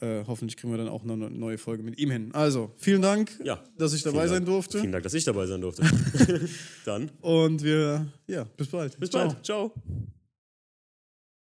äh, 0.02 0.26
hoffentlich 0.28 0.58
kriegen 0.58 0.74
wir 0.74 0.78
dann 0.78 0.90
auch 0.90 1.04
noch 1.06 1.14
eine 1.14 1.30
neue 1.30 1.58
Folge 1.58 1.82
mit 1.82 1.98
ihm 1.98 2.12
hin. 2.12 2.32
Also, 2.34 2.72
vielen 2.76 3.02
Dank, 3.02 3.32
Ja. 3.44 3.64
dass 3.78 3.94
ich 3.94 4.04
dabei 4.04 4.28
sein 4.28 4.38
Dank. 4.44 4.48
durfte. 4.48 4.80
Vielen 4.80 4.92
Dank, 4.92 5.04
dass 5.04 5.14
ich 5.14 5.24
dabei 5.24 5.46
sein 5.48 5.62
durfte. 5.62 5.84
Dann 6.86 7.10
Und 7.22 7.64
wir, 7.64 8.08
ja, 8.28 8.44
bis 8.58 8.68
bald. 8.68 9.00
bis 9.00 9.10
Ciao. 9.12 9.28
bald. 9.30 9.46
Ciao. 9.46 9.74